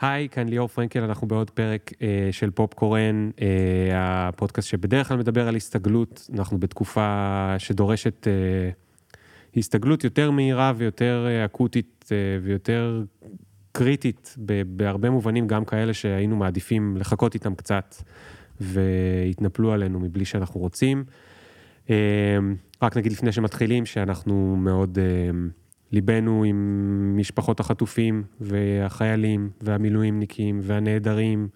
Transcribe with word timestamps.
היי, 0.00 0.28
כאן 0.28 0.48
ליאור 0.48 0.68
פרנקל, 0.68 1.02
אנחנו 1.02 1.26
בעוד 1.26 1.50
פרק 1.50 1.90
אה, 2.02 2.28
של 2.30 2.50
פופקורן, 2.50 3.30
אה, 3.40 3.48
הפודקאסט 4.28 4.68
שבדרך 4.68 5.08
כלל 5.08 5.16
מדבר 5.16 5.48
על 5.48 5.56
הסתגלות. 5.56 6.30
אנחנו 6.34 6.58
בתקופה 6.58 7.54
שדורשת 7.58 8.26
אה, 8.26 8.70
הסתגלות 9.56 10.04
יותר 10.04 10.30
מהירה 10.30 10.72
ויותר 10.76 11.26
אה, 11.28 11.44
אקוטית 11.44 12.08
אה, 12.12 12.16
ויותר 12.42 13.02
קריטית 13.72 14.34
בהרבה 14.66 15.10
מובנים, 15.10 15.46
גם 15.46 15.64
כאלה 15.64 15.94
שהיינו 15.94 16.36
מעדיפים 16.36 16.96
לחכות 16.96 17.34
איתם 17.34 17.54
קצת 17.54 17.94
והתנפלו 18.60 19.72
עלינו 19.72 20.00
מבלי 20.00 20.24
שאנחנו 20.24 20.60
רוצים. 20.60 21.04
אה, 21.90 21.96
רק 22.82 22.96
נגיד 22.96 23.12
לפני 23.12 23.32
שמתחילים, 23.32 23.86
שאנחנו 23.86 24.56
מאוד... 24.58 24.98
אה, 24.98 25.30
ליבנו 25.92 26.44
עם 26.44 27.16
משפחות 27.16 27.60
החטופים 27.60 28.22
והחיילים 28.40 29.50
והמילואימניקים 29.60 30.60
והנעדרים 30.62 31.48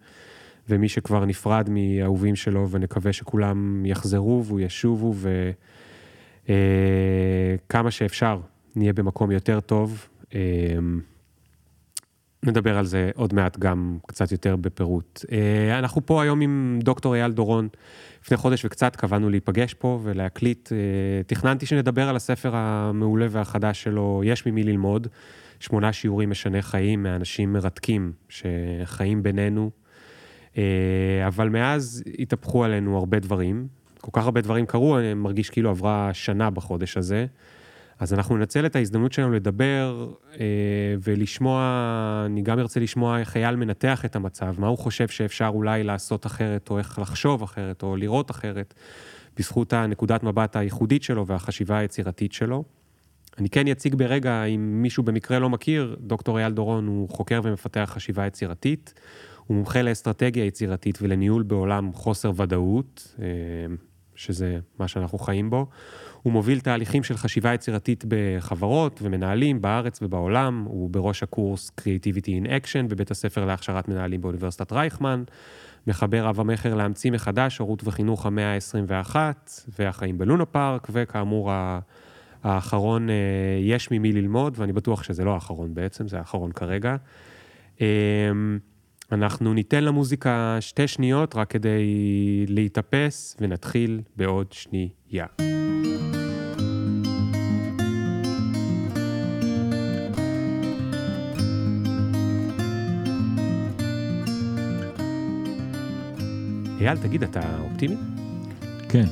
ומי 0.69 0.89
שכבר 0.89 1.25
נפרד 1.25 1.69
מאהובים 1.70 2.37
שלו 2.37 2.70
ונקווה 2.70 3.12
שכולם 3.12 3.87
יחזרו 3.87 4.45
וישובו 4.45 5.15
וכמה 6.45 7.87
אה, 7.87 7.91
שאפשר 7.91 8.41
נהיה 8.77 8.92
במקום 8.92 9.30
יותר 9.30 9.61
טוב. 9.61 10.09
אה, 10.34 10.41
נדבר 12.45 12.78
על 12.78 12.87
זה 12.87 13.10
עוד 13.14 13.34
מעט 13.34 13.59
גם 13.59 13.98
קצת 14.06 14.32
יותר 14.32 14.56
בפירוט. 14.56 15.24
אה, 15.33 15.78
אנחנו 15.78 16.06
פה 16.06 16.23
היום 16.23 16.41
עם 16.41 16.78
דוקטור 16.83 17.14
אייל 17.14 17.33
דורון. 17.33 17.69
לפני 18.24 18.37
חודש 18.37 18.64
וקצת 18.64 18.96
קבענו 18.96 19.30
להיפגש 19.30 19.74
פה 19.74 20.00
ולהקליט. 20.02 20.73
אה, 20.73 20.77
תכננתי 21.27 21.66
שנדבר 21.66 22.09
על 22.09 22.16
הספר 22.16 22.56
המעולה 22.56 23.27
והחדש 23.30 23.83
שלו, 23.83 24.23
יש 24.24 24.47
ממי 24.47 24.62
ללמוד. 24.62 25.06
שמונה 25.60 25.92
שיעורים 25.92 26.30
משני 26.30 26.62
חיים 26.62 27.02
מאנשים 27.02 27.52
מרתקים 27.52 28.12
שחיים 28.28 29.22
בינינו. 29.22 29.70
אה, 30.59 30.62
אבל 31.27 31.48
מאז 31.48 32.02
התהפכו 32.19 32.64
עלינו 32.64 32.98
הרבה 32.98 33.19
דברים. 33.19 33.67
כל 34.00 34.11
כך 34.12 34.24
הרבה 34.24 34.41
דברים 34.41 34.67
קרו, 34.67 34.98
אני 34.98 35.14
מרגיש 35.14 35.50
כאילו 35.50 35.70
עברה 35.70 36.11
שנה 36.12 36.50
בחודש 36.50 36.97
הזה. 36.97 37.27
אז 38.03 38.14
אנחנו 38.14 38.36
ננצל 38.36 38.67
את 38.67 38.77
ההזדמנות 38.77 39.12
שלנו 39.12 39.33
לדבר 39.33 40.12
אה, 40.41 40.47
ולשמוע, 41.03 41.62
אני 42.27 42.42
גם 42.42 42.58
ארצה 42.58 42.81
לשמוע 42.81 43.19
איך 43.19 43.36
אייל 43.36 43.56
מנתח 43.56 44.05
את 44.05 44.17
המצב, 44.17 44.55
מה 44.58 44.67
הוא 44.67 44.78
חושב 44.78 45.08
שאפשר 45.08 45.50
אולי 45.55 45.84
לעשות 45.84 46.27
אחרת, 46.27 46.70
או 46.70 46.78
איך 46.78 46.98
לחשוב 46.98 47.42
אחרת, 47.42 47.83
או 47.83 47.97
לראות 47.97 48.30
אחרת, 48.30 48.75
בזכות 49.36 49.73
הנקודת 49.73 50.23
מבט 50.23 50.56
הייחודית 50.56 51.03
שלו 51.03 51.27
והחשיבה 51.27 51.78
היצירתית 51.78 52.33
שלו. 52.33 52.64
אני 53.39 53.50
כן 53.50 53.69
אציג 53.69 53.95
ברגע, 53.95 54.45
אם 54.45 54.83
מישהו 54.83 55.03
במקרה 55.03 55.39
לא 55.39 55.50
מכיר, 55.50 55.97
דוקטור 56.00 56.39
אייל 56.39 56.53
דורון 56.53 56.86
הוא 56.86 57.08
חוקר 57.08 57.41
ומפתח 57.45 57.91
חשיבה 57.95 58.27
יצירתית, 58.27 58.95
הוא 59.47 59.56
מומחה 59.56 59.83
לאסטרטגיה 59.83 60.45
יצירתית 60.45 60.98
ולניהול 61.03 61.42
בעולם 61.42 61.92
חוסר 61.92 62.33
ודאות, 62.36 63.17
אה, 63.23 63.27
שזה 64.14 64.58
מה 64.78 64.89
שאנחנו 64.89 65.19
חיים 65.19 65.50
בו. 65.50 65.67
הוא 66.23 66.33
מוביל 66.33 66.61
תהליכים 66.61 67.03
של 67.03 67.17
חשיבה 67.17 67.55
יצירתית 67.55 68.05
בחברות 68.09 69.01
ומנהלים 69.03 69.62
בארץ 69.62 69.98
ובעולם, 70.03 70.64
הוא 70.67 70.91
בראש 70.91 71.23
הקורס 71.23 71.70
Creativity 71.81 72.45
in 72.45 72.47
Action 72.47 72.89
בבית 72.89 73.11
הספר 73.11 73.45
להכשרת 73.45 73.89
מנהלים 73.89 74.20
באוניברסיטת 74.20 74.73
רייכמן, 74.73 75.23
מחבר 75.87 76.31
אב 76.31 76.41
המכר 76.41 76.75
להמציא 76.75 77.11
מחדש, 77.11 77.59
הורות 77.59 77.83
וחינוך 77.84 78.27
המאה 78.27 78.55
ה-21, 78.55 79.17
והחיים 79.79 80.19
בלונה 80.19 80.45
פארק, 80.45 80.89
וכאמור 80.92 81.51
האחרון, 82.45 83.11
אה, 83.11 83.14
יש 83.61 83.91
ממי 83.91 84.12
ללמוד, 84.12 84.55
ואני 84.57 84.73
בטוח 84.73 85.03
שזה 85.03 85.25
לא 85.25 85.34
האחרון 85.34 85.75
בעצם, 85.75 86.09
זה 86.09 86.19
האחרון 86.19 86.53
כרגע. 86.53 86.97
אמ, 87.81 87.86
אנחנו 89.12 89.55
ניתן 89.55 89.84
למוזיקה 89.84 90.57
שתי 90.61 90.89
שניות 90.89 91.36
רק 91.36 91.51
כדי 91.51 91.84
להתאפס, 92.48 93.36
ונתחיל 93.41 94.01
בעוד 94.17 94.53
שנייה. 94.53 95.27
אייל, 106.83 106.98
תגיד, 106.98 107.23
אתה 107.23 107.41
אופטימי? 107.61 107.97
כן. 108.89 109.05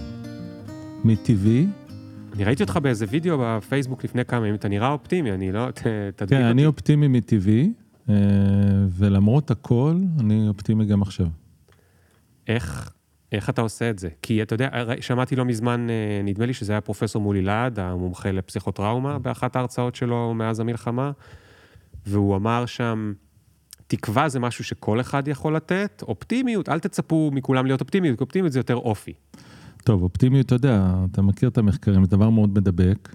מטבעי. 1.04 1.66
אני 2.32 2.44
ראיתי 2.44 2.62
אותך 2.62 2.76
באיזה 2.76 3.06
וידאו 3.08 3.38
בפייסבוק 3.40 4.04
לפני 4.04 4.24
כמה 4.24 4.38
ימים, 4.38 4.54
אתה 4.54 4.68
נראה 4.68 4.92
אופטימי, 4.92 5.32
אני 5.32 5.52
לא... 5.52 5.70
תדגיל 5.70 6.10
אותי. 6.20 6.26
כן, 6.26 6.42
אני 6.42 6.66
אופטימי 6.66 7.08
מטבעי, 7.08 7.72
אה, 8.08 8.14
ולמרות 8.90 9.50
הכל, 9.50 9.96
אני 10.20 10.48
אופטימי 10.48 10.86
גם 10.86 11.02
עכשיו. 11.02 11.26
איך, 12.48 12.92
איך 13.32 13.50
אתה 13.50 13.62
עושה 13.62 13.90
את 13.90 13.98
זה? 13.98 14.08
כי 14.22 14.42
אתה 14.42 14.54
יודע, 14.54 14.68
שמעתי 15.00 15.36
לא 15.36 15.44
מזמן, 15.44 15.90
אה, 15.90 16.22
נדמה 16.24 16.46
לי 16.46 16.54
שזה 16.54 16.72
היה 16.72 16.80
פרופסור 16.80 17.22
מולי 17.22 17.42
להד, 17.42 17.78
המומחה 17.78 18.30
לפסיכוטראומה, 18.30 19.18
באחת 19.18 19.56
ההרצאות 19.56 19.94
שלו 19.94 20.34
מאז 20.34 20.60
המלחמה, 20.60 21.10
והוא 22.06 22.36
אמר 22.36 22.66
שם, 22.66 23.12
תקווה 23.90 24.28
זה 24.28 24.40
משהו 24.40 24.64
שכל 24.64 25.00
אחד 25.00 25.28
יכול 25.28 25.56
לתת, 25.56 26.02
אופטימיות, 26.08 26.68
אל 26.68 26.78
תצפו 26.78 27.30
מכולם 27.34 27.66
להיות 27.66 27.80
אופטימיות, 27.80 28.18
כי 28.18 28.24
אופטימיות 28.24 28.52
זה 28.52 28.58
יותר 28.58 28.76
אופי. 28.76 29.12
טוב, 29.84 30.02
אופטימיות, 30.02 30.46
אתה 30.46 30.54
יודע, 30.54 30.94
אתה 31.12 31.22
מכיר 31.22 31.48
את 31.48 31.58
המחקרים, 31.58 32.04
זה 32.04 32.10
דבר 32.10 32.30
מאוד 32.30 32.58
מדבק. 32.58 33.14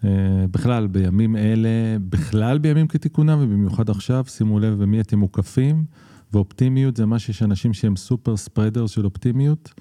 Uh, 0.00 0.04
בכלל, 0.50 0.86
בימים 0.86 1.36
אלה, 1.36 1.96
בכלל 2.08 2.58
בימים 2.58 2.88
כתיקונם, 2.88 3.38
ובמיוחד 3.40 3.90
עכשיו, 3.90 4.24
שימו 4.28 4.58
לב 4.58 4.82
במי 4.82 5.00
אתם 5.00 5.18
מוקפים, 5.18 5.84
ואופטימיות 6.32 6.96
זה 6.96 7.06
מה 7.06 7.18
שיש 7.18 7.42
אנשים 7.42 7.72
שהם 7.72 7.96
סופר 7.96 8.36
ספרדר 8.36 8.86
של 8.86 9.04
אופטימיות, 9.04 9.72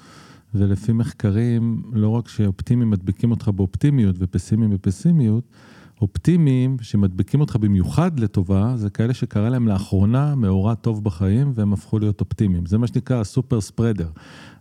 ולפי 0.53 0.91
מחקרים, 0.91 1.83
לא 1.93 2.09
רק 2.09 2.27
שאופטימיים 2.27 2.89
מדביקים 2.89 3.31
אותך 3.31 3.47
באופטימיות 3.47 4.15
ופסימיים 4.19 4.71
בפסימיות, 4.71 5.43
אופטימיים 6.01 6.77
שמדביקים 6.81 7.41
אותך 7.41 7.55
במיוחד 7.55 8.19
לטובה, 8.19 8.73
זה 8.75 8.89
כאלה 8.89 9.13
שקרה 9.13 9.49
להם 9.49 9.67
לאחרונה 9.67 10.35
מאורע 10.35 10.75
טוב 10.75 11.03
בחיים 11.03 11.51
והם 11.55 11.73
הפכו 11.73 11.99
להיות 11.99 12.21
אופטימיים. 12.21 12.65
זה 12.65 12.77
מה 12.77 12.87
שנקרא 12.87 13.23
סופר 13.23 13.61
ספרדר. 13.61 14.09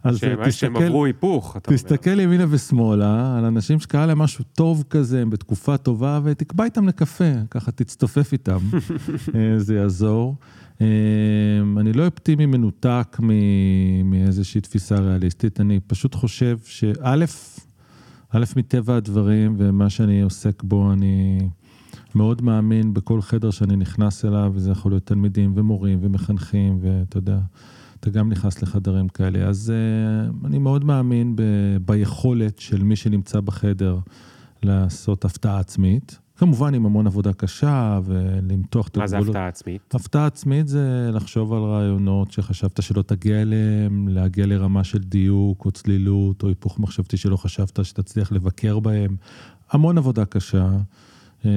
אז 0.02 0.18
שהם, 0.18 0.36
תסתכל, 0.36 0.50
שהם 0.50 0.76
עברו 0.76 1.04
היפוך, 1.04 1.56
אתה 1.56 1.70
אומר. 1.70 1.78
תסתכל 1.78 2.20
ימינה 2.20 2.44
ושמאלה 2.48 3.38
על 3.38 3.44
אנשים 3.44 3.80
שקרה 3.80 4.06
להם 4.06 4.18
משהו 4.18 4.44
טוב 4.52 4.84
כזה, 4.90 5.22
הם 5.22 5.30
בתקופה 5.30 5.76
טובה, 5.76 6.20
ותקבע 6.24 6.64
איתם 6.64 6.88
לקפה, 6.88 7.32
ככה 7.50 7.70
תצטופף 7.70 8.32
איתם, 8.32 8.58
אה, 9.34 9.58
זה 9.58 9.74
יעזור. 9.74 10.36
אה, 10.80 10.86
אני 11.76 11.92
לא 11.92 12.06
אופטימי 12.06 12.46
מנותק 12.46 13.16
מאיזושהי 14.04 14.60
תפיסה 14.60 14.94
ריאליסטית, 15.00 15.60
אני 15.60 15.80
פשוט 15.86 16.14
חושב 16.14 16.58
שא', 16.64 17.24
א', 18.30 18.44
מטבע 18.56 18.96
הדברים 18.96 19.54
ומה 19.58 19.90
שאני 19.90 20.22
עוסק 20.22 20.62
בו, 20.62 20.92
אני 20.92 21.48
מאוד 22.14 22.42
מאמין 22.42 22.94
בכל 22.94 23.20
חדר 23.22 23.50
שאני 23.50 23.76
נכנס 23.76 24.24
אליו, 24.24 24.52
וזה 24.54 24.70
יכול 24.70 24.92
להיות 24.92 25.06
תלמידים 25.06 25.52
ומורים 25.56 25.98
ומחנכים, 26.02 26.78
ואתה 26.82 27.18
יודע, 27.18 27.38
אתה 28.00 28.10
גם 28.10 28.28
נכנס 28.28 28.62
לחדרים 28.62 29.08
כאלה. 29.08 29.48
אז 29.48 29.72
uh, 29.72 30.46
אני 30.46 30.58
מאוד 30.58 30.84
מאמין 30.84 31.36
ב, 31.36 31.42
ביכולת 31.84 32.58
של 32.58 32.82
מי 32.82 32.96
שנמצא 32.96 33.40
בחדר 33.40 33.98
לעשות 34.62 35.24
הפתעה 35.24 35.58
עצמית. 35.58 36.18
כמובן 36.38 36.74
עם 36.74 36.86
המון 36.86 37.06
עבודה 37.06 37.32
קשה 37.32 38.00
ולמתוח 38.04 38.88
את 38.88 38.96
הגבולות. 38.96 39.12
מה 39.14 39.22
זה 39.22 39.30
הפתעה 39.30 39.48
עצמית? 39.48 39.94
הפתעה 39.94 40.26
עצמית 40.26 40.68
זה 40.68 41.10
לחשוב 41.12 41.52
על 41.52 41.62
רעיונות 41.62 42.32
שחשבת 42.32 42.82
שלא 42.82 43.02
תגיע 43.02 43.42
אליהם, 43.42 44.08
להגיע 44.08 44.46
לרמה 44.46 44.84
של 44.84 44.98
דיוק 44.98 45.64
או 45.64 45.70
צלילות 45.70 46.42
או 46.42 46.48
היפוך 46.48 46.80
מחשבתי 46.80 47.16
שלא 47.16 47.36
חשבת 47.36 47.84
שתצליח 47.84 48.32
לבקר 48.32 48.78
בהם. 48.78 49.16
המון 49.70 49.98
עבודה 49.98 50.24
קשה. 50.24 50.70
אה, 51.44 51.50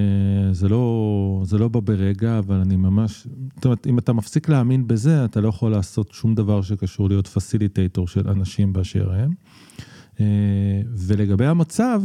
זה 0.52 0.70
לא, 0.70 1.42
זה 1.44 1.58
לא 1.58 1.68
בא 1.68 1.80
ברגע, 1.80 2.40
אבל 2.40 2.56
אני 2.56 2.76
ממש, 2.76 3.28
זאת 3.56 3.66
אומרת, 3.66 3.88
אם 3.88 4.00
אתה 4.00 4.14
מפסיק 4.14 4.50
להאמין 4.50 4.88
בזה, 4.88 5.26
אתה 5.26 5.42
לא 5.42 5.48
יכול 5.48 5.72
לעשות 5.72 6.12
שום 6.12 6.36
דבר 6.36 6.62
שקשור 6.62 7.10
להיות 7.10 7.28
פסיליטייטור 7.28 8.08
של 8.08 8.28
אנשים 8.28 8.74
באשר 8.74 9.12
הם. 9.14 9.32
אה, 10.20 10.26
ולגבי 10.98 11.46
המצב, 11.46 12.02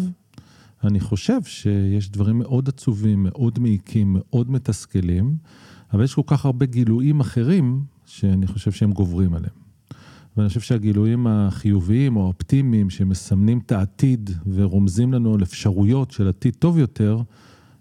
אני 0.84 1.00
חושב 1.00 1.43
שיש 1.43 2.11
דברים 2.11 2.38
מאוד 2.38 2.69
עצובים, 2.69 3.23
מאוד 3.23 3.58
מעיקים, 3.58 4.17
מאוד 4.19 4.50
מתסכלים, 4.50 5.37
אבל 5.93 6.05
יש 6.05 6.14
כל 6.14 6.23
כך 6.26 6.44
הרבה 6.44 6.67
גילויים 6.67 7.20
אחרים 7.20 7.84
שאני 8.06 8.46
חושב 8.46 8.73
שהם 8.73 8.93
גוברים 8.93 9.34
עליהם. 9.34 9.67
ואני 10.37 10.49
חושב 10.49 10.61
שהגילויים 10.61 11.26
החיוביים 11.26 12.17
או 12.17 12.23
האופטימיים 12.23 12.90
שמסמנים 12.90 13.58
את 13.58 13.73
העתיד 13.73 14.31
ורומזים 14.52 15.12
לנו 15.12 15.34
על 15.34 15.43
אפשרויות 15.43 16.11
של 16.11 16.28
עתיד 16.28 16.55
טוב 16.55 16.79
יותר, 16.79 17.20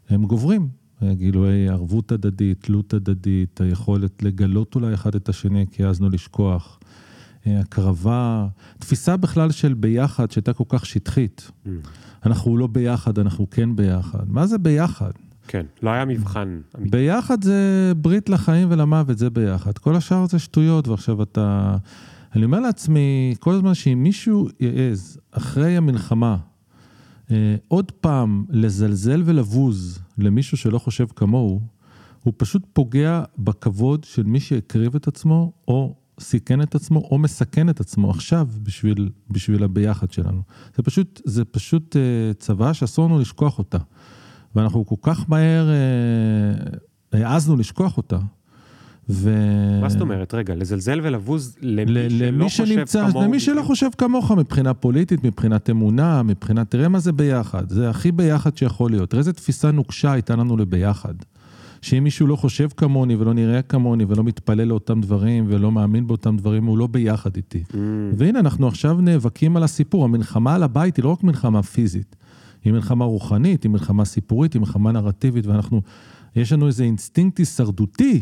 הם 0.10 0.26
גוברים. 0.26 0.70
גילויי 1.04 1.70
ערבות 1.70 2.12
הדדית, 2.12 2.62
תלות 2.62 2.94
הדדית, 2.94 3.62
היכולת 3.62 4.24
לגלות 4.24 4.76
אולי 4.76 4.94
אחד 4.94 5.16
את 5.16 5.30
השני 5.30 5.66
כי 5.72 5.84
העזנו 5.84 6.10
לשכוח, 6.10 6.80
הקרבה, 7.46 8.48
תפיסה 8.80 9.18
בכלל 9.18 9.52
של 9.52 9.74
ביחד 9.74 10.32
שהייתה 10.32 10.54
כל 10.54 10.64
כך 10.70 10.86
שטחית. 10.86 11.52
Mm. 11.66 11.70
אנחנו 12.26 12.58
לא 12.58 12.68
ביחד, 12.68 13.20
אנחנו 13.20 13.50
כן 13.50 13.76
ביחד. 13.76 14.24
מה 14.28 14.48
זה 14.48 14.58
ביחד? 14.58 15.12
כן, 15.48 15.66
לא 15.82 15.90
היה 15.90 16.06
מבחן. 16.06 16.60
ביחד 16.78 17.44
זה 17.44 17.92
ברית 17.98 18.30
לחיים 18.30 18.68
ולמוות, 18.72 19.18
זה 19.18 19.30
ביחד. 19.30 19.78
כל 19.78 19.96
השאר 19.96 20.26
זה 20.26 20.40
שטויות, 20.40 20.88
ועכשיו 20.88 21.24
אתה... 21.24 21.76
אני 22.36 22.46
אומר 22.46 22.60
לעצמי, 22.60 23.36
כל 23.40 23.54
הזמן 23.54 23.74
שאם 23.74 24.04
מישהו 24.04 24.48
יעז, 24.60 25.18
אחרי 25.32 25.78
המלחמה, 25.78 26.38
אה, 27.32 27.56
עוד 27.68 27.92
פעם 27.92 28.46
לזלזל 28.50 29.22
ולבוז 29.26 30.00
למישהו 30.18 30.58
שלא 30.58 30.80
חושב 30.80 31.06
כמוהו, 31.16 31.62
הוא 32.24 32.34
פשוט 32.38 32.64
פוגע 32.74 33.24
בכבוד 33.38 34.04
של 34.04 34.24
מי 34.24 34.40
שהקריב 34.40 34.96
את 34.96 35.08
עצמו, 35.08 35.52
או 35.68 35.96
סיכן 36.20 36.62
את 36.62 36.76
עצמו, 36.76 37.00
או 37.00 37.18
מסכן 37.18 37.70
את 37.70 37.80
עצמו 37.80 38.10
עכשיו 38.10 38.48
בשביל, 38.64 39.10
בשביל 39.30 39.64
הביחד 39.64 40.12
שלנו. 40.12 40.42
זה 40.76 40.84
פשוט, 40.84 41.22
זה 41.26 41.46
פשוט 41.46 41.96
אה, 41.96 42.34
צבא 42.34 42.74
שאסור 42.74 43.06
לנו 43.06 43.20
לשכוח 43.20 43.60
אותה. 43.60 43.78
ואנחנו 44.56 44.86
כל 44.86 44.96
כך 45.02 45.30
מהר 45.30 45.70
אה, 47.14 47.24
העזנו 47.24 47.56
לשכוח 47.56 47.98
אותה. 47.98 48.18
ו... 49.10 49.38
מה 49.82 49.90
זאת 49.90 50.02
אומרת? 50.02 50.34
רגע, 50.34 50.56
לזלזל 50.56 51.00
ולבוז 51.04 51.56
למי 51.62 51.92
ל- 51.92 52.10
שלא 52.10 52.28
למי 52.28 52.44
חושב 52.44 52.66
שנמצא, 52.66 53.08
כמוהו. 53.08 53.26
למי 53.26 53.40
שלא. 53.40 53.62
חושב 53.62 53.90
כמוך 53.98 54.32
מבחינה 54.32 54.74
פוליטית, 54.74 55.24
מבחינת 55.24 55.70
אמונה, 55.70 56.24
מבחינת, 56.24 56.72
תראה 56.72 56.88
מה 56.88 57.00
זה 57.00 57.12
ביחד, 57.12 57.70
זה 57.70 57.90
הכי 57.90 58.12
ביחד 58.12 58.58
שיכול 58.58 58.92
להיות. 58.92 59.10
תראה 59.10 59.20
איזה 59.20 59.34
תפיסה 59.34 59.72
נוקשה 59.72 60.12
הייתה 60.12 60.36
לנו 60.36 60.58
לביחד. 60.58 61.14
שאם 61.86 62.04
מישהו 62.04 62.28
לא 62.28 62.36
חושב 62.36 62.70
כמוני 62.78 63.16
ולא 63.16 63.34
נראה 63.34 63.62
כמוני 63.62 64.06
ולא 64.08 64.24
מתפלל 64.24 64.64
לאותם 64.64 65.02
דברים 65.02 65.46
ולא 65.50 65.72
מאמין 65.72 66.08
באותם 66.08 66.38
דברים, 66.38 66.66
הוא 66.66 66.78
לא 66.78 66.88
ביחד 66.88 67.36
איתי. 67.36 67.64
Mm, 67.72 67.76
והנה, 68.18 68.40
אנחנו 68.40 68.68
עכשיו 68.68 69.02
נאבקים 69.02 69.58
על 69.58 69.64
הסיפור. 69.64 70.04
המלחמה 70.04 70.56
על 70.56 70.64
הבית 70.64 70.98
היא 70.98 71.06
לא 71.06 71.10
רק 71.10 71.24
מלחמה 71.24 71.64
פיזית, 71.64 72.16
היא 72.64 72.74
מלחמה 72.74 73.06
רוחנית, 73.06 73.64
היא 73.64 73.72
מלחמה 73.72 74.06
סיפורית, 74.06 74.54
היא 74.54 74.60
מלחמה 74.60 74.92
נרטיבית, 74.92 75.46
ואנחנו, 75.46 75.82
יש 76.36 76.54
לנו 76.54 76.68
איזה 76.68 76.84
אינסטינקט 76.84 77.40
הישרדותי, 77.40 78.22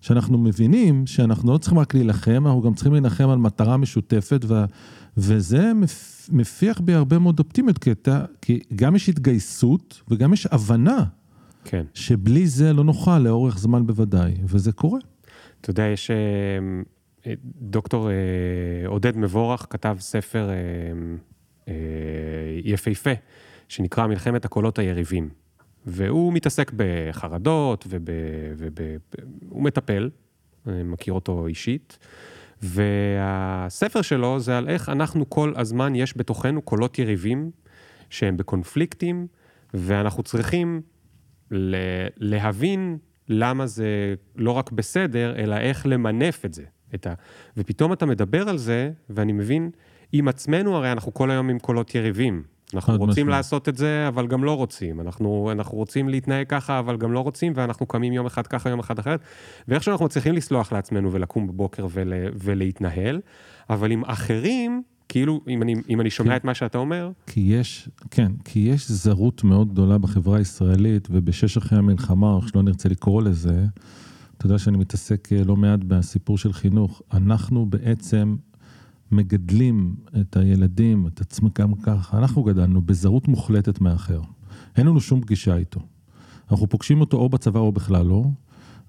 שאנחנו 0.00 0.38
מבינים 0.38 1.06
שאנחנו 1.06 1.52
לא 1.52 1.58
צריכים 1.58 1.78
רק 1.78 1.94
להילחם, 1.94 2.46
אנחנו 2.46 2.62
גם 2.62 2.74
צריכים 2.74 2.92
להילחם 2.92 3.28
על 3.28 3.38
מטרה 3.38 3.76
משותפת, 3.76 4.44
ו, 4.48 4.64
וזה 5.16 5.74
מפ, 5.74 6.28
מפיח 6.32 6.80
בי 6.80 6.94
הרבה 6.94 7.18
מאוד 7.18 7.38
אופטימיות, 7.38 7.78
כי, 7.78 7.90
אתה, 7.90 8.24
כי 8.42 8.60
גם 8.74 8.96
יש 8.96 9.08
התגייסות 9.08 10.02
וגם 10.08 10.32
יש 10.32 10.46
הבנה 10.46 11.04
כן. 11.66 11.84
שבלי 11.94 12.46
זה 12.46 12.72
לא 12.72 12.84
נוכל 12.84 13.18
לאורך 13.18 13.58
זמן 13.58 13.86
בוודאי, 13.86 14.34
וזה 14.44 14.72
קורה. 14.72 14.98
אתה 15.60 15.70
יודע, 15.70 15.86
יש 15.86 16.10
אה, 16.10 16.16
אה, 17.26 17.32
דוקטור 17.44 18.10
אה, 18.10 18.14
עודד 18.86 19.16
מבורך 19.16 19.66
כתב 19.70 19.96
ספר 20.00 20.50
יפהפה, 22.64 23.10
שנקרא 23.68 24.06
מלחמת 24.06 24.44
הקולות 24.44 24.78
היריבים. 24.78 25.28
והוא 25.86 26.32
מתעסק 26.32 26.72
בחרדות, 26.76 27.86
וב... 27.88 28.08
וב... 28.56 28.78
הוא 29.48 29.62
מטפל, 29.62 30.10
אני 30.66 30.82
מכיר 30.82 31.14
אותו 31.14 31.46
אישית, 31.46 31.98
והספר 32.62 34.02
שלו 34.02 34.40
זה 34.40 34.58
על 34.58 34.68
איך 34.68 34.88
אנחנו 34.88 35.30
כל 35.30 35.52
הזמן, 35.56 35.94
יש 35.94 36.16
בתוכנו 36.16 36.62
קולות 36.62 36.98
יריבים 36.98 37.50
שהם 38.10 38.36
בקונפליקטים, 38.36 39.26
ואנחנו 39.74 40.22
צריכים 40.22 40.82
להבין 42.16 42.98
למה 43.28 43.66
זה 43.66 44.14
לא 44.36 44.50
רק 44.50 44.72
בסדר, 44.72 45.34
אלא 45.36 45.56
איך 45.56 45.86
למנף 45.86 46.44
את 46.44 46.54
זה. 46.54 46.62
את 46.94 47.06
ה... 47.06 47.14
ופתאום 47.56 47.92
אתה 47.92 48.06
מדבר 48.06 48.48
על 48.48 48.58
זה, 48.58 48.90
ואני 49.10 49.32
מבין, 49.32 49.70
עם 50.12 50.28
עצמנו 50.28 50.76
הרי 50.76 50.92
אנחנו 50.92 51.14
כל 51.14 51.30
היום 51.30 51.48
עם 51.48 51.58
קולות 51.58 51.94
יריבים. 51.94 52.42
אנחנו 52.74 52.96
רוצים 52.96 53.10
משמעית. 53.10 53.28
לעשות 53.28 53.68
את 53.68 53.76
זה, 53.76 54.08
אבל 54.08 54.26
גם 54.26 54.44
לא 54.44 54.56
רוצים. 54.56 55.00
אנחנו, 55.00 55.48
אנחנו 55.52 55.78
רוצים 55.78 56.08
להתנהג 56.08 56.46
ככה, 56.46 56.78
אבל 56.78 56.96
גם 56.96 57.12
לא 57.12 57.20
רוצים, 57.20 57.52
ואנחנו 57.56 57.86
קמים 57.86 58.12
יום 58.12 58.26
אחד 58.26 58.46
ככה, 58.46 58.70
יום 58.70 58.78
אחד 58.78 58.98
אחרת. 58.98 59.20
ואיכשהו 59.68 59.92
אנחנו 59.92 60.06
מצליחים 60.06 60.34
לסלוח 60.34 60.72
לעצמנו 60.72 61.12
ולקום 61.12 61.46
בבוקר 61.46 61.86
ול, 61.90 62.12
ולהתנהל, 62.34 63.20
אבל 63.70 63.90
עם 63.90 64.04
אחרים, 64.04 64.82
כאילו, 65.08 65.40
אם 65.48 65.62
אני, 65.62 65.74
אם 65.88 66.00
אני 66.00 66.10
שומע 66.10 66.30
כן. 66.30 66.36
את 66.36 66.44
מה 66.44 66.54
שאתה 66.54 66.78
אומר, 66.78 67.10
כי 67.26 67.40
יש, 67.40 67.88
כן, 68.10 68.32
כי 68.44 68.58
יש 68.58 68.90
זרות 68.90 69.44
מאוד 69.44 69.72
גדולה 69.72 69.98
בחברה 69.98 70.38
הישראלית, 70.38 71.08
ובשש 71.10 71.56
אחרי 71.56 71.78
המלחמה, 71.78 72.32
או 72.32 72.38
איך 72.38 72.48
שלא 72.48 72.62
נרצה 72.62 72.88
לקרוא 72.88 73.22
לזה, 73.22 73.66
אתה 74.36 74.46
יודע 74.46 74.58
שאני 74.58 74.76
מתעסק 74.76 75.32
אה, 75.32 75.44
לא 75.44 75.56
מעט 75.56 75.80
בסיפור 75.80 76.38
של 76.38 76.52
חינוך. 76.52 77.02
אנחנו 77.12 77.66
בעצם 77.66 78.36
מגדלים 79.12 79.96
את 80.20 80.36
הילדים, 80.36 81.06
את 81.06 81.20
עצמם 81.20 81.48
גם 81.58 81.74
ככה, 81.74 82.18
אנחנו 82.18 82.42
גדלנו 82.42 82.82
בזרות 82.82 83.28
מוחלטת 83.28 83.80
מהאחר. 83.80 84.20
אין 84.76 84.86
לנו 84.86 85.00
שום 85.00 85.20
פגישה 85.20 85.56
איתו. 85.56 85.80
אנחנו 86.50 86.68
פוגשים 86.68 87.00
אותו 87.00 87.16
או 87.16 87.28
בצבא 87.28 87.60
או 87.60 87.72
בכלל 87.72 88.06
לא, 88.06 88.24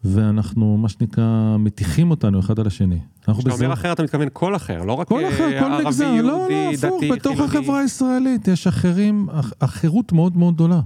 ואנחנו, 0.03 0.77
מה 0.77 0.89
שנקרא, 0.89 1.55
מטיחים 1.59 2.11
אותנו 2.11 2.39
אחד 2.39 2.59
על 2.59 2.67
השני. 2.67 2.99
כשאתה 3.21 3.51
אומר 3.53 3.73
אחר, 3.73 3.91
אתה 3.93 4.03
מתכוון 4.03 4.27
כל 4.33 4.55
אחר, 4.55 4.83
לא 4.83 4.93
רק 4.93 5.07
כל 5.07 5.23
אה, 5.23 5.29
אחר, 5.29 5.59
כל 5.59 5.65
ערבי, 5.71 5.83
מגזר, 5.85 6.11
לא, 6.11 6.21
לא, 6.21 6.31
יהודי, 6.51 6.75
הפוך, 6.87 6.97
דתי, 7.03 7.11
בתוך 7.11 7.33
חילוני. 7.37 7.57
החברה 7.57 7.79
הישראלית 7.79 8.47
יש 8.47 8.67
אחרים, 8.67 9.27
אח- 9.31 9.53
החירות 9.61 10.11
מאוד 10.13 10.37
מאוד 10.37 10.53
גדולה. 10.53 10.81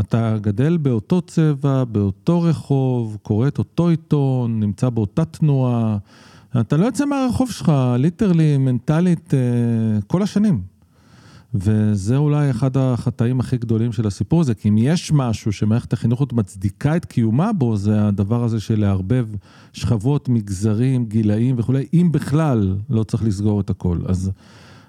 אתה 0.00 0.36
גדל 0.40 0.76
באותו 0.76 1.20
צבע, 1.20 1.84
באותו 1.84 2.42
רחוב, 2.42 3.16
קורא 3.22 3.48
את 3.48 3.58
אותו 3.58 3.88
עיתון, 3.88 4.60
נמצא 4.60 4.88
באותה 4.90 5.24
תנועה, 5.24 5.96
אתה 6.60 6.76
לא 6.76 6.86
יוצא 6.86 7.04
מהרחוב 7.06 7.50
שלך, 7.50 7.72
ליטרלי, 7.98 8.58
מנטלית, 8.58 9.34
אה, 9.34 9.38
כל 10.06 10.22
השנים. 10.22 10.75
וזה 11.54 12.16
אולי 12.16 12.50
אחד 12.50 12.76
החטאים 12.76 13.40
הכי 13.40 13.56
גדולים 13.56 13.92
של 13.92 14.06
הסיפור 14.06 14.40
הזה, 14.40 14.54
כי 14.54 14.68
אם 14.68 14.78
יש 14.78 15.12
משהו 15.12 15.52
שמערכת 15.52 15.92
החינוך 15.92 16.20
עוד 16.20 16.34
מצדיקה 16.34 16.96
את 16.96 17.04
קיומה 17.04 17.52
בו, 17.52 17.76
זה 17.76 18.06
הדבר 18.08 18.44
הזה 18.44 18.60
של 18.60 18.80
לערבב 18.80 19.28
שכבות, 19.72 20.28
מגזרים, 20.28 21.06
גילאים 21.06 21.54
וכולי, 21.58 21.86
אם 21.94 22.08
בכלל 22.12 22.76
לא 22.90 23.02
צריך 23.02 23.24
לסגור 23.24 23.60
את 23.60 23.70
הכל. 23.70 23.98
אז, 24.06 24.30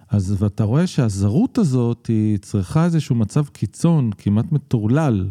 אז 0.09 0.35
ואתה 0.39 0.63
רואה 0.63 0.87
שהזרות 0.87 1.57
הזאת, 1.57 2.07
היא 2.07 2.37
צריכה 2.37 2.85
איזשהו 2.85 3.15
מצב 3.15 3.45
קיצון, 3.45 4.11
כמעט 4.17 4.51
מטורלל, 4.51 5.27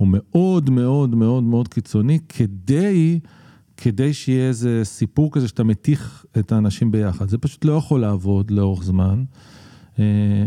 או 0.00 0.06
מאוד 0.08 0.70
מאוד 0.70 1.14
מאוד 1.14 1.42
מאוד 1.42 1.68
קיצוני, 1.68 2.18
כדי, 2.28 3.20
כדי 3.76 4.14
שיהיה 4.14 4.48
איזה 4.48 4.80
סיפור 4.84 5.32
כזה 5.32 5.48
שאתה 5.48 5.64
מתיך 5.64 6.24
את 6.38 6.52
האנשים 6.52 6.90
ביחד. 6.90 7.28
זה 7.28 7.38
פשוט 7.38 7.64
לא 7.64 7.72
יכול 7.72 8.00
לעבוד 8.00 8.50
לאורך 8.50 8.84
זמן. 8.84 9.24
אה, 9.98 10.04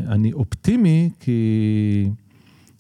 אני 0.07 0.34
אופטימי 0.34 1.10
כי, 1.19 2.10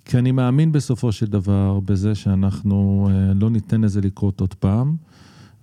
כי 0.05 0.17
אני 0.17 0.31
מאמין 0.31 0.71
בסופו 0.71 1.11
של 1.11 1.25
דבר 1.25 1.79
בזה 1.79 2.15
שאנחנו 2.15 3.09
אה, 3.11 3.33
לא 3.33 3.49
ניתן 3.49 3.81
לזה 3.81 4.01
לקרות 4.01 4.39
עוד 4.39 4.53
פעם. 4.53 4.95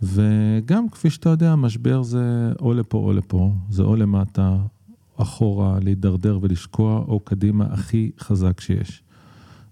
וגם, 0.03 0.89
כפי 0.89 1.11
שאתה 1.11 1.29
יודע, 1.29 1.57
משבר 1.57 2.03
זה 2.03 2.53
או 2.61 2.75
לפה 2.75 2.99
או 2.99 3.13
לפה, 3.13 3.53
זה 3.71 3.83
או 3.83 3.97
למטה, 3.97 4.57
אחורה, 5.17 5.79
להידרדר 5.83 6.39
ולשקוע, 6.43 7.05
או 7.09 7.21
קדימה 7.21 7.67
הכי 7.71 8.11
חזק 8.21 8.61
שיש. 8.61 9.03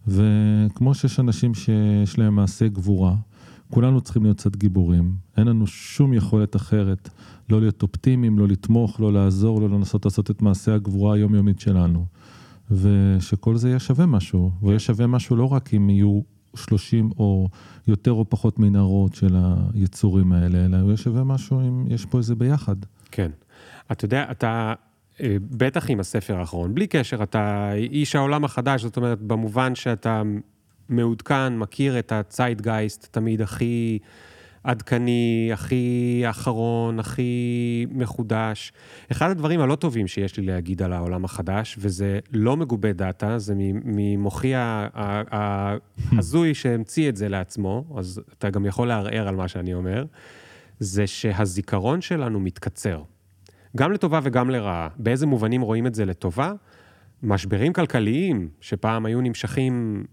וכמו 0.08 0.94
שיש 0.94 1.20
אנשים 1.20 1.54
שיש 1.54 2.18
להם 2.18 2.34
מעשה 2.34 2.68
גבורה, 2.68 3.14
כולנו 3.70 4.00
צריכים 4.00 4.22
להיות 4.22 4.36
קצת 4.36 4.56
גיבורים. 4.56 5.14
אין 5.36 5.46
לנו 5.46 5.66
שום 5.66 6.14
יכולת 6.14 6.56
אחרת, 6.56 7.10
לא 7.50 7.60
להיות 7.60 7.82
אופטימיים, 7.82 8.38
לא 8.38 8.48
לתמוך, 8.48 9.00
לא 9.00 9.12
לעזור, 9.12 9.60
לא 9.60 9.68
לנסות 9.68 10.04
לעשות 10.04 10.30
את 10.30 10.42
מעשה 10.42 10.74
הגבורה 10.74 11.14
היומיומית 11.14 11.60
שלנו. 11.60 12.06
ושכל 12.70 13.56
זה 13.56 13.68
יהיה 13.68 13.78
שווה 13.78 14.06
משהו, 14.06 14.50
ויהיה 14.62 14.78
שווה 14.78 15.06
משהו 15.06 15.36
לא 15.36 15.52
רק 15.52 15.74
אם 15.74 15.90
יהיו 15.90 16.20
30 16.56 17.10
או 17.18 17.48
יותר 17.86 18.12
או 18.12 18.30
פחות 18.30 18.58
מנהרות 18.58 19.14
של 19.14 19.36
היצורים 19.74 20.32
האלה, 20.32 20.64
אלא 20.64 20.76
יהיה 20.76 20.96
שווה 20.96 21.24
משהו 21.24 21.60
אם 21.60 21.84
יש 21.88 22.06
פה 22.06 22.18
איזה 22.18 22.34
ביחד. 22.34 22.76
כן. 23.10 23.30
אתה 23.92 24.04
יודע, 24.04 24.26
אתה, 24.30 24.74
אה, 25.20 25.36
בטח 25.50 25.90
עם 25.90 26.00
הספר 26.00 26.36
האחרון, 26.36 26.74
בלי 26.74 26.86
קשר, 26.86 27.22
אתה 27.22 27.72
איש 27.74 28.16
העולם 28.16 28.44
החדש, 28.44 28.82
זאת 28.82 28.96
אומרת, 28.96 29.20
במובן 29.20 29.74
שאתה 29.74 30.22
מעודכן, 30.88 31.58
מכיר 31.58 31.98
את 31.98 32.12
הציידגייסט 32.12 33.08
תמיד 33.10 33.42
הכי 33.42 33.98
עדכני, 34.64 35.50
הכי 35.52 36.22
אחרון, 36.30 37.00
הכי 37.00 37.86
מחודש. 37.90 38.72
אחד 39.12 39.30
הדברים 39.30 39.60
הלא 39.60 39.74
טובים 39.74 40.06
שיש 40.06 40.36
לי 40.36 40.46
להגיד 40.46 40.82
על 40.82 40.92
העולם 40.92 41.24
החדש, 41.24 41.76
וזה 41.78 42.18
לא 42.32 42.56
מגובה 42.56 42.92
דאטה, 42.92 43.38
זה 43.38 43.54
ממוחי 43.84 44.52
ההזוי 44.54 46.54
שהמציא 46.54 47.08
את 47.08 47.16
זה 47.16 47.28
לעצמו, 47.28 47.84
אז 47.96 48.20
אתה 48.38 48.50
גם 48.50 48.66
יכול 48.66 48.88
לערער 48.88 49.28
על 49.28 49.36
מה 49.36 49.48
שאני 49.48 49.74
אומר, 49.74 50.04
זה 50.78 51.06
שהזיכרון 51.06 52.00
שלנו 52.00 52.40
מתקצר. 52.40 53.02
גם 53.76 53.92
לטובה 53.92 54.20
וגם 54.22 54.50
לרעה. 54.50 54.88
באיזה 54.96 55.26
מובנים 55.26 55.62
רואים 55.62 55.86
את 55.86 55.94
זה 55.94 56.04
לטובה? 56.04 56.52
משברים 57.22 57.72
כלכליים, 57.72 58.48
שפעם 58.60 59.06
היו 59.06 59.20
נמשכים 59.20 60.04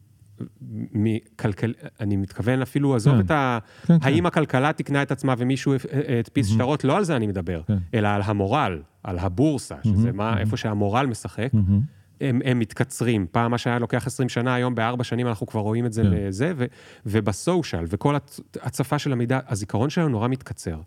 מכלכל... 0.93 1.71
אני 1.99 2.15
מתכוון 2.15 2.61
אפילו, 2.61 2.95
עזוב 2.95 3.15
כן. 3.15 3.19
את 3.19 3.31
ה... 3.31 3.59
כן, 3.85 3.97
האם 4.01 4.25
הכלכלה 4.25 4.73
תיקנה 4.73 5.01
את 5.01 5.11
עצמה 5.11 5.33
ומישהו 5.37 5.73
הדפיס 6.19 6.47
שטרות, 6.47 6.83
לא 6.83 6.97
על 6.97 7.03
זה 7.03 7.15
אני 7.15 7.27
מדבר, 7.27 7.61
כן. 7.67 7.77
אלא 7.93 8.07
על 8.07 8.21
המורל, 8.25 8.81
על 9.03 9.19
הבורסה, 9.19 9.75
שזה 9.83 10.11
מה, 10.11 10.39
איפה 10.39 10.57
שהמורל 10.57 11.05
משחק. 11.05 11.49
מהמם. 11.53 11.81
הם, 12.21 12.41
הם 12.45 12.59
מתקצרים. 12.59 13.25
פעם 13.31 13.51
מה 13.51 13.57
שהיה 13.57 13.79
לוקח 13.79 14.07
20 14.07 14.29
שנה, 14.29 14.55
היום 14.55 14.75
בארבע 14.75 15.03
שנים 15.03 15.27
אנחנו 15.27 15.47
כבר 15.47 15.59
רואים 15.59 15.85
את 15.85 15.93
זה 15.93 16.03
כן. 16.03 16.09
לזה, 16.11 16.53
ו, 16.57 16.65
ובסושיאל, 17.05 17.85
וכל 17.87 18.15
הצ- 18.15 18.41
הצפה 18.61 18.99
של 18.99 19.11
המידע, 19.11 19.39
הזיכרון 19.47 19.89
שלנו 19.89 20.09
נורא 20.09 20.27
מתקצר. 20.27 20.77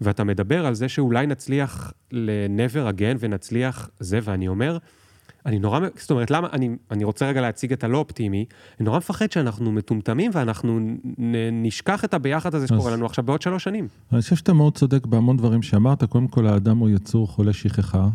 ואתה 0.00 0.24
מדבר 0.24 0.66
על 0.66 0.74
זה 0.74 0.88
שאולי 0.88 1.26
נצליח 1.26 1.92
ל-never 2.12 2.96
again 2.96 3.16
ונצליח 3.18 3.90
זה, 4.00 4.18
ואני 4.22 4.48
אומר, 4.48 4.78
אני 5.46 5.58
נורא, 5.58 5.80
זאת 5.98 6.10
אומרת, 6.10 6.30
למה, 6.30 6.48
אני, 6.52 6.70
אני 6.90 7.04
רוצה 7.04 7.28
רגע 7.28 7.40
להציג 7.40 7.72
את 7.72 7.84
הלא 7.84 7.98
אופטימי, 7.98 8.44
אני 8.80 8.84
נורא 8.84 8.98
מפחד 8.98 9.32
שאנחנו 9.32 9.72
מטומטמים 9.72 10.30
ואנחנו 10.34 10.80
נ, 11.18 11.34
נשכח 11.62 12.04
את 12.04 12.14
הביחד 12.14 12.54
הזה 12.54 12.66
שקורה 12.66 12.92
לנו 12.92 13.06
עכשיו 13.06 13.24
בעוד 13.24 13.42
שלוש 13.42 13.64
שנים. 13.64 13.88
אני 14.12 14.20
חושב 14.20 14.36
שאתה 14.36 14.52
מאוד 14.52 14.74
צודק 14.74 15.06
בהמון 15.06 15.36
דברים 15.36 15.62
שאמרת. 15.62 16.04
קודם 16.04 16.28
כל, 16.28 16.46
האדם 16.46 16.78
הוא 16.78 16.88
יצור 16.88 17.28
חולה 17.28 17.52
שכחה 17.52 18.08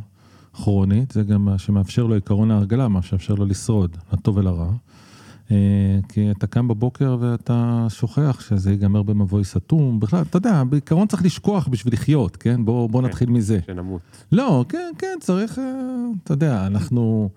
כרונית, 0.54 1.12
זה 1.12 1.24
גם 1.24 1.46
מה 1.46 1.58
שמאפשר 1.58 2.04
לו 2.04 2.16
עקרון 2.16 2.52
ההרגלה, 2.52 2.88
מה 2.88 3.02
שמאפשר 3.02 3.34
לו 3.34 3.46
לשרוד, 3.46 3.98
לטוב 4.14 4.38
ולרע. 4.38 4.72
אה, 5.52 5.56
כי 6.10 6.32
אתה 6.32 6.48
קם 6.48 6.68
בבוקר 6.68 7.18
ואתה 7.20 7.86
שוכח 7.90 8.40
שזה 8.50 8.72
ייגמר 8.72 9.04
במבוי 9.04 9.44
סתום. 9.44 10.00
בכלל, 10.00 10.22
אתה 10.22 10.38
יודע, 10.38 10.64
בעיקרון 10.64 11.08
צריך 11.08 11.26
לשכוח 11.26 11.68
בשביל 11.68 11.94
לחיות, 11.94 12.38
כן? 12.38 12.66
בוא, 12.66 12.90
בוא 12.90 13.02
כן. 13.02 13.08
נתחיל 13.08 13.30
מזה. 13.30 13.60
שנמות. 13.68 14.02
לא, 14.32 14.66
כן, 14.70 14.92
כן, 14.98 15.18
צריך, 15.22 15.60
אה, 15.60 15.64
אתה 16.24 16.34
יודע, 16.34 16.68
אנחנו 16.68 17.30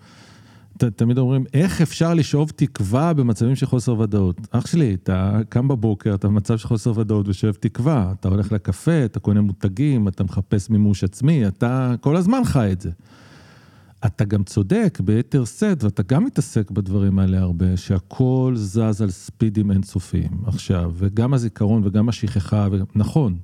ת, 0.79 0.85
תמיד 0.85 1.19
אומרים, 1.19 1.45
איך 1.55 1.81
אפשר 1.81 2.15
לשאוב 2.15 2.51
תקווה 2.57 3.13
במצבים 3.13 3.57
של 3.57 3.67
חוסר 3.67 3.99
ודאות? 3.99 4.37
אח 4.51 4.67
שלי, 4.67 4.95
אתה 4.95 5.39
קם 5.49 5.69
בבוקר, 5.69 6.15
אתה 6.15 6.29
במצב 6.29 6.59
של 6.59 6.69
חוסר 6.69 6.99
ודאות 6.99 7.29
ושואב 7.29 7.55
תקווה. 7.55 8.13
אתה 8.21 8.29
הולך 8.29 8.53
לקפה, 8.53 9.05
אתה 9.05 9.21
קונה 9.21 9.41
מותגים, 9.41 10.09
אתה 10.09 10.25
מחפש 10.25 10.71
מימוש 10.71 11.05
עצמי, 11.05 11.47
אתה 11.47 11.95
כל 12.01 12.17
הזמן 12.17 12.45
חי 12.45 12.73
את 12.73 12.81
זה. 12.81 12.91
אתה 14.05 14.25
גם 14.25 14.45
צודק 14.45 14.99
ביתר 15.05 15.45
שאת, 15.45 15.85
ואתה 15.85 16.03
גם 16.03 16.25
מתעסק 16.25 16.71
בדברים 16.71 17.19
האלה 17.19 17.39
הרבה, 17.39 17.77
שהכל 17.77 18.53
זז 18.57 19.03
על 19.03 19.11
ספידים 19.11 19.71
אינסופיים. 19.71 20.31
עכשיו, 20.47 20.93
וגם 20.95 21.35
הזיכרון 21.35 21.83
וגם 21.85 22.09
השכחה, 22.09 22.69
ו... 22.73 22.77
נכון, 22.95 23.39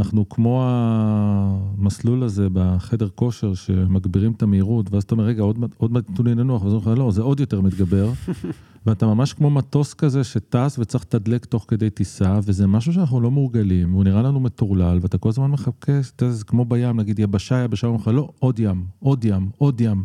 אנחנו 0.00 0.28
כמו 0.28 0.64
המסלול 0.66 2.22
הזה 2.22 2.48
בחדר 2.52 3.08
כושר, 3.14 3.54
שמגבירים 3.54 4.32
את 4.32 4.42
המהירות, 4.42 4.92
ואז 4.92 5.02
אתה 5.02 5.14
אומר, 5.14 5.24
רגע, 5.24 5.42
עוד 5.76 5.92
מעט 5.92 6.06
תנו 6.14 6.24
לי 6.24 6.34
לנוח, 6.34 6.62
ואז 6.62 6.72
אומרים 6.72 6.92
לך, 6.92 6.98
לא, 6.98 7.10
זה 7.10 7.22
עוד 7.22 7.40
יותר 7.40 7.60
מתגבר, 7.60 8.10
ואתה 8.86 9.06
ממש 9.06 9.32
כמו 9.32 9.50
מטוס 9.50 9.94
כזה 9.94 10.24
שטס 10.24 10.78
וצריך 10.78 11.04
לתדלק 11.04 11.44
תוך 11.44 11.64
כדי 11.68 11.90
טיסה, 11.90 12.38
וזה 12.42 12.66
משהו 12.66 12.92
שאנחנו 12.92 13.20
לא 13.20 13.30
מורגלים, 13.30 13.92
הוא 13.92 14.04
נראה 14.04 14.22
לנו 14.22 14.40
מטורלל, 14.40 14.98
ואתה 15.02 15.18
כל 15.18 15.28
הזמן 15.28 15.50
מחכה, 15.50 15.92
זה 16.28 16.44
כמו 16.44 16.64
בים, 16.64 17.00
נגיד 17.00 17.18
יבשה, 17.18 17.64
יבשה, 17.64 17.86
אומרים 17.86 18.02
לך, 18.02 18.08
לא, 18.14 18.28
עוד 18.38 18.58
ים, 18.58 18.84
עוד 18.98 19.24
ים, 19.24 19.48
עוד 19.58 19.80
ים. 19.80 20.04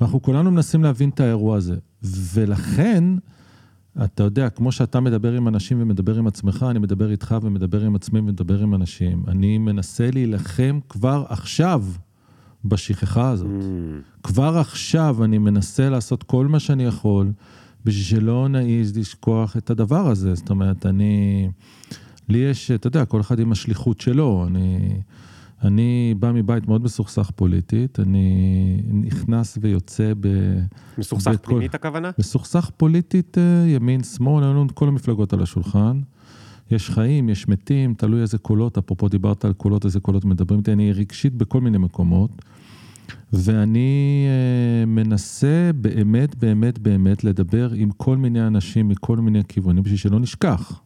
ואנחנו 0.00 0.22
כולנו 0.22 0.50
מנסים 0.50 0.82
להבין 0.82 1.08
את 1.08 1.20
האירוע 1.20 1.56
הזה. 1.56 1.76
ולכן, 2.34 3.04
אתה 4.04 4.22
יודע, 4.22 4.50
כמו 4.50 4.72
שאתה 4.72 5.00
מדבר 5.00 5.32
עם 5.32 5.48
אנשים 5.48 5.82
ומדבר 5.82 6.18
עם 6.18 6.26
עצמך, 6.26 6.66
אני 6.70 6.78
מדבר 6.78 7.10
איתך 7.10 7.34
ומדבר 7.42 7.84
עם 7.84 7.94
עצמי 7.94 8.18
ומדבר 8.18 8.62
עם 8.62 8.74
אנשים. 8.74 9.24
אני 9.28 9.58
מנסה 9.58 10.10
להילחם 10.12 10.80
כבר 10.88 11.24
עכשיו 11.28 11.84
בשכחה 12.64 13.30
הזאת. 13.30 13.50
Mm, 13.50 14.22
כבר 14.22 14.58
עכשיו 14.58 15.24
אני 15.24 15.38
מנסה 15.38 15.90
לעשות 15.90 16.22
כל 16.22 16.46
מה 16.46 16.60
שאני 16.60 16.84
יכול 16.84 17.32
בשביל 17.84 18.20
שלא 18.20 18.48
נעז 18.48 18.96
לשכוח 18.96 19.56
את 19.56 19.70
הדבר 19.70 20.08
הזה. 20.08 20.34
זאת 20.34 20.50
אומרת, 20.50 20.86
אני... 20.86 21.48
לי 22.28 22.38
יש, 22.38 22.70
אתה 22.70 22.86
יודע, 22.86 23.04
כל 23.04 23.20
אחד 23.20 23.38
עם 23.38 23.52
השליחות 23.52 24.00
שלו. 24.00 24.44
אני, 24.46 25.00
אני 25.64 26.14
בא 26.18 26.32
מבית 26.32 26.68
מאוד 26.68 26.84
מסוכסך 26.84 27.30
פוליטית, 27.36 28.00
אני 28.00 28.76
נכנס 28.92 29.58
ויוצא 29.60 30.12
ב... 30.20 30.28
מסוכסך 30.98 31.30
בכל- 31.30 31.42
פנימית 31.42 31.74
הכוונה? 31.74 32.10
מסוכסך 32.18 32.70
פוליטית, 32.76 33.38
אה, 33.38 33.64
ימין, 33.68 34.02
שמאל, 34.02 34.44
היו 34.44 34.52
לנו 34.52 34.66
כל 34.74 34.88
המפלגות 34.88 35.32
על 35.32 35.42
השולחן. 35.42 36.00
יש 36.70 36.90
חיים, 36.90 37.28
יש 37.28 37.48
מתים, 37.48 37.94
תלוי 37.94 38.20
איזה 38.22 38.38
קולות, 38.38 38.78
אפרופו 38.78 39.08
דיברת 39.08 39.44
על 39.44 39.52
קולות, 39.52 39.84
איזה 39.84 40.00
קולות 40.00 40.24
מדברים 40.24 40.60
איתי, 40.60 40.72
אני 40.72 40.92
רגשית 40.92 41.34
בכל 41.34 41.60
מיני 41.60 41.78
מקומות. 41.78 42.30
ואני 43.32 44.26
אה, 44.28 44.86
מנסה 44.86 45.70
באמת, 45.74 46.34
באמת, 46.34 46.78
באמת 46.78 47.24
לדבר 47.24 47.70
עם 47.74 47.90
כל 47.90 48.16
מיני 48.16 48.46
אנשים 48.46 48.88
מכל 48.88 49.16
מיני 49.16 49.40
כיוונים, 49.48 49.82
בשביל 49.82 49.98
שלא 49.98 50.20
נשכח. 50.20 50.80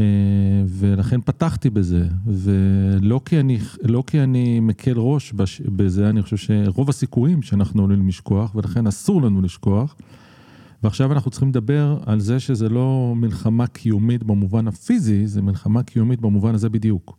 אה, 0.00 0.64
ולכן 0.66 1.20
פתחתי 1.20 1.70
בזה, 1.70 2.08
ולא 2.26 3.20
כי 3.24 3.40
אני, 3.40 3.58
לא 3.82 4.04
כי 4.06 4.20
אני 4.20 4.60
מקל 4.60 4.98
ראש 4.98 5.32
בש, 5.32 5.60
בזה, 5.60 6.10
אני 6.10 6.22
חושב 6.22 6.36
שרוב 6.36 6.88
הסיכויים 6.88 7.42
שאנחנו 7.42 7.84
עלולים 7.84 8.08
לשכוח, 8.08 8.54
ולכן 8.54 8.86
אסור 8.86 9.22
לנו 9.22 9.42
לשכוח. 9.42 9.96
ועכשיו 10.82 11.12
אנחנו 11.12 11.30
צריכים 11.30 11.48
לדבר 11.48 11.98
על 12.06 12.20
זה 12.20 12.40
שזה 12.40 12.68
לא 12.68 13.12
מלחמה 13.16 13.66
קיומית 13.66 14.22
במובן 14.24 14.68
הפיזי, 14.68 15.26
זה 15.26 15.42
מלחמה 15.42 15.82
קיומית 15.82 16.20
במובן 16.20 16.54
הזה 16.54 16.68
בדיוק. 16.68 17.18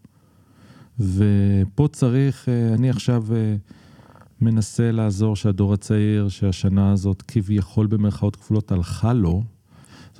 ופה 0.99 1.87
צריך, 1.91 2.49
אה, 2.49 2.73
אני 2.73 2.89
עכשיו 2.89 3.25
אה, 3.31 3.55
מנסה 4.41 4.91
לעזור 4.91 5.35
שהדור 5.35 5.73
הצעיר, 5.73 6.29
שהשנה 6.29 6.91
הזאת 6.91 7.21
כביכול 7.21 7.87
במרכאות 7.87 8.35
כפולות 8.35 8.71
הלכה 8.71 9.13
לו, 9.13 9.43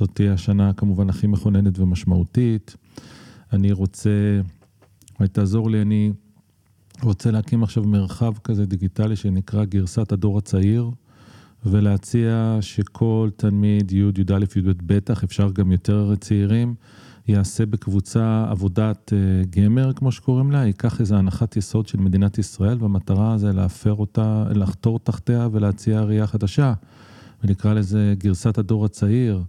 זאת 0.02 0.10
תהיה 0.14 0.34
השנה 0.34 0.74
כמובן 0.74 1.10
הכי 1.10 1.28
מכוננת 1.28 1.80
ומשמעותית. 1.80 2.76
אני 3.54 3.72
רוצה, 3.72 4.42
אולי 5.20 5.30
תעזור 5.30 5.70
לי, 5.70 5.82
אני 5.82 6.12
רוצה 7.04 7.32
להקים 7.32 7.64
עכשיו 7.64 7.84
מרחב 7.84 8.34
כזה 8.44 8.66
דיגיטלי 8.66 9.16
שנקרא 9.16 9.66
גרסת 9.66 10.12
הדור 10.12 10.38
הצעיר, 10.38 10.92
ולהציע 11.66 12.58
שכל 12.62 13.30
תלמיד 13.36 13.92
י', 13.92 13.96
י"א, 13.96 14.46
י"ב, 14.56 14.72
בטח, 14.86 15.24
אפשר 15.24 15.52
גם 15.52 15.72
יותר 15.72 16.16
צעירים, 16.20 16.76
יעשה 17.28 17.66
בקבוצה 17.66 18.46
עבודת 18.50 19.14
אה, 19.14 19.44
גמר, 19.50 19.94
כמו 19.94 20.12
שקוראים 20.12 20.52
לה, 20.52 20.66
ייקח 20.66 21.00
איזו 21.00 21.16
הנחת 21.16 21.58
יסוד 21.58 21.88
של 21.88 22.00
מדינת 22.00 22.38
ישראל, 22.38 22.78
והמטרה 22.80 23.38
זה 23.38 23.54
להפר 23.54 23.94
אותה, 23.94 24.46
לחתור 24.56 25.00
תחתיה 25.00 25.48
ולהציע 25.52 26.02
ראייה 26.02 26.28
חדשה. 26.28 26.74
ונקרא 27.44 27.74
לזה 27.74 28.14
גרסת 28.18 28.58
הדור 28.58 28.86
הצעיר. 28.86 29.44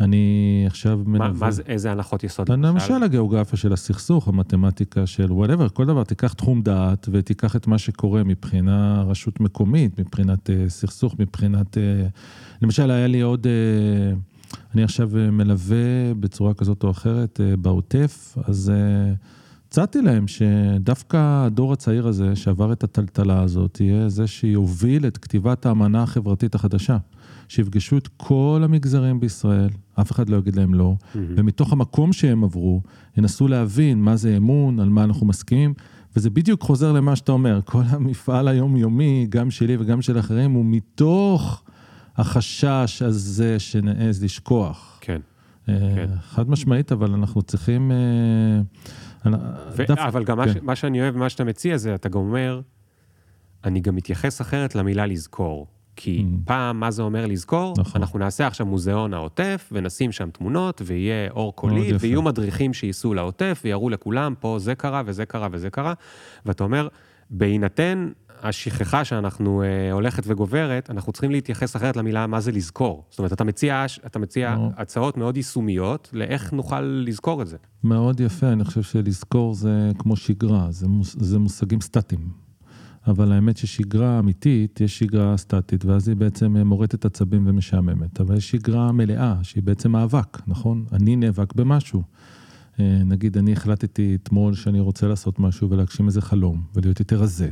אני 0.00 0.64
עכשיו 0.66 1.00
מה, 1.06 1.18
מלווה... 1.18 1.46
מה 1.46 1.50
זה, 1.50 1.62
איזה 1.66 1.92
הנחות 1.92 2.24
יסוד? 2.24 2.50
למשל 2.50 3.02
הגיאוגרפיה 3.02 3.58
של 3.58 3.72
הסכסוך, 3.72 4.28
המתמטיקה 4.28 5.06
של 5.06 5.32
וואטאבר, 5.32 5.68
כל 5.68 5.86
דבר, 5.86 6.04
תיקח 6.04 6.32
תחום 6.32 6.62
דעת 6.62 7.08
ותיקח 7.12 7.56
את 7.56 7.66
מה 7.66 7.78
שקורה 7.78 8.24
מבחינה 8.24 9.02
רשות 9.02 9.40
מקומית, 9.40 10.00
מבחינת 10.00 10.50
uh, 10.50 10.52
סכסוך, 10.68 11.14
מבחינת... 11.18 11.76
Uh, 11.76 11.80
למשל, 12.62 12.90
היה 12.90 13.06
לי 13.06 13.20
עוד... 13.20 13.46
Uh, 13.46 14.54
אני 14.74 14.82
עכשיו 14.82 15.10
uh, 15.10 15.30
מלווה 15.30 16.14
בצורה 16.20 16.54
כזאת 16.54 16.82
או 16.84 16.90
אחרת 16.90 17.40
uh, 17.40 17.56
בעוטף, 17.56 18.38
אז 18.44 18.72
הצעתי 19.68 20.02
להם 20.02 20.28
שדווקא 20.28 21.44
הדור 21.46 21.72
הצעיר 21.72 22.08
הזה, 22.08 22.36
שעבר 22.36 22.72
את 22.72 22.84
הטלטלה 22.84 23.42
הזאת, 23.42 23.80
יהיה 23.80 24.08
זה 24.08 24.26
שיוביל 24.26 25.06
את 25.06 25.18
כתיבת 25.18 25.66
האמנה 25.66 26.02
החברתית 26.02 26.54
החדשה. 26.54 26.96
שיפגשו 27.48 27.98
את 27.98 28.08
כל 28.16 28.60
המגזרים 28.64 29.20
בישראל, 29.20 29.68
אף 30.00 30.12
אחד 30.12 30.28
לא 30.28 30.36
יגיד 30.36 30.56
להם 30.56 30.74
לא, 30.74 30.94
ומתוך 31.14 31.72
המקום 31.72 32.12
שהם 32.12 32.44
עברו, 32.44 32.82
ינסו 33.16 33.48
להבין 33.48 33.98
מה 34.02 34.16
זה 34.16 34.36
אמון, 34.36 34.80
על 34.80 34.88
מה 34.88 35.04
אנחנו 35.04 35.26
מסכימים, 35.26 35.74
וזה 36.16 36.30
בדיוק 36.30 36.62
חוזר 36.62 36.92
למה 36.92 37.16
שאתה 37.16 37.32
אומר, 37.32 37.60
כל 37.64 37.82
המפעל 37.86 38.48
היומיומי, 38.48 39.26
גם 39.28 39.50
שלי 39.50 39.76
וגם 39.80 40.02
של 40.02 40.18
אחרים, 40.18 40.50
הוא 40.52 40.64
מתוך 40.64 41.62
החשש 42.16 43.02
הזה 43.02 43.58
שנעז 43.58 44.24
לשכוח. 44.24 44.98
כן. 45.00 45.20
אה, 45.68 45.74
כן. 45.94 46.06
חד 46.20 46.50
משמעית, 46.50 46.92
אבל 46.92 47.12
אנחנו 47.14 47.42
צריכים... 47.42 47.92
אה, 47.92 48.60
ו- 49.76 49.84
דווקא- 49.86 50.08
אבל 50.08 50.24
גם 50.24 50.38
כן. 50.44 50.52
מה 50.62 50.76
שאני 50.76 51.00
אוהב, 51.02 51.16
מה 51.16 51.28
שאתה 51.28 51.44
מציע 51.44 51.76
זה, 51.76 51.94
אתה 51.94 52.08
גם 52.08 52.20
אומר, 52.20 52.60
אני 53.64 53.80
גם 53.80 53.96
מתייחס 53.96 54.40
אחרת 54.40 54.74
למילה 54.74 55.06
לזכור. 55.06 55.66
כי 56.00 56.24
Mm. 56.24 56.36
פעם, 56.44 56.80
מה 56.80 56.90
זה 56.90 57.02
אומר 57.02 57.26
לזכור? 57.26 57.74
נכון. 57.78 58.00
אנחנו 58.00 58.18
נעשה 58.18 58.46
עכשיו 58.46 58.66
מוזיאון 58.66 59.14
העוטף, 59.14 59.68
ונשים 59.72 60.12
שם 60.12 60.30
תמונות, 60.30 60.82
ויהיה 60.84 61.30
אור 61.30 61.44
מאוד 61.44 61.54
קולי. 61.54 61.92
ויהיו 62.00 62.22
מדריכים 62.22 62.74
שייסעו 62.74 63.14
לעוטף, 63.14 63.60
ויראו 63.64 63.90
לכולם, 63.90 64.34
פה 64.40 64.56
זה 64.58 64.74
קרה, 64.74 65.02
וזה 65.06 65.26
קרה, 65.26 65.48
וזה 65.52 65.70
קרה. 65.70 65.94
ואתה 66.46 66.64
אומר, 66.64 66.88
בהינתן 67.30 68.08
השכחה 68.42 69.04
שאנחנו 69.04 69.62
אה, 69.62 69.92
הולכת 69.92 70.22
וגוברת, 70.26 70.90
אנחנו 70.90 71.12
צריכים 71.12 71.30
להתייחס 71.30 71.76
אחרת 71.76 71.96
למילה 71.96 72.26
מה 72.26 72.40
זה 72.40 72.52
לזכור. 72.52 73.04
זאת 73.10 73.18
אומרת, 73.18 73.32
אתה 73.32 73.44
מציע, 73.44 73.84
אתה 74.06 74.18
מציע 74.18 74.54
נו. 74.54 74.72
הצעות 74.76 75.16
מאוד 75.16 75.36
יישומיות 75.36 76.10
לאיך 76.12 76.52
נוכל 76.52 76.80
לזכור 76.80 77.42
את 77.42 77.46
זה. 77.46 77.56
מאוד 77.84 78.20
יפה, 78.20 78.48
אני 78.48 78.64
חושב 78.64 78.82
שלזכור 78.82 79.54
זה 79.54 79.90
כמו 79.98 80.16
שגרה, 80.16 80.66
זה, 80.70 80.88
מוס, 80.88 81.16
זה 81.20 81.38
מושגים 81.38 81.80
סטטיים. 81.80 82.47
אבל 83.08 83.32
האמת 83.32 83.56
ששגרה 83.56 84.18
אמיתית, 84.18 84.80
יש 84.80 84.98
שגרה 84.98 85.36
סטטית, 85.36 85.84
ואז 85.84 86.08
היא 86.08 86.16
בעצם 86.16 86.56
מורטת 86.56 87.04
עצבים 87.04 87.44
ומשעממת. 87.46 88.20
אבל 88.20 88.36
יש 88.36 88.50
שגרה 88.50 88.92
מלאה, 88.92 89.34
שהיא 89.42 89.62
בעצם 89.62 89.92
מאבק, 89.92 90.38
נכון? 90.46 90.84
אני 90.92 91.16
נאבק 91.16 91.54
במשהו. 91.54 92.02
אה, 92.80 93.00
נגיד, 93.04 93.38
אני 93.38 93.52
החלטתי 93.52 94.18
אתמול 94.22 94.54
שאני 94.54 94.80
רוצה 94.80 95.08
לעשות 95.08 95.40
משהו 95.40 95.70
ולהגשים 95.70 96.06
איזה 96.06 96.20
חלום, 96.20 96.62
ולהיות 96.74 97.00
יותר 97.00 97.16
רזה. 97.16 97.48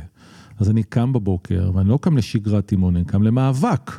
אז 0.59 0.69
אני 0.69 0.83
קם 0.83 1.13
בבוקר, 1.13 1.71
ואני 1.73 1.89
לא 1.89 1.99
קם 2.01 2.17
לשגרת 2.17 2.71
אימון, 2.71 2.95
אני 2.95 3.05
קם 3.05 3.23
למאבק. 3.23 3.91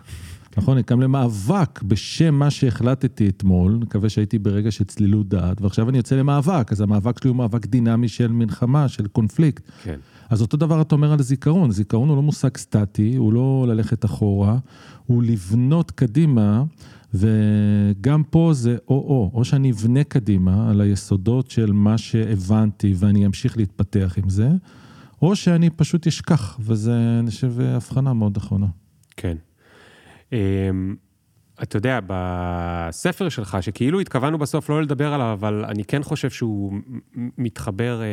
נכון, 0.56 0.74
אני 0.74 0.82
קם 0.82 1.00
למאבק 1.00 1.82
בשם 1.82 2.34
מה 2.34 2.50
שהחלטתי 2.50 3.28
אתמול, 3.28 3.72
מקווה 3.72 4.08
שהייתי 4.08 4.38
ברגע 4.38 4.70
של 4.70 4.84
צלילות 4.84 5.28
דעת, 5.28 5.62
ועכשיו 5.62 5.88
אני 5.88 5.96
יוצא 5.96 6.16
למאבק, 6.16 6.72
אז 6.72 6.80
המאבק 6.80 7.18
שלי 7.18 7.28
הוא 7.28 7.36
מאבק 7.36 7.66
דינמי 7.66 8.08
של 8.08 8.32
מלחמה, 8.32 8.88
של 8.88 9.06
קונפליקט. 9.06 9.70
כן. 9.82 9.98
אז 10.30 10.42
אותו 10.42 10.56
דבר 10.56 10.80
אתה 10.80 10.94
אומר 10.94 11.12
על 11.12 11.22
זיכרון, 11.22 11.70
זיכרון 11.70 12.08
הוא 12.08 12.16
לא 12.16 12.22
מושג 12.22 12.56
סטטי, 12.56 13.16
הוא 13.16 13.32
לא 13.32 13.64
ללכת 13.68 14.04
אחורה, 14.04 14.58
הוא 15.06 15.22
לבנות 15.22 15.90
קדימה, 15.90 16.64
וגם 17.14 18.22
פה 18.30 18.50
זה 18.54 18.76
או-או, 18.88 19.30
או 19.34 19.44
שאני 19.44 19.70
אבנה 19.70 20.04
קדימה 20.04 20.70
על 20.70 20.80
היסודות 20.80 21.50
של 21.50 21.72
מה 21.72 21.98
שהבנתי 21.98 22.94
ואני 22.96 23.26
אמשיך 23.26 23.56
להתפתח 23.56 24.14
עם 24.22 24.28
זה, 24.28 24.48
או 25.22 25.36
שאני 25.36 25.70
פשוט 25.70 26.06
אשכח, 26.06 26.58
וזה, 26.60 27.18
אני 27.18 27.30
חושב, 27.30 27.60
הבחנה 27.60 28.12
מאוד 28.12 28.36
נכונה. 28.36 28.66
כן. 29.16 29.36
אמ, 30.32 30.96
אתה 31.62 31.76
יודע, 31.76 32.00
בספר 32.06 33.28
שלך, 33.28 33.56
שכאילו 33.60 34.00
התכוונו 34.00 34.38
בסוף 34.38 34.70
לא 34.70 34.82
לדבר 34.82 35.12
עליו, 35.14 35.32
אבל 35.32 35.64
אני 35.64 35.84
כן 35.84 36.02
חושב 36.02 36.30
שהוא 36.30 36.72
מתחבר 37.14 38.00
אה, 38.00 38.06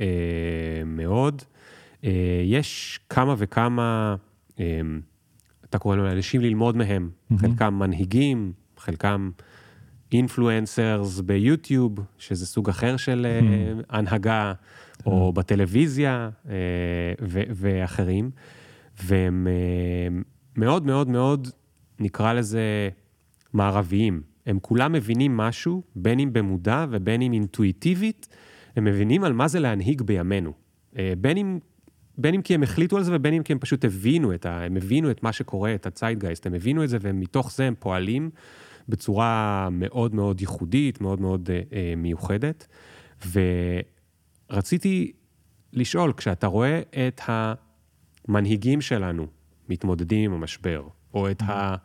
אה, 0.00 0.84
מאוד. 0.86 1.42
אה, 2.04 2.42
יש 2.44 3.00
כמה 3.08 3.34
וכמה, 3.38 4.16
אה, 4.60 4.80
אתה 5.64 5.78
קורא 5.78 5.96
להם 5.96 6.06
אנשים 6.06 6.40
ללמוד 6.40 6.76
מהם, 6.76 7.10
mm-hmm. 7.10 7.38
חלקם 7.38 7.74
מנהיגים, 7.74 8.52
חלקם 8.78 9.30
אינפלואנסרס 10.12 11.20
ביוטיוב, 11.20 11.98
שזה 12.18 12.46
סוג 12.46 12.68
אחר 12.68 12.96
של 12.96 13.26
mm-hmm. 13.26 13.84
הנהגה, 13.88 14.52
mm-hmm. 14.52 15.06
או 15.06 15.32
בטלוויזיה 15.32 16.30
אה, 16.48 16.54
ו- 17.22 17.42
ואחרים, 17.50 18.30
והם 19.02 19.48
אה, 19.50 20.20
מאוד 20.56 20.86
מאוד 20.86 21.08
מאוד, 21.08 21.48
נקרא 22.00 22.32
לזה, 22.32 22.88
מערביים. 23.52 24.22
הם 24.46 24.58
כולם 24.62 24.92
מבינים 24.92 25.36
משהו, 25.36 25.82
בין 25.96 26.20
אם 26.20 26.32
במודע 26.32 26.86
ובין 26.90 27.22
אם 27.22 27.32
אינטואיטיבית, 27.32 28.28
הם 28.76 28.84
מבינים 28.84 29.24
על 29.24 29.32
מה 29.32 29.48
זה 29.48 29.60
להנהיג 29.60 30.02
בימינו. 30.02 30.52
אה, 30.98 31.12
בין 31.18 31.36
אם 31.36 31.58
בין 32.18 32.34
אם 32.34 32.42
כי 32.42 32.54
הם 32.54 32.62
החליטו 32.62 32.96
על 32.96 33.02
זה 33.02 33.16
ובין 33.16 33.34
אם 33.34 33.42
כי 33.42 33.52
הם 33.52 33.58
פשוט 33.58 33.84
הבינו 33.84 34.34
את, 34.34 34.46
ה, 34.46 34.64
הם 34.64 34.76
הבינו 34.76 35.10
את 35.10 35.22
מה 35.22 35.32
שקורה, 35.32 35.74
את 35.74 35.86
הציידגייסט, 35.86 36.46
הם 36.46 36.54
הבינו 36.54 36.84
את 36.84 36.88
זה 36.88 36.98
ומתוך 37.00 37.52
זה 37.52 37.64
הם 37.64 37.74
פועלים 37.78 38.30
בצורה 38.88 39.68
מאוד 39.72 40.14
מאוד 40.14 40.40
ייחודית, 40.40 41.00
מאוד 41.00 41.20
מאוד 41.20 41.50
אה, 41.50 41.60
אה, 41.72 41.94
מיוחדת. 41.96 42.66
ורציתי 44.50 45.12
לשאול, 45.72 46.12
כשאתה 46.16 46.46
רואה 46.46 46.80
את 47.08 47.20
המנהיגים 47.26 48.80
שלנו 48.80 49.26
מתמודדים 49.68 50.32
עם 50.32 50.38
המשבר, 50.38 50.88
או 51.14 51.30
את 51.30 51.42
ה... 51.42 51.76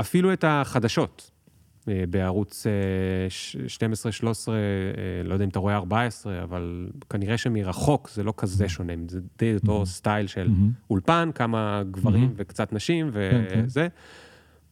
אפילו 0.00 0.32
את 0.32 0.44
החדשות, 0.48 1.29
בערוץ 2.10 2.66
12-13, 2.66 2.68
אה, 4.48 4.54
אה, 4.54 4.58
לא 5.24 5.34
יודע 5.34 5.44
אם 5.44 5.48
אתה 5.48 5.58
רואה 5.58 5.76
14, 5.76 6.42
אבל 6.42 6.88
כנראה 7.10 7.38
שמרחוק 7.38 8.10
זה 8.14 8.22
לא 8.22 8.34
כזה 8.36 8.68
שונה, 8.68 8.92
זה 9.08 9.20
די 9.38 9.54
אותו 9.54 9.86
סטייל 9.86 10.26
של 10.26 10.50
אולפן, 10.90 11.30
כמה 11.34 11.82
גברים 11.90 12.32
וקצת 12.36 12.72
נשים 12.72 13.10
כן, 13.12 13.44
כן. 13.50 13.62
וזה. 13.66 13.88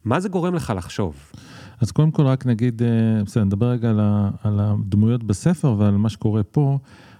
מה 0.04 0.20
זה 0.20 0.28
גורם 0.28 0.54
לך 0.54 0.72
לחשוב? 0.76 1.32
אז 1.80 1.90
קודם 1.90 2.10
כל 2.10 2.26
רק 2.26 2.46
נגיד, 2.46 2.82
בסדר, 3.24 3.44
נדבר 3.44 3.66
רגע 3.66 3.90
על 4.42 4.60
הדמויות 4.60 5.24
בספר 5.24 5.74
ועל 5.78 5.96
מה 5.96 6.08
שקורה 6.08 6.42
פה. 6.42 6.78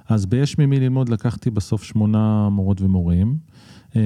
אז 0.08 0.26
ב"יש 0.26 0.58
ממי 0.58 0.80
ללמוד" 0.80 1.08
לקחתי 1.08 1.50
בסוף 1.50 1.82
שמונה 1.82 2.48
מורות 2.48 2.80
ומורים. 2.80 3.36
אמ, 3.96 4.00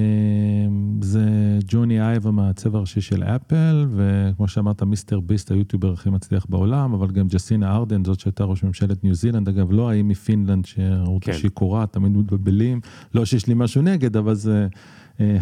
זה 1.01 1.59
ג'וני 1.67 2.01
אייב 2.01 2.31
המעצב 2.31 2.77
הראשי 2.77 3.01
של 3.01 3.23
אפל, 3.23 3.85
וכמו 3.95 4.47
שאמרת, 4.47 4.83
מיסטר 4.83 5.19
ביסט, 5.19 5.51
היוטיובר 5.51 5.93
הכי 5.93 6.09
מצליח 6.09 6.45
בעולם, 6.49 6.93
אבל 6.93 7.11
גם 7.11 7.27
ג'סינדה 7.27 7.75
ארדרן, 7.75 8.05
זאת 8.05 8.19
שהייתה 8.19 8.43
ראש 8.43 8.63
ממשלת 8.63 9.03
ניו 9.03 9.15
זילנד, 9.15 9.49
אגב, 9.49 9.71
לא 9.71 9.89
ההיא 9.89 10.03
מפינלנד 10.03 10.65
שראו 10.65 11.13
אותה 11.13 11.25
כן. 11.25 11.37
שיכורה, 11.37 11.85
תמיד 11.87 12.17
מתבלבלים, 12.17 12.81
לא 13.13 13.25
שיש 13.25 13.47
לי 13.47 13.53
משהו 13.57 13.81
נגד, 13.81 14.17
אבל 14.17 14.33
זה 14.33 14.67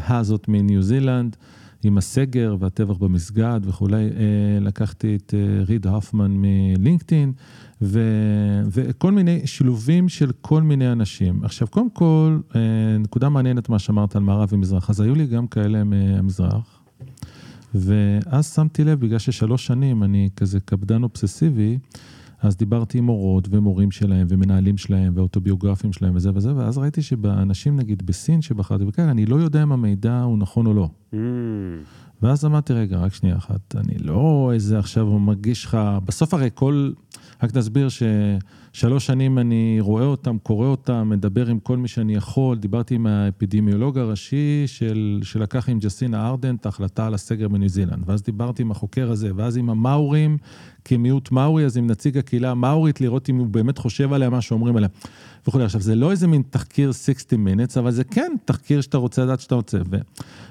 הזאת 0.08 0.47
מניו 0.47 0.82
זילנד. 0.82 1.36
עם 1.84 1.97
הסגר 1.97 2.56
והטבח 2.60 2.97
במסגד 2.97 3.60
וכולי, 3.63 4.04
אה, 4.04 4.60
לקחתי 4.62 5.15
את 5.15 5.34
אה, 5.38 5.63
ריד 5.63 5.88
הופמן 5.88 6.32
מלינקדאין, 6.36 7.34
וכל 7.81 9.11
מיני 9.11 9.47
שילובים 9.47 10.09
של 10.09 10.31
כל 10.41 10.61
מיני 10.61 10.91
אנשים. 10.91 11.43
עכשיו, 11.43 11.67
קודם 11.67 11.89
כל, 11.89 12.39
אה, 12.55 12.61
נקודה 12.99 13.29
מעניינת 13.29 13.69
מה 13.69 13.79
שאמרת 13.79 14.15
על 14.15 14.23
מערב 14.23 14.49
ומזרח, 14.51 14.89
אז 14.89 15.01
היו 15.01 15.15
לי 15.15 15.27
גם 15.27 15.47
כאלה 15.47 15.83
מהמזרח, 15.83 16.81
ואז 17.75 18.53
שמתי 18.53 18.83
לב, 18.83 18.99
בגלל 18.99 19.19
ששלוש 19.19 19.67
שנים 19.67 20.03
אני 20.03 20.29
כזה 20.35 20.59
קפדן 20.59 21.03
אובססיבי, 21.03 21.77
אז 22.41 22.57
דיברתי 22.57 22.97
עם 22.97 23.03
מורות 23.03 23.47
ומורים 23.51 23.91
שלהם 23.91 24.27
ומנהלים 24.29 24.77
שלהם 24.77 25.13
ואוטוביוגרפים 25.15 25.93
שלהם 25.93 26.15
וזה 26.15 26.29
וזה, 26.33 26.55
ואז 26.55 26.77
ראיתי 26.77 27.01
שבאנשים, 27.01 27.75
נגיד 27.75 28.05
בסין 28.05 28.41
שבחרתי 28.41 28.83
וכאלה, 28.87 29.11
אני 29.11 29.25
לא 29.25 29.35
יודע 29.35 29.63
אם 29.63 29.71
המידע 29.71 30.21
הוא 30.21 30.37
נכון 30.37 30.65
או 30.65 30.73
לא. 30.73 30.89
Mm. 31.13 31.17
ואז 32.21 32.45
אמרתי, 32.45 32.73
רגע, 32.73 32.97
רק 32.97 33.13
שנייה 33.13 33.37
אחת, 33.37 33.75
אני 33.75 33.97
לא 33.97 34.51
איזה 34.53 34.79
עכשיו 34.79 35.19
מרגיש 35.19 35.65
לך, 35.65 35.77
בסוף 36.05 36.33
הרי 36.33 36.49
כל, 36.53 36.91
רק 37.43 37.56
נסביר 37.56 37.88
ששלוש 38.73 39.05
שנים 39.05 39.38
אני 39.38 39.77
רואה 39.79 40.05
אותם, 40.05 40.38
קורא 40.38 40.67
אותם, 40.67 41.10
מדבר 41.10 41.47
עם 41.47 41.60
כל 41.60 41.77
מי 41.77 41.88
שאני 41.88 42.15
יכול, 42.15 42.57
דיברתי 42.57 42.95
עם 42.95 43.07
האפידמיולוג 43.07 43.97
הראשי 43.97 44.63
של, 44.65 45.19
שלקח 45.23 45.69
עם 45.69 45.79
ג'סינה 45.79 46.27
ארדן 46.27 46.55
את 46.55 46.65
ההחלטה 46.65 47.07
על 47.07 47.13
הסגר 47.13 47.47
בניו 47.47 47.69
זילנד, 47.69 48.03
ואז 48.05 48.23
דיברתי 48.23 48.62
עם 48.62 48.71
החוקר 48.71 49.12
הזה, 49.12 49.31
ואז 49.36 49.57
עם 49.57 49.69
המאורים, 49.69 50.38
כמיעוט 50.86 51.31
מאורי, 51.31 51.65
אז 51.65 51.77
עם 51.77 51.88
נציג 51.88 52.17
הקהילה 52.17 52.51
המאורית, 52.51 53.01
לראות 53.01 53.29
אם 53.29 53.38
הוא 53.38 53.47
באמת 53.47 53.77
חושב 53.77 54.13
עליה 54.13 54.29
מה 54.29 54.41
שאומרים 54.41 54.77
עליה. 54.77 54.89
וכולי. 55.47 55.65
עכשיו, 55.65 55.81
זה 55.81 55.95
לא 55.95 56.12
איזה 56.12 56.27
מין 56.27 56.41
תחקיר 56.49 56.91
60 56.91 57.47
minutes, 57.47 57.79
אבל 57.79 57.91
זה 57.91 58.03
כן 58.03 58.31
תחקיר 58.45 58.81
שאתה 58.81 58.97
רוצה 58.97 59.23
לדעת 59.23 59.39
שאתה 59.39 59.55
רוצה. 59.55 59.77
ו... 59.91 59.97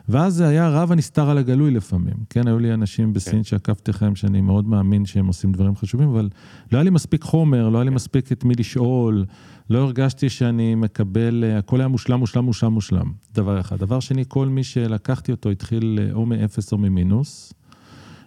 ואז 0.09 0.35
זה 0.35 0.48
היה 0.48 0.68
רב 0.68 0.92
הנסתר 0.92 1.30
על 1.30 1.38
הגלוי 1.38 1.70
לפעמים. 1.70 2.14
כן, 2.30 2.48
היו 2.48 2.59
לי 2.59 2.74
אנשים 2.74 3.12
בסין 3.12 3.33
כן. 3.33 3.44
שעקבתי 3.44 3.90
אחריהם, 3.90 4.14
שאני 4.14 4.40
מאוד 4.40 4.68
מאמין 4.68 5.06
שהם 5.06 5.26
עושים 5.26 5.52
דברים 5.52 5.76
חשובים, 5.76 6.09
אבל 6.09 6.28
לא 6.72 6.78
היה 6.78 6.85
לי 6.85 6.90
מספיק 6.90 7.22
חומר, 7.22 7.68
לא 7.68 7.78
היה 7.78 7.85
לי 7.85 7.90
מספיק 7.90 8.10
את 8.16 8.44
מי 8.44 8.55
לשאול, 8.55 9.25
לא 9.70 9.79
הרגשתי 9.79 10.29
שאני 10.29 10.75
מקבל, 10.75 11.44
הכל 11.59 11.81
היה 11.81 11.88
מושלם, 11.88 12.18
מושלם, 12.18 12.44
מושלם, 12.44 12.73
מושלם. 12.73 13.12
דבר 13.35 13.61
אחד. 13.61 13.79
דבר 13.79 14.01
שני, 14.01 14.25
כל 14.29 14.49
מי 14.49 14.64
שלקחתי 14.64 15.33
אותו 15.33 15.51
התחיל 15.51 15.99
או 16.12 16.27
מאפס 16.27 16.73
או 16.73 16.79
ממינוס. 16.79 17.53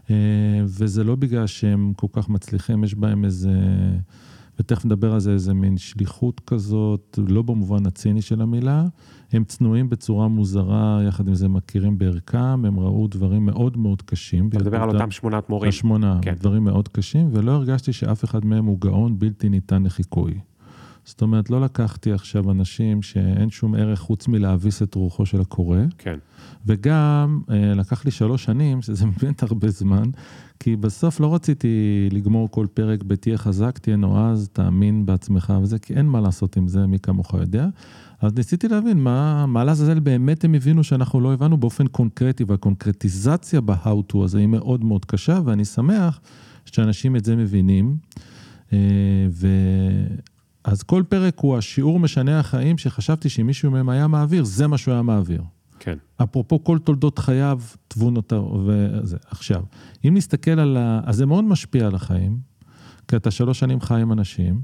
אה, 0.10 0.16
וזה 0.66 1.04
לא 1.04 1.16
בגלל 1.16 1.48
שהם 1.48 1.94
כל 1.96 2.08
כך 2.12 2.30
מצליחים, 2.30 2.84
יש 2.84 2.96
בהם 2.96 3.26
איזה... 3.26 3.52
ותכף 4.60 4.86
נדבר 4.86 5.14
על 5.14 5.20
זה, 5.20 5.32
איזה 5.32 5.54
מין 5.54 5.78
שליחות 5.78 6.42
כזאת, 6.48 7.20
לא 7.28 7.42
במובן 7.42 7.86
הציני 7.86 8.22
של 8.22 8.42
המילה. 8.42 8.86
הם 9.34 9.44
צנועים 9.44 9.90
בצורה 9.90 10.28
מוזרה, 10.28 11.00
יחד 11.08 11.28
עם 11.28 11.36
זה 11.36 11.48
מכירים 11.48 11.98
בערכם, 11.98 12.66
הם 12.66 12.80
ראו 12.80 13.08
דברים 13.08 13.46
מאוד 13.46 13.78
מאוד 13.78 14.02
קשים. 14.02 14.48
אתה 14.48 14.60
מדבר 14.60 14.84
על 14.84 14.90
אותם 14.90 15.12
שמונת 15.12 15.50
מורים. 15.50 15.70
השמונה, 15.70 16.20
כן. 16.22 16.34
דברים 16.40 16.64
מאוד 16.64 16.88
קשים, 16.88 17.30
ולא 17.32 17.52
הרגשתי 17.52 17.94
שאף 17.94 18.24
אחד 18.24 18.46
מהם 18.46 18.66
הוא 18.66 18.80
גאון 18.80 19.20
בלתי 19.20 19.50
ניתן 19.50 19.84
לחיקוי. 19.84 20.34
זאת 21.06 21.22
אומרת, 21.22 21.50
לא 21.50 21.62
לקחתי 21.62 22.12
עכשיו 22.12 22.52
אנשים 22.52 23.02
שאין 23.02 23.50
שום 23.50 23.76
ערך 23.76 24.00
חוץ 24.00 24.28
מלהביס 24.28 24.84
את 24.84 24.96
רוחו 24.96 25.26
של 25.26 25.42
הקורא. 25.42 25.80
כן. 25.98 26.18
וגם 26.66 27.42
אה, 27.50 27.74
לקח 27.76 28.06
לי 28.06 28.12
שלוש 28.12 28.44
שנים, 28.44 28.82
שזה 28.82 29.06
באמת 29.22 29.44
הרבה 29.44 29.70
זמן, 29.70 30.04
כי 30.60 30.76
בסוף 30.76 31.20
לא 31.20 31.36
רציתי 31.36 32.10
לגמור 32.12 32.52
כל 32.52 32.68
פרק 32.74 33.04
ב"תהיה 33.04 33.38
חזק, 33.38 33.78
תהיה 33.78 33.96
נועז, 33.96 34.50
תאמין 34.54 35.06
בעצמך 35.06 35.54
וזה, 35.62 35.80
כי 35.80 35.94
אין 35.94 36.06
מה 36.06 36.22
לעשות 36.22 36.58
עם 36.58 36.68
זה, 36.68 36.88
מי 36.88 37.00
כמוך 37.00 37.34
יודע. 37.34 37.68
אז 38.24 38.34
ניסיתי 38.36 38.68
להבין 38.68 38.98
מה, 38.98 39.46
מה 39.46 39.64
לעזאזל 39.64 40.00
באמת 40.00 40.44
הם 40.44 40.54
הבינו 40.54 40.84
שאנחנו 40.84 41.22
לא 41.22 41.34
הבנו 41.34 41.58
באופן 41.58 41.88
קונקרטי, 41.88 42.44
והקונקרטיזציה 42.44 43.62
ב-how 43.62 44.14
to 44.14 44.24
הזה 44.24 44.38
היא 44.38 44.48
מאוד 44.48 44.84
מאוד 44.84 45.06
קשה, 45.06 45.40
ואני 45.46 45.66
שמח 45.66 46.22
שאנשים 46.66 47.16
את 47.16 47.26
זה 47.26 47.36
מבינים. 47.36 47.98
אה, 48.74 48.78
ו... 49.30 49.48
אז 50.64 50.84
כל 50.84 51.04
פרק 51.10 51.40
הוא 51.40 51.58
השיעור 51.58 52.00
משנה 52.00 52.40
החיים 52.40 52.78
שחשבתי 52.78 53.30
שאם 53.30 53.48
מישהו 53.48 53.72
מהם 53.72 53.90
היה 53.90 54.08
מעביר, 54.08 54.44
זה 54.44 54.68
מה 54.68 54.78
שהוא 54.78 54.94
היה 54.94 55.02
מעביר. 55.02 55.44
כן. 55.80 55.98
אפרופו 56.18 56.64
כל 56.64 56.78
תולדות 56.80 57.20
חייו, 57.20 57.62
תבונותיו 57.88 58.44
וזה. 58.66 59.18
עכשיו, 59.28 59.64
אם 60.08 60.14
נסתכל 60.18 60.60
על 60.60 60.78
ה... 60.78 61.02
אז 61.06 61.16
זה 61.16 61.26
מאוד 61.26 61.44
משפיע 61.44 61.88
על 61.88 61.96
החיים, 61.96 62.38
כי 63.08 63.16
אתה 63.16 63.32
שלוש 63.32 63.60
שנים 63.60 63.82
חי 63.82 64.02
עם 64.02 64.12
אנשים. 64.12 64.62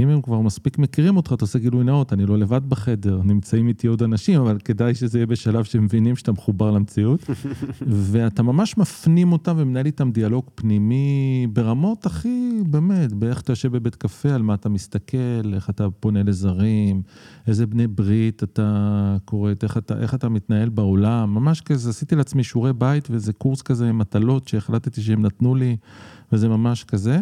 אם 0.00 0.08
הם 0.08 0.22
כבר 0.22 0.40
מספיק 0.40 0.78
מכירים 0.78 1.16
אותך, 1.16 1.32
אתה 1.32 1.44
עושה 1.44 1.58
גילוי 1.58 1.84
נאות, 1.84 2.12
אני 2.12 2.26
לא 2.26 2.38
לבד 2.38 2.60
בחדר, 2.68 3.20
נמצאים 3.24 3.68
איתי 3.68 3.86
עוד 3.86 4.02
אנשים, 4.02 4.40
אבל 4.40 4.58
כדאי 4.64 4.94
שזה 4.94 5.18
יהיה 5.18 5.26
בשלב 5.26 5.64
שמבינים 5.64 6.16
שאתה 6.16 6.32
מחובר 6.32 6.70
למציאות. 6.70 7.30
ואתה 8.10 8.42
ממש 8.42 8.78
מפנים 8.78 9.32
אותם 9.32 9.54
ומנהל 9.58 9.86
איתם 9.86 10.10
דיאלוג 10.10 10.44
פנימי 10.54 11.46
ברמות 11.52 12.06
הכי, 12.06 12.50
באמת, 12.66 13.12
באיך 13.12 13.40
אתה 13.40 13.52
יושב 13.52 13.72
בבית 13.72 13.94
קפה, 13.94 14.28
על 14.28 14.42
מה 14.42 14.54
אתה 14.54 14.68
מסתכל, 14.68 15.54
איך 15.54 15.70
אתה 15.70 15.90
פונה 16.00 16.22
לזרים, 16.22 17.02
איזה 17.46 17.66
בני 17.66 17.86
ברית 17.86 18.42
אתה 18.42 19.16
קוראת, 19.24 19.64
איך 19.64 19.76
אתה, 19.76 20.00
איך 20.00 20.14
אתה 20.14 20.28
מתנהל 20.28 20.68
בעולם, 20.68 21.34
ממש 21.34 21.60
כזה, 21.60 21.90
עשיתי 21.90 22.16
לעצמי 22.16 22.44
שיעורי 22.44 22.72
בית 22.72 23.10
ואיזה 23.10 23.32
קורס 23.32 23.62
כזה 23.62 23.88
עם 23.88 23.98
מטלות 23.98 24.48
שהחלטתי 24.48 25.02
שהם 25.02 25.26
נתנו 25.26 25.54
לי, 25.54 25.76
וזה 26.32 26.48
ממש 26.48 26.84
כזה. 26.84 27.20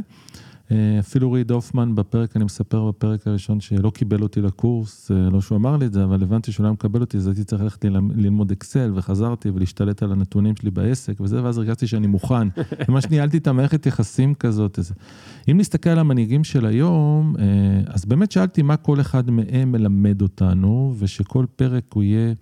אה, 0.70 0.98
אפילו 0.98 1.32
ריד 1.32 1.50
הופמן 1.50 1.94
בפרק, 1.94 2.36
אני 2.36 2.44
מספר 2.44 2.88
בפרק 2.88 3.26
הראשון 3.26 3.60
שלא 3.60 3.90
קיבל 3.90 4.22
אותי 4.22 4.40
לקורס, 4.40 5.10
אה, 5.10 5.30
לא 5.30 5.40
שהוא 5.40 5.58
אמר 5.58 5.76
לי 5.76 5.86
את 5.86 5.92
זה, 5.92 6.04
אבל 6.04 6.22
הבנתי 6.22 6.52
שהוא 6.52 6.66
לא 6.66 6.72
מקבל 6.72 7.00
אותי, 7.00 7.16
אז 7.16 7.26
הייתי 7.26 7.44
צריך 7.44 7.62
ללכת 7.62 7.84
ללמוד 8.16 8.50
אקסל, 8.50 8.92
וחזרתי 8.94 9.50
ולהשתלט 9.50 10.02
על 10.02 10.12
הנתונים 10.12 10.56
שלי 10.56 10.70
בעסק 10.70 11.20
וזה, 11.20 11.44
ואז 11.44 11.58
הרגשתי 11.58 11.86
שאני 11.86 12.06
מוכן. 12.06 12.48
ממש 12.88 13.06
ניהלתי 13.10 13.36
את 13.36 13.46
המערכת 13.46 13.86
יחסים 13.86 14.34
כזאת. 14.34 14.78
איזה. 14.78 14.94
אם 15.50 15.56
נסתכל 15.58 15.90
על 15.90 15.98
המנהיגים 15.98 16.44
של 16.44 16.66
היום, 16.66 17.34
אה, 17.38 17.44
אז 17.86 18.04
באמת 18.04 18.32
שאלתי 18.32 18.62
מה 18.62 18.76
כל 18.76 19.00
אחד 19.00 19.30
מהם 19.30 19.72
מלמד 19.72 20.22
אותנו, 20.22 20.94
ושכל 20.98 21.46
פרק 21.56 21.84
הוא 21.94 22.02
יהיה 22.02 22.34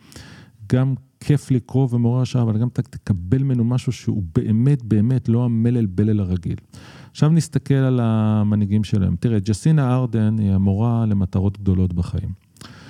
גם 0.72 0.94
כיף 1.20 1.50
לקרוא 1.50 1.88
ומעורר 1.90 2.22
השראה, 2.22 2.44
אבל 2.44 2.58
גם 2.58 2.68
תקבל 2.68 3.42
ממנו 3.42 3.64
משהו 3.64 3.92
שהוא 3.92 4.22
באמת 4.34 4.82
באמת 4.82 5.28
לא 5.28 5.44
המלל 5.44 5.86
בלל 5.86 6.20
הרגיל. 6.20 6.56
עכשיו 7.14 7.30
נסתכל 7.30 7.74
על 7.74 8.00
המנהיגים 8.02 8.84
שלהם. 8.84 9.16
תראה, 9.20 9.38
ג'סינה 9.38 9.94
ארדן 9.94 10.38
היא 10.38 10.52
המורה 10.52 11.04
למטרות 11.08 11.58
גדולות 11.58 11.92
בחיים. 11.92 12.28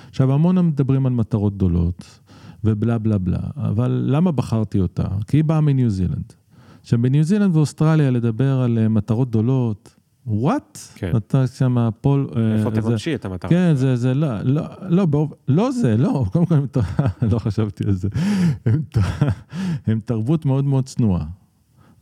עכשיו, 0.09 0.33
המון 0.33 0.67
מדברים 0.67 1.05
על 1.05 1.13
מטרות 1.13 1.55
גדולות, 1.55 2.19
ובלה 2.63 2.97
בלה 2.97 3.17
בלה, 3.17 3.39
אבל 3.55 4.03
למה 4.07 4.31
בחרתי 4.31 4.79
אותה? 4.79 5.03
כי 5.27 5.37
היא 5.37 5.43
באה 5.43 5.61
מניו 5.61 5.89
זילנד. 5.89 6.33
עכשיו, 6.81 7.01
בניו 7.01 7.23
זילנד 7.23 7.55
ואוסטרליה 7.55 8.11
לדבר 8.11 8.61
על 8.61 8.77
אה, 8.77 8.89
מטרות 8.89 9.29
גדולות, 9.29 9.95
וואט? 10.27 10.79
כן. 10.95 11.17
אתה 11.17 11.47
שם 11.47 11.89
פול... 12.01 12.29
אה, 12.35 12.55
איפה 12.55 12.71
תבקשי 12.71 13.15
את 13.15 13.25
המטרה? 13.25 13.49
כן, 13.49 13.75
זה, 13.75 13.95
זה, 13.95 14.13
לא, 14.13 14.41
לא, 14.41 14.63
לא, 14.81 15.07
לא, 15.11 15.27
לא 15.47 15.71
זה, 15.71 15.97
לא, 15.97 16.25
קודם 16.31 16.45
כל, 16.45 16.79
לא 17.21 17.39
חשבתי 17.39 17.83
על 17.87 17.93
זה. 17.93 18.07
הם 19.87 19.99
תרבות 19.99 20.45
מאוד 20.45 20.65
מאוד 20.65 20.85
צנועה. 20.85 21.25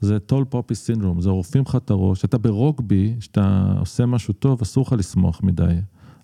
זה 0.04 0.20
טול 0.20 0.46
פופי 0.46 0.76
סינדרום, 0.76 1.22
זה 1.22 1.30
עורפים 1.30 1.64
לך 1.68 1.76
את 1.76 1.90
הראש. 1.90 2.26
אתה 2.26 2.38
ברוגבי, 2.38 3.16
כשאתה 3.20 3.74
עושה 3.80 4.06
משהו 4.06 4.34
טוב, 4.34 4.62
אסור 4.62 4.84
לך 4.88 4.94
לשמוח 4.98 5.40
מדי. 5.44 5.76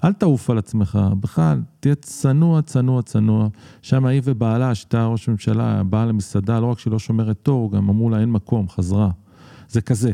אל 0.03 0.13
תעוף 0.13 0.49
על 0.49 0.57
עצמך, 0.57 0.99
בכלל, 1.19 1.61
תהיה 1.79 1.95
צנוע, 1.95 2.61
צנוע, 2.61 3.01
צנוע. 3.01 3.47
שם 3.81 4.05
היא 4.05 4.21
ובעלה, 4.23 4.75
שהייתה 4.75 5.05
ראש 5.05 5.29
ממשלה, 5.29 5.83
באה 5.83 6.05
למסעדה, 6.05 6.59
לא 6.59 6.65
רק 6.65 6.79
שהיא 6.79 6.91
לא 6.91 6.99
שומרת 6.99 7.37
תור, 7.43 7.71
גם 7.71 7.89
אמרו 7.89 8.09
לה 8.09 8.19
אין 8.19 8.31
מקום, 8.31 8.69
חזרה. 8.69 9.09
זה 9.69 9.81
כזה. 9.81 10.13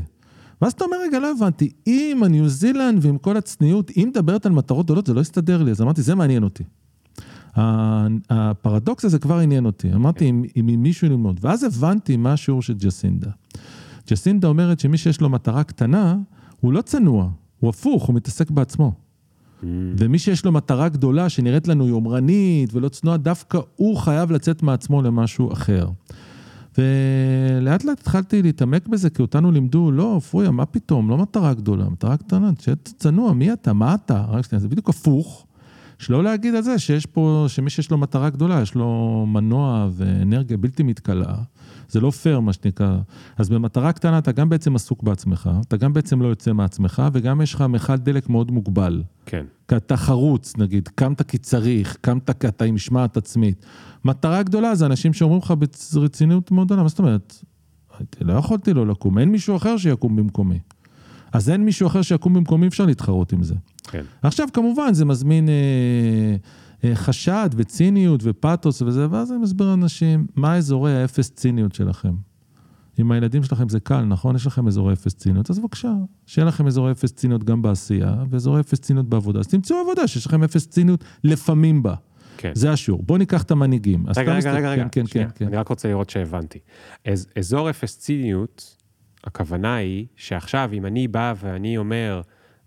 ואז 0.61 0.71
אתה 0.71 0.85
אומר, 0.85 0.97
רגע, 1.07 1.19
לא 1.19 1.31
הבנתי, 1.31 1.71
אם 1.87 2.21
הניו 2.25 2.49
זילנד 2.49 3.05
ועם 3.05 3.17
כל 3.17 3.37
הצניעות, 3.37 3.91
אם 3.97 4.07
מדברת 4.09 4.45
על 4.45 4.51
מטרות 4.51 4.85
גדולות, 4.85 5.07
זה 5.07 5.13
לא 5.13 5.21
יסתדר 5.21 5.63
לי, 5.63 5.71
אז 5.71 5.81
אמרתי, 5.81 6.01
זה 6.01 6.15
מעניין 6.15 6.43
אותי. 6.43 6.63
הפרדוקס 8.29 9.05
הזה 9.05 9.19
כבר 9.19 9.37
עניין 9.37 9.65
אותי, 9.65 9.93
אמרתי, 9.93 10.29
אם, 10.29 10.43
אם 10.59 10.75
מישהו 10.79 11.09
ללמוד, 11.09 11.39
ואז 11.41 11.63
הבנתי 11.63 12.17
מה 12.17 12.33
השיעור 12.33 12.61
של 12.61 12.73
ג'סינדה. 12.73 13.29
ג'סינדה 14.09 14.47
אומרת 14.47 14.79
שמי 14.79 14.97
שיש 14.97 15.21
לו 15.21 15.29
מטרה 15.29 15.63
קטנה, 15.63 16.17
הוא 16.59 16.73
לא 16.73 16.81
צנוע, 16.81 17.29
הוא 17.59 17.69
הפוך, 17.69 18.03
הוא 18.03 18.15
מתעסק 18.15 18.51
בעצמו. 18.51 18.91
Mm. 18.91 19.65
ומי 19.97 20.19
שיש 20.19 20.45
לו 20.45 20.51
מטרה 20.51 20.89
גדולה 20.89 21.29
שנראית 21.29 21.67
לנו 21.67 21.87
יומרנית 21.87 22.73
ולא 22.73 22.89
צנועה, 22.89 23.17
דווקא 23.17 23.59
הוא 23.75 23.97
חייב 23.97 24.31
לצאת 24.31 24.63
מעצמו 24.63 25.01
למשהו 25.01 25.53
אחר. 25.53 25.87
ולאט 26.77 27.83
לאט 27.83 27.99
התחלתי 27.99 28.41
להתעמק 28.41 28.87
בזה, 28.87 29.09
כי 29.09 29.21
אותנו 29.21 29.51
לימדו, 29.51 29.91
לא, 29.91 30.19
פרויקט, 30.29 30.51
מה 30.51 30.65
פתאום, 30.65 31.09
לא 31.09 31.17
מטרה 31.17 31.53
גדולה, 31.53 31.89
מטרה 31.89 32.17
קטנה, 32.17 32.53
תשאר 32.53 32.73
צנוע, 32.83 33.33
מי 33.33 33.53
אתה, 33.53 33.73
מה 33.73 33.95
אתה? 33.95 34.25
רק 34.29 34.45
שנייה, 34.45 34.59
זה 34.59 34.67
בדיוק 34.67 34.89
הפוך. 34.89 35.44
שלא 35.99 36.23
להגיד 36.23 36.55
על 36.55 36.61
זה 36.61 36.79
שיש 36.79 37.05
פה, 37.05 37.45
שמי 37.47 37.69
שיש 37.69 37.91
לו 37.91 37.97
מטרה 37.97 38.29
גדולה, 38.29 38.61
יש 38.61 38.75
לו 38.75 39.25
מנוע 39.27 39.87
ואנרגיה 39.91 40.57
בלתי 40.57 40.83
מתכלה, 40.83 41.35
זה 41.89 41.99
לא 41.99 42.11
פייר 42.11 42.39
מה 42.39 42.53
שנקרא. 42.53 42.97
אז 43.37 43.49
במטרה 43.49 43.91
קטנה 43.91 44.17
אתה 44.17 44.31
גם 44.31 44.49
בעצם 44.49 44.75
עסוק 44.75 45.03
בעצמך, 45.03 45.49
אתה 45.67 45.77
גם 45.77 45.93
בעצם 45.93 46.21
לא 46.21 46.27
יוצא 46.27 46.53
מעצמך, 46.53 47.03
וגם 47.13 47.41
יש 47.41 47.53
לך 47.53 47.61
מכל 47.61 47.95
דלק 47.95 48.29
מאוד 48.29 48.51
מוגבל. 48.51 49.03
כן. 49.25 49.45
כי 49.67 49.75
אתה 49.75 49.97
חרוץ, 49.97 50.57
נגיד, 50.57 50.87
קמת 50.87 51.21
כי 51.21 51.37
צריך, 51.37 51.97
קמת 52.01 52.41
כי 52.41 52.47
אתה 52.47 52.65
עם 52.65 52.75
משמעת 52.75 53.17
עצמית. 53.17 53.65
מטרה 54.05 54.43
גדולה 54.43 54.75
זה 54.75 54.85
אנשים 54.85 55.13
שאומרים 55.13 55.41
לך 55.41 55.53
ברצינות 55.93 56.51
מאוד 56.51 56.67
גדולה, 56.67 56.83
מה 56.83 56.89
זאת 56.89 56.99
אומרת? 56.99 57.43
לא 58.21 58.33
יכולתי 58.33 58.73
לא 58.73 58.87
לקום, 58.87 59.17
אין 59.17 59.29
מישהו 59.29 59.55
אחר 59.55 59.77
שיקום 59.77 60.15
במקומי. 60.15 60.59
אז 61.33 61.49
אין 61.49 61.65
מישהו 61.65 61.87
אחר 61.87 62.01
שיקום 62.01 62.33
במקומי, 62.33 62.67
אפשר 62.67 62.85
להתחרות 62.85 63.33
עם 63.33 63.43
זה. 63.43 63.55
כן. 63.87 64.03
עכשיו, 64.21 64.47
כמובן, 64.53 64.93
זה 64.93 65.05
מזמין 65.05 65.49
אה, 65.49 66.35
אה, 66.83 66.95
חשד 66.95 67.49
וציניות 67.55 68.21
ופתוס 68.23 68.81
וזה, 68.81 69.07
ואז 69.11 69.31
אני 69.31 69.39
מסביר 69.39 69.67
לאנשים, 69.67 70.27
מה 70.35 70.55
אזורי 70.55 71.01
האפס 71.01 71.31
ציניות 71.31 71.75
שלכם? 71.75 72.13
עם 72.97 73.11
הילדים 73.11 73.43
שלכם 73.43 73.69
זה 73.69 73.79
קל, 73.79 74.01
נכון? 74.01 74.35
יש 74.35 74.47
לכם 74.47 74.67
אזורי 74.67 74.93
אפס 74.93 75.15
ציניות, 75.15 75.49
אז 75.49 75.59
בבקשה, 75.59 75.93
שיהיה 76.25 76.45
לכם 76.45 76.67
אזורי 76.67 76.91
אפס 76.91 77.11
ציניות 77.11 77.43
גם 77.43 77.61
בעשייה, 77.61 78.15
ואזורי 78.29 78.59
אפס 78.59 78.79
ציניות 78.79 79.09
בעבודה. 79.09 79.39
אז 79.39 79.47
תמצאו 79.47 79.77
עבודה 79.77 80.07
שיש 80.07 80.25
לכם 80.25 80.43
אפס 80.43 80.67
ציניות 80.67 81.03
לפעמים 81.23 81.83
בה. 81.83 81.95
כן. 82.37 82.51
זה 82.55 82.71
השיעור. 82.71 83.03
בואו 83.03 83.17
ניקח 83.17 83.43
את 83.43 83.51
המנהיגים. 83.51 84.05
רגע, 84.17 84.33
רגע, 84.33 84.51
רגע, 84.53 84.71
רגע, 84.71 84.85
כן, 84.91 85.05
כן, 85.09 85.27
כן. 85.35 85.47
אני 85.47 85.57
רק 85.57 85.67
רוצה 85.67 85.87
לראות 85.87 86.09
שהבנתי. 86.09 86.59
אז, 87.05 87.27
אזור 87.37 87.69
אפס 87.69 87.97
ציניות, 87.97 88.77
הכוונה 89.23 89.75
היא 89.75 90.05
שעכשיו, 90.15 90.69
אם 90.73 90.85
אני 90.85 91.07
בא 91.07 91.33
ואני 91.41 91.77
אומר, 91.77 92.21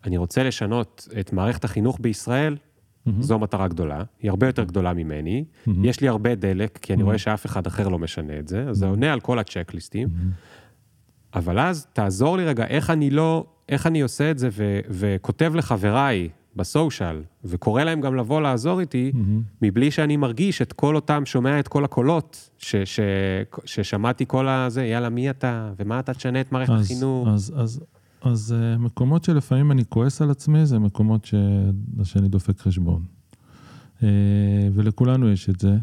אני 0.04 0.16
רוצה 0.16 0.42
לשנות 0.42 1.08
את 1.20 1.32
מערכת 1.32 1.64
החינוך 1.64 1.98
בישראל, 2.00 2.56
mm-hmm. 2.56 3.10
זו 3.20 3.38
מטרה 3.38 3.68
גדולה, 3.68 4.02
היא 4.20 4.30
הרבה 4.30 4.46
יותר 4.46 4.64
גדולה 4.64 4.92
ממני, 4.92 5.44
mm-hmm. 5.44 5.70
יש 5.82 6.00
לי 6.00 6.08
הרבה 6.08 6.34
דלק, 6.34 6.78
כי 6.82 6.92
אני 6.92 7.02
mm-hmm. 7.02 7.04
רואה 7.04 7.18
שאף 7.18 7.46
אחד 7.46 7.66
אחר 7.66 7.88
לא 7.88 7.98
משנה 7.98 8.38
את 8.38 8.48
זה, 8.48 8.62
אז 8.62 8.76
mm-hmm. 8.76 8.78
זה 8.80 8.86
עונה 8.86 9.12
על 9.12 9.20
כל 9.20 9.38
הצ'קליסטים, 9.38 10.08
mm-hmm. 10.08 11.38
אבל 11.38 11.58
אז 11.58 11.86
תעזור 11.92 12.36
לי 12.36 12.44
רגע, 12.44 12.66
איך 12.66 12.90
אני 12.90 13.10
לא, 13.10 13.46
איך 13.68 13.86
אני 13.86 14.00
עושה 14.00 14.30
את 14.30 14.38
זה 14.38 14.48
ו- 14.52 14.80
וכותב 14.88 15.52
לחבריי 15.54 16.28
בסושיאל, 16.56 17.22
וקורא 17.44 17.84
להם 17.84 18.00
גם 18.00 18.14
לבוא 18.14 18.40
לעזור 18.40 18.80
איתי, 18.80 19.12
mm-hmm. 19.14 19.42
מבלי 19.62 19.90
שאני 19.90 20.16
מרגיש 20.16 20.62
את 20.62 20.72
כל 20.72 20.94
אותם, 20.94 21.26
שומע 21.26 21.60
את 21.60 21.68
כל 21.68 21.84
הקולות, 21.84 22.50
ש- 22.58 22.76
ש- 22.76 23.00
ששמעתי 23.64 24.24
כל 24.26 24.48
הזה, 24.48 24.84
יאללה, 24.84 25.08
מי 25.08 25.30
אתה, 25.30 25.72
ומה 25.78 26.00
אתה 26.00 26.14
תשנה 26.14 26.40
את 26.40 26.52
מערכת 26.52 26.72
אז, 26.72 26.84
החינוך. 26.84 27.28
אז, 27.28 27.52
אז, 27.56 27.80
אז 28.22 28.54
uh, 28.54 28.78
מקומות 28.78 29.24
שלפעמים 29.24 29.72
אני 29.72 29.84
כועס 29.88 30.22
על 30.22 30.30
עצמי, 30.30 30.66
זה 30.66 30.78
מקומות 30.78 31.24
ש... 31.24 31.34
שאני 32.04 32.28
דופק 32.28 32.60
חשבון. 32.60 33.02
Uh, 33.98 34.02
ולכולנו 34.72 35.30
יש 35.30 35.48
את 35.48 35.60
זה. 35.60 35.76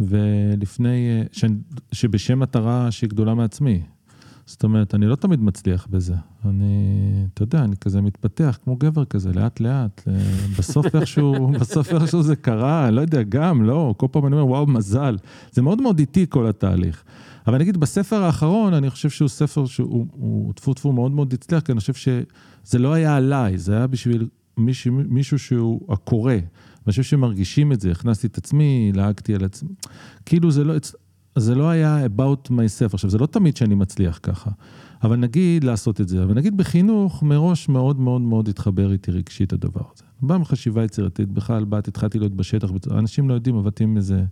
ולפני, 0.00 1.22
uh, 1.22 1.28
ש... 1.32 1.44
שבשם 1.92 2.38
מטרה 2.38 2.90
שהיא 2.90 3.10
גדולה 3.10 3.34
מעצמי. 3.34 3.82
זאת 4.46 4.64
אומרת, 4.64 4.94
אני 4.94 5.06
לא 5.06 5.16
תמיד 5.16 5.40
מצליח 5.40 5.86
בזה. 5.90 6.14
אני, 6.44 7.26
אתה 7.34 7.42
יודע, 7.42 7.64
אני 7.64 7.76
כזה 7.76 8.00
מתפתח 8.00 8.58
כמו 8.64 8.76
גבר 8.76 9.04
כזה, 9.04 9.32
לאט 9.32 9.60
לאט. 9.60 10.02
בסוף 10.58 10.86
איכשהו, 10.94 11.48
בסוף 11.60 11.92
איכשהו 11.92 12.22
זה 12.22 12.36
קרה, 12.36 12.90
לא 12.90 13.00
יודע, 13.00 13.22
גם, 13.22 13.62
לא, 13.62 13.94
כל 13.96 14.06
פעם 14.10 14.26
אני 14.26 14.34
אומר, 14.34 14.46
וואו, 14.46 14.66
מזל. 14.66 15.16
זה 15.52 15.62
מאוד 15.62 15.82
מאוד 15.82 15.98
איטי 15.98 16.26
כל 16.28 16.46
התהליך. 16.46 17.04
אבל 17.46 17.58
נגיד 17.58 17.76
בספר 17.76 18.22
האחרון, 18.22 18.74
אני 18.74 18.90
חושב 18.90 19.10
שהוא 19.10 19.28
ספר 19.28 19.66
שהוא 19.66 20.52
טפו 20.52 20.74
טפו 20.74 20.92
מאוד 20.92 21.12
מאוד 21.12 21.32
הצליח, 21.32 21.60
כי 21.60 21.72
אני 21.72 21.80
חושב 21.80 21.94
שזה 21.94 22.78
לא 22.78 22.92
היה 22.92 23.16
עליי, 23.16 23.58
זה 23.58 23.76
היה 23.76 23.86
בשביל 23.86 24.28
מישהו, 24.56 25.00
מישהו 25.08 25.38
שהוא 25.38 25.92
הקורא. 25.92 26.32
ואני 26.32 26.90
חושב 26.90 27.02
שמרגישים 27.02 27.72
את 27.72 27.80
זה, 27.80 27.90
הכנסתי 27.90 28.26
את 28.26 28.38
עצמי, 28.38 28.92
לעגתי 28.94 29.34
על 29.34 29.44
עצמי. 29.44 29.70
כאילו 30.26 30.50
זה 30.50 30.64
לא, 30.64 30.74
זה 31.36 31.54
לא 31.54 31.68
היה 31.68 32.06
about 32.06 32.50
myself. 32.50 32.94
עכשיו, 32.94 33.10
זה 33.10 33.18
לא 33.18 33.26
תמיד 33.26 33.56
שאני 33.56 33.74
מצליח 33.74 34.20
ככה, 34.22 34.50
אבל 35.02 35.16
נגיד 35.16 35.64
לעשות 35.64 36.00
את 36.00 36.08
זה. 36.08 36.22
אבל 36.22 36.34
נגיד 36.34 36.56
בחינוך, 36.56 37.22
מראש 37.22 37.68
מאוד 37.68 38.00
מאוד 38.00 38.20
מאוד 38.20 38.48
התחבר 38.48 38.92
איתי 38.92 39.10
רגשית 39.10 39.52
הדבר 39.52 39.82
הזה. 39.94 40.04
בא 40.22 40.38
מחשיבה 40.38 40.84
יצירתית, 40.84 41.28
בכלל, 41.28 41.64
באתי, 41.64 41.90
התחלתי 41.90 42.18
להיות 42.18 42.36
בשטח, 42.36 42.70
אנשים 42.90 43.28
לא 43.28 43.34
יודעים, 43.34 43.58
עבדתי 43.58 43.84
עם 43.84 43.96
איזה... 43.96 44.24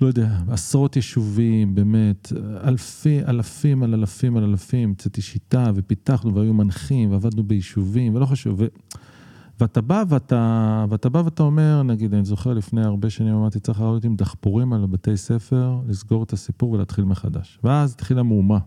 לא 0.00 0.06
יודע, 0.06 0.38
עשרות 0.48 0.96
יישובים, 0.96 1.74
באמת, 1.74 2.32
אלפי, 2.64 3.24
אלפים 3.24 3.82
על 3.82 3.94
אלפים 3.94 4.36
על 4.36 4.44
אלפים, 4.44 4.88
המצאתי 4.88 5.22
שיטה 5.22 5.70
ופיתחנו 5.74 6.34
והיו 6.34 6.54
מנחים 6.54 7.10
ועבדנו 7.10 7.42
ביישובים 7.42 8.14
ולא 8.14 8.26
חשוב. 8.26 8.60
ו... 8.60 8.66
ואתה 9.60 9.80
בא 9.80 10.04
ואתה, 10.08 10.84
ואתה 10.88 11.08
בא 11.08 11.22
ואתה 11.24 11.42
אומר, 11.42 11.82
נגיד, 11.82 12.14
אני 12.14 12.24
זוכר 12.24 12.54
לפני 12.54 12.84
הרבה 12.84 13.10
שנים 13.10 13.34
אמרתי, 13.34 13.60
צריך 13.60 13.80
לעלות 13.80 14.04
עם 14.04 14.16
דחפורים 14.16 14.72
על 14.72 14.86
בתי 14.86 15.16
ספר, 15.16 15.80
לסגור 15.86 16.22
את 16.22 16.32
הסיפור 16.32 16.70
ולהתחיל 16.70 17.04
מחדש. 17.04 17.58
ואז 17.64 17.92
התחילה 17.92 18.22
מהומה. 18.22 18.58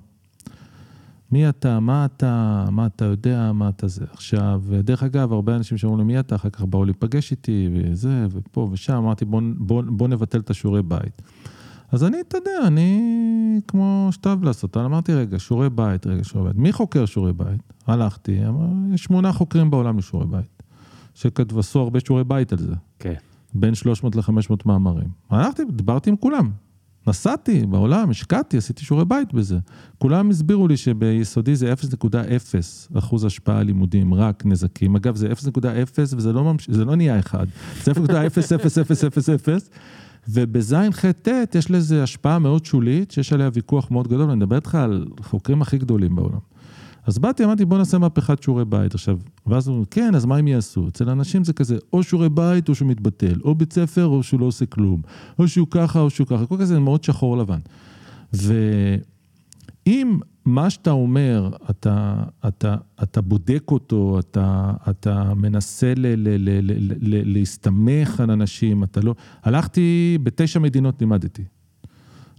מי 1.31 1.49
אתה, 1.49 1.79
מה 1.79 2.05
אתה, 2.05 2.65
מה 2.71 2.85
אתה 2.85 3.05
יודע, 3.05 3.51
מה 3.51 3.69
אתה 3.69 3.87
זה. 3.87 4.05
עכשיו, 4.11 4.61
דרך 4.83 5.03
אגב, 5.03 5.33
הרבה 5.33 5.55
אנשים 5.55 5.77
שאמרו 5.77 5.97
לי, 5.97 6.03
מי 6.03 6.19
אתה, 6.19 6.35
אחר 6.35 6.49
כך 6.49 6.61
באו 6.61 6.85
להיפגש 6.85 7.31
איתי, 7.31 7.69
וזה, 7.73 8.27
ופה 8.31 8.69
ושם, 8.71 8.93
אמרתי, 8.93 9.25
בוא, 9.25 9.41
בוא, 9.57 9.83
בוא 9.87 10.07
נבטל 10.07 10.39
את 10.39 10.49
השיעורי 10.49 10.83
בית. 10.83 11.21
אז 11.91 12.03
אני, 12.03 12.17
אתה 12.21 12.37
יודע, 12.37 12.67
אני 12.67 13.01
כמו 13.67 14.09
אוהב 14.25 14.43
לעשות, 14.43 14.77
אמרתי, 14.77 15.13
רגע, 15.13 15.39
שיעורי 15.39 15.69
בית, 15.69 16.07
רגע, 16.07 16.23
שיעורי 16.23 16.49
בית. 16.49 16.57
מי 16.57 16.71
חוקר 16.71 17.05
שיעורי 17.05 17.33
בית? 17.33 17.73
הלכתי, 17.87 18.47
אמר, 18.47 18.93
יש 18.93 19.03
שמונה 19.03 19.31
חוקרים 19.31 19.71
בעולם 19.71 19.97
לשיעורי 19.97 20.27
בית, 20.27 20.63
שעשו 21.13 21.79
הרבה 21.79 21.99
שיעורי 21.99 22.23
בית 22.23 22.53
על 22.53 22.59
זה. 22.59 22.73
כן. 22.99 23.13
בין 23.53 23.75
300 23.75 24.15
ל-500 24.15 24.55
מאמרים. 24.65 25.09
הלכתי, 25.29 25.63
דיברתי 25.71 26.09
עם 26.09 26.15
כולם. 26.15 26.51
נסעתי 27.07 27.65
בעולם, 27.65 28.09
השקעתי, 28.09 28.57
עשיתי 28.57 28.85
שיעורי 28.85 29.05
בית 29.05 29.33
בזה. 29.33 29.57
כולם 29.97 30.29
הסבירו 30.29 30.67
לי 30.67 30.77
שביסודי 30.77 31.55
זה 31.55 31.73
0.0 31.73 32.97
אחוז 32.97 33.25
השפעה 33.25 33.59
על 33.59 33.65
לימודים, 33.65 34.13
רק 34.13 34.45
נזקים. 34.45 34.95
אגב, 34.95 35.15
זה 35.15 35.31
0.0 35.31 35.65
וזה 35.97 36.33
לא, 36.33 36.43
ממש... 36.43 36.69
זה 36.69 36.85
לא 36.85 36.95
נהיה 36.95 37.19
אחד, 37.19 37.47
זה 37.83 37.91
0.00000, 37.91 37.95
ובזין 40.29 40.91
ח' 40.91 41.05
ט' 41.05 41.55
יש 41.55 41.71
לזה 41.71 42.03
השפעה 42.03 42.39
מאוד 42.39 42.65
שולית, 42.65 43.11
שיש 43.11 43.33
עליה 43.33 43.49
ויכוח 43.53 43.91
מאוד 43.91 44.07
גדול, 44.07 44.29
אני 44.29 44.35
מדבר 44.35 44.55
איתך 44.55 44.75
על 44.75 45.07
חוקרים 45.21 45.61
הכי 45.61 45.77
גדולים 45.77 46.15
בעולם. 46.15 46.39
אז 47.05 47.19
באתי, 47.19 47.45
אמרתי, 47.45 47.65
בוא 47.65 47.77
נעשה 47.77 47.97
מהפכת 47.97 48.43
שיעורי 48.43 48.65
בית. 48.65 48.93
עכשיו, 48.93 49.17
ואז 49.47 49.67
אומר, 49.67 49.85
כן, 49.91 50.15
אז 50.15 50.25
מה 50.25 50.37
הם 50.37 50.47
יעשו? 50.47 50.87
אצל 50.87 51.09
אנשים 51.09 51.43
זה 51.43 51.53
כזה, 51.53 51.77
או 51.93 52.03
שיעורי 52.03 52.29
בית 52.29 52.69
או 52.69 52.75
שהוא 52.75 52.87
מתבטל, 52.87 53.39
או 53.43 53.55
בית 53.55 53.73
ספר 53.73 54.05
או 54.05 54.23
שהוא 54.23 54.39
לא 54.39 54.45
עושה 54.45 54.65
כלום, 54.65 55.01
או 55.39 55.47
שהוא 55.47 55.67
ככה 55.71 55.99
או 55.99 56.09
שהוא 56.09 56.27
ככה, 56.27 56.45
כל 56.45 56.57
כזה 56.59 56.79
מאוד 56.79 57.03
שחור 57.03 57.37
לבן. 57.37 57.59
ואם 58.33 60.19
מה 60.45 60.69
שאתה 60.69 60.91
אומר, 60.91 61.49
אתה, 61.69 62.23
אתה, 62.47 62.75
אתה 63.03 63.21
בודק 63.21 63.63
אותו, 63.71 64.19
אתה, 64.19 64.73
אתה 64.89 65.33
מנסה 65.33 65.93
ל, 65.95 66.07
ל, 66.07 66.27
ל, 66.27 66.49
ל, 66.61 66.93
ל, 66.99 67.33
להסתמך 67.33 68.19
על 68.19 68.31
אנשים, 68.31 68.83
אתה 68.83 69.01
לא... 69.01 69.15
הלכתי, 69.43 70.17
בתשע 70.23 70.59
מדינות 70.59 71.01
לימדתי. 71.01 71.43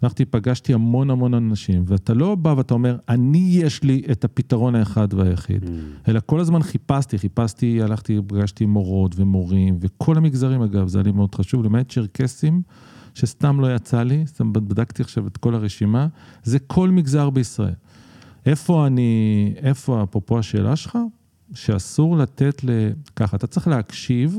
הלכתי, 0.02 0.24
פגשתי 0.24 0.74
המון 0.74 1.10
המון 1.10 1.34
אנשים, 1.34 1.84
ואתה 1.86 2.14
לא 2.14 2.34
בא 2.34 2.54
ואתה 2.56 2.74
אומר, 2.74 2.96
אני 3.08 3.48
יש 3.52 3.82
לי 3.82 4.02
את 4.12 4.24
הפתרון 4.24 4.74
האחד 4.74 5.14
והיחיד, 5.14 5.64
mm. 5.64 5.68
אלא 6.08 6.20
כל 6.26 6.40
הזמן 6.40 6.62
חיפשתי, 6.62 7.18
חיפשתי, 7.18 7.82
הלכתי, 7.82 8.18
פגשתי 8.26 8.66
מורות 8.66 9.14
ומורים, 9.16 9.78
וכל 9.80 10.16
המגזרים 10.16 10.62
אגב, 10.62 10.88
זה 10.88 10.98
היה 10.98 11.04
לי 11.04 11.12
מאוד 11.12 11.34
חשוב, 11.34 11.64
למעט 11.64 11.92
צ'רקסים, 11.92 12.62
שסתם 13.14 13.60
לא 13.60 13.74
יצא 13.74 14.02
לי, 14.02 14.26
סתם 14.26 14.52
בדקתי 14.52 15.02
עכשיו 15.02 15.26
את 15.26 15.36
כל 15.36 15.54
הרשימה, 15.54 16.06
זה 16.42 16.58
כל 16.58 16.90
מגזר 16.90 17.30
בישראל. 17.30 17.74
איפה 18.46 18.86
אני, 18.86 19.54
איפה, 19.56 20.02
אפרופו 20.02 20.38
השאלה 20.38 20.76
שלך, 20.76 20.98
שאסור 21.54 22.16
לתת 22.16 22.64
ל... 22.64 22.70
ככה, 23.16 23.36
אתה 23.36 23.46
צריך 23.46 23.68
להקשיב, 23.68 24.38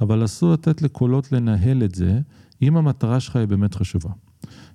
אבל 0.00 0.24
אסור 0.24 0.52
לתת 0.52 0.82
לקולות 0.82 1.32
לנהל 1.32 1.84
את 1.84 1.94
זה, 1.94 2.20
אם 2.62 2.76
המטרה 2.76 3.20
שלך 3.20 3.36
היא 3.36 3.46
באמת 3.46 3.74
חשובה. 3.74 4.10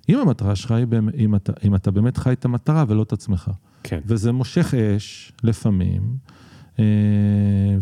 אם 0.08 0.18
המטרה 0.18 0.56
שלך 0.56 0.70
היא, 0.70 0.86
אם 1.18 1.34
אתה, 1.34 1.52
אם 1.64 1.74
אתה 1.74 1.90
באמת 1.90 2.16
חי 2.16 2.32
את 2.32 2.44
המטרה 2.44 2.84
ולא 2.88 3.02
את 3.02 3.12
עצמך. 3.12 3.50
כן. 3.82 4.00
וזה 4.06 4.32
מושך 4.32 4.74
אש, 4.74 5.32
לפעמים. 5.42 6.16
אה, 6.78 6.84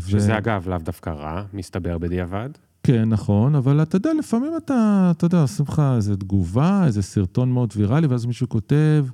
שזה 0.07 0.33
ו... 0.33 0.39
אגב 0.39 0.69
לאו 0.69 0.79
דווקא 0.79 1.11
רע, 1.11 1.43
מסתבר 1.53 1.99
בדיעבד. 1.99 2.51
כן, 2.83 3.09
נכון, 3.09 3.55
אבל 3.55 3.83
אתה 3.83 3.97
יודע, 3.97 4.11
לפעמים 4.19 4.53
אתה, 4.57 5.09
אתה 5.17 5.25
יודע, 5.25 5.41
עושים 5.41 5.65
לך 5.69 5.83
איזו 5.97 6.17
תגובה, 6.17 6.87
איזה 6.87 7.03
סרטון 7.03 7.53
מאוד 7.53 7.73
ויראלי, 7.77 8.07
ואז 8.07 8.27
מישהו 8.27 8.49
כותב, 8.49 9.07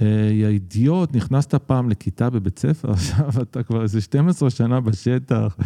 יא 0.00 0.46
אידיוט, 0.46 1.16
נכנסת 1.16 1.54
פעם 1.54 1.90
לכיתה 1.90 2.30
בבית 2.30 2.58
ספר, 2.58 2.90
עכשיו 2.96 3.30
אתה 3.42 3.62
כבר 3.62 3.82
איזה 3.82 4.00
12 4.00 4.50
שנה 4.50 4.80
בשטח, 4.80 5.56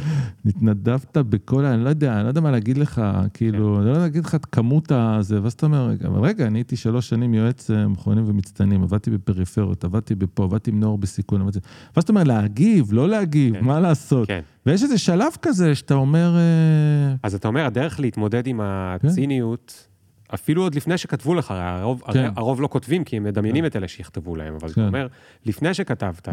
התנדבת 0.46 1.16
בכל 1.16 1.64
ה... 1.64 1.74
אני 1.74 1.84
לא 1.84 1.88
יודע, 1.88 2.14
אני 2.16 2.24
לא 2.24 2.28
יודע 2.28 2.40
מה 2.40 2.50
להגיד 2.50 2.78
לך, 2.78 3.02
כאילו, 3.34 3.76
אני 3.76 3.84
לא 3.84 3.90
יודע 3.90 4.00
להגיד 4.02 4.24
לך 4.24 4.34
את 4.34 4.46
כמות 4.46 4.92
הזה, 4.92 5.42
ואז 5.42 5.52
אתה 5.52 5.66
אומר, 5.66 5.86
רגע, 5.86 6.08
אבל 6.08 6.20
רגע, 6.20 6.46
אני 6.46 6.58
הייתי 6.58 6.76
שלוש 6.76 7.08
שנים 7.08 7.34
יועץ 7.34 7.70
אה, 7.70 7.88
מכונים 7.88 8.24
ומצטיינים, 8.26 8.82
עבדתי 8.82 9.10
בפריפריות, 9.10 9.84
עבדתי 9.84 10.14
בפה, 10.14 10.44
עבדתי 10.44 10.70
עם 10.70 10.80
נוער 10.80 10.96
בסיכון, 10.96 11.40
עבדתי... 11.40 11.58
ואז 11.96 12.04
אתה 12.04 12.12
אומר, 12.12 12.24
להגיב, 12.24 12.92
לא 12.92 13.08
להגיב, 13.08 13.54
כן. 13.54 13.64
מה 13.64 13.80
לעשות? 13.80 14.28
כן. 14.28 14.40
ויש 14.66 14.82
איזה 14.82 14.98
שלב 14.98 15.32
כזה 15.42 15.74
שאתה 15.74 15.94
אומר... 15.94 16.36
אה, 16.36 17.14
אז 17.22 17.34
אתה 17.34 17.48
אומר, 17.48 17.66
הדרך 17.66 18.00
להתמודד 18.00 18.46
עם 18.46 18.60
כן. 19.00 19.08
הציניות... 19.08 19.89
אפילו 20.34 20.62
עוד 20.62 20.74
לפני 20.74 20.98
שכתבו 20.98 21.34
לך, 21.34 21.50
הרוב, 21.56 22.02
כן. 22.12 22.30
הרוב 22.36 22.60
לא 22.60 22.68
כותבים 22.68 23.04
כי 23.04 23.16
הם 23.16 23.24
מדמיינים 23.24 23.64
כן. 23.64 23.66
את 23.66 23.76
אלה 23.76 23.88
שיכתבו 23.88 24.36
להם, 24.36 24.54
אבל 24.54 24.68
כן. 24.68 24.72
אתה 24.72 24.88
אומר, 24.88 25.06
לפני 25.46 25.74
שכתבת, 25.74 26.28
mm. 26.28 26.32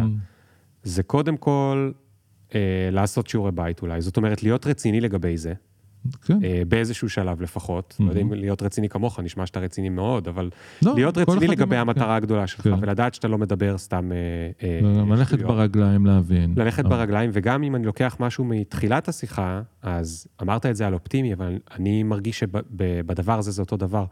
זה 0.83 1.03
קודם 1.03 1.37
כל 1.37 1.91
אה, 2.55 2.89
לעשות 2.91 3.27
שיעורי 3.27 3.51
בית 3.51 3.81
אולי. 3.81 4.01
זאת 4.01 4.17
אומרת, 4.17 4.43
להיות 4.43 4.67
רציני 4.67 5.01
לגבי 5.01 5.37
זה, 5.37 5.53
כן. 6.21 6.39
אה, 6.43 6.61
באיזשהו 6.67 7.09
שלב 7.09 7.41
לפחות. 7.41 7.95
Mm-hmm. 7.97 8.03
לא 8.03 8.09
יודע 8.09 8.21
אם 8.21 8.33
להיות 8.33 8.63
רציני 8.63 8.89
כמוך, 8.89 9.19
נשמע 9.19 9.45
שאתה 9.45 9.59
רציני 9.59 9.89
מאוד, 9.89 10.27
אבל 10.27 10.49
לא, 10.85 10.95
להיות 10.95 11.17
רציני 11.17 11.47
לגבי 11.47 11.75
עם... 11.75 11.89
המטרה 11.89 12.05
כן. 12.05 12.11
הגדולה 12.11 12.47
שלך, 12.47 12.61
כן. 12.61 12.73
ולדעת 12.81 13.13
שאתה 13.13 13.27
לא 13.27 13.37
מדבר 13.37 13.77
סתם... 13.77 14.11
אה, 14.11 14.17
אה, 14.67 15.15
ללכת 15.15 15.39
ברגליים 15.39 16.05
להבין. 16.05 16.53
ללכת 16.57 16.85
אבל... 16.85 16.89
ברגליים, 16.89 17.29
וגם 17.33 17.63
אם 17.63 17.75
אני 17.75 17.85
לוקח 17.85 18.17
משהו 18.19 18.43
מתחילת 18.43 19.07
השיחה, 19.07 19.61
אז 19.81 20.27
אמרת 20.41 20.65
את 20.65 20.75
זה 20.75 20.87
על 20.87 20.93
אופטימי, 20.93 21.33
אבל 21.33 21.59
אני 21.75 22.03
מרגיש 22.03 22.39
שבדבר 22.39 23.37
הזה 23.37 23.51
זה 23.51 23.61
אותו 23.61 23.77
דבר. 23.77 24.05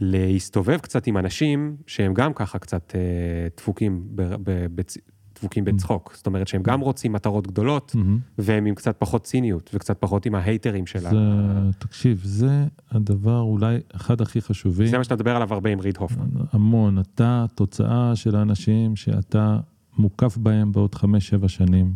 להסתובב 0.00 0.78
קצת 0.78 1.06
עם 1.06 1.18
אנשים 1.18 1.76
שהם 1.86 2.14
גם 2.14 2.32
ככה 2.34 2.58
קצת 2.58 2.92
אה, 2.94 3.00
דפוקים 3.56 4.08
דבוקים 5.44 5.64
בצחוק. 5.64 6.12
זאת 6.16 6.26
אומרת 6.26 6.48
שהם 6.48 6.62
גם 6.62 6.80
רוצים 6.80 7.12
מטרות 7.12 7.46
גדולות, 7.46 7.96
והם 8.38 8.66
עם 8.66 8.74
קצת 8.74 8.96
פחות 8.98 9.24
ציניות, 9.24 9.70
וקצת 9.74 9.96
פחות 10.00 10.26
עם 10.26 10.34
ההייטרים 10.34 10.86
שלה. 10.86 11.10
זה, 11.10 11.16
תקשיב, 11.78 12.20
זה 12.24 12.66
הדבר 12.90 13.40
אולי 13.40 13.78
אחד 13.96 14.20
הכי 14.20 14.40
חשובים. 14.40 14.86
זה 14.86 14.98
מה 14.98 15.04
שאתה 15.04 15.14
מדבר 15.14 15.36
עליו 15.36 15.54
הרבה 15.54 15.70
עם 15.70 15.80
ריד 15.80 15.96
הופמן. 15.96 16.26
המון. 16.52 16.98
אתה 16.98 17.44
תוצאה 17.54 18.16
של 18.16 18.36
האנשים 18.36 18.96
שאתה 18.96 19.58
מוקף 19.98 20.36
בהם 20.36 20.72
בעוד 20.72 20.94
חמש-שבע 20.94 21.48
שנים. 21.48 21.94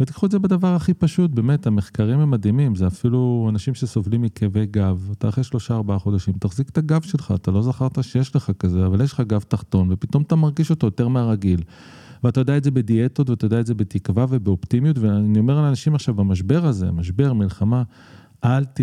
ותיקחו 0.00 0.26
את 0.26 0.30
זה 0.30 0.38
בדבר 0.38 0.74
הכי 0.74 0.94
פשוט, 0.94 1.30
באמת, 1.30 1.66
המחקרים 1.66 2.20
הם 2.20 2.30
מדהימים, 2.30 2.74
זה 2.74 2.86
אפילו 2.86 3.46
אנשים 3.50 3.74
שסובלים 3.74 4.22
מכאבי 4.22 4.66
גב, 4.66 5.08
אתה 5.12 5.28
אחרי 5.28 5.44
שלושה 5.44 5.74
ארבעה 5.74 5.98
חודשים, 5.98 6.34
תחזיק 6.40 6.68
את 6.68 6.78
הגב 6.78 7.02
שלך, 7.02 7.32
אתה 7.34 7.50
לא 7.50 7.62
זכרת 7.62 8.04
שיש 8.04 8.36
לך 8.36 8.50
כזה, 8.58 8.86
אבל 8.86 9.00
יש 9.00 9.12
לך 9.12 9.20
גב 9.20 9.40
תחתון, 9.48 9.88
ופתאום 9.90 10.22
אתה 10.22 10.36
מרגיש 10.36 10.70
אותו 10.70 10.86
יותר 10.86 11.08
מהרגיל. 11.08 11.62
ואתה 12.24 12.40
יודע 12.40 12.56
את 12.56 12.64
זה 12.64 12.70
בדיאטות, 12.70 13.30
ואתה 13.30 13.46
יודע 13.46 13.60
את 13.60 13.66
זה 13.66 13.74
בתקווה 13.74 14.26
ובאופטימיות, 14.28 14.98
ואני 14.98 15.38
אומר 15.38 15.62
לאנשים 15.62 15.94
עכשיו, 15.94 16.14
במשבר 16.14 16.66
הזה, 16.66 16.92
משבר, 16.92 17.32
מלחמה, 17.32 17.82
אל 18.44 18.64
ת, 18.64 18.80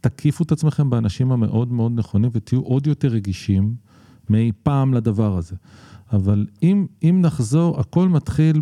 תקיפו 0.00 0.44
את 0.44 0.52
עצמכם 0.52 0.90
באנשים 0.90 1.32
המאוד 1.32 1.72
מאוד 1.72 1.92
נכונים 1.94 2.30
ותהיו 2.32 2.60
עוד 2.60 2.86
יותר 2.86 3.08
רגישים 3.08 3.74
מאי 4.30 4.52
פעם 4.62 4.94
לדבר 4.94 5.36
הזה. 5.36 5.54
אבל 6.12 6.46
אם, 6.62 6.86
אם 7.02 7.18
נחזור, 7.22 7.80
הכל 7.80 8.08
מתחיל 8.08 8.60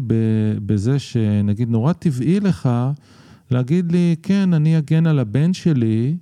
בזה 0.66 0.98
שנגיד 0.98 1.70
נורא 1.70 1.92
טבעי 1.92 2.40
לך 2.40 2.68
להגיד 3.50 3.92
לי, 3.92 4.16
כן, 4.22 4.54
אני 4.54 4.78
אגן 4.78 5.06
על 5.06 5.18
הבן 5.18 5.52
שלי, 5.52 6.16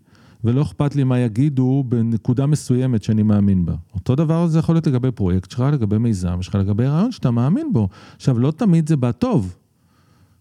ולא 0.44 0.62
אכפת 0.62 0.96
לי 0.96 1.05
מה 1.05 1.18
יגידו 1.18 1.85
בנקודה 1.88 2.46
מסוימת 2.46 3.03
שאני 3.03 3.22
מאמין 3.22 3.66
בה. 3.66 3.74
אותו 3.94 4.16
דבר 4.16 4.46
זה 4.46 4.59
יכול 4.59 4.74
להיות 4.74 4.87
לגבי 4.87 5.11
פרויקט 5.11 5.50
שלך, 5.50 5.61
לגבי 5.61 5.98
מיזם 5.98 6.42
שלך, 6.42 6.55
לגבי 6.55 6.87
רעיון 6.87 7.12
שאתה 7.12 7.31
מאמין 7.31 7.72
בו. 7.72 7.88
עכשיו, 8.16 8.38
לא 8.38 8.50
תמיד 8.50 8.88
זה 8.88 8.96
בא 8.96 9.12
טוב. 9.12 9.57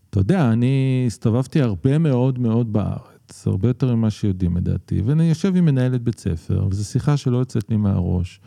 אתה 0.09 0.19
יודע, 0.19 0.51
אני 0.51 1.03
הסתובבתי 1.07 1.61
הרבה 1.61 1.97
מאוד 1.97 2.39
מאוד 2.39 2.73
בארץ, 2.73 3.47
הרבה 3.47 3.67
יותר 3.67 3.95
ממה 3.95 4.09
שיודעים 4.09 4.57
לדעתי, 4.57 5.01
ואני 5.01 5.23
יושב 5.23 5.55
עם 5.55 5.65
מנהלת 5.65 6.01
בית 6.03 6.19
ספר, 6.19 6.67
וזו 6.71 6.85
שיחה 6.85 7.17
שלא 7.17 7.37
יוצאת 7.37 7.69
לי 7.69 7.77
מהראש. 7.77 8.39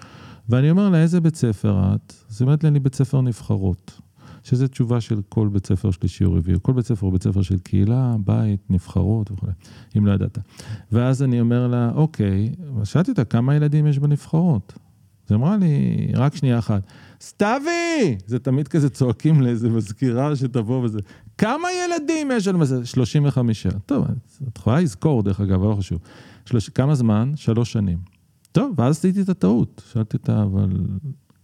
ואני 0.49 0.71
אומר 0.71 0.89
לה, 0.91 1.03
איזה 1.03 1.21
בית 1.21 1.37
ספר 1.37 1.95
את? 1.95 2.13
אז 2.31 2.41
היא 2.41 2.47
אומרת 2.47 2.63
לי, 2.65 2.69
אני 2.69 2.81
בית 2.81 2.95
ספר 2.95 3.21
נבחרות. 3.21 4.01
שזה 4.45 4.69
תשובה 4.69 5.01
של 5.01 5.21
כל 5.29 5.49
בית 5.49 5.67
ספר 5.67 5.91
שלישי 5.91 6.25
או 6.25 6.33
רביעי. 6.33 6.59
כל 6.63 6.73
בית 6.73 6.87
ספר 6.87 7.07
הוא 7.07 7.13
בית 7.13 7.23
ספר 7.23 7.43
של 7.43 7.59
קהילה, 7.59 8.17
בית, 8.25 8.71
נבחרות 8.71 9.31
וכו', 9.31 9.47
אם 9.99 10.07
לא 10.07 10.13
ידעת. 10.13 10.39
ואז 10.93 11.23
אני 11.23 11.41
אומר 11.41 11.67
לה, 11.67 11.91
אוקיי, 11.95 12.53
שאלתי 12.85 13.11
אותה, 13.11 13.25
כמה 13.25 13.55
ילדים 13.55 13.87
יש 13.87 13.99
בנבחרות? 13.99 14.73
אז 15.27 15.33
אמרה 15.33 15.57
לי, 15.57 16.07
רק 16.15 16.37
שנייה 16.37 16.59
אחת, 16.59 16.83
סתיוי! 17.21 18.19
זה 18.27 18.39
תמיד 18.39 18.69
כזה 18.69 18.91
צועקים 18.91 19.41
לאיזה 19.41 19.69
מזכירה 19.69 20.37
שתבוא 20.37 20.85
וזה. 20.85 20.99
כמה 21.39 21.69
ילדים 21.85 22.31
יש 22.31 22.49
לנו? 22.49 22.65
35. 22.85 23.67
טוב, 23.87 24.07
את 24.49 24.59
יכולה 24.59 24.81
לזכור, 24.81 25.23
דרך 25.23 25.41
אגב, 25.41 25.63
לא 25.63 25.75
חשוב. 25.79 25.99
שלוש, 26.45 26.69
כמה 26.69 26.95
זמן? 26.95 27.33
שלוש 27.37 27.73
שנים. 27.73 27.99
טוב, 28.53 28.75
ואז 28.79 28.97
עשיתי 28.97 29.23
את 29.23 29.29
הטעות. 29.29 29.83
שאלתי 29.93 30.17
אותה, 30.17 30.43
אבל 30.43 30.69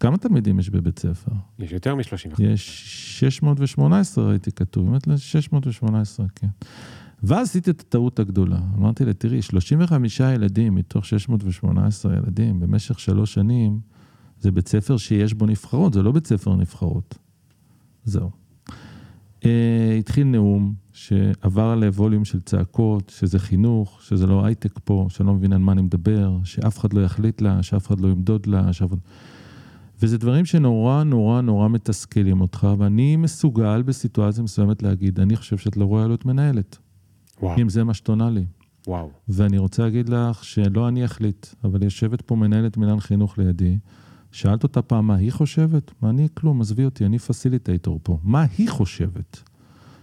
כמה 0.00 0.18
תלמידים 0.18 0.58
יש 0.58 0.70
בבית 0.70 0.98
ספר? 0.98 1.32
יש 1.58 1.72
יותר 1.72 1.94
מ-35. 1.94 2.42
יש 2.42 2.82
618 3.20 4.28
ראיתי 4.28 4.52
כתוב, 4.52 4.86
באמת 4.90 5.08
618, 5.16 6.26
כן. 6.34 6.46
ואז 7.22 7.48
עשיתי 7.48 7.70
את 7.70 7.80
הטעות 7.80 8.18
הגדולה. 8.18 8.58
אמרתי 8.78 9.04
לה, 9.04 9.12
תראי, 9.12 9.42
35 9.42 10.20
ילדים 10.20 10.74
מתוך 10.74 11.06
618 11.06 12.16
ילדים 12.16 12.60
במשך 12.60 13.00
שלוש 13.00 13.34
שנים, 13.34 13.80
זה 14.40 14.50
בית 14.50 14.68
ספר 14.68 14.96
שיש 14.96 15.34
בו 15.34 15.46
נבחרות, 15.46 15.92
זה 15.92 16.02
לא 16.02 16.12
בית 16.12 16.26
ספר 16.26 16.56
נבחרות. 16.56 17.18
זהו. 18.04 18.30
אה, 19.44 19.96
התחיל 19.98 20.26
נאום 20.26 20.74
שעבר 20.92 21.74
לווליום 21.74 22.24
של 22.24 22.40
צעקות, 22.40 23.12
שזה 23.16 23.38
חינוך, 23.38 23.98
שזה 24.02 24.26
לא 24.26 24.44
הייטק 24.44 24.78
פה, 24.84 25.06
שאני 25.08 25.26
לא 25.26 25.34
מבין 25.34 25.52
על 25.52 25.58
מה 25.58 25.72
אני 25.72 25.82
מדבר, 25.82 26.38
שאף 26.44 26.78
אחד 26.78 26.92
לא 26.92 27.00
יחליט 27.00 27.40
לה, 27.40 27.62
שאף 27.62 27.86
אחד 27.86 28.00
לא 28.00 28.08
ימדוד 28.08 28.46
לה, 28.46 28.72
שאף 28.72 28.88
אחד... 28.88 28.98
וזה 30.02 30.18
דברים 30.18 30.44
שנורא 30.44 31.02
נורא 31.02 31.40
נורא 31.40 31.68
מתסכלים 31.68 32.40
אותך, 32.40 32.66
ואני 32.78 33.16
מסוגל 33.16 33.82
בסיטואציה 33.82 34.42
מסוימת 34.42 34.82
להגיד, 34.82 35.20
אני 35.20 35.36
חושב 35.36 35.58
שאת 35.58 35.76
לא 35.76 35.84
רואה 35.84 36.06
להיות 36.06 36.26
מנהלת. 36.26 36.78
וואו, 37.42 37.60
אם 37.60 37.68
זה 37.68 37.84
מה 37.84 37.94
שאת 37.94 38.08
עונה 38.08 38.30
לי. 38.30 38.46
וואו. 38.86 39.10
ואני 39.28 39.58
רוצה 39.58 39.82
להגיד 39.82 40.08
לך 40.08 40.44
שלא 40.44 40.88
אני 40.88 41.04
אחליט, 41.04 41.46
אבל 41.64 41.82
יושבת 41.82 42.20
פה 42.20 42.36
מנהלת 42.36 42.76
מנהל 42.76 43.00
חינוך 43.00 43.38
לידי, 43.38 43.78
שאלת 44.32 44.62
אותה 44.62 44.82
פעם 44.82 45.06
מה 45.06 45.14
היא 45.14 45.32
חושבת? 45.32 45.90
מה 46.02 46.10
אני 46.10 46.28
כלום, 46.34 46.60
עזבי 46.60 46.84
אותי, 46.84 47.06
אני 47.06 47.18
פסיליטייטור 47.18 48.00
פה. 48.02 48.18
מה 48.22 48.46
היא 48.58 48.68
חושבת? 48.68 49.42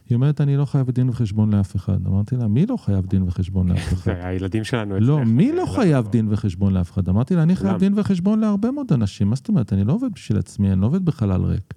היא 0.10 0.16
אומרת, 0.16 0.42
אני 0.42 0.58
לא 0.58 0.66
חייב 0.66 0.92
דין 0.92 1.10
וחשבון 1.10 1.54
לאף 1.54 1.76
אחד. 1.76 2.08
אמרתי 2.08 2.36
לה, 2.36 2.48
מי 2.48 2.66
לא 2.66 2.78
חייב 2.78 3.06
דין 3.06 3.24
וחשבון 3.24 3.68
לאף 3.68 3.94
אחד? 3.94 4.12
הילדים 4.26 4.64
שלנו 4.64 5.00
לא, 5.00 5.26
מי 5.26 5.50
זה 5.52 5.56
לא 5.56 5.66
חייב 5.66 6.08
דין 6.08 6.28
וחשבון 6.30 6.74
לאף 6.74 6.92
אחד? 6.92 7.10
אמרתי 7.10 7.36
לה, 7.36 7.44
אני 7.44 7.56
חייב. 7.56 7.78
דין 7.80 7.94
וחשבון 8.00 8.40
להרבה 8.40 8.72
מאוד 8.72 8.94
אנשים. 8.94 9.30
מה 9.30 9.36
זאת 9.36 9.48
אומרת? 9.48 9.74
אני 9.74 9.84
לא 9.84 9.94
עובד 9.94 10.10
בשביל 10.14 10.38
עצמי, 10.38 10.72
אני 10.72 10.82
לא 10.82 10.86
עובד 10.86 11.06
בחלל 11.06 11.42
ריק. 11.42 11.74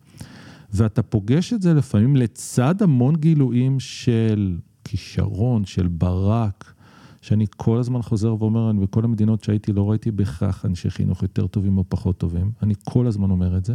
ואתה 0.73 1.03
פוגש 1.03 1.53
את 1.53 1.63
זה 1.63 1.75
לפעמים 1.75 2.17
לצד 2.17 2.83
המון 2.83 3.17
גילויים 3.17 3.81
של 3.81 4.59
כישרון, 4.85 5.65
של 5.65 5.89
ברק, 5.89 6.73
שאני 7.21 7.47
כל 7.57 7.79
הזמן 7.79 8.03
חוזר 8.03 8.35
ואומר, 8.39 8.71
אני 8.71 8.81
בכל 8.81 9.05
המדינות 9.05 9.45
שהייתי 9.45 9.73
לא 9.73 9.91
ראיתי 9.91 10.11
בהכרח 10.11 10.65
אנשי 10.65 10.91
חינוך 10.91 11.23
יותר 11.23 11.47
טובים 11.47 11.79
או 11.79 11.85
פחות 11.89 12.19
טובים. 12.19 12.51
אני 12.63 12.75
כל 12.85 13.07
הזמן 13.07 13.31
אומר 13.31 13.57
את 13.57 13.65
זה. 13.65 13.75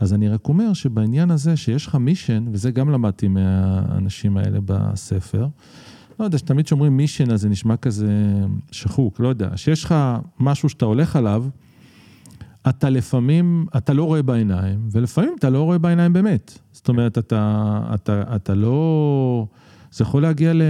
אז 0.00 0.14
אני 0.14 0.28
רק 0.28 0.48
אומר 0.48 0.72
שבעניין 0.72 1.30
הזה 1.30 1.56
שיש 1.56 1.86
לך 1.86 1.94
מישן, 1.94 2.44
וזה 2.52 2.70
גם 2.70 2.90
למדתי 2.90 3.28
מהאנשים 3.28 4.36
האלה 4.36 4.58
בספר, 4.64 5.48
לא 6.20 6.24
יודע, 6.24 6.38
שתמיד 6.38 6.66
שאומרים 6.66 6.96
מישן 6.96 7.30
אז 7.30 7.40
זה 7.40 7.48
נשמע 7.48 7.76
כזה 7.76 8.12
שחוק, 8.70 9.20
לא 9.20 9.28
יודע, 9.28 9.56
שיש 9.56 9.84
לך 9.84 9.94
משהו 10.40 10.68
שאתה 10.68 10.84
הולך 10.84 11.16
עליו, 11.16 11.44
אתה 12.68 12.90
לפעמים, 12.90 13.66
אתה 13.76 13.92
לא 13.92 14.04
רואה 14.04 14.22
בעיניים, 14.22 14.88
ולפעמים 14.90 15.36
אתה 15.38 15.50
לא 15.50 15.62
רואה 15.62 15.78
בעיניים 15.78 16.12
באמת. 16.12 16.58
זאת 16.72 16.88
אומרת, 16.88 17.18
אתה, 17.18 17.80
אתה, 17.94 18.22
אתה 18.36 18.54
לא... 18.54 19.46
זה 19.92 20.02
יכול 20.02 20.22
להגיע, 20.22 20.52
ל... 20.54 20.62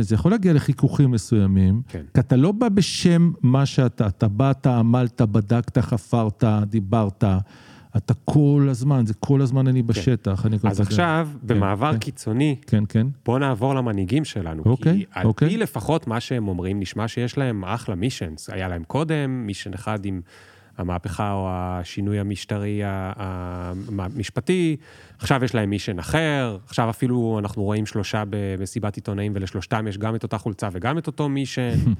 זה 0.00 0.14
יכול 0.14 0.30
להגיע 0.30 0.52
לחיכוכים 0.52 1.10
מסוימים, 1.10 1.82
כן. 1.88 2.02
כי 2.14 2.20
אתה 2.20 2.36
לא 2.36 2.52
בא 2.52 2.68
בשם 2.68 3.32
מה 3.42 3.66
שאתה, 3.66 4.06
אתה 4.06 4.28
באת, 4.28 4.66
עמלת, 4.66 5.20
בדקת, 5.20 5.78
חפרת, 5.78 6.44
דיברת, 6.66 7.24
אתה 7.96 8.14
כל 8.24 8.66
הזמן, 8.70 9.06
זה 9.06 9.14
כל 9.14 9.42
הזמן 9.42 9.68
אני 9.68 9.82
בשטח. 9.82 10.46
אני 10.46 10.58
כל 10.58 10.68
אז 10.68 10.80
עכשיו, 10.80 11.28
במעבר 11.42 11.92
כן. 11.92 11.98
קיצוני, 11.98 12.56
כן, 12.66 12.84
כן. 12.88 13.06
בוא 13.24 13.38
נעבור 13.38 13.74
למנהיגים 13.74 14.24
שלנו. 14.24 14.62
אוקיי, 14.66 14.92
כי 14.92 15.04
על 15.10 15.26
אוקיי. 15.26 15.48
פי 15.48 15.56
לפחות 15.56 16.06
מה 16.06 16.20
שהם 16.20 16.48
אומרים, 16.48 16.80
נשמע 16.80 17.08
שיש 17.08 17.38
להם 17.38 17.64
אחלה 17.64 17.94
מישנס. 17.94 18.50
היה 18.50 18.68
להם 18.68 18.84
קודם, 18.84 19.46
מישן 19.46 19.74
אחד 19.74 20.04
עם 20.04 20.20
המהפכה 20.78 21.32
או 21.32 21.48
השינוי 21.50 22.18
המשטרי 22.18 22.80
המשפטי, 22.84 24.76
עכשיו 25.18 25.44
יש 25.44 25.54
להם 25.54 25.70
מישן 25.70 25.98
אחר, 25.98 26.58
עכשיו 26.64 26.90
אפילו 26.90 27.36
אנחנו 27.38 27.62
רואים 27.62 27.86
שלושה 27.86 28.22
במסיבת 28.30 28.96
עיתונאים 28.96 29.32
ולשלושתם 29.34 29.88
יש 29.88 29.98
גם 29.98 30.14
את 30.14 30.22
אותה 30.22 30.38
חולצה 30.38 30.68
וגם 30.72 30.98
את 30.98 31.06
אותו 31.06 31.28
מישן. 31.28 31.74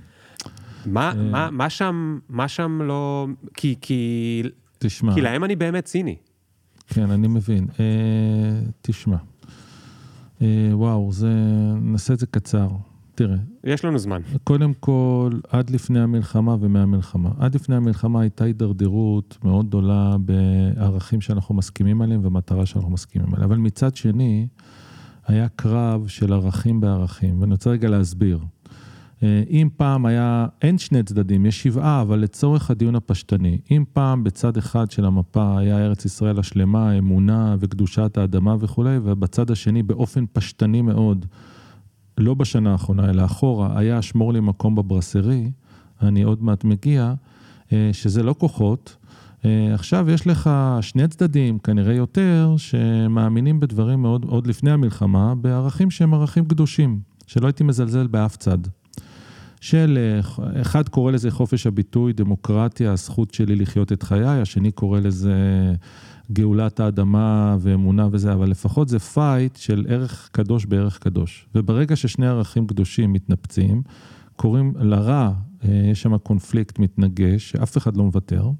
מה, 0.86 1.08
אה. 1.08 1.14
מה, 1.14 1.50
מה 1.50 1.70
שם, 1.70 2.18
מה 2.28 2.48
שם 2.48 2.82
לא... 2.82 3.26
כי, 3.54 3.76
כי, 3.80 4.42
תשמע. 4.82 5.14
כי 5.14 5.20
להם 5.20 5.44
אני 5.44 5.56
באמת 5.56 5.84
ציני. 5.84 6.16
כן, 6.88 7.10
אני 7.10 7.28
מבין. 7.28 7.66
אה, 7.80 7.84
תשמע. 8.82 9.16
אה, 10.42 10.68
וואו, 10.72 11.12
זה... 11.12 11.32
נעשה 11.80 12.14
את 12.14 12.18
זה 12.18 12.26
קצר. 12.26 12.68
תראה, 13.14 13.36
יש 13.64 13.84
לנו 13.84 13.98
זמן. 13.98 14.20
קודם 14.44 14.72
כל, 14.74 15.30
עד 15.48 15.70
לפני 15.70 16.00
המלחמה 16.00 16.56
ומהמלחמה. 16.60 17.30
עד 17.38 17.54
לפני 17.54 17.76
המלחמה 17.76 18.20
הייתה 18.20 18.44
הידרדרות 18.44 19.38
מאוד 19.44 19.66
גדולה 19.66 20.16
בערכים 20.18 21.20
שאנחנו 21.20 21.54
מסכימים 21.54 22.02
עליהם 22.02 22.20
ומטרה 22.24 22.66
שאנחנו 22.66 22.90
מסכימים 22.90 23.34
עליה. 23.34 23.44
אבל 23.44 23.56
מצד 23.56 23.96
שני, 23.96 24.46
היה 25.26 25.48
קרב 25.48 26.06
של 26.06 26.32
ערכים 26.32 26.80
בערכים, 26.80 27.40
ואני 27.40 27.52
רוצה 27.52 27.70
רגע 27.70 27.88
להסביר. 27.88 28.38
אה, 29.22 29.42
אם 29.50 29.68
פעם 29.76 30.06
היה, 30.06 30.46
אין 30.62 30.78
שני 30.78 31.02
צדדים, 31.02 31.46
יש 31.46 31.62
שבעה, 31.62 32.02
אבל 32.02 32.18
לצורך 32.18 32.70
הדיון 32.70 32.96
הפשטני, 32.96 33.58
אם 33.70 33.84
פעם 33.92 34.24
בצד 34.24 34.56
אחד 34.56 34.90
של 34.90 35.04
המפה 35.04 35.58
היה 35.58 35.78
ארץ 35.78 36.04
ישראל 36.04 36.38
השלמה, 36.38 36.98
אמונה 36.98 37.56
וקדושת 37.60 38.18
האדמה 38.18 38.56
וכולי, 38.60 38.98
ובצד 39.02 39.50
השני 39.50 39.82
באופן 39.82 40.24
פשטני 40.32 40.82
מאוד, 40.82 41.26
לא 42.18 42.34
בשנה 42.34 42.72
האחרונה, 42.72 43.10
אלא 43.10 43.24
אחורה, 43.24 43.78
היה 43.78 44.02
שמור 44.02 44.32
לי 44.32 44.40
מקום 44.40 44.74
בברסרי, 44.74 45.50
אני 46.02 46.22
עוד 46.22 46.42
מעט 46.42 46.64
מגיע, 46.64 47.14
אה, 47.72 47.90
שזה 47.92 48.22
לא 48.22 48.34
כוחות. 48.38 48.96
אה, 49.44 49.74
עכשיו 49.74 50.10
יש 50.10 50.26
לך 50.26 50.50
שני 50.80 51.08
צדדים, 51.08 51.58
כנראה 51.58 51.94
יותר, 51.94 52.54
שמאמינים 52.56 53.60
בדברים 53.60 54.02
מאוד, 54.02 54.24
עוד 54.24 54.46
לפני 54.46 54.70
המלחמה, 54.70 55.34
בערכים 55.34 55.90
שהם 55.90 56.14
ערכים 56.14 56.44
קדושים, 56.44 57.00
שלא 57.26 57.46
הייתי 57.46 57.64
מזלזל 57.64 58.06
באף 58.06 58.36
צד. 58.36 58.58
של, 59.62 59.98
אה, 59.98 60.60
אחד 60.60 60.88
קורא 60.88 61.12
לזה 61.12 61.30
חופש 61.30 61.66
הביטוי, 61.66 62.12
דמוקרטיה, 62.12 62.92
הזכות 62.92 63.34
שלי 63.34 63.56
לחיות 63.56 63.92
את 63.92 64.02
חיי, 64.02 64.40
השני 64.40 64.70
קורא 64.70 65.00
לזה 65.00 65.34
גאולת 66.32 66.80
האדמה 66.80 67.56
ואמונה 67.60 68.08
וזה, 68.12 68.32
אבל 68.32 68.50
לפחות 68.50 68.88
זה 68.88 68.98
fight 68.98 69.56
של 69.56 69.86
ערך 69.88 70.28
קדוש 70.32 70.64
בערך 70.64 70.98
קדוש. 70.98 71.48
וברגע 71.54 71.96
ששני 71.96 72.26
ערכים 72.26 72.66
קדושים 72.66 73.12
מתנפצים, 73.12 73.82
קוראים 74.36 74.72
לזה, 74.80 75.32
אה, 75.64 75.82
יש 75.90 76.02
שם 76.02 76.18
קונפליקט 76.18 76.78
מתנגש, 76.78 77.50
שאף 77.50 77.76
אחד 77.76 77.96
לא 77.96 78.04
מוותר. 78.04 78.50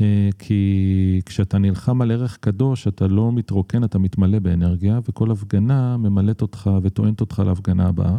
אה, 0.00 0.28
כי 0.38 1.20
כשאתה 1.26 1.58
נלחם 1.58 2.02
על 2.02 2.10
ערך 2.10 2.36
קדוש, 2.40 2.88
אתה 2.88 3.06
לא 3.06 3.32
מתרוקן, 3.32 3.84
אתה 3.84 3.98
מתמלא 3.98 4.38
באנרגיה, 4.38 5.00
וכל 5.08 5.30
הפגנה 5.30 5.96
ממלאת 5.96 6.42
אותך 6.42 6.70
וטוענת 6.82 7.20
אותך 7.20 7.42
להפגנה 7.46 7.88
הבאה. 7.88 8.18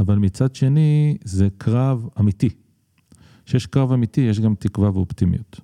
אבל 0.00 0.18
מצד 0.18 0.54
שני, 0.54 1.16
זה 1.24 1.48
קרב 1.58 2.08
אמיתי. 2.20 2.48
כשיש 3.46 3.66
קרב 3.66 3.92
אמיתי, 3.92 4.20
יש 4.20 4.40
גם 4.40 4.54
תקווה 4.58 4.90
ואופטימיות. 4.90 5.60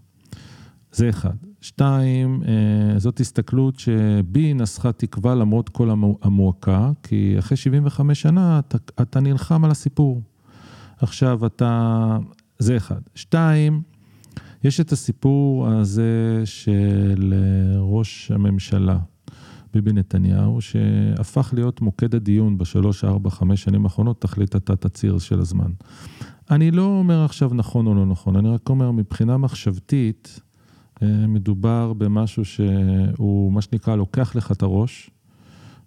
זה 0.93 1.09
אחד. 1.09 1.35
שתיים, 1.61 2.43
אה, 2.49 2.99
זאת 2.99 3.21
הסתכלות 3.21 3.79
שבי 3.79 4.55
נסחה 4.55 4.93
תקווה 4.93 5.35
למרות 5.35 5.69
כל 5.69 5.91
המו- 5.91 6.19
המועקה, 6.23 6.91
כי 7.03 7.39
אחרי 7.39 7.57
75 7.57 8.23
שנה 8.23 8.59
אתה, 8.59 8.79
אתה 9.03 9.21
נלחם 9.21 9.65
על 9.65 9.71
הסיפור. 9.71 10.23
עכשיו 10.99 11.47
אתה... 11.47 12.19
זה 12.59 12.77
אחד. 12.77 13.01
שתיים, 13.15 13.83
יש 14.65 14.81
את 14.81 14.93
הסיפור 14.93 15.69
הזה 15.69 16.43
של 16.45 17.35
אה, 17.37 17.81
ראש 17.81 18.31
הממשלה, 18.35 18.99
ביבי 19.75 19.93
נתניהו, 19.93 20.61
שהפך 20.61 21.51
להיות 21.57 21.81
מוקד 21.81 22.15
הדיון 22.15 22.59
בשלוש, 22.59 23.05
ארבע, 23.05 23.31
חמש 23.31 23.63
שנים 23.63 23.85
האחרונות, 23.85 24.21
תחליט 24.21 24.57
אתה 24.57 24.77
תצהיר 24.77 25.19
של 25.19 25.41
הזמן. 25.41 25.71
אני 26.51 26.71
לא 26.71 26.83
אומר 26.83 27.25
עכשיו 27.25 27.55
נכון 27.55 27.87
או 27.87 27.95
לא 27.95 28.07
נכון, 28.07 28.37
אני 28.37 28.49
רק 28.49 28.69
אומר 28.69 28.91
מבחינה 28.91 29.37
מחשבתית, 29.37 30.41
אה, 31.03 31.27
מדובר 31.29 31.93
במשהו 31.93 32.45
שהוא, 32.45 33.53
מה 33.53 33.63
שנקרא, 33.63 33.97
לוקח 33.97 34.37
לך 34.37 34.53
את 34.53 34.63
הראש 34.63 35.11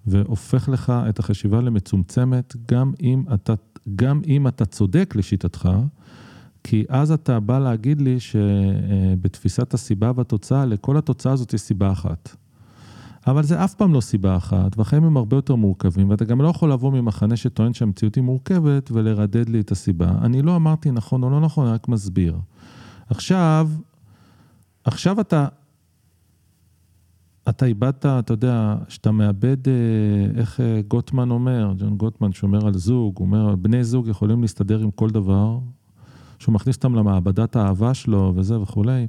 והופך 0.07 0.69
לך 0.69 0.93
את 1.09 1.19
החשיבה 1.19 1.61
למצומצמת, 1.61 2.55
גם 2.71 2.93
אם 3.01 3.23
אתה, 3.33 3.53
גם 3.95 4.21
אם 4.27 4.47
אתה 4.47 4.65
צודק 4.65 5.13
לשיטתך, 5.17 5.69
כי 6.63 6.85
אז 6.89 7.11
אתה 7.11 7.39
בא 7.39 7.59
להגיד 7.59 8.01
לי 8.01 8.19
שבתפיסת 8.19 9.73
הסיבה 9.73 10.11
והתוצאה, 10.15 10.65
לכל 10.65 10.97
התוצאה 10.97 11.33
הזאת 11.33 11.53
יש 11.53 11.61
סיבה 11.61 11.91
אחת. 11.91 12.35
אבל 13.27 13.43
זה 13.43 13.63
אף 13.63 13.73
פעם 13.73 13.93
לא 13.93 14.01
סיבה 14.01 14.37
אחת, 14.37 14.77
והחיים 14.77 15.03
הם 15.03 15.17
הרבה 15.17 15.37
יותר 15.37 15.55
מורכבים, 15.55 16.09
ואתה 16.09 16.25
גם 16.25 16.41
לא 16.41 16.47
יכול 16.47 16.71
לבוא 16.71 16.91
ממחנה 16.91 17.35
שטוען 17.35 17.73
שהמציאות 17.73 18.15
היא 18.15 18.23
מורכבת 18.23 18.91
ולרדד 18.91 19.49
לי 19.49 19.59
את 19.59 19.71
הסיבה. 19.71 20.11
אני 20.21 20.41
לא 20.41 20.55
אמרתי 20.55 20.91
נכון 20.91 21.23
או 21.23 21.29
לא 21.29 21.39
נכון, 21.39 21.65
אני 21.65 21.73
רק 21.73 21.87
מסביר. 21.87 22.37
עכשיו, 23.09 23.69
עכשיו 24.83 25.21
אתה, 25.21 25.47
אתה 27.49 27.65
איבדת, 27.65 28.05
אתה 28.05 28.33
יודע, 28.33 28.75
שאתה 28.87 29.11
מאבד, 29.11 29.67
אה, 29.67 29.73
איך 30.35 30.59
אה, 30.59 30.81
גוטמן 30.87 31.31
אומר, 31.31 31.73
ג'ון 31.77 31.97
גוטמן 31.97 32.31
שאומר 32.31 32.67
על 32.67 32.73
זוג, 32.73 33.17
הוא 33.17 33.25
אומר, 33.25 33.55
בני 33.55 33.83
זוג 33.83 34.07
יכולים 34.07 34.41
להסתדר 34.41 34.79
עם 34.79 34.91
כל 34.91 35.09
דבר, 35.09 35.59
שהוא 36.39 36.53
מכניס 36.53 36.75
אותם 36.75 36.95
למעבדת 36.95 37.55
האהבה 37.55 37.93
שלו 37.93 38.33
וזה 38.35 38.59
וכולי. 38.59 39.07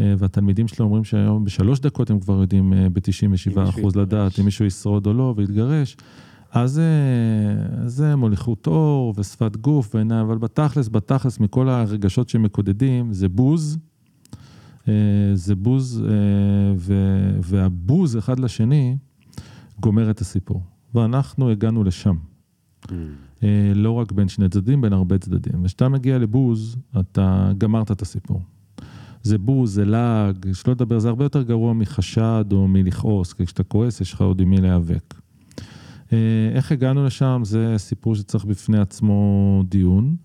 אה, 0.00 0.14
והתלמידים 0.18 0.68
שלו 0.68 0.86
אומרים 0.86 1.04
שהיום 1.04 1.44
בשלוש 1.44 1.80
דקות 1.80 2.10
הם 2.10 2.20
כבר 2.20 2.40
יודעים 2.40 2.72
אה, 2.72 2.88
ב-97 2.88 3.28
מישהו 3.28 3.52
אחוז 3.62 3.76
יתגרש. 3.78 3.96
לדעת 3.96 4.38
אם 4.38 4.44
מישהו 4.44 4.64
ישרוד 4.64 5.06
או 5.06 5.12
לא 5.12 5.34
ויתגרש. 5.36 5.96
אז 6.50 6.78
אה, 6.78 7.88
זה 7.88 8.16
מוליכות 8.16 8.66
אור 8.66 9.14
ושפת 9.16 9.56
גוף 9.56 9.94
ועיניים, 9.94 10.26
אבל 10.26 10.38
בתכלס, 10.38 10.88
בתכלס, 10.88 11.40
מכל 11.40 11.68
הרגשות 11.68 12.28
שמקודדים, 12.28 13.12
זה 13.12 13.28
בוז, 13.28 13.78
זה 15.34 15.54
בוז, 15.54 16.02
והבוז 17.42 18.18
אחד 18.18 18.40
לשני 18.40 18.96
גומר 19.80 20.10
את 20.10 20.20
הסיפור. 20.20 20.62
ואנחנו 20.94 21.50
הגענו 21.50 21.84
לשם. 21.84 22.16
Mm. 22.84 22.94
לא 23.74 23.90
רק 23.90 24.12
בין 24.12 24.28
שני 24.28 24.48
צדדים, 24.48 24.80
בין 24.80 24.92
הרבה 24.92 25.18
צדדים. 25.18 25.64
וכשאתה 25.64 25.88
מגיע 25.88 26.18
לבוז, 26.18 26.76
אתה 27.00 27.52
גמרת 27.58 27.90
את 27.90 28.02
הסיפור. 28.02 28.42
זה 29.26 29.38
בוז, 29.38 29.74
זה 29.74 29.84
לעג, 29.84 30.52
שלא 30.52 30.72
לדבר, 30.72 30.98
זה 30.98 31.08
הרבה 31.08 31.24
יותר 31.24 31.42
גרוע 31.42 31.72
מחשד 31.72 32.44
או 32.52 32.68
מלכעוס, 32.68 33.32
כי 33.32 33.46
כשאתה 33.46 33.62
כועס 33.62 34.00
יש 34.00 34.12
לך 34.12 34.20
עוד 34.20 34.40
עם 34.40 34.50
מי 34.50 34.60
להיאבק. 34.60 35.14
איך 36.54 36.72
הגענו 36.72 37.06
לשם, 37.06 37.40
זה 37.44 37.74
סיפור 37.76 38.14
שצריך 38.14 38.44
בפני 38.44 38.78
עצמו 38.78 39.62
דיון. 39.68 40.16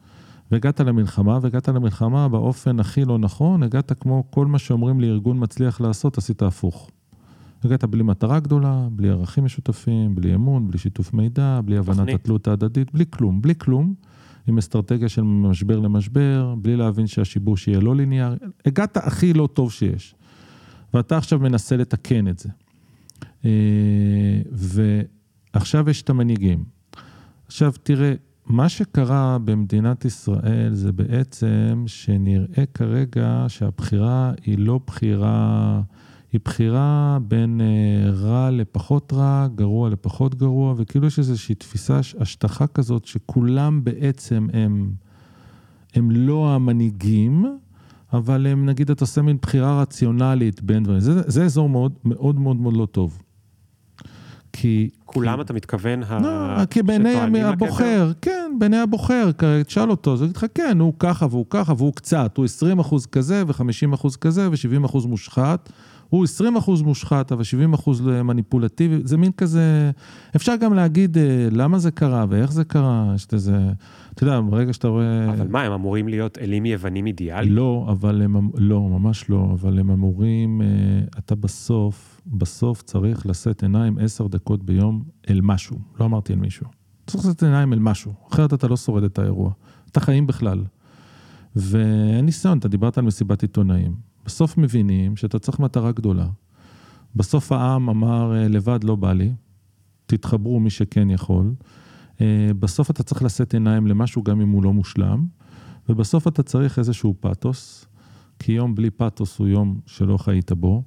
והגעת 0.51 0.79
למלחמה, 0.79 1.39
והגעת 1.41 1.69
למלחמה 1.69 2.29
באופן 2.29 2.79
הכי 2.79 3.05
לא 3.05 3.17
נכון, 3.17 3.63
הגעת 3.63 3.91
כמו 3.99 4.23
כל 4.29 4.45
מה 4.45 4.59
שאומרים 4.59 4.99
לארגון 5.01 5.37
מצליח 5.39 5.81
לעשות, 5.81 6.17
עשית 6.17 6.41
הפוך. 6.41 6.89
הגעת 7.63 7.85
בלי 7.85 8.03
מטרה 8.03 8.39
גדולה, 8.39 8.87
בלי 8.91 9.09
ערכים 9.09 9.45
משותפים, 9.45 10.15
בלי 10.15 10.35
אמון, 10.35 10.67
בלי 10.67 10.77
שיתוף 10.77 11.13
מידע, 11.13 11.59
בלי 11.65 11.77
הבנת 11.77 12.09
התלות 12.13 12.47
ההדדית, 12.47 12.93
בלי 12.93 13.05
כלום, 13.09 13.41
בלי 13.41 13.53
כלום, 13.55 13.93
עם 14.47 14.57
אסטרטגיה 14.57 15.09
של 15.09 15.21
משבר 15.21 15.79
למשבר, 15.79 16.55
בלי 16.57 16.75
להבין 16.75 17.07
שהשיבוש 17.07 17.67
יהיה 17.67 17.79
לא 17.79 17.95
ליניארי, 17.95 18.37
הגעת 18.65 18.97
הכי 18.97 19.33
לא 19.33 19.47
טוב 19.53 19.71
שיש. 19.71 20.15
ואתה 20.93 21.17
עכשיו 21.17 21.39
מנסה 21.39 21.77
לתקן 21.77 22.27
את 22.27 22.39
זה. 22.39 22.49
ועכשיו 24.51 25.89
יש 25.89 26.01
את 26.01 26.09
המנהיגים. 26.09 26.63
עכשיו 27.47 27.73
תראה, 27.83 28.13
מה 28.45 28.69
שקרה 28.69 29.37
במדינת 29.45 30.05
ישראל 30.05 30.73
זה 30.73 30.91
בעצם 30.91 31.83
שנראה 31.87 32.63
כרגע 32.73 33.45
שהבחירה 33.47 34.31
היא 34.45 34.59
לא 34.59 34.79
בחירה, 34.87 35.81
היא 36.31 36.41
בחירה 36.45 37.17
בין 37.21 37.61
רע 38.13 38.51
לפחות 38.51 39.13
רע, 39.13 39.47
גרוע 39.55 39.89
לפחות 39.89 40.35
גרוע, 40.35 40.73
וכאילו 40.77 41.07
יש 41.07 41.19
איזושהי 41.19 41.55
תפיסה, 41.55 41.99
השטחה 42.19 42.67
כזאת, 42.67 43.05
שכולם 43.05 43.83
בעצם 43.83 44.47
הם, 44.53 44.91
הם 45.93 46.11
לא 46.11 46.55
המנהיגים, 46.55 47.45
אבל 48.13 48.47
הם, 48.47 48.65
נגיד, 48.65 48.91
אתה 48.91 49.03
עושה 49.03 49.21
מין 49.21 49.37
בחירה 49.41 49.81
רציונלית 49.81 50.61
בין 50.61 50.83
דברים. 50.83 50.99
זה, 50.99 51.21
זה 51.25 51.45
אזור 51.45 51.69
מאוד 51.69 51.93
מאוד 52.05 52.39
מאוד 52.39 52.55
מאוד 52.55 52.77
לא 52.77 52.85
טוב. 52.85 53.19
כי... 54.53 54.89
כולם 55.05 55.35
כי... 55.35 55.41
אתה 55.41 55.53
מתכוון 55.53 55.99
לא, 55.99 56.65
כי 56.65 56.83
בעיני 56.83 57.43
הבוחר, 57.43 58.11
כן, 58.21 58.55
בעיני 58.59 58.77
הבוחר, 58.77 59.29
תשאל 59.65 59.89
אותו, 59.89 60.17
זה 60.17 60.25
יגיד 60.25 60.37
לך, 60.37 60.45
כן, 60.55 60.79
הוא 60.79 60.93
ככה 60.99 61.25
והוא 61.29 61.45
ככה 61.49 61.73
והוא 61.77 61.93
קצת, 61.93 62.37
הוא 62.37 62.45
20 62.45 62.79
אחוז 62.79 63.05
כזה 63.05 63.43
ו-50 63.47 63.93
אחוז 63.93 64.15
כזה 64.15 64.49
ו-70 64.49 64.85
אחוז 64.85 65.05
מושחת. 65.05 65.69
הוא 66.11 66.23
20 66.23 66.55
אחוז 66.55 66.81
מושחת, 66.81 67.31
אבל 67.31 67.43
70 67.43 67.73
אחוז 67.73 68.01
מניפולטיבי, 68.01 68.99
זה 69.03 69.17
מין 69.17 69.31
כזה, 69.31 69.91
אפשר 70.35 70.55
גם 70.55 70.73
להגיד 70.73 71.17
אה, 71.17 71.47
למה 71.51 71.79
זה 71.79 71.91
קרה 71.91 72.25
ואיך 72.29 72.51
זה 72.51 72.63
קרה, 72.63 73.11
יש 73.15 73.27
איזה, 73.33 73.57
אתה 74.13 74.23
יודע, 74.23 74.39
ברגע 74.41 74.73
שאתה 74.73 74.87
רואה... 74.87 75.29
אבל 75.29 75.47
מה, 75.47 75.61
הם 75.61 75.71
אמורים 75.71 76.07
להיות 76.07 76.37
אלים 76.37 76.65
יוונים 76.65 77.07
אידיאליים? 77.07 77.53
לא, 77.53 77.87
אבל 77.89 78.21
הם, 78.21 78.37
אמ- 78.37 78.49
לא, 78.57 78.81
ממש 78.81 79.29
לא, 79.29 79.49
אבל 79.53 79.79
הם 79.79 79.91
אמורים, 79.91 80.61
אה, 80.61 80.67
אתה 81.19 81.35
בסוף, 81.35 82.21
בסוף 82.27 82.81
צריך 82.81 83.25
לשאת 83.25 83.63
עיניים 83.63 83.97
עשר 83.97 84.27
דקות 84.27 84.63
ביום 84.63 85.03
אל 85.29 85.39
משהו, 85.43 85.77
לא 85.99 86.05
אמרתי 86.05 86.33
אל 86.33 86.37
מישהו. 86.37 86.65
צריך 87.07 87.25
לשאת 87.25 87.43
עיניים 87.43 87.73
אל 87.73 87.79
משהו, 87.79 88.13
אחרת 88.31 88.53
אתה 88.53 88.67
לא 88.67 88.77
שורד 88.77 89.03
את 89.03 89.19
האירוע. 89.19 89.51
אתה 89.91 89.99
חיים 89.99 90.27
בכלל. 90.27 90.63
ואין 91.55 92.25
ניסיון, 92.25 92.57
אתה 92.57 92.67
דיברת 92.67 92.97
על 92.97 93.03
מסיבת 93.03 93.41
עיתונאים. 93.41 94.10
בסוף 94.25 94.57
מבינים 94.57 95.15
שאתה 95.15 95.39
צריך 95.39 95.59
מטרה 95.59 95.91
גדולה. 95.91 96.27
בסוף 97.15 97.51
העם 97.51 97.89
אמר, 97.89 98.35
אה, 98.35 98.47
לבד 98.47 98.83
לא 98.83 98.95
בא 98.95 99.13
לי, 99.13 99.33
תתחברו 100.05 100.59
מי 100.59 100.69
שכן 100.69 101.09
יכול. 101.09 101.53
אה, 102.21 102.51
בסוף 102.59 102.91
אתה 102.91 103.03
צריך 103.03 103.23
לשאת 103.23 103.53
עיניים 103.53 103.87
למשהו 103.87 104.23
גם 104.23 104.41
אם 104.41 104.49
הוא 104.49 104.63
לא 104.63 104.73
מושלם, 104.73 105.25
ובסוף 105.89 106.27
אתה 106.27 106.43
צריך 106.43 106.79
איזשהו 106.79 107.15
פאתוס, 107.19 107.85
כי 108.39 108.51
יום 108.51 108.75
בלי 108.75 108.89
פאתוס 108.89 109.37
הוא 109.37 109.47
יום 109.47 109.79
שלא 109.85 110.17
חיית 110.17 110.51
בו, 110.51 110.83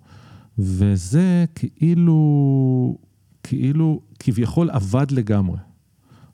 וזה 0.59 1.45
כאילו, 1.55 2.99
כאילו, 3.43 4.01
כביכול 4.19 4.71
עבד 4.71 5.11
לגמרי. 5.11 5.59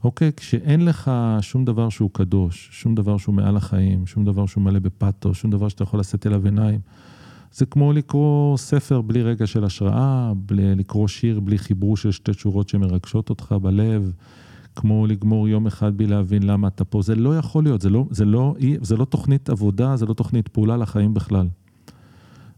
אוקיי? 0.05 0.33
כשאין 0.37 0.85
לך 0.85 1.11
שום 1.41 1.65
דבר 1.65 1.89
שהוא 1.89 2.11
קדוש, 2.13 2.69
שום 2.73 2.95
דבר 2.95 3.17
שהוא 3.17 3.35
מעל 3.35 3.57
החיים, 3.57 4.07
שום 4.07 4.25
דבר 4.25 4.47
שהוא 4.47 4.65
מלא 4.65 4.79
בפאתו, 4.79 5.35
שום 5.35 5.51
דבר 5.51 5.69
שאתה 5.69 5.83
יכול 5.83 6.01
לשאת 6.01 6.27
אליו 6.27 6.45
עיניים, 6.45 6.81
זה 7.53 7.67
כמו 7.67 7.93
לקרוא 7.93 8.57
ספר 8.57 9.01
בלי 9.01 9.23
רגע 9.23 9.47
של 9.47 9.65
השראה, 9.65 10.33
בלי, 10.37 10.75
לקרוא 10.75 11.09
שיר 11.09 11.41
בלי 11.41 11.59
חיבור 11.59 11.97
של 11.97 12.11
שתי 12.11 12.33
שורות 12.33 12.69
שמרגשות 12.69 13.31
אותך 13.31 13.55
בלב, 13.63 14.13
כמו 14.77 15.07
לגמור 15.07 15.49
יום 15.49 15.67
אחד 15.67 15.97
בלי 15.97 16.07
להבין 16.07 16.43
למה 16.43 16.69
אתה 16.69 16.85
פה. 16.85 17.03
זה 17.03 17.15
לא 17.15 17.39
יכול 17.39 17.65
להיות, 17.65 17.81
זה 17.81 17.91
לא, 17.91 18.07
זה 18.11 18.25
לא, 18.25 18.55
זה 18.81 18.97
לא 18.97 19.05
תוכנית 19.05 19.51
עבודה, 19.51 19.97
זה 19.97 20.07
לא 20.07 20.15
תוכנית 20.15 20.49
פעולה 20.49 20.77
לחיים 20.77 21.15
בכלל. 21.15 21.49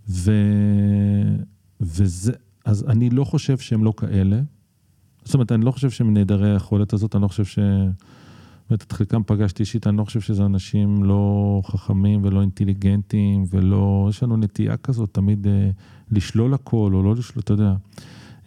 ו... 0.08 0.32
וזה, 1.80 2.32
אז 2.64 2.84
אני 2.88 3.10
לא 3.10 3.24
חושב 3.24 3.58
שהם 3.58 3.84
לא 3.84 3.92
כאלה. 3.96 4.40
זאת 5.24 5.34
אומרת, 5.34 5.52
אני 5.52 5.64
לא 5.64 5.70
חושב 5.70 5.90
שהם 5.90 6.14
נעדרי 6.14 6.50
היכולת 6.50 6.92
הזאת, 6.92 7.14
אני 7.14 7.22
לא 7.22 7.28
חושב 7.28 7.44
ש... 7.44 7.58
באמת, 8.70 8.82
את 8.82 8.92
חלקם 8.92 9.22
פגשתי 9.26 9.62
אישית, 9.62 9.86
אני 9.86 9.96
לא 9.96 10.04
חושב 10.04 10.20
שזה 10.20 10.44
אנשים 10.44 11.04
לא 11.04 11.62
חכמים 11.66 12.20
ולא 12.24 12.40
אינטליגנטים 12.40 13.44
ולא... 13.50 14.06
יש 14.10 14.22
לנו 14.22 14.36
נטייה 14.36 14.76
כזאת 14.76 15.08
תמיד 15.12 15.46
אה, 15.46 15.70
לשלול 16.10 16.54
הכל 16.54 16.90
או 16.94 17.02
לא 17.02 17.14
לשלול, 17.14 17.40
אתה 17.40 17.52
יודע. 17.52 17.74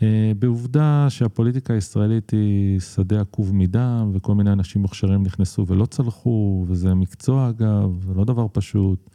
אה, 0.02 0.32
בעובדה 0.40 1.06
שהפוליטיקה 1.10 1.74
הישראלית 1.74 2.30
היא 2.32 2.80
שדה 2.80 3.22
עקוב 3.22 3.56
מדם, 3.56 4.12
וכל 4.14 4.36
מיני 4.36 4.52
אנשים 4.52 4.82
מוכשרים 4.82 5.24
נכנסו 5.24 5.68
ולא 5.68 5.86
צלחו, 5.86 6.66
וזה 6.68 6.94
מקצוע 6.94 7.50
אגב, 7.50 8.04
זה 8.08 8.14
לא 8.14 8.26
דבר 8.26 8.48
פשוט. 8.52 9.10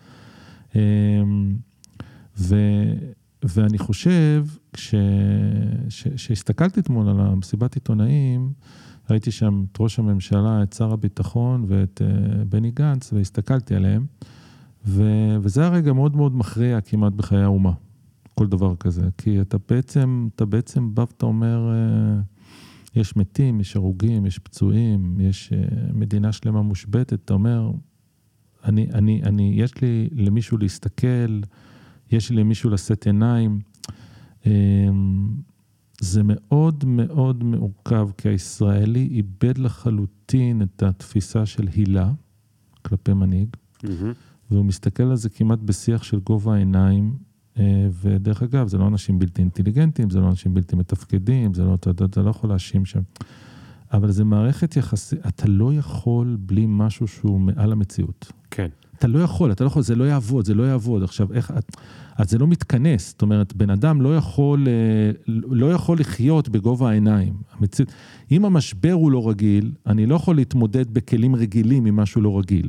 אה, 0.76 0.80
ו... 2.38 2.56
ואני 3.42 3.78
חושב, 3.78 4.46
כשהסתכלתי 6.16 6.80
אתמול 6.80 7.08
על 7.08 7.20
המסיבת 7.20 7.74
עיתונאים, 7.74 8.52
ראיתי 9.10 9.30
שם 9.30 9.64
את 9.72 9.76
ראש 9.80 9.98
הממשלה, 9.98 10.62
את 10.62 10.72
שר 10.72 10.92
הביטחון 10.92 11.64
ואת 11.68 12.02
uh, 12.04 12.44
בני 12.44 12.70
גנץ, 12.70 13.12
והסתכלתי 13.12 13.74
עליהם, 13.74 14.06
ו, 14.86 15.04
וזה 15.42 15.66
הרגע 15.66 15.92
מאוד 15.92 16.16
מאוד 16.16 16.36
מכריע 16.36 16.80
כמעט 16.80 17.12
בחיי 17.12 17.42
האומה, 17.42 17.72
כל 18.34 18.46
דבר 18.46 18.76
כזה. 18.76 19.08
כי 19.18 19.40
אתה 19.40 19.56
בעצם, 19.68 20.28
אתה 20.34 20.44
בעצם 20.44 20.94
בא 20.94 21.00
ואתה 21.02 21.26
אומר, 21.26 21.70
uh, 21.70 22.98
יש 23.00 23.16
מתים, 23.16 23.60
יש 23.60 23.76
הרוגים, 23.76 24.26
יש 24.26 24.38
פצועים, 24.38 25.20
יש 25.20 25.52
uh, 25.52 25.92
מדינה 25.92 26.32
שלמה 26.32 26.62
מושבתת, 26.62 27.12
אתה 27.24 27.34
אומר, 27.34 27.70
אני, 28.64 28.86
אני, 28.94 29.22
אני, 29.22 29.52
יש 29.56 29.80
לי 29.80 30.08
למישהו 30.12 30.58
להסתכל, 30.58 31.40
יש 32.12 32.32
למישהו 32.32 32.70
לשאת 32.70 33.06
עיניים. 33.06 33.60
אמ, 34.46 35.28
זה 36.00 36.22
מאוד 36.24 36.84
מאוד 36.84 37.44
מורכב, 37.44 38.08
כי 38.16 38.28
הישראלי 38.28 39.08
איבד 39.10 39.58
לחלוטין 39.58 40.62
את 40.62 40.82
התפיסה 40.82 41.46
של 41.46 41.68
הילה 41.74 42.12
כלפי 42.82 43.12
מנהיג, 43.12 43.48
mm-hmm. 43.78 43.88
והוא 44.50 44.64
מסתכל 44.64 45.02
על 45.02 45.16
זה 45.16 45.28
כמעט 45.28 45.58
בשיח 45.58 46.02
של 46.02 46.20
גובה 46.20 46.54
העיניים, 46.54 47.16
אה, 47.58 47.88
ודרך 48.02 48.42
אגב, 48.42 48.68
זה 48.68 48.78
לא 48.78 48.88
אנשים 48.88 49.18
בלתי 49.18 49.42
אינטליגנטים, 49.42 50.10
זה 50.10 50.20
לא 50.20 50.28
אנשים 50.28 50.54
בלתי 50.54 50.76
מתפקדים, 50.76 51.54
זה 51.54 51.64
לא, 51.64 51.74
אתה, 51.74 51.90
אתה 51.90 52.22
לא 52.22 52.30
יכול 52.30 52.50
להאשים 52.50 52.84
שם. 52.84 53.00
אבל 53.92 54.10
זה 54.10 54.24
מערכת 54.24 54.76
יחסית, 54.76 55.26
אתה 55.26 55.46
לא 55.48 55.74
יכול 55.74 56.36
בלי 56.40 56.64
משהו 56.68 57.08
שהוא 57.08 57.40
מעל 57.40 57.72
המציאות. 57.72 58.32
כן. 58.50 58.68
אתה 59.00 59.08
לא 59.08 59.18
יכול, 59.18 59.52
אתה 59.52 59.64
לא 59.64 59.68
יכול, 59.68 59.82
זה 59.82 59.94
לא 59.94 60.04
יעבוד, 60.04 60.44
זה 60.44 60.54
לא 60.54 60.62
יעבוד. 60.62 61.02
עכשיו, 61.02 61.32
איך, 61.32 61.52
אז 62.20 62.30
זה 62.30 62.38
לא 62.38 62.46
מתכנס. 62.46 63.08
זאת 63.08 63.22
אומרת, 63.22 63.56
בן 63.56 63.70
אדם 63.70 64.00
לא 64.00 64.16
יכול, 64.16 64.68
אה, 64.68 65.10
לא 65.26 65.72
יכול 65.72 66.00
לחיות 66.00 66.48
בגובה 66.48 66.90
העיניים. 66.90 67.32
המציאות, 67.58 67.92
אם 68.30 68.44
המשבר 68.44 68.92
הוא 68.92 69.12
לא 69.12 69.28
רגיל, 69.28 69.72
אני 69.86 70.06
לא 70.06 70.14
יכול 70.14 70.36
להתמודד 70.36 70.94
בכלים 70.94 71.36
רגילים 71.36 71.86
עם 71.86 71.96
משהו 71.96 72.20
לא 72.20 72.38
רגיל. 72.38 72.68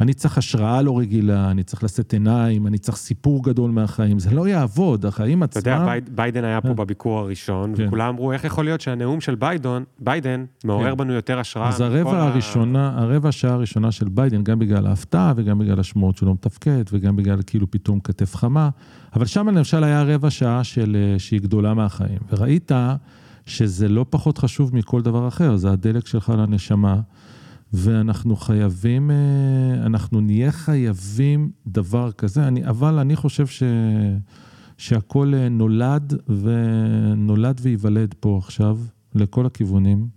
אני 0.00 0.14
צריך 0.14 0.38
השראה 0.38 0.82
לא 0.82 0.98
רגילה, 0.98 1.50
אני 1.50 1.62
צריך 1.62 1.84
לשאת 1.84 2.12
עיניים, 2.12 2.66
אני 2.66 2.78
צריך 2.78 2.96
סיפור 2.98 3.44
גדול 3.44 3.70
מהחיים, 3.70 4.18
זה 4.18 4.30
לא 4.30 4.48
יעבוד, 4.48 5.06
החיים 5.06 5.42
עצמם... 5.42 5.62
אתה 5.62 5.70
יודע, 5.70 5.84
בייד, 5.84 6.16
ביידן 6.16 6.44
היה 6.44 6.60
פה 6.60 6.68
כן. 6.68 6.76
בביקור 6.76 7.18
הראשון, 7.18 7.74
כן. 7.76 7.86
וכולם 7.86 8.08
אמרו, 8.08 8.32
איך 8.32 8.44
יכול 8.44 8.64
להיות 8.64 8.80
שהנאום 8.80 9.20
של 9.20 9.34
ביידן, 9.34 9.82
ביידן 9.98 10.44
מעורר 10.64 10.90
כן. 10.90 10.96
בנו 10.96 11.12
יותר 11.12 11.38
השראה? 11.38 11.68
אז 11.68 11.80
הרבע 11.80 12.22
הראשונה, 12.22 12.88
ה... 12.88 13.02
הרבע 13.02 13.28
השעה 13.28 13.52
הראשונה 13.52 13.92
של 13.92 14.08
ביידן, 14.08 14.42
גם 14.44 14.58
בגלל 14.58 14.86
ההפתעה 14.86 15.32
וגם 15.36 15.58
בגלל 15.58 15.80
השמועות 15.80 16.16
שהוא 16.16 16.26
לא 16.26 16.32
מתפקד, 16.32 16.84
וגם 16.92 17.16
בגלל 17.16 17.38
כאילו 17.46 17.70
פתאום 17.70 18.00
כתף 18.00 18.36
חמה, 18.36 18.70
אבל 19.14 19.26
שם 19.26 19.48
למשל 19.48 19.84
היה 19.84 20.02
רבע 20.02 20.30
שעה 20.30 20.64
של, 20.64 20.96
אה, 20.96 21.18
שהיא 21.18 21.40
גדולה 21.40 21.74
מהחיים, 21.74 22.18
וראית 22.32 22.72
שזה 23.46 23.88
לא 23.88 24.06
פחות 24.10 24.38
חשוב 24.38 24.76
מכל 24.76 25.02
דבר 25.02 25.28
אחר, 25.28 25.56
זה 25.56 25.70
הדלק 25.70 26.06
שלך 26.06 26.32
לנשמה. 26.38 27.00
ואנחנו 27.72 28.36
חייבים, 28.36 29.10
אה, 29.10 29.86
אנחנו 29.86 30.20
נהיה 30.20 30.52
חייבים 30.52 31.50
דבר 31.66 32.12
כזה, 32.12 32.48
אני, 32.48 32.66
אבל 32.66 32.98
אני 32.98 33.16
חושב 33.16 33.46
ש, 33.46 33.62
שהכל 34.78 35.32
אה, 35.34 35.48
נולד 35.48 36.14
ונולד 36.28 37.60
וייוולד 37.62 38.14
פה 38.20 38.38
עכשיו, 38.42 38.78
לכל 39.14 39.46
הכיוונים, 39.46 40.08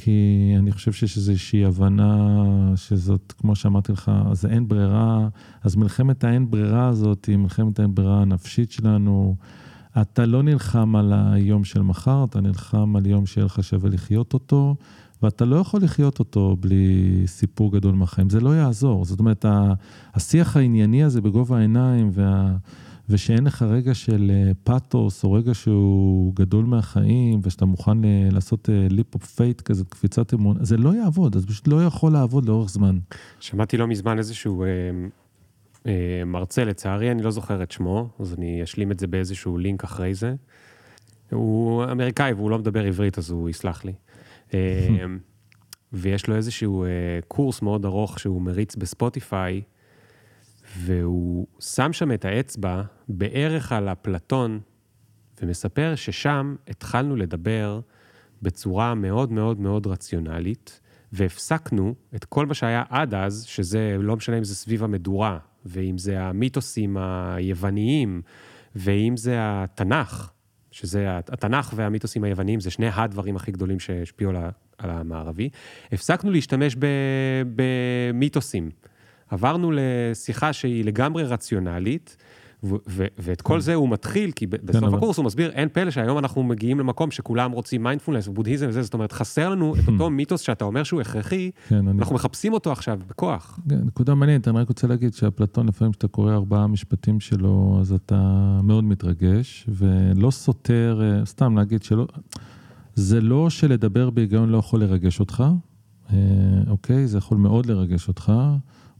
כי 0.00 0.54
אני 0.58 0.72
חושב 0.72 0.92
שיש 0.92 1.16
איזושהי 1.16 1.64
הבנה 1.64 2.36
שזאת, 2.76 3.32
כמו 3.38 3.56
שאמרתי 3.56 3.92
לך, 3.92 4.10
אז 4.30 4.46
אין 4.46 4.68
ברירה, 4.68 5.28
אז 5.62 5.76
מלחמת 5.76 6.24
האין 6.24 6.50
ברירה 6.50 6.88
הזאת 6.88 7.24
היא 7.26 7.36
מלחמת 7.36 7.78
האין 7.78 7.94
ברירה 7.94 8.22
הנפשית 8.22 8.70
שלנו. 8.70 9.36
אתה 10.00 10.26
לא 10.26 10.42
נלחם 10.42 10.96
על 10.96 11.12
היום 11.12 11.64
של 11.64 11.82
מחר, 11.82 12.24
אתה 12.24 12.40
נלחם 12.40 12.96
על 12.96 13.06
יום 13.06 13.26
שיהיה 13.26 13.44
לך 13.44 13.64
שווה 13.64 13.90
לחיות 13.90 14.34
אותו. 14.34 14.76
ואתה 15.22 15.44
לא 15.44 15.56
יכול 15.56 15.82
לחיות 15.82 16.18
אותו 16.18 16.56
בלי 16.60 17.22
סיפור 17.26 17.72
גדול 17.72 17.94
מהחיים, 17.94 18.30
זה 18.30 18.40
לא 18.40 18.56
יעזור. 18.56 19.04
זאת 19.04 19.18
אומרת, 19.18 19.44
השיח 20.14 20.56
הענייני 20.56 21.04
הזה 21.04 21.20
בגובה 21.20 21.58
העיניים, 21.58 22.10
וה, 22.12 22.56
ושאין 23.08 23.44
לך 23.44 23.62
רגע 23.62 23.94
של 23.94 24.30
אה, 24.34 24.52
פאתוס, 24.64 25.24
או 25.24 25.32
רגע 25.32 25.54
שהוא 25.54 26.34
גדול 26.34 26.64
מהחיים, 26.64 27.40
ושאתה 27.42 27.64
מוכן 27.64 27.98
לעשות 28.30 28.68
leap 28.90 29.14
of 29.14 29.26
faith 29.26 29.60
כזה, 29.60 29.84
קפיצת 29.88 30.34
אמון, 30.34 30.56
זה 30.64 30.76
לא 30.76 30.94
יעבוד, 30.94 31.38
זה 31.38 31.46
פשוט 31.46 31.68
לא 31.68 31.84
יכול 31.84 32.12
לעבוד 32.12 32.48
לאורך 32.48 32.70
זמן. 32.70 32.98
שמעתי 33.40 33.76
לא 33.76 33.86
מזמן 33.86 34.18
איזשהו 34.18 34.64
אה, 34.64 34.68
אה, 35.86 36.24
מרצה, 36.26 36.64
לצערי 36.64 37.10
אני 37.10 37.22
לא 37.22 37.30
זוכר 37.30 37.62
את 37.62 37.72
שמו, 37.72 38.08
אז 38.18 38.34
אני 38.34 38.62
אשלים 38.62 38.92
את 38.92 39.00
זה 39.00 39.06
באיזשהו 39.06 39.58
לינק 39.58 39.84
אחרי 39.84 40.14
זה. 40.14 40.34
הוא 41.30 41.84
אמריקאי 41.84 42.32
והוא 42.32 42.50
לא 42.50 42.58
מדבר 42.58 42.84
עברית, 42.84 43.18
אז 43.18 43.30
הוא 43.30 43.48
יסלח 43.48 43.84
לי. 43.84 43.92
אמ, 44.54 44.58
ויש 45.92 46.26
לו 46.26 46.36
איזשהו 46.36 46.84
אה, 46.84 46.88
קורס 47.28 47.62
מאוד 47.62 47.84
ארוך 47.84 48.18
שהוא 48.18 48.42
מריץ 48.42 48.76
בספוטיפיי, 48.76 49.62
והוא 50.78 51.46
שם 51.60 51.92
שם 51.92 52.12
את 52.12 52.24
האצבע 52.24 52.82
בערך 53.08 53.72
על 53.72 53.88
אפלטון, 53.88 54.60
ומספר 55.42 55.94
ששם 55.94 56.56
התחלנו 56.68 57.16
לדבר 57.16 57.80
בצורה 58.42 58.94
מאוד 58.94 59.32
מאוד 59.32 59.60
מאוד 59.60 59.86
רציונלית, 59.86 60.80
והפסקנו 61.12 61.94
את 62.14 62.24
כל 62.24 62.46
מה 62.46 62.54
שהיה 62.54 62.82
עד 62.88 63.14
אז, 63.14 63.44
שזה 63.44 63.96
לא 63.98 64.16
משנה 64.16 64.38
אם 64.38 64.44
זה 64.44 64.54
סביב 64.54 64.84
המדורה, 64.84 65.38
ואם 65.66 65.98
זה 65.98 66.20
המיתוסים 66.20 66.96
היווניים, 66.96 68.22
ואם 68.76 69.16
זה 69.16 69.34
התנ"ך, 69.38 70.30
שזה 70.70 71.18
התנ"ך 71.18 71.72
והמיתוסים 71.76 72.24
היווניים, 72.24 72.60
זה 72.60 72.70
שני 72.70 72.88
הדברים 72.92 73.36
הכי 73.36 73.52
גדולים 73.52 73.80
שהשפיעו 73.80 74.32
על 74.78 74.90
המערבי. 74.90 75.48
הפסקנו 75.92 76.30
להשתמש 76.30 76.76
במיתוסים. 77.56 78.70
עברנו 79.28 79.70
לשיחה 79.74 80.52
שהיא 80.52 80.84
לגמרי 80.84 81.24
רציונלית, 81.24 82.16
ואת 83.18 83.40
כל 83.40 83.54
כן. 83.54 83.60
זה 83.60 83.74
הוא 83.74 83.88
מתחיל, 83.88 84.30
כי 84.30 84.46
בסוף 84.46 84.84
כן, 84.84 84.94
הקורס 84.94 85.16
הוא 85.16 85.24
מסביר, 85.24 85.50
אין 85.50 85.68
פלא 85.72 85.90
שהיום 85.90 86.18
אנחנו 86.18 86.42
מגיעים 86.42 86.80
למקום 86.80 87.10
שכולם 87.10 87.52
רוצים 87.52 87.82
מיינדפולנס 87.82 88.28
ובודהיזם 88.28 88.66
וזה, 88.68 88.82
זאת 88.82 88.94
אומרת, 88.94 89.12
חסר 89.12 89.48
לנו 89.48 89.74
את 89.76 89.88
אותו 89.88 90.10
מיתוס 90.18 90.40
שאתה 90.40 90.64
אומר 90.64 90.82
שהוא 90.82 91.00
הכרחי, 91.00 91.50
כן, 91.68 91.88
אנחנו 91.88 92.14
מחפשים 92.14 92.52
אותו 92.52 92.72
עכשיו 92.72 93.00
בכוח. 93.08 93.60
נקודה 93.66 94.14
מעניינת, 94.14 94.48
אני 94.48 94.58
רק 94.58 94.68
רוצה 94.68 94.86
להגיד 94.86 95.14
שאפלטון, 95.14 95.68
לפעמים 95.68 95.92
כשאתה 95.92 96.08
קורא 96.08 96.32
ארבעה 96.32 96.66
משפטים 96.66 97.20
שלו, 97.20 97.78
אז 97.80 97.92
אתה 97.92 98.58
מאוד 98.62 98.84
מתרגש, 98.84 99.66
ולא 99.68 100.30
סותר, 100.30 101.00
אה, 101.02 101.26
סתם 101.26 101.56
להגיד 101.56 101.82
שלא, 101.82 102.06
זה 102.94 103.20
לא 103.20 103.50
שלדבר 103.50 104.10
בהיגיון 104.10 104.48
לא 104.48 104.58
יכול 104.58 104.80
לרגש 104.80 105.20
אותך, 105.20 105.44
אה, 106.12 106.16
אוקיי? 106.66 107.06
זה 107.06 107.18
יכול 107.18 107.38
מאוד 107.38 107.66
לרגש 107.66 108.08
אותך. 108.08 108.32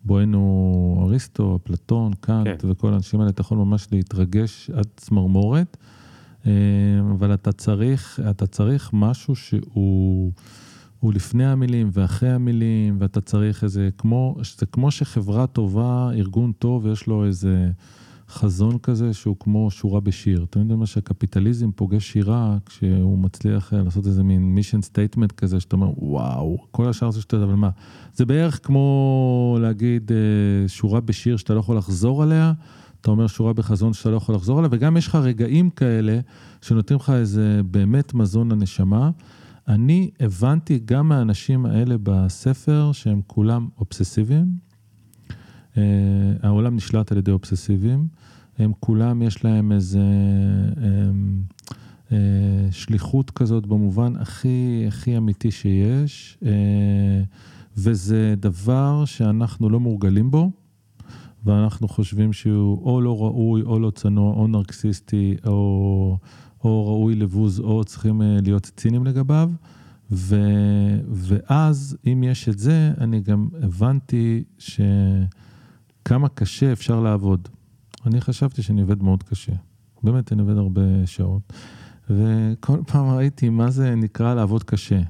בואנו 0.08 1.04
אריסטו, 1.06 1.58
אפלטון, 1.62 2.12
קאנט 2.20 2.62
כן. 2.62 2.70
וכל 2.70 2.92
האנשים 2.92 3.20
האלה, 3.20 3.30
אתה 3.30 3.40
יכול 3.40 3.58
ממש 3.58 3.88
להתרגש 3.92 4.70
עד 4.70 4.86
צמרמורת, 4.96 5.76
אה, 6.46 6.52
אבל 7.10 7.34
אתה 7.34 7.52
צריך, 7.52 8.20
אתה 8.30 8.46
צריך 8.46 8.90
משהו 8.92 9.36
שהוא... 9.36 10.32
הוא 11.00 11.12
לפני 11.12 11.46
המילים 11.46 11.90
ואחרי 11.92 12.30
המילים, 12.30 12.96
ואתה 13.00 13.20
צריך 13.20 13.64
איזה, 13.64 13.88
כמו, 13.98 14.36
זה 14.58 14.66
כמו 14.66 14.90
שחברה 14.90 15.46
טובה, 15.46 16.10
ארגון 16.14 16.52
טוב, 16.52 16.86
יש 16.86 17.06
לו 17.06 17.24
איזה 17.24 17.70
חזון 18.28 18.78
כזה 18.78 19.12
שהוא 19.12 19.36
כמו 19.40 19.70
שורה 19.70 20.00
בשיר. 20.00 20.46
אתה 20.50 20.58
יודע 20.58 20.76
מה 20.76 20.86
שהקפיטליזם 20.86 21.70
פוגש 21.72 22.12
שירה 22.12 22.56
כשהוא 22.66 23.18
מצליח 23.18 23.74
אה, 23.74 23.82
לעשות 23.82 24.06
איזה 24.06 24.24
מין 24.24 24.54
mission 24.54 24.82
statement 24.82 25.32
כזה, 25.32 25.60
שאתה 25.60 25.76
אומר, 25.76 25.90
וואו, 25.96 26.58
כל 26.70 26.88
השאר 26.88 27.10
זה 27.10 27.20
שאתה, 27.20 27.36
אבל 27.36 27.54
מה? 27.54 27.70
זה 28.14 28.26
בערך 28.26 28.66
כמו 28.66 29.58
להגיד 29.60 30.12
אה, 30.12 30.68
שורה 30.68 31.00
בשיר 31.00 31.36
שאתה 31.36 31.54
לא 31.54 31.60
יכול 31.60 31.76
לחזור 31.76 32.22
עליה, 32.22 32.52
אתה 33.00 33.10
אומר 33.10 33.26
שורה 33.26 33.52
בחזון 33.52 33.92
שאתה 33.92 34.10
לא 34.10 34.16
יכול 34.16 34.34
לחזור 34.34 34.58
עליה, 34.58 34.68
וגם 34.72 34.96
יש 34.96 35.06
לך 35.06 35.14
רגעים 35.14 35.70
כאלה 35.70 36.20
שנותנים 36.62 36.98
לך 36.98 37.10
איזה 37.10 37.60
באמת 37.70 38.14
מזון 38.14 38.52
לנשמה. 38.52 39.10
אני 39.68 40.10
הבנתי 40.20 40.80
גם 40.84 41.08
מהאנשים 41.08 41.66
האלה 41.66 41.96
בספר 42.02 42.90
שהם 42.92 43.20
כולם 43.26 43.68
אובססיביים. 43.78 44.67
אה, 45.78 46.48
העולם 46.48 46.76
נשלט 46.76 47.12
על 47.12 47.18
ידי 47.18 47.30
אובססיביים, 47.30 48.08
הם 48.58 48.72
כולם 48.80 49.22
יש 49.22 49.44
להם 49.44 49.72
איזה 49.72 50.02
הם, 50.76 51.42
אה, 52.12 52.18
שליחות 52.70 53.30
כזאת 53.30 53.66
במובן 53.66 54.16
הכי 54.16 54.84
הכי 54.88 55.16
אמיתי 55.16 55.50
שיש, 55.50 56.38
אה, 56.46 57.22
וזה 57.76 58.34
דבר 58.36 59.04
שאנחנו 59.04 59.70
לא 59.70 59.80
מורגלים 59.80 60.30
בו, 60.30 60.50
ואנחנו 61.44 61.88
חושבים 61.88 62.32
שהוא 62.32 62.84
או 62.84 63.00
לא 63.00 63.22
ראוי, 63.22 63.62
או 63.62 63.78
לא 63.78 63.90
צנוע, 63.90 64.34
או 64.34 64.46
נרקסיסטי, 64.46 65.36
או, 65.46 66.18
או 66.64 66.86
ראוי 66.86 67.14
לבוז, 67.14 67.60
או 67.60 67.84
צריכים 67.84 68.22
להיות 68.42 68.70
ציניים 68.76 69.04
לגביו. 69.04 69.50
ו, 70.10 70.36
ואז, 71.08 71.96
אם 72.06 72.22
יש 72.22 72.48
את 72.48 72.58
זה, 72.58 72.92
אני 73.00 73.20
גם 73.20 73.48
הבנתי 73.62 74.44
ש... 74.58 74.80
כמה 76.08 76.28
קשה 76.28 76.72
אפשר 76.72 77.00
לעבוד. 77.00 77.48
אני 78.06 78.20
חשבתי 78.20 78.62
שאני 78.62 78.80
עובד 78.80 79.02
מאוד 79.02 79.22
קשה. 79.22 79.52
באמת, 80.02 80.32
אני 80.32 80.40
עובד 80.40 80.56
הרבה 80.56 80.82
שעות. 81.06 81.52
וכל 82.10 82.78
פעם 82.86 83.08
ראיתי 83.08 83.48
מה 83.48 83.70
זה 83.70 83.94
נקרא 83.94 84.34
לעבוד 84.34 84.62
קשה. 84.64 85.00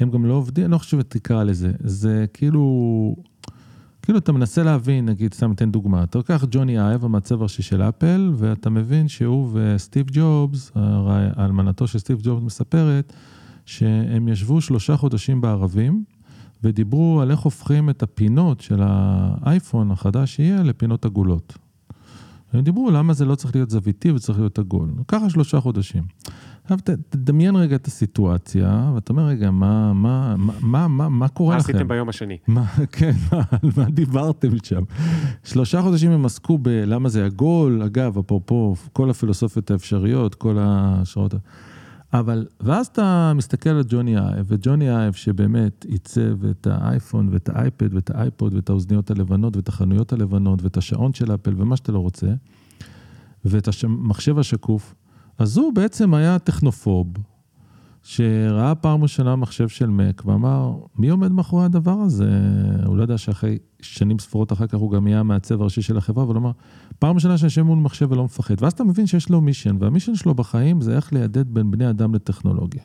הם 0.00 0.10
גם 0.10 0.26
לא 0.26 0.34
עובדים, 0.34 0.64
אני 0.64 0.72
לא 0.72 0.78
חושב 0.78 1.00
שתקרא 1.00 1.44
לזה. 1.44 1.72
זה 1.80 2.24
כאילו, 2.32 3.16
כאילו 4.02 4.18
אתה 4.18 4.32
מנסה 4.32 4.62
להבין, 4.62 5.06
נגיד, 5.06 5.34
סתם 5.34 5.52
אתן 5.52 5.70
דוגמה, 5.70 6.02
אתה 6.02 6.18
לוקח 6.18 6.44
ג'וני 6.50 6.80
אייב, 6.80 7.04
המעצב 7.04 7.40
הראשי 7.40 7.62
של 7.62 7.82
אפל, 7.82 8.32
ואתה 8.36 8.70
מבין 8.70 9.08
שהוא 9.08 9.50
וסטיב 9.52 10.06
ג'ובס, 10.12 10.72
האלמנתו 10.74 11.86
של 11.86 11.98
סטיב 11.98 12.18
ג'ובס 12.22 12.42
מספרת, 12.42 13.12
שהם 13.64 14.28
ישבו 14.28 14.60
שלושה 14.60 14.96
חודשים 14.96 15.40
בערבים, 15.40 16.04
ודיברו 16.62 17.20
על 17.20 17.30
איך 17.30 17.40
הופכים 17.40 17.90
את 17.90 18.02
הפינות 18.02 18.60
של 18.60 18.80
האייפון 18.82 19.90
החדש 19.90 20.36
שיהיה 20.36 20.62
לפינות 20.62 21.04
עגולות. 21.04 21.58
הם 22.52 22.60
דיברו 22.60 22.90
למה 22.90 23.12
זה 23.12 23.24
לא 23.24 23.34
צריך 23.34 23.54
להיות 23.54 23.70
זוויתי 23.70 24.10
וצריך 24.10 24.38
להיות 24.38 24.58
עגול. 24.58 24.90
ככה 25.08 25.30
שלושה 25.30 25.60
חודשים. 25.60 26.02
עכשיו 26.62 26.78
תדמיין 27.08 27.56
רגע 27.56 27.76
את 27.76 27.86
הסיטואציה, 27.86 28.92
ואתה 28.94 29.12
אומר, 29.12 29.26
רגע, 29.26 29.50
מה, 29.50 29.92
מה, 29.92 30.34
מה, 30.60 30.88
מה, 30.88 31.08
מה 31.08 31.28
קורה 31.28 31.54
מה 31.54 31.58
לכם? 31.58 31.72
מה 31.72 31.78
עשיתם 31.78 31.88
ביום 31.88 32.08
השני? 32.08 32.38
מה, 32.46 32.64
כן, 32.92 33.12
על 33.30 33.70
מה 33.76 33.84
דיברתם 33.90 34.48
שם? 34.62 34.82
שלושה 35.44 35.82
חודשים 35.82 36.10
הם 36.10 36.26
עסקו 36.26 36.58
בלמה 36.58 37.08
זה 37.08 37.24
עגול, 37.24 37.82
אגב, 37.82 38.18
אפרופו 38.18 38.74
כל 38.92 39.10
הפילוסופיות 39.10 39.70
האפשריות, 39.70 40.34
כל 40.34 40.56
השעות... 40.60 41.34
אבל, 42.12 42.46
ואז 42.60 42.86
אתה 42.86 43.32
מסתכל 43.34 43.70
על 43.70 43.82
ג'וני 43.88 44.18
אייב, 44.18 44.46
וג'וני 44.48 44.90
אייב 44.90 45.14
שבאמת 45.14 45.84
עיצב 45.88 46.44
את 46.44 46.66
האייפון 46.66 47.28
ואת 47.32 47.48
האייפד 47.48 47.94
ואת 47.94 48.10
האייפוד 48.10 48.54
ואת 48.54 48.70
האוזניות 48.70 49.10
הלבנות 49.10 49.56
ואת 49.56 49.68
החנויות 49.68 50.12
הלבנות 50.12 50.62
ואת 50.62 50.76
השעון 50.76 51.14
של 51.14 51.34
אפל 51.34 51.54
ומה 51.56 51.76
שאתה 51.76 51.92
לא 51.92 51.98
רוצה, 51.98 52.26
ואת 53.44 53.68
המחשב 53.84 54.38
השקוף, 54.38 54.94
אז 55.38 55.56
הוא 55.56 55.74
בעצם 55.74 56.14
היה 56.14 56.38
טכנופוב, 56.38 57.06
שראה 58.08 58.74
פעם 58.74 59.02
ראשונה 59.02 59.36
מחשב 59.36 59.68
של 59.68 59.90
מק 59.90 60.22
ואמר, 60.26 60.76
מי 60.98 61.08
עומד 61.08 61.32
מאחורי 61.32 61.64
הדבר 61.64 61.92
הזה? 61.92 62.30
הוא 62.84 62.96
לא 62.96 63.02
יודע 63.02 63.18
שאחרי 63.18 63.58
שנים 63.82 64.18
ספורות 64.18 64.52
אחר 64.52 64.66
כך 64.66 64.78
הוא 64.78 64.90
גם 64.90 65.06
יהיה 65.06 65.20
המעצב 65.20 65.60
הראשי 65.60 65.82
של 65.82 65.96
החברה, 65.96 66.24
אבל 66.24 66.34
הוא 66.34 66.40
אמר, 66.40 66.50
פעם 66.98 67.14
ראשונה 67.14 67.38
שאני 67.38 67.46
יושב 67.46 67.62
מול 67.62 67.78
מחשב 67.78 68.12
ולא 68.12 68.24
מפחד. 68.24 68.54
ואז 68.62 68.72
אתה 68.72 68.84
מבין 68.84 69.06
שיש 69.06 69.30
לו 69.30 69.40
מישן, 69.40 69.76
והמישן 69.80 70.14
שלו 70.14 70.34
בחיים 70.34 70.80
זה 70.80 70.96
איך 70.96 71.12
לידד 71.12 71.54
בין 71.54 71.70
בני 71.70 71.90
אדם 71.90 72.14
לטכנולוגיה. 72.14 72.82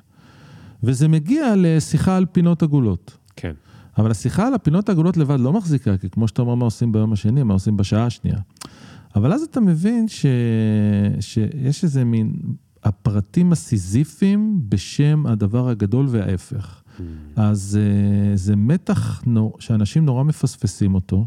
וזה 0.83 1.07
מגיע 1.07 1.53
לשיחה 1.57 2.17
על 2.17 2.25
פינות 2.25 2.63
עגולות. 2.63 3.17
כן. 3.35 3.53
אבל 3.97 4.11
השיחה 4.11 4.47
על 4.47 4.53
הפינות 4.53 4.89
העגולות 4.89 5.17
לבד 5.17 5.39
לא 5.39 5.53
מחזיקה, 5.53 5.97
כי 5.97 6.09
כמו 6.09 6.27
שאתה 6.27 6.41
אומר, 6.41 6.55
מה 6.55 6.65
עושים 6.65 6.91
ביום 6.91 7.13
השני, 7.13 7.43
מה 7.43 7.53
עושים 7.53 7.77
בשעה 7.77 8.05
השנייה. 8.05 8.37
אבל 9.15 9.33
אז 9.33 9.41
אתה 9.41 9.59
מבין 9.59 10.07
ש... 10.07 10.25
שיש 11.19 11.83
איזה 11.83 12.03
מין 12.03 12.33
הפרטים 12.83 13.51
הסיזיפיים 13.51 14.61
בשם 14.69 15.25
הדבר 15.25 15.69
הגדול 15.69 16.05
וההפך. 16.09 16.81
אז 17.35 17.79
אה, 17.81 18.35
זה 18.35 18.55
מתח 18.55 19.23
נור, 19.25 19.57
שאנשים 19.59 20.05
נורא 20.05 20.23
מפספסים 20.23 20.95
אותו. 20.95 21.25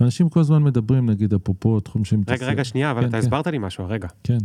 ואנשים 0.00 0.28
כל 0.28 0.40
הזמן 0.40 0.62
מדברים, 0.62 1.10
נגיד, 1.10 1.34
אפרופו 1.34 1.80
תחום 1.80 2.04
שהם... 2.04 2.22
רגע, 2.28 2.46
רגע, 2.46 2.64
שנייה, 2.64 2.90
אבל 2.90 3.00
כן, 3.00 3.08
אתה 3.08 3.16
כן. 3.16 3.18
הסברת 3.18 3.46
לי 3.46 3.58
משהו 3.58 3.84
הרגע. 3.84 4.08
כן. 4.24 4.38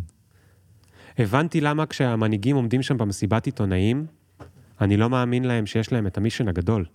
הבנתי 1.18 1.62
למה 1.62 1.86
כשהמנהיגים 1.86 2.56
עומדים 2.56 2.82
שם 2.82 2.98
במסיבת 2.98 3.46
עיתונאים, 3.46 4.06
אני 4.82 4.98
לא 4.98 5.10
מאמין 5.10 5.44
להם 5.44 5.66
שיש 5.66 5.92
להם 5.92 6.08
את 6.08 6.18
המישן 6.18 6.48
הגדול. 6.48 6.86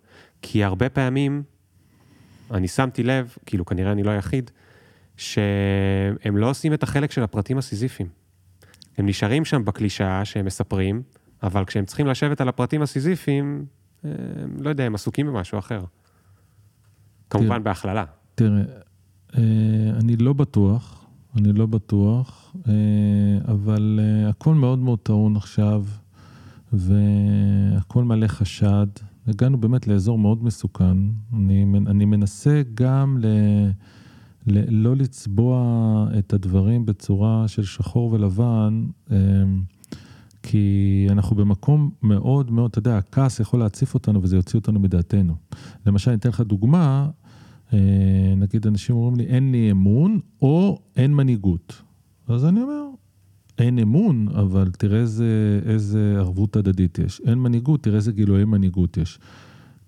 כי 0.43 0.65
הרבה 0.65 0.89
פעמים, 0.89 1.43
אני 2.51 2.69
שמתי 2.69 3.03
לב, 3.03 3.35
כאילו 3.47 3.65
כנראה 3.65 3.93
אני 3.93 4.03
לא 4.03 4.11
היחיד, 4.11 4.51
שהם 5.17 6.37
לא 6.37 6.51
עושים 6.51 6.75
את 6.75 6.83
החלק 6.83 7.11
של 7.11 7.23
הפרטים 7.23 7.59
הסיזיפיים. 7.59 8.09
הם 8.99 9.07
נשארים 9.07 9.45
שם 9.45 9.65
בקלישאה 9.65 10.25
שהם 10.25 10.47
מספרים, 10.47 11.03
אבל 11.43 11.65
כשהם 11.65 11.85
צריכים 11.85 12.07
לשבת 12.07 12.41
על 12.41 12.49
הפרטים 12.49 12.83
הסיזיפיים, 12.83 13.67
הם, 14.05 14.11
לא 14.59 14.69
יודע, 14.69 14.85
הם 14.85 14.95
עסוקים 14.95 15.27
במשהו 15.27 15.59
אחר. 15.59 15.85
כמובן 17.31 17.65
בהכללה. 17.65 18.05
תראה, 18.35 18.63
אה, 19.39 19.43
אני 20.01 20.17
לא 20.17 20.33
בטוח, 20.33 21.07
אני 21.37 21.53
לא 21.53 21.67
בטוח, 21.67 22.57
אה, 22.69 22.73
אבל 23.49 24.01
אה, 24.03 24.29
הכל 24.29 24.55
מאוד 24.55 24.79
מאוד 24.79 24.99
טעון 24.99 25.37
עכשיו, 25.37 25.85
והכל 26.73 28.05
מלא 28.05 28.27
חשד. 28.27 28.87
הגענו 29.27 29.61
באמת 29.61 29.89
לאזור 29.89 30.19
מאוד 30.19 30.45
מסוכן. 30.45 30.97
אני, 31.37 31.67
אני 31.87 32.05
מנסה 32.05 32.63
גם 32.75 33.19
ל, 33.21 33.27
ל, 33.27 33.71
לא 34.47 34.97
לצבוע 34.97 36.07
את 36.19 36.33
הדברים 36.33 36.87
בצורה 36.87 37.45
של 37.49 37.63
שחור 37.63 38.13
ולבן, 38.13 38.87
אה, 39.11 39.17
כי 40.43 41.07
אנחנו 41.11 41.37
במקום 41.37 41.91
מאוד 42.03 42.51
מאוד, 42.51 42.71
אתה 42.71 42.79
יודע, 42.79 42.99
הכעס 42.99 43.41
יכול 43.41 43.61
להציף 43.61 43.95
אותנו 43.95 44.23
וזה 44.23 44.37
יוציא 44.37 44.59
אותנו 44.59 44.81
מדעתנו. 44.81 45.35
למשל, 45.87 46.11
אני 46.11 46.19
אתן 46.19 46.29
לך 46.29 46.41
דוגמה, 46.41 47.11
אה, 47.73 47.79
נגיד 48.37 48.67
אנשים 48.67 48.97
אומרים 48.97 49.17
לי, 49.17 49.25
אין 49.25 49.53
לי 49.53 49.71
אמון, 49.71 50.21
או 50.43 50.79
אין 50.97 51.15
מנהיגות. 51.15 51.83
אז 52.29 52.45
אני 52.45 52.63
אומר, 52.63 52.83
אין 53.59 53.79
אמון, 53.79 54.29
אבל 54.29 54.71
תראה 54.71 55.01
איזה, 55.01 55.61
איזה 55.65 56.15
ערבות 56.19 56.57
הדדית 56.57 56.99
יש. 56.99 57.21
אין 57.27 57.39
מנהיגות, 57.39 57.83
תראה 57.83 57.97
איזה 57.97 58.13
גילויי 58.13 58.45
מנהיגות 58.45 58.97
יש. 58.97 59.19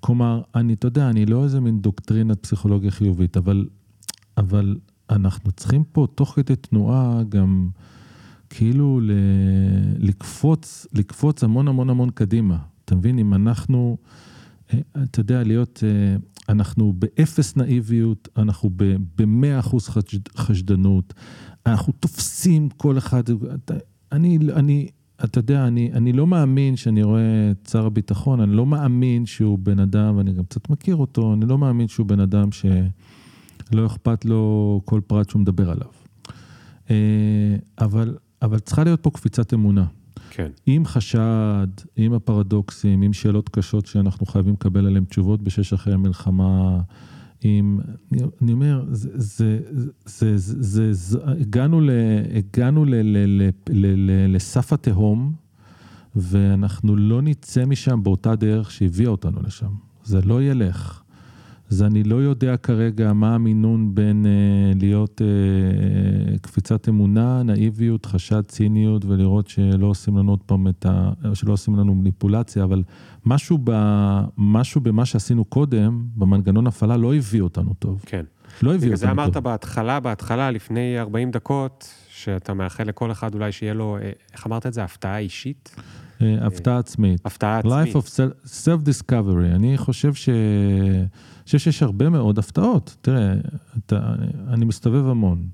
כלומר, 0.00 0.42
אני, 0.54 0.72
אתה 0.72 0.86
יודע, 0.86 1.10
אני 1.10 1.26
לא 1.26 1.44
איזה 1.44 1.60
מין 1.60 1.80
דוקטרינת 1.80 2.42
פסיכולוגיה 2.42 2.90
חיובית, 2.90 3.36
אבל, 3.36 3.66
אבל 4.36 4.76
אנחנו 5.10 5.52
צריכים 5.52 5.84
פה, 5.92 6.06
תוך 6.14 6.32
כדי 6.36 6.56
תנועה, 6.56 7.22
גם 7.28 7.68
כאילו 8.50 9.00
ל, 9.00 9.10
לקפוץ, 9.98 10.86
לקפוץ 10.92 11.44
המון 11.44 11.68
המון 11.68 11.90
המון 11.90 12.10
קדימה. 12.10 12.58
אתה 12.84 12.94
מבין, 12.94 13.18
אם 13.18 13.34
אנחנו, 13.34 13.96
אה, 14.72 14.78
אתה 15.02 15.20
יודע, 15.20 15.42
להיות... 15.42 15.82
אה, 15.86 16.16
אנחנו 16.48 16.92
באפס 16.92 17.56
נאיביות, 17.56 18.28
אנחנו 18.36 18.70
במאה 19.16 19.58
אחוז 19.58 19.88
חשדנות, 20.36 21.14
אנחנו 21.66 21.92
תופסים 21.92 22.68
כל 22.68 22.98
אחד, 22.98 23.22
אני, 24.12 24.38
אני, 24.52 24.88
אתה 25.24 25.38
יודע, 25.38 25.66
אני, 25.66 25.92
אני 25.92 26.12
לא 26.12 26.26
מאמין 26.26 26.76
שאני 26.76 27.02
רואה 27.02 27.50
את 27.50 27.68
שר 27.70 27.86
הביטחון, 27.86 28.40
אני 28.40 28.56
לא 28.56 28.66
מאמין 28.66 29.26
שהוא 29.26 29.58
בן 29.58 29.78
אדם, 29.78 30.16
ואני 30.16 30.32
גם 30.32 30.44
קצת 30.44 30.70
מכיר 30.70 30.96
אותו, 30.96 31.34
אני 31.34 31.46
לא 31.46 31.58
מאמין 31.58 31.88
שהוא 31.88 32.06
בן 32.06 32.20
אדם 32.20 32.52
שלא 33.70 33.86
אכפת 33.86 34.24
לו 34.24 34.80
כל 34.84 35.00
פרט 35.06 35.30
שהוא 35.30 35.42
מדבר 35.42 35.70
עליו. 35.70 35.88
אבל, 37.78 38.16
אבל 38.42 38.58
צריכה 38.58 38.84
להיות 38.84 39.02
פה 39.02 39.10
קפיצת 39.10 39.54
אמונה. 39.54 39.84
כן. 40.30 40.50
עם 40.66 40.84
חשד, 40.84 41.66
עם 41.96 42.12
הפרדוקסים, 42.12 43.02
עם 43.02 43.12
שאלות 43.12 43.48
קשות 43.48 43.86
שאנחנו 43.86 44.26
חייבים 44.26 44.54
לקבל 44.54 44.86
עליהן 44.86 45.04
תשובות 45.04 45.42
בשש 45.42 45.72
אחרי 45.72 45.94
המלחמה, 45.94 46.80
עם, 47.40 47.80
אני, 48.42 48.52
אומר, 48.52 48.84
זה, 48.90 49.08
זה, 49.14 49.58
זה, 50.04 50.36
זה, 50.36 50.92
זה, 50.92 51.18
הגענו, 51.40 51.80
ל, 51.80 51.90
הגענו 52.34 52.84
ל, 52.84 52.94
ל, 52.94 53.16
ל, 53.16 53.50
ל, 53.68 53.86
ל, 53.96 54.34
לסף 54.34 54.72
התהום, 54.72 55.32
ואנחנו 56.16 56.96
לא 56.96 57.22
נצא 57.22 57.64
משם 57.64 58.02
באותה 58.02 58.36
דרך 58.36 58.70
שהביאה 58.70 59.10
אותנו 59.10 59.42
לשם. 59.42 59.70
זה 60.04 60.20
לא 60.20 60.42
ילך. 60.42 61.02
אז 61.70 61.82
אני 61.82 62.02
לא 62.02 62.16
יודע 62.16 62.56
כרגע 62.56 63.12
מה 63.12 63.34
המינון 63.34 63.94
בין 63.94 64.26
אה, 64.26 64.72
להיות 64.80 65.22
אה, 65.22 66.38
קפיצת 66.38 66.88
אמונה, 66.88 67.42
נאיביות, 67.42 68.06
חשד, 68.06 68.42
ציניות, 68.42 69.04
ולראות 69.04 69.48
שלא 69.48 69.86
עושים 69.86 70.18
לנו 70.18 70.32
עוד 70.32 70.42
פעם 70.46 70.68
את 70.68 70.86
ה... 70.86 71.12
שלא 71.34 71.52
עושים 71.52 71.76
לנו 71.76 71.94
מניפולציה, 71.94 72.64
אבל 72.64 72.82
משהו, 73.26 73.58
ב, 73.64 73.72
משהו 74.38 74.80
במה 74.80 75.04
שעשינו 75.04 75.44
קודם, 75.44 76.04
במנגנון 76.16 76.66
הפעלה, 76.66 76.96
לא 76.96 77.14
הביא 77.14 77.40
אותנו 77.40 77.74
טוב. 77.78 78.02
כן. 78.06 78.24
לא 78.62 78.74
הביא 78.74 78.88
אותנו 78.88 78.90
טוב. 78.90 78.96
זה 78.96 79.10
אמרת 79.10 79.36
בהתחלה, 79.36 80.00
בהתחלה, 80.00 80.50
לפני 80.50 81.00
40 81.00 81.30
דקות, 81.30 81.94
שאתה 82.08 82.54
מאחל 82.54 82.84
לכל 82.84 83.12
אחד 83.12 83.34
אולי 83.34 83.52
שיהיה 83.52 83.74
לו, 83.74 83.98
אה, 84.02 84.10
איך 84.32 84.46
אמרת 84.46 84.66
את 84.66 84.72
זה, 84.74 84.84
הפתעה 84.84 85.18
אישית? 85.18 85.76
הפתעה 86.20 86.78
עצמית. 86.78 87.26
הפתעה 87.26 87.58
עצמית. 87.58 87.96
Life 87.96 87.98
of 87.98 88.20
self-discovery. 88.46 89.54
אני 89.54 89.78
חושב 89.78 90.14
ש... 90.14 90.28
חושב 91.44 91.58
שיש 91.58 91.82
הרבה 91.82 92.08
מאוד 92.08 92.38
הפתעות. 92.38 92.96
תראה, 93.00 93.34
אתה, 93.78 94.14
אני 94.48 94.64
מסתובב 94.64 95.06
המון. 95.06 95.48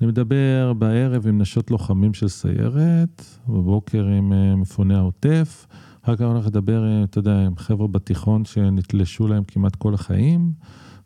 אני 0.00 0.08
מדבר 0.08 0.72
בערב 0.78 1.26
עם 1.26 1.38
נשות 1.38 1.70
לוחמים 1.70 2.14
של 2.14 2.28
סיירת, 2.28 3.24
בבוקר 3.48 4.06
עם 4.06 4.60
מפוני 4.60 4.94
העוטף, 4.94 5.66
אחר 6.04 6.16
כך 6.16 6.20
אני 6.20 6.30
הולך 6.30 6.46
לדבר, 6.46 7.04
אתה 7.04 7.18
יודע, 7.18 7.38
עם 7.38 7.56
חבר'ה 7.56 7.88
בתיכון 7.88 8.44
שנתלשו 8.44 9.28
להם 9.28 9.44
כמעט 9.44 9.76
כל 9.76 9.94
החיים, 9.94 10.52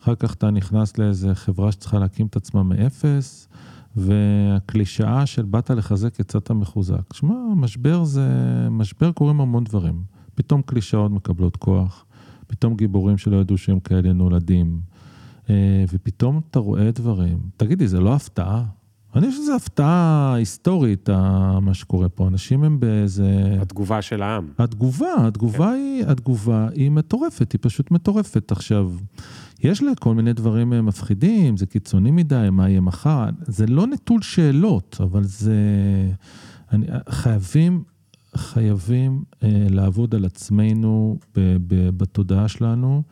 אחר 0.03 0.15
כך 0.15 0.35
אתה 0.35 0.51
נכנס 0.51 0.99
לאיזה 0.99 1.35
חברה 1.35 1.73
שצריכה 1.73 1.99
להקים 1.99 2.27
את 2.27 2.37
עצמה 2.37 2.63
מאפס, 2.63 3.49
והקלישאה 3.97 5.27
של 5.27 5.43
באת 5.43 5.71
לחזק 5.71 6.21
יצאת 6.21 6.51
מחוזק. 6.51 7.13
שמע, 7.13 7.35
משבר 7.57 8.05
זה, 8.05 8.29
משבר 8.71 9.13
קורים 9.13 9.41
המון 9.41 9.65
דברים. 9.65 10.03
פתאום 10.35 10.63
קלישאות 10.63 11.11
מקבלות 11.11 11.57
כוח. 11.57 12.05
פתאום 12.47 12.77
גיבורים 12.77 13.19
שלא 13.19 13.37
ידעו 13.37 13.59
שהם 13.59 13.81
כאלה 13.81 14.13
נולדים, 14.13 14.81
ופתאום 15.93 16.41
אתה 16.51 16.59
רואה 16.59 16.91
דברים. 16.91 17.39
תגידי, 17.57 17.89
זה 17.89 18.01
לא 18.01 18.15
הפתעה? 18.15 18.65
אני 19.17 19.31
חושב 19.31 19.43
שזו 19.43 19.55
הפתעה 19.55 20.35
היסטורית, 20.35 21.09
מה 21.61 21.75
שקורה 21.75 22.09
פה. 22.09 22.29
אנשים 22.29 22.65
הם 22.65 22.81
באיזה... 22.81 23.57
התגובה 23.61 24.03
של 24.03 24.23
העם. 24.23 24.49
התגובה, 24.59 25.27
התגובה, 25.27 25.67
כן. 25.67 25.73
היא, 25.73 26.05
התגובה 26.07 26.69
היא 26.75 26.91
מטורפת, 26.91 27.53
היא 27.53 27.59
פשוט 27.63 27.91
מטורפת. 27.91 28.53
עכשיו, 28.53 28.93
יש 29.63 29.83
לה 29.83 29.95
כל 30.01 30.15
מיני 30.15 30.33
דברים 30.33 30.87
מפחידים, 30.87 31.57
זה 31.57 31.67
קיצוני 31.67 32.11
מדי, 32.11 32.49
מה 32.53 32.69
יהיה 32.69 32.81
מחר, 32.81 33.25
זה 33.47 33.67
לא 33.67 33.87
נטול 33.87 34.23
שאלות, 34.23 34.97
אבל 35.01 35.25
זה... 35.25 35.57
אני, 36.73 36.87
חייבים 37.09 37.83
חייבים 38.37 39.23
אה, 39.43 39.67
לעבוד 39.71 40.15
על 40.15 40.25
עצמנו 40.25 41.19
ב, 41.37 41.57
ב, 41.67 41.91
בתודעה 41.91 42.49
שלנו. 42.49 43.03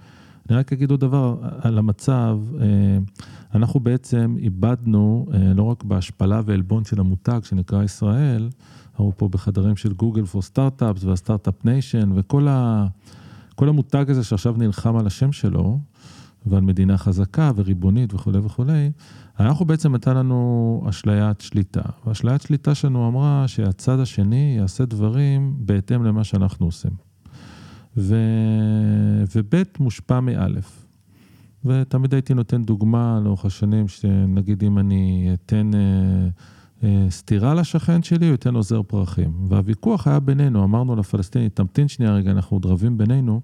אני 0.51 0.57
רק 0.59 0.72
אגיד 0.72 0.90
עוד 0.90 1.01
דבר 1.01 1.36
על 1.61 1.78
המצב, 1.78 2.38
אה, 2.61 2.66
אנחנו 3.55 3.80
בעצם 3.80 4.36
איבדנו, 4.38 5.26
אה, 5.34 5.55
לא 5.55 5.62
רק 5.62 5.84
בהשפלה 5.84 6.40
ועלבון 6.45 6.84
של 6.84 7.01
המותג 7.01 7.40
שנקרא 7.45 7.82
ישראל, 7.82 8.49
אנחנו 8.90 9.12
פה 9.16 9.28
בחדרים 9.28 9.76
של 9.76 9.92
גוגל 9.92 10.24
for 10.24 10.43
startups 10.43 11.05
וה 11.05 11.18
startup 11.18 11.64
nation 11.64 12.11
וכל 12.14 12.49
ה, 12.49 12.86
כל 13.55 13.68
המותג 13.68 14.05
הזה 14.09 14.24
שעכשיו 14.24 14.55
נלחם 14.59 14.97
על 14.97 15.07
השם 15.07 15.32
שלו, 15.32 15.78
ועל 16.47 16.61
מדינה 16.61 16.99
חזקה 16.99 17.51
וריבונית 17.57 18.14
וכולי 18.14 18.38
וכולי, 18.38 18.90
אנחנו 19.40 19.64
בעצם 19.64 19.95
הייתה 19.95 20.14
לנו 20.14 20.82
אשליית 20.88 21.40
שליטה. 21.40 21.82
ואשליית 22.07 22.42
שליטה 22.42 22.74
שלנו 22.74 23.09
אמרה 23.09 23.45
שהצד 23.49 24.01
השני 24.01 24.57
יעשה 24.59 24.84
דברים 24.84 25.55
בהתאם 25.59 26.05
למה 26.05 26.24
שאנחנו 26.24 26.66
עושים. 26.66 27.14
ו... 27.97 28.16
וב' 29.34 29.62
מושפע 29.78 30.20
מאלף. 30.20 30.86
ותמיד 31.64 32.14
הייתי 32.14 32.34
נותן 32.34 32.64
דוגמה 32.64 33.20
לאורך 33.24 33.45
השנים, 33.45 33.88
שנגיד 33.88 34.64
אם 34.64 34.78
אני 34.78 35.30
אתן 35.34 35.70
אה, 35.74 36.28
אה, 36.84 37.07
סטירה 37.11 37.55
לשכן 37.55 38.03
שלי, 38.03 38.26
הוא 38.26 38.32
ייתן 38.32 38.55
עוזר 38.55 38.82
פרחים. 38.82 39.32
והוויכוח 39.49 40.07
היה 40.07 40.20
בינינו, 40.20 40.64
אמרנו 40.64 40.97
לפלסטיני, 40.97 41.49
תמתין 41.49 41.88
שנייה 41.88 42.12
רגע, 42.12 42.30
אנחנו 42.30 42.57
עוד 42.57 42.66
רבים 42.66 42.99
בינינו. 42.99 43.40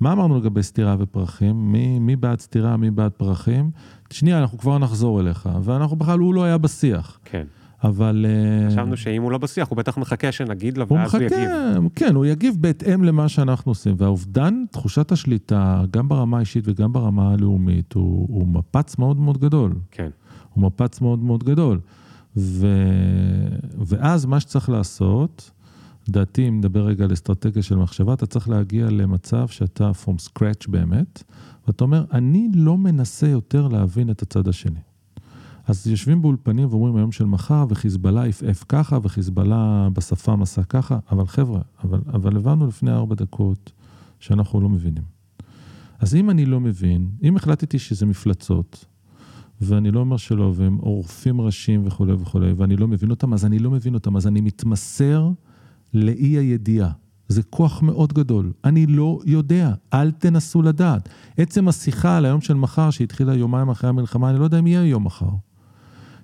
מה 0.00 0.12
אמרנו 0.12 0.38
לגבי 0.38 0.62
סטירה 0.62 0.96
ופרחים? 0.98 1.72
מי, 1.72 1.98
מי 1.98 2.16
בעד 2.16 2.40
סטירה, 2.40 2.76
מי 2.76 2.90
בעד 2.90 3.12
פרחים? 3.12 3.70
שנייה, 4.10 4.40
אנחנו 4.40 4.58
כבר 4.58 4.78
נחזור 4.78 5.20
אליך. 5.20 5.48
ואנחנו 5.62 5.96
בכלל, 5.96 6.18
הוא 6.18 6.34
לא 6.34 6.44
היה 6.44 6.58
בשיח. 6.58 7.18
כן. 7.24 7.44
אבל... 7.84 8.26
חשבנו 8.68 8.96
שאם 8.96 9.22
הוא 9.22 9.32
לא 9.32 9.38
בשיח, 9.38 9.68
הוא 9.68 9.76
בטח 9.76 9.98
מחכה 9.98 10.32
שנגיד 10.32 10.78
לו, 10.78 10.88
ואז 10.88 10.98
הוא, 10.98 11.06
מחכה, 11.06 11.24
יגיב. 11.24 11.88
כן, 11.94 12.14
הוא 12.14 12.26
יגיב 12.26 12.56
בהתאם 12.60 13.04
למה 13.04 13.28
שאנחנו 13.28 13.70
עושים. 13.70 13.94
והאובדן, 13.98 14.64
תחושת 14.70 15.12
השליטה, 15.12 15.82
גם 15.90 16.08
ברמה 16.08 16.36
האישית 16.36 16.64
וגם 16.66 16.92
ברמה 16.92 17.32
הלאומית, 17.32 17.92
הוא, 17.92 18.26
הוא 18.30 18.48
מפץ 18.48 18.98
מאוד 18.98 19.20
מאוד 19.20 19.38
גדול. 19.38 19.74
כן. 19.90 20.08
הוא 20.54 20.64
מפץ 20.64 21.00
מאוד 21.00 21.18
מאוד 21.18 21.44
גדול. 21.44 21.80
ו... 22.36 22.66
ואז 23.78 24.26
מה 24.26 24.40
שצריך 24.40 24.68
לעשות, 24.68 25.50
לדעתי, 26.08 26.48
אם 26.48 26.58
נדבר 26.58 26.84
רגע 26.84 27.04
על 27.04 27.12
אסטרטגיה 27.12 27.62
של 27.62 27.76
מחשבה, 27.76 28.14
אתה 28.14 28.26
צריך 28.26 28.48
להגיע 28.48 28.90
למצב 28.90 29.48
שאתה 29.48 29.90
from 30.04 30.28
scratch 30.28 30.70
באמת, 30.70 31.22
ואתה 31.66 31.84
אומר, 31.84 32.04
אני 32.12 32.48
לא 32.54 32.78
מנסה 32.78 33.28
יותר 33.28 33.68
להבין 33.68 34.10
את 34.10 34.22
הצד 34.22 34.48
השני. 34.48 34.80
אז 35.70 35.86
יושבים 35.86 36.22
באולפנים 36.22 36.68
ואומרים 36.70 36.96
היום 36.96 37.12
של 37.12 37.24
מחר, 37.24 37.64
וחיזבאללה 37.68 38.26
יפעף 38.26 38.64
ככה, 38.68 38.98
וחיזבאללה 39.02 39.88
בשפם 39.92 40.42
עשה 40.42 40.62
ככה, 40.62 40.98
אבל 41.10 41.26
חבר'ה, 41.26 41.60
אבל, 41.84 42.00
אבל 42.12 42.36
הבנו 42.36 42.66
לפני 42.66 42.90
ארבע 42.90 43.14
דקות 43.14 43.72
שאנחנו 44.20 44.60
לא 44.60 44.68
מבינים. 44.68 45.02
אז 45.98 46.14
אם 46.14 46.30
אני 46.30 46.46
לא 46.46 46.60
מבין, 46.60 47.10
אם 47.22 47.36
החלטתי 47.36 47.78
שזה 47.78 48.06
מפלצות, 48.06 48.84
ואני 49.60 49.90
לא 49.90 50.00
אומר 50.00 50.16
שלא, 50.16 50.52
והם 50.54 50.76
עורפים 50.76 51.40
ראשים 51.40 51.86
וכולי 51.86 52.12
וכולי, 52.12 52.52
ואני 52.52 52.76
לא 52.76 52.88
מבין 52.88 53.10
אותם, 53.10 53.34
אז 53.34 53.44
אני 53.44 53.58
לא 53.58 53.70
מבין 53.70 53.94
אותם, 53.94 54.16
אז 54.16 54.26
אני 54.26 54.40
מתמסר 54.40 55.30
לאי 55.94 56.38
הידיעה. 56.38 56.90
זה 57.28 57.42
כוח 57.42 57.82
מאוד 57.82 58.12
גדול. 58.12 58.52
אני 58.64 58.86
לא 58.86 59.18
יודע, 59.24 59.74
אל 59.94 60.10
תנסו 60.10 60.62
לדעת. 60.62 61.08
עצם 61.36 61.68
השיחה 61.68 62.16
על 62.16 62.24
היום 62.24 62.40
של 62.40 62.54
מחר, 62.54 62.90
שהתחילה 62.90 63.34
יומיים 63.34 63.68
אחרי 63.68 63.90
המלחמה, 63.90 64.30
אני 64.30 64.38
לא 64.38 64.44
יודע 64.44 64.58
אם 64.58 64.66
יהיה 64.66 64.84
יום 64.84 65.04
מחר. 65.04 65.30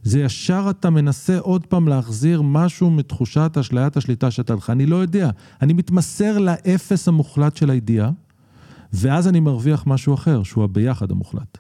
זה 0.07 0.21
ישר 0.21 0.67
אתה 0.71 0.91
מנסה 0.91 1.39
עוד 1.39 1.67
פעם 1.67 1.89
להחזיר 1.89 2.43
משהו 2.43 2.91
מתחושת 2.91 3.57
אשליית 3.61 3.97
השליטה 3.97 4.31
שאתה 4.31 4.55
לך. 4.55 4.71
אני 4.71 4.87
לא 4.87 4.97
יודע. 4.97 5.31
אני 5.63 5.73
מתמסר 5.73 6.39
לאפס 6.39 7.09
המוחלט 7.09 7.57
של 7.57 7.71
הידיעה, 7.71 8.11
ואז 8.93 9.29
אני 9.29 9.41
מרוויח 9.41 9.85
משהו 9.87 10.15
אחר, 10.15 10.43
שהוא 10.43 10.65
הביחד 10.65 11.11
המוחלט. 11.11 11.59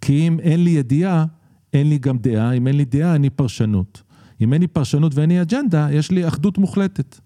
כי 0.00 0.28
אם 0.28 0.40
אין 0.40 0.64
לי 0.64 0.70
ידיעה, 0.70 1.24
אין 1.72 1.88
לי 1.88 1.98
גם 1.98 2.18
דעה, 2.18 2.52
אם 2.52 2.66
אין 2.66 2.76
לי 2.76 2.84
דעה, 2.84 3.14
אין 3.14 3.22
לי 3.22 3.30
פרשנות. 3.30 4.02
אם 4.40 4.52
אין 4.52 4.60
לי 4.60 4.66
פרשנות 4.66 5.14
ואין 5.14 5.30
לי 5.30 5.42
אג'נדה, 5.42 5.88
יש 5.92 6.10
לי 6.10 6.28
אחדות 6.28 6.58
מוחלטת. 6.58 7.20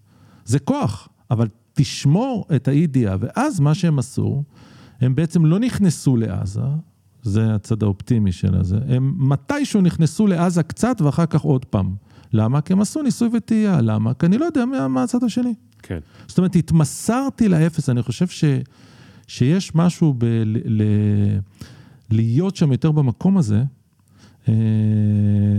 זה 0.45 0.59
כוח, 0.59 1.09
אבל 1.31 1.47
תשמור 1.73 2.45
את 2.55 2.67
האי-ידיעה. 2.67 3.15
ואז 3.19 3.59
מה 3.59 3.73
שהם 3.73 3.99
עשו, 3.99 4.43
הם 5.01 5.15
בעצם 5.15 5.45
לא 5.45 5.59
נכנסו 5.59 6.17
לעזה, 6.17 6.61
זה 7.23 7.55
הצד 7.55 7.83
האופטימי 7.83 8.31
של 8.31 8.55
הזה, 8.55 8.77
הם 8.87 9.15
מתישהו 9.17 9.81
נכנסו 9.81 10.27
לעזה 10.27 10.63
קצת 10.63 11.01
ואחר 11.01 11.25
כך 11.25 11.41
עוד 11.41 11.65
פעם. 11.65 11.95
למה? 12.33 12.61
כי 12.61 12.73
הם 12.73 12.81
עשו 12.81 13.01
ניסוי 13.01 13.29
וטעייה. 13.33 13.81
למה? 13.81 14.13
כי 14.13 14.25
אני 14.25 14.37
לא 14.37 14.45
יודע 14.45 14.65
מה, 14.65 14.87
מה 14.87 15.03
הצד 15.03 15.23
השני. 15.23 15.53
כן. 15.83 15.99
זאת 16.27 16.37
אומרת, 16.37 16.55
התמסרתי 16.55 17.49
לאפס, 17.49 17.89
אני 17.89 18.03
חושב 18.03 18.27
ש, 18.27 18.43
שיש 19.27 19.75
משהו 19.75 20.13
ב... 20.17 20.25
ל, 20.25 20.57
ל, 20.65 20.83
להיות 22.09 22.55
שם 22.55 22.71
יותר 22.71 22.91
במקום 22.91 23.37
הזה, 23.37 23.63
אה, 24.49 24.53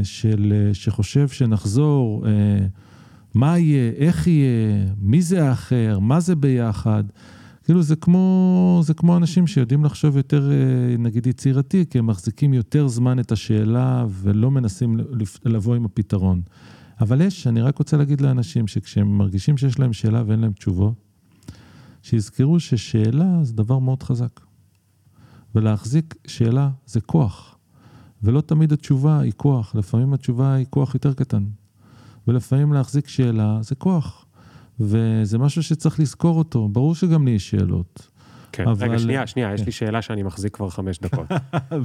של, 0.03 0.71
שחושב 0.73 1.29
שנחזור, 1.29 2.27
אה, 2.27 2.67
מה 3.35 3.59
יהיה, 3.59 3.93
איך 3.97 4.27
יהיה, 4.27 4.85
מי 4.99 5.23
זה 5.23 5.49
האחר, 5.49 5.99
מה 5.99 6.21
זה 6.21 6.37
ביחד. 6.37 7.05
כאילו 7.65 7.83
זה 7.83 7.97
כמו, 7.97 8.81
זה 8.83 8.95
כמו 8.95 9.17
אנשים 9.17 9.47
שיודעים 9.47 9.85
לחשוב 9.85 10.17
יותר, 10.17 10.51
אה, 10.53 10.97
נגיד, 10.99 11.27
יצירתי, 11.27 11.85
כי 11.91 11.99
הם 11.99 12.07
מחזיקים 12.07 12.55
יותר 12.55 12.89
זמן 12.89 13.19
את 13.19 13.33
השאלה 13.33 14.05
ולא 14.09 14.51
מנסים 14.51 14.97
לבוא 15.45 15.75
עם 15.75 15.85
הפתרון. 15.85 16.43
אבל 17.01 17.21
יש, 17.21 17.47
אני 17.47 17.63
רק 17.63 17.79
רוצה 17.79 17.97
להגיד 17.97 18.21
לאנשים 18.21 18.67
שכשהם 18.67 19.19
מרגישים 19.19 19.57
שיש 19.57 19.79
להם 19.79 19.93
שאלה 19.93 20.23
ואין 20.27 20.41
להם 20.41 20.53
תשובות, 20.53 20.95
שיזכרו 22.03 22.61
ששאלה 22.61 23.39
זה 23.43 23.53
דבר 23.53 23.79
מאוד 23.79 24.03
חזק. 24.03 24.41
ולהחזיק 25.55 26.15
שאלה 26.27 26.71
זה 26.87 27.01
כוח. 27.01 27.59
ולא 28.23 28.41
תמיד 28.41 28.73
התשובה 28.73 29.21
היא 29.21 29.33
כוח, 29.37 29.75
לפעמים 29.75 30.15
התשובה 30.15 30.55
היא 30.55 30.67
כוח 30.71 30.95
יותר 30.95 31.15
קטן. 31.15 31.45
ולפעמים 32.29 32.73
להחזיק 32.73 33.09
שאלה 33.09 33.59
זה 33.63 33.75
כוח. 33.75 34.24
וזה 34.81 35.39
משהו 35.39 35.63
שצריך 35.63 36.01
לזכור 36.01 36.39
אותו. 36.39 36.69
ברור 36.69 36.95
שגם 36.95 37.25
לי 37.25 37.31
יש 37.31 37.51
שאלות. 37.51 38.15
כן, 38.53 38.69
אבל... 38.69 38.89
רגע, 38.89 38.99
שנייה, 38.99 39.27
שנייה, 39.27 39.55
יש 39.55 39.67
לי 39.67 39.73
שאלה 39.73 40.03
שאני 40.03 40.23
מחזיק 40.23 40.55
כבר 40.57 40.71
חמש 40.71 40.99
דקות. 40.99 41.27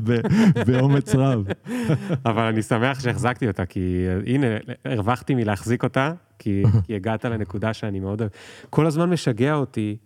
באומץ 0.67 1.15
רב. 1.15 1.47
אבל 2.29 2.43
אני 2.43 2.61
שמח 2.61 2.99
שהחזקתי 2.99 3.47
אותה, 3.47 3.65
כי 3.65 4.05
הנה, 4.25 4.47
הרווחתי 4.85 5.35
מלהחזיק 5.35 5.83
אותה, 5.83 6.13
כי, 6.39 6.63
כי 6.85 6.95
הגעת 6.95 7.25
לנקודה 7.25 7.73
שאני 7.73 7.99
מאוד 7.99 8.21
אוהב. 8.21 8.31
כל 8.69 8.85
הזמן 8.85 9.09
משגע 9.09 9.53
אותי 9.53 9.97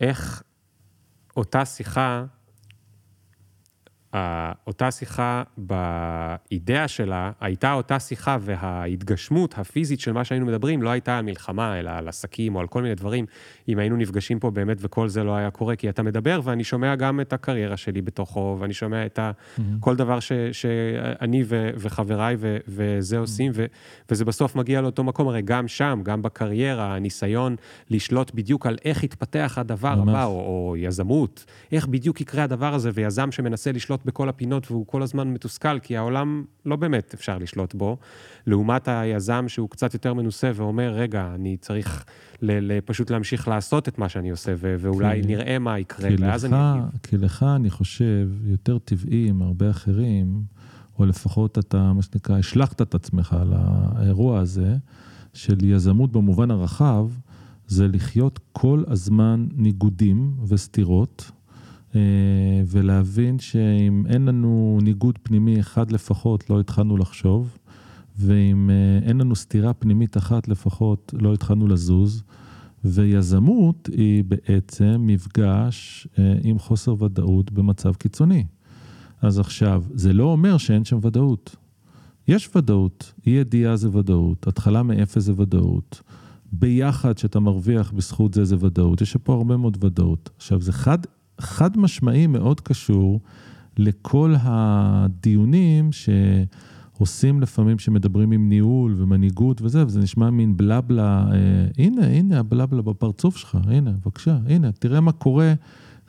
איך 0.00 0.42
אותה 1.36 1.64
שיחה 1.64 2.24
אותה 4.66 4.90
שיחה 4.90 5.42
באידאה 5.56 6.88
שלה, 6.88 7.30
הייתה 7.40 7.72
אותה 7.72 7.98
שיחה 7.98 8.36
וההתגשמות 8.40 9.58
הפיזית 9.58 10.00
של 10.00 10.12
מה 10.12 10.24
שהיינו 10.24 10.46
מדברים 10.46 10.82
לא 10.82 10.90
הייתה 10.90 11.18
על 11.18 11.24
מלחמה, 11.24 11.78
אלא 11.78 11.90
על 11.90 12.08
עסקים 12.08 12.54
או 12.54 12.60
על 12.60 12.66
כל 12.66 12.82
מיני 12.82 12.94
דברים, 12.94 13.26
אם 13.68 13.78
היינו 13.78 13.96
נפגשים 13.96 14.38
פה 14.40 14.50
באמת 14.50 14.76
וכל 14.80 15.08
זה 15.08 15.24
לא 15.24 15.36
היה 15.36 15.50
קורה, 15.50 15.76
כי 15.76 15.88
אתה 15.88 16.02
מדבר 16.02 16.40
ואני 16.44 16.64
שומע 16.64 16.94
גם 16.94 17.20
את 17.20 17.32
הקריירה 17.32 17.76
שלי 17.76 18.02
בתוכו, 18.02 18.56
ואני 18.60 18.72
שומע 18.72 19.06
את 19.06 19.18
ה... 19.18 19.30
Mm-hmm. 19.30 19.60
כל 19.80 19.96
דבר 19.96 20.20
ש, 20.20 20.32
שאני 20.52 21.42
ו, 21.46 21.70
וחבריי 21.76 22.36
ו, 22.38 22.56
וזה 22.68 23.18
עושים, 23.18 23.52
ו, 23.54 23.66
וזה 24.10 24.24
בסוף 24.24 24.56
מגיע 24.56 24.80
לאותו 24.80 25.04
מקום, 25.04 25.28
הרי 25.28 25.42
גם 25.42 25.68
שם, 25.68 26.00
גם 26.02 26.22
בקריירה, 26.22 26.94
הניסיון 26.94 27.56
לשלוט 27.90 28.34
בדיוק 28.34 28.66
על 28.66 28.78
איך 28.84 29.04
יתפתח 29.04 29.54
הדבר 29.56 29.94
ממש. 29.94 30.08
הבא, 30.08 30.24
או, 30.24 30.30
או 30.30 30.74
יזמות, 30.76 31.44
איך 31.72 31.86
בדיוק 31.86 32.20
יקרה 32.20 32.44
הדבר 32.44 32.74
הזה, 32.74 32.90
ויזם 32.94 33.32
שמנסה 33.32 33.72
לשלוט 33.72 33.99
לשלוט 34.00 34.06
בכל 34.06 34.28
הפינות 34.28 34.70
והוא 34.70 34.86
כל 34.86 35.02
הזמן 35.02 35.28
מתוסכל, 35.28 35.78
כי 35.78 35.96
העולם 35.96 36.44
לא 36.66 36.76
באמת 36.76 37.14
אפשר 37.14 37.38
לשלוט 37.38 37.74
בו, 37.74 37.96
לעומת 38.46 38.88
היזם 38.88 39.44
שהוא 39.48 39.68
קצת 39.70 39.94
יותר 39.94 40.14
מנוסה 40.14 40.50
ואומר, 40.54 40.92
רגע, 40.92 41.32
אני 41.34 41.56
צריך 41.56 42.04
ל- 42.42 42.72
ל- 42.72 42.80
פשוט 42.80 43.10
להמשיך 43.10 43.48
לעשות 43.48 43.88
את 43.88 43.98
מה 43.98 44.08
שאני 44.08 44.30
עושה, 44.30 44.52
ו- 44.56 44.74
ואולי 44.78 45.22
כי, 45.22 45.28
נראה 45.28 45.58
מה 45.58 45.78
יקרה, 45.78 46.10
ואז 46.18 46.44
לך, 46.44 46.52
אני. 46.52 46.80
כי 47.02 47.16
לך, 47.16 47.42
אני 47.42 47.70
חושב, 47.70 48.28
יותר 48.44 48.78
טבעי 48.78 49.28
עם 49.28 49.42
הרבה 49.42 49.70
אחרים, 49.70 50.42
או 50.98 51.06
לפחות 51.06 51.58
אתה, 51.58 51.92
מה 51.92 52.02
שנקרא, 52.02 52.38
השלכת 52.38 52.82
את 52.82 52.94
עצמך 52.94 53.36
לאירוע 53.50 54.40
הזה, 54.40 54.76
של 55.32 55.64
יזמות 55.64 56.12
במובן 56.12 56.50
הרחב, 56.50 57.08
זה 57.66 57.88
לחיות 57.88 58.40
כל 58.52 58.82
הזמן 58.86 59.46
ניגודים 59.56 60.34
וסתירות, 60.48 61.30
ולהבין 62.66 63.38
שאם 63.38 64.04
אין 64.08 64.24
לנו 64.24 64.78
ניגוד 64.82 65.18
פנימי 65.22 65.60
אחד 65.60 65.90
לפחות, 65.90 66.50
לא 66.50 66.60
התחלנו 66.60 66.96
לחשוב, 66.96 67.58
ואם 68.18 68.70
אה, 68.70 69.08
אין 69.08 69.18
לנו 69.18 69.36
סתירה 69.36 69.72
פנימית 69.72 70.16
אחת 70.16 70.48
לפחות, 70.48 71.14
לא 71.20 71.34
התחלנו 71.34 71.66
לזוז. 71.66 72.22
ויזמות 72.84 73.88
היא 73.92 74.24
בעצם 74.24 74.96
מפגש 74.98 76.08
אה, 76.18 76.34
עם 76.42 76.58
חוסר 76.58 77.02
ודאות 77.02 77.52
במצב 77.52 77.94
קיצוני. 77.94 78.44
אז 79.22 79.38
עכשיו, 79.38 79.84
זה 79.94 80.12
לא 80.12 80.24
אומר 80.24 80.58
שאין 80.58 80.84
שם 80.84 80.98
ודאות. 81.02 81.56
יש 82.28 82.50
ודאות, 82.56 83.12
אי 83.26 83.32
ידיעה 83.32 83.76
זה 83.76 83.88
ודאות, 83.96 84.46
התחלה 84.46 84.82
מאפס 84.82 85.22
זה 85.22 85.32
ודאות, 85.36 86.02
ביחד 86.52 87.18
שאתה 87.18 87.40
מרוויח 87.40 87.92
בזכות 87.92 88.34
זה 88.34 88.44
זה 88.44 88.56
ודאות, 88.60 89.00
יש 89.00 89.16
פה 89.16 89.34
הרבה 89.34 89.56
מאוד 89.56 89.84
ודאות. 89.84 90.30
עכשיו, 90.36 90.60
זה 90.60 90.72
חד 90.72 90.98
חד 91.40 91.78
משמעי 91.78 92.26
מאוד 92.26 92.60
קשור 92.60 93.20
לכל 93.78 94.34
הדיונים 94.38 95.90
שעושים 95.92 97.40
לפעמים 97.40 97.78
שמדברים 97.78 98.32
עם 98.32 98.48
ניהול 98.48 98.94
ומנהיגות 98.98 99.62
וזה, 99.62 99.86
וזה 99.86 100.00
נשמע 100.00 100.30
מין 100.30 100.56
בלבלה, 100.56 101.26
אה, 101.32 101.38
הנה, 101.78 102.06
הנה 102.06 102.38
הבלבלה 102.38 102.82
בפרצוף 102.82 103.36
שלך, 103.36 103.58
הנה, 103.64 103.90
בבקשה, 103.90 104.38
הנה, 104.46 104.72
תראה 104.72 105.00
מה 105.00 105.12
קורה 105.12 105.54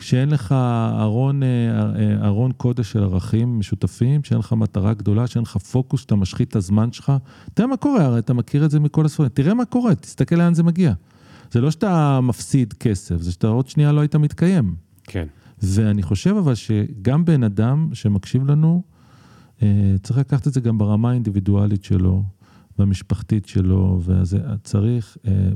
כשאין 0.02 0.30
לך 0.30 0.52
ארון, 1.00 1.44
אה, 1.44 1.48
אה, 1.50 2.28
ארון 2.28 2.52
קודש 2.52 2.92
של 2.92 3.04
ערכים 3.04 3.60
משותפים, 3.60 4.24
שאין 4.24 4.40
לך 4.40 4.54
מטרה 4.54 4.94
גדולה, 4.94 5.28
שאין 5.28 5.44
לך 5.44 5.58
פוקוס, 5.58 6.02
שאתה 6.02 6.16
משחית 6.16 6.50
את 6.50 6.56
הזמן 6.56 6.92
שלך. 6.92 7.14
תראה 7.54 7.68
מה 7.68 7.78
קורה, 7.78 8.06
הרי 8.06 8.20
אתה 8.20 8.34
מכיר 8.34 8.66
את 8.66 8.72
זה 8.72 8.80
מכל 8.80 9.06
הספרים, 9.06 9.30
תראה 9.30 9.54
מה 9.54 9.66
קורה, 9.66 9.96
תסתכל 9.96 10.36
לאן 10.36 10.54
זה 10.54 10.64
מגיע. 10.64 10.94
זה 11.52 11.62
לא 11.62 11.72
שאתה 11.72 12.20
מפסיד 12.22 12.74
כסף, 12.74 13.22
זה 13.22 13.32
שאתה 13.32 13.48
עוד 13.48 13.68
שנייה 13.68 13.92
לא 13.92 14.02
היית 14.02 14.16
מתקיים. 14.16 14.76
כן. 15.12 15.28
ואני 15.62 16.04
חושב 16.04 16.36
אבל 16.36 16.56
שגם 16.56 17.26
בן 17.26 17.44
אדם 17.44 17.90
שמקשיב 17.94 18.52
לנו, 18.52 18.84
אה, 19.62 19.96
צריך 20.04 20.20
לקחת 20.20 20.48
את 20.48 20.54
זה 20.54 20.62
גם 20.62 20.78
ברמה 20.78 21.10
האינדיבידואלית 21.10 21.84
שלו, 21.84 22.24
והמשפחתית 22.80 23.46
שלו, 23.46 24.00
ואז 24.04 24.38
צריך, 24.64 25.18
אה, 25.28 25.50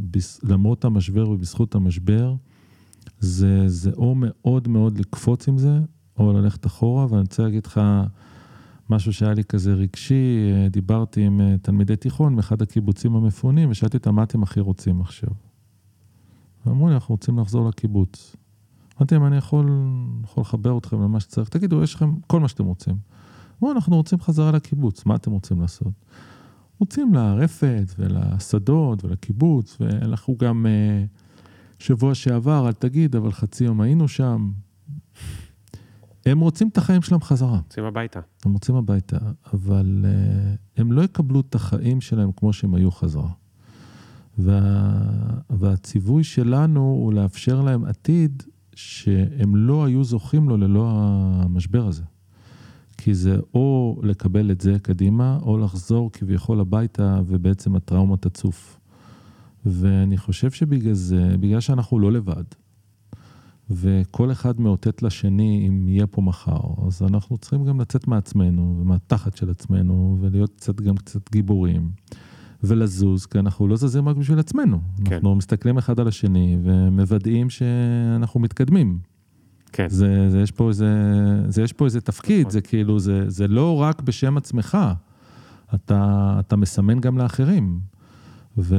למרות 0.43 0.85
המשבר 0.85 1.29
ובזכות 1.29 1.75
המשבר, 1.75 2.35
זה, 3.19 3.63
זה 3.67 3.91
או 3.97 4.15
מאוד 4.17 4.67
מאוד 4.67 4.99
לקפוץ 4.99 5.47
עם 5.47 5.57
זה, 5.57 5.79
או 6.19 6.33
ללכת 6.33 6.65
אחורה, 6.65 7.05
ואני 7.09 7.21
רוצה 7.21 7.43
להגיד 7.43 7.65
לך 7.65 7.81
משהו 8.89 9.13
שהיה 9.13 9.33
לי 9.33 9.43
כזה 9.43 9.73
רגשי, 9.73 10.51
אה, 10.53 10.69
דיברתי 10.69 11.21
עם 11.21 11.57
תלמידי 11.61 11.95
תיכון 11.95 12.35
מאחד 12.35 12.61
הקיבוצים 12.61 13.15
המפונים, 13.15 13.69
ושאלתי 13.69 13.97
אותם, 13.97 14.15
מה 14.15 14.23
אתם 14.23 14.43
הכי 14.43 14.59
רוצים 14.59 15.01
עכשיו? 15.01 15.29
ואמרו 16.65 16.87
לי, 16.87 16.93
אנחנו 16.93 17.15
רוצים 17.15 17.39
לחזור 17.39 17.69
לקיבוץ. 17.69 18.35
אמרתי 18.97 19.15
להם, 19.15 19.25
אני 19.25 19.37
יכול, 19.37 19.69
יכול 20.23 20.41
לחבר 20.41 20.77
אתכם 20.77 21.01
למה 21.01 21.19
שצריך, 21.19 21.49
תגידו, 21.49 21.83
יש 21.83 21.95
לכם 21.95 22.11
כל 22.27 22.39
מה 22.39 22.47
שאתם 22.47 22.65
רוצים. 22.65 22.95
אמרו, 23.63 23.71
אנחנו 23.71 23.95
רוצים 23.95 24.19
חזרה 24.19 24.51
לקיבוץ, 24.51 25.05
מה 25.05 25.15
אתם 25.15 25.31
רוצים 25.31 25.61
לעשות? 25.61 25.93
מוצאים 26.79 27.13
לרפת 27.13 27.93
ולשדות 27.99 29.05
ולקיבוץ, 29.05 29.77
ואנחנו 29.79 30.37
גם 30.37 30.65
אה, 30.65 31.05
שבוע 31.79 32.15
שעבר, 32.15 32.67
אל 32.67 32.73
תגיד, 32.73 33.15
אבל 33.15 33.31
חצי 33.31 33.63
יום 33.63 33.81
היינו 33.81 34.07
שם. 34.07 34.51
הם 36.25 36.39
רוצים 36.39 36.67
את 36.67 36.77
החיים 36.77 37.01
שלהם 37.01 37.21
חזרה. 37.21 37.57
רוצים 37.57 37.83
הביתה. 37.83 38.19
הם 38.45 38.53
רוצים 38.53 38.75
הביתה, 38.75 39.17
אבל 39.53 40.05
uh, 40.05 40.79
הם 40.81 40.91
לא 40.91 41.01
יקבלו 41.01 41.39
את 41.39 41.55
החיים 41.55 42.01
שלהם 42.01 42.31
כמו 42.31 42.53
שהם 42.53 42.75
היו 42.75 42.91
חזרה. 42.91 43.29
וה, 44.37 44.99
והציווי 45.49 46.23
שלנו 46.23 46.81
הוא 46.81 47.13
לאפשר 47.13 47.61
להם 47.61 47.85
עתיד 47.85 48.43
שהם 48.75 49.55
לא 49.55 49.85
היו 49.85 50.03
זוכים 50.03 50.49
לו 50.49 50.57
ללא 50.57 50.89
המשבר 50.91 51.87
הזה. 51.87 52.03
כי 52.97 53.13
זה 53.13 53.37
או 53.53 53.99
לקבל 54.03 54.51
את 54.51 54.61
זה 54.61 54.79
קדימה, 54.81 55.39
או 55.41 55.57
לחזור 55.57 56.11
כביכול 56.11 56.59
הביתה 56.59 57.21
ובעצם 57.27 57.75
הטראומה 57.75 58.17
תצוף. 58.17 58.79
ואני 59.65 60.17
חושב 60.17 60.51
שבגלל 60.51 60.93
זה, 60.93 61.35
בגלל 61.39 61.59
שאנחנו 61.59 61.99
לא 61.99 62.11
לבד, 62.11 62.43
וכל 63.69 64.31
אחד 64.31 64.59
מאותת 64.59 65.03
לשני 65.03 65.65
אם 65.67 65.87
יהיה 65.87 66.07
פה 66.07 66.21
מחר, 66.21 66.61
אז 66.87 67.01
אנחנו 67.01 67.37
צריכים 67.37 67.65
גם 67.65 67.81
לצאת 67.81 68.07
מעצמנו 68.07 68.77
ומהתחת 68.81 69.37
של 69.37 69.49
עצמנו 69.49 70.17
ולהיות 70.21 70.51
קצת 70.55 70.81
גם 70.81 70.97
קצת 70.97 71.31
גיבורים 71.31 71.91
ולזוז, 72.67 73.25
כי 73.25 73.39
אנחנו 73.39 73.67
לא 73.67 73.75
זזים 73.75 74.09
רק 74.09 74.15
בשביל 74.15 74.39
עצמנו. 74.39 74.79
כן. 75.05 75.13
אנחנו 75.13 75.35
מסתכלים 75.35 75.77
אחד 75.77 75.99
על 75.99 76.07
השני 76.07 76.57
ומוודאים 76.63 77.49
שאנחנו 77.49 78.39
מתקדמים. 78.39 78.99
כן. 79.71 79.89
זה, 79.89 80.29
זה, 80.29 80.41
יש 80.41 80.51
פה 80.51 80.69
איזה, 80.69 80.87
זה 81.47 81.61
יש 81.61 81.73
פה 81.73 81.85
איזה 81.85 82.01
תפקיד, 82.01 82.39
נכון. 82.39 82.51
זה 82.51 82.61
כאילו, 82.61 82.99
זה, 82.99 83.23
זה 83.27 83.47
לא 83.47 83.81
רק 83.81 84.01
בשם 84.01 84.37
עצמך, 84.37 84.77
אתה, 85.75 86.35
אתה 86.39 86.55
מסמן 86.55 86.99
גם 86.99 87.17
לאחרים. 87.17 87.79
ו, 88.57 88.75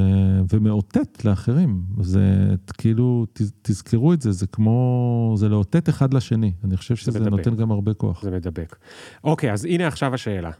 ומאותת 0.52 1.24
לאחרים. 1.24 1.82
זה 2.00 2.54
כאילו, 2.78 3.26
ת, 3.32 3.40
תזכרו 3.62 4.12
את 4.12 4.22
זה, 4.22 4.32
זה 4.32 4.46
כמו, 4.46 5.34
זה 5.36 5.48
לאותת 5.48 5.88
אחד 5.88 6.14
לשני. 6.14 6.52
אני 6.64 6.76
חושב 6.76 6.96
שזה 6.96 7.20
מדבק. 7.20 7.30
נותן 7.30 7.56
גם 7.56 7.70
הרבה 7.70 7.94
כוח. 7.94 8.22
זה 8.22 8.30
מדבק. 8.30 8.76
אוקיי, 9.24 9.52
אז 9.52 9.64
הנה 9.64 9.86
עכשיו 9.86 10.14
השאלה, 10.14 10.50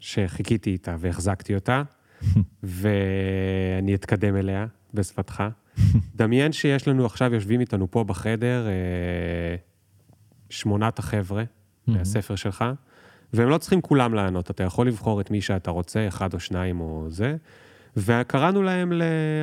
שחיכיתי 0.00 0.70
איתה 0.70 0.96
והחזקתי 0.98 1.54
אותה, 1.54 1.82
ואני 2.62 3.94
אתקדם 3.94 4.36
אליה 4.36 4.66
בשפתך. 4.94 5.42
דמיין 6.16 6.52
שיש 6.52 6.88
לנו 6.88 7.06
עכשיו, 7.06 7.34
יושבים 7.34 7.60
איתנו 7.60 7.90
פה 7.90 8.04
בחדר, 8.04 8.66
אה, 8.66 9.56
שמונת 10.50 10.98
החבר'ה 10.98 11.44
מהספר 11.86 12.36
שלך, 12.36 12.64
והם 13.32 13.48
לא 13.48 13.58
צריכים 13.58 13.80
כולם 13.80 14.14
לענות, 14.14 14.50
אתה 14.50 14.62
יכול 14.62 14.88
לבחור 14.88 15.20
את 15.20 15.30
מי 15.30 15.40
שאתה 15.40 15.70
רוצה, 15.70 16.08
אחד 16.08 16.34
או 16.34 16.40
שניים 16.40 16.80
או 16.80 17.06
זה. 17.08 17.36
וקראנו 17.96 18.62
להם, 18.62 18.92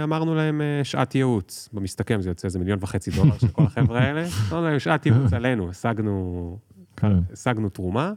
אמרנו 0.03 0.35
להם 0.35 0.61
אה, 0.61 0.83
שעת 0.83 1.15
ייעוץ. 1.15 1.69
במסתכם 1.73 2.21
זה 2.21 2.29
יוצא 2.29 2.47
איזה 2.47 2.59
מיליון 2.59 2.79
וחצי 2.81 3.11
דולר 3.11 3.37
של 3.37 3.47
כל 3.47 3.63
החבר'ה 3.63 3.99
האלה. 3.99 4.25
אמרנו 4.49 4.67
להם 4.67 4.79
שעת 4.79 5.05
ייעוץ 5.05 5.33
עלינו, 5.33 5.69
השגנו, 5.69 6.57
כן. 6.97 7.13
השגנו 7.33 7.69
תרומה. 7.69 8.13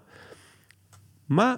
מה 1.29 1.55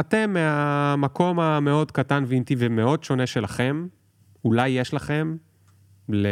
אתם 0.00 0.32
מהמקום 0.32 1.40
המאוד 1.40 1.90
קטן 1.90 2.24
ואינטיבי 2.26 2.66
ומאוד 2.68 3.04
שונה 3.04 3.26
שלכם, 3.26 3.86
אולי 4.44 4.68
יש 4.68 4.94
לכם 4.94 5.36
ל... 6.08 6.26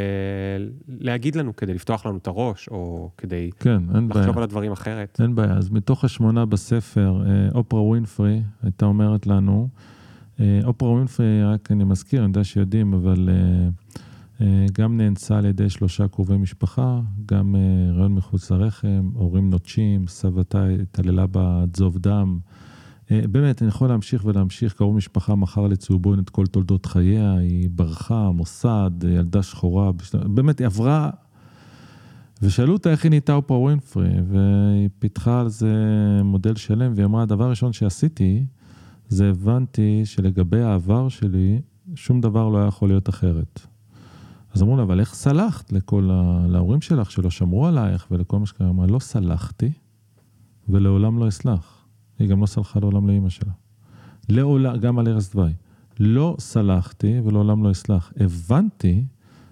להגיד 0.88 1.36
לנו 1.36 1.56
כדי 1.56 1.74
לפתוח 1.74 2.06
לנו 2.06 2.18
את 2.18 2.26
הראש, 2.26 2.68
או 2.68 3.10
כדי 3.16 3.50
כן, 3.58 3.82
לחשוב 3.82 4.08
בעיה. 4.08 4.36
על 4.36 4.42
הדברים 4.42 4.72
אחרת. 4.72 5.20
אין 5.22 5.34
בעיה. 5.34 5.52
אז 5.52 5.70
מתוך 5.70 6.04
השמונה 6.04 6.46
בספר, 6.46 7.22
אה, 7.26 7.48
אופרה 7.54 7.82
ווינפרי 7.82 8.42
הייתה 8.62 8.86
אומרת 8.86 9.26
לנו, 9.26 9.68
אה, 10.40 10.60
אופרה 10.64 10.90
ווינפרי, 10.90 11.44
רק 11.44 11.72
אני 11.72 11.84
מזכיר, 11.84 12.20
אני 12.20 12.28
יודע 12.28 12.44
שיודעים, 12.44 12.94
אבל 12.94 13.28
אה, 14.40 14.66
גם 14.72 14.96
נאנסה 14.96 15.38
על 15.38 15.44
ידי 15.44 15.70
שלושה 15.70 16.08
קרובי 16.08 16.36
משפחה, 16.36 17.00
גם 17.26 17.54
הריון 17.90 18.14
מחוץ 18.14 18.50
לרחם, 18.50 19.10
הורים 19.14 19.50
נוטשים, 19.50 20.06
סבתה 20.06 20.66
התעללה 20.82 21.24
בת 21.30 21.76
זוב 21.76 21.98
דם. 21.98 22.38
באמת, 23.11 23.62
אני 23.62 23.68
יכול 23.68 23.88
להמשיך 23.88 24.24
ולהמשיך, 24.24 24.72
קרוב 24.72 24.96
משפחה 24.96 25.34
מכר 25.34 25.66
לצהובון 25.66 26.18
את 26.18 26.30
כל 26.30 26.46
תולדות 26.46 26.86
חייה, 26.86 27.34
היא 27.34 27.68
ברחה, 27.72 28.30
מוסד, 28.30 28.90
ילדה 29.09 29.42
שחורה, 29.42 29.90
באמת, 30.24 30.59
היא 30.59 30.66
עברה... 30.66 31.11
ושאלו 32.42 32.72
אותה 32.72 32.90
איך 32.90 33.04
היא 33.04 33.11
נהייתה 33.11 33.34
אופרה 33.34 33.59
ווינפרי, 33.59 34.11
והיא 34.28 34.88
פיתחה 34.98 35.40
על 35.40 35.48
זה 35.48 35.74
מודל 36.24 36.56
שלם, 36.56 36.92
והיא 36.94 37.04
אמרה, 37.04 37.22
הדבר 37.22 37.44
הראשון 37.44 37.72
שעשיתי, 37.72 38.46
זה 39.09 39.30
הבנתי 39.30 40.02
שלגבי 40.04 40.61
העבר 40.61 41.09
שלי, 41.09 41.61
שום 41.94 42.20
דבר 42.20 42.48
לא 42.48 42.59
היה 42.59 42.66
יכול 42.66 42.88
להיות 42.88 43.09
אחרת. 43.09 43.66
אז 44.54 44.62
אמרו 44.62 44.76
לה, 44.76 44.82
אבל 44.82 45.00
איך 45.00 45.14
סלחת 45.14 45.72
לכל 45.72 46.11
ה... 46.12 46.46
להורים 46.48 46.80
שלך 46.80 47.11
שלא 47.11 47.30
שמרו 47.30 47.66
עלייך 47.66 48.06
ולכל 48.11 48.38
מה 48.38 48.46
שקרה? 48.46 48.68
אמרה, 48.68 48.86
לא 48.86 48.98
סלחתי 48.98 49.72
ולעולם 50.68 51.18
לא 51.18 51.28
אסלח. 51.28 51.78
היא 52.18 52.28
גם 52.28 52.40
לא 52.40 52.46
סלחה 52.46 52.80
לעולם 52.80 53.08
לאימא 53.08 53.28
שלה. 53.28 53.52
לעולם, 54.28 54.76
גם 54.76 54.98
על 54.98 55.08
ערש 55.08 55.32
דווי. 55.32 55.52
לא 56.00 56.36
סלחתי 56.38 57.20
ולעולם 57.24 57.64
לא 57.64 57.70
אסלח. 57.70 58.12
הבנתי 58.16 59.04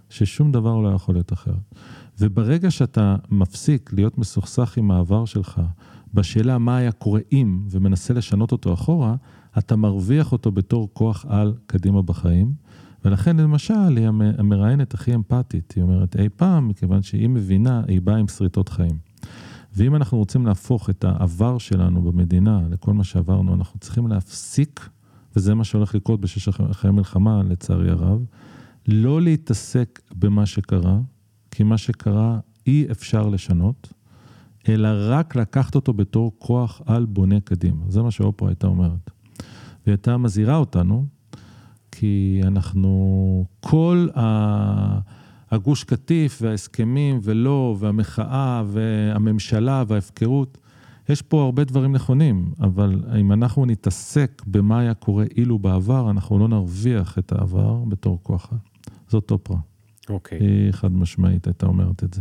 ששום 0.09 0.53
דבר 0.53 0.81
לא 0.81 0.89
יכול 0.89 1.15
להיות 1.15 1.33
אחרת. 1.33 1.75
וברגע 2.21 2.71
שאתה 2.71 3.17
מפסיק 3.31 3.93
להיות 3.93 4.19
מסוכסך 4.19 4.77
עם 4.77 4.91
העבר 4.91 5.25
שלך, 5.25 5.61
בשאלה 6.15 6.59
מה 6.59 6.77
היה 6.77 6.93
קורה 6.93 7.21
אם, 7.33 7.61
ומנסה 7.71 8.15
לשנות 8.15 8.53
אותו 8.53 8.75
אחורה, 8.75 9.17
אתה 9.59 9.77
מרוויח 9.77 10.33
אותו 10.33 10.53
בתור 10.53 10.89
כוח 10.93 11.27
על 11.29 11.55
קדימה 11.67 12.03
בחיים. 12.03 12.55
ולכן 13.05 13.37
למשל, 13.37 13.97
היא 13.97 14.07
המראיינת 14.39 14.95
הכי 14.95 15.15
אמפתית, 15.15 15.73
היא 15.77 15.83
אומרת 15.83 16.17
אי 16.17 16.29
פעם, 16.37 16.69
מכיוון 16.69 17.03
שהיא 17.03 17.29
מבינה, 17.29 17.83
היא 17.89 18.01
באה 18.01 18.17
עם 18.17 18.29
שריטות 18.29 18.69
חיים. 18.69 18.99
ואם 19.77 19.97
אנחנו 19.97 20.19
רוצים 20.19 20.47
להפוך 20.47 20.91
את 20.91 21.05
העבר 21.05 21.59
שלנו 21.59 22.03
במדינה 22.03 22.61
לכל 22.71 22.93
מה 22.93 23.05
שעברנו, 23.05 23.55
אנחנו 23.55 23.81
צריכים 23.81 24.07
להפסיק, 24.07 24.89
וזה 25.37 25.55
מה 25.55 25.65
שהולך 25.65 25.95
לקרות 25.95 26.21
בשש 26.21 26.49
אחרי 26.49 26.89
המלחמה, 26.89 27.43
לצערי 27.43 27.91
הרב, 27.91 28.25
לא 28.89 29.23
להתעסק 29.23 30.01
במה 30.15 30.47
שקרה, 30.47 30.99
כי 31.51 31.63
מה 31.63 31.79
שקרה 31.79 32.39
אי 32.67 32.87
אפשר 32.91 33.29
לשנות, 33.29 33.93
אלא 34.69 34.89
רק 35.01 35.37
לקחת 35.37 35.75
אותו 35.75 35.93
בתור 35.93 36.33
כוח 36.39 36.83
על 36.87 37.05
בונה 37.05 37.41
קדימה. 37.41 37.85
זה 37.89 38.03
מה 38.03 38.11
שאופרה 38.11 38.49
הייתה 38.49 38.67
אומרת. 38.67 39.11
והיא 39.39 39.93
הייתה 39.93 40.17
מזהירה 40.17 40.57
אותנו, 40.57 41.07
כי 41.93 42.41
אנחנו, 42.45 43.45
כל 43.61 44.09
הגוש 45.57 45.85
קטיף 45.85 46.39
וההסכמים 46.43 47.21
ולא, 47.23 47.77
והמחאה 47.79 48.63
והממשלה 48.67 49.85
וההפקרות, 49.89 50.59
יש 51.09 51.23
פה 51.23 51.43
הרבה 51.43 51.65
דברים 51.65 51.93
נכונים, 51.93 52.53
אבל 52.61 53.03
אם 53.21 53.33
אנחנו 53.33 53.67
נתעסק 53.67 54.43
במה 54.47 54.81
היה 54.81 54.95
קורה 54.95 55.25
אילו 55.37 55.59
בעבר, 55.59 56.11
אנחנו 56.11 56.39
לא 56.39 56.49
נרוויח 56.49 57.19
את 57.19 57.33
העבר 57.33 57.85
בתור 57.89 58.19
כוח. 58.23 58.53
זאת 59.09 59.31
אופרה. 59.31 59.57
אוקיי. 60.09 60.39
היא 60.39 60.73
חד 60.73 60.93
משמעית 60.93 61.47
הייתה 61.47 61.67
אומרת 61.67 62.05
את 62.05 62.15
זה. 62.15 62.21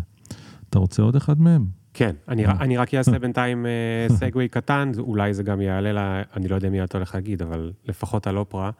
אתה 0.70 0.80
רוצה 0.80 1.04
עוד 1.04 1.16
אחד 1.16 1.42
מהם? 1.42 1.66
כן, 1.94 2.16
אני, 2.28 2.46
אה. 2.46 2.52
אני 2.52 2.78
רק 2.78 2.94
אעשה 2.94 3.20
בינתיים 3.26 3.66
סגווי 4.10 4.44
אה, 4.44 4.50
קטן, 4.62 4.92
אולי 5.00 5.34
זה 5.34 5.44
גם 5.44 5.62
יעלה 5.62 5.94
לה, 5.94 6.22
אני 6.36 6.48
לא 6.48 6.56
יודע 6.56 6.70
מי 6.70 6.84
אתה 6.84 6.98
הולך 6.98 7.16
להגיד, 7.16 7.42
אבל 7.42 7.72
לפחות 7.86 8.28
על 8.28 8.38
אופרה, 8.38 8.72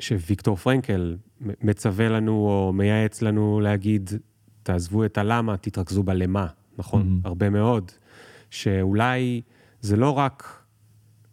שוויקטור 0.00 0.56
פרנקל 0.56 1.16
מצווה 1.40 2.08
לנו 2.08 2.32
או 2.32 2.72
מייעץ 2.72 3.22
לנו 3.22 3.60
להגיד, 3.60 4.10
תעזבו 4.62 5.04
את 5.04 5.18
הלמה, 5.18 5.56
תתרכזו 5.56 6.02
בלמה, 6.02 6.46
נכון? 6.78 7.02
Mm-hmm. 7.02 7.28
הרבה 7.28 7.50
מאוד. 7.50 7.92
שאולי 8.50 9.42
זה 9.80 9.96
לא 9.96 10.10
רק, 10.10 10.64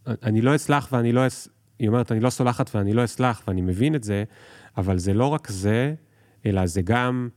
אני 0.07 0.41
לא 0.41 0.55
אסלח 0.55 0.89
ואני 0.91 1.11
לא, 1.11 1.27
אס... 1.27 1.47
היא 1.79 1.87
אומרת, 1.87 2.11
אני 2.11 2.19
לא 2.19 2.29
סולחת 2.29 2.75
ואני 2.75 2.93
לא 2.93 3.03
אסלח, 3.03 3.43
ואני 3.47 3.61
מבין 3.61 3.95
את 3.95 4.03
זה, 4.03 4.23
אבל 4.77 4.97
זה 4.97 5.13
לא 5.13 5.25
רק 5.25 5.47
זה, 5.49 5.93
אלא 6.45 6.65
זה 6.65 6.81
גם... 6.81 7.29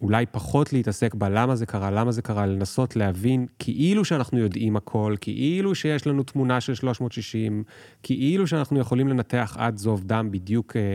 אולי 0.00 0.26
פחות 0.26 0.72
להתעסק 0.72 1.14
בלמה 1.14 1.56
זה 1.56 1.66
קרה, 1.66 1.90
למה 1.90 2.12
זה 2.12 2.22
קרה, 2.22 2.46
לנסות 2.46 2.96
להבין 2.96 3.46
כאילו 3.58 4.04
שאנחנו 4.04 4.38
יודעים 4.38 4.76
הכל, 4.76 5.14
כאילו 5.20 5.74
שיש 5.74 6.06
לנו 6.06 6.22
תמונה 6.22 6.60
של 6.60 6.74
360, 6.74 7.62
כאילו 8.02 8.46
שאנחנו 8.46 8.78
יכולים 8.78 9.08
לנתח 9.08 9.56
עד 9.58 9.76
זוב 9.76 10.04
דם 10.04 10.28
בדיוק 10.30 10.76
אה, 10.76 10.80
אה, 10.80 10.86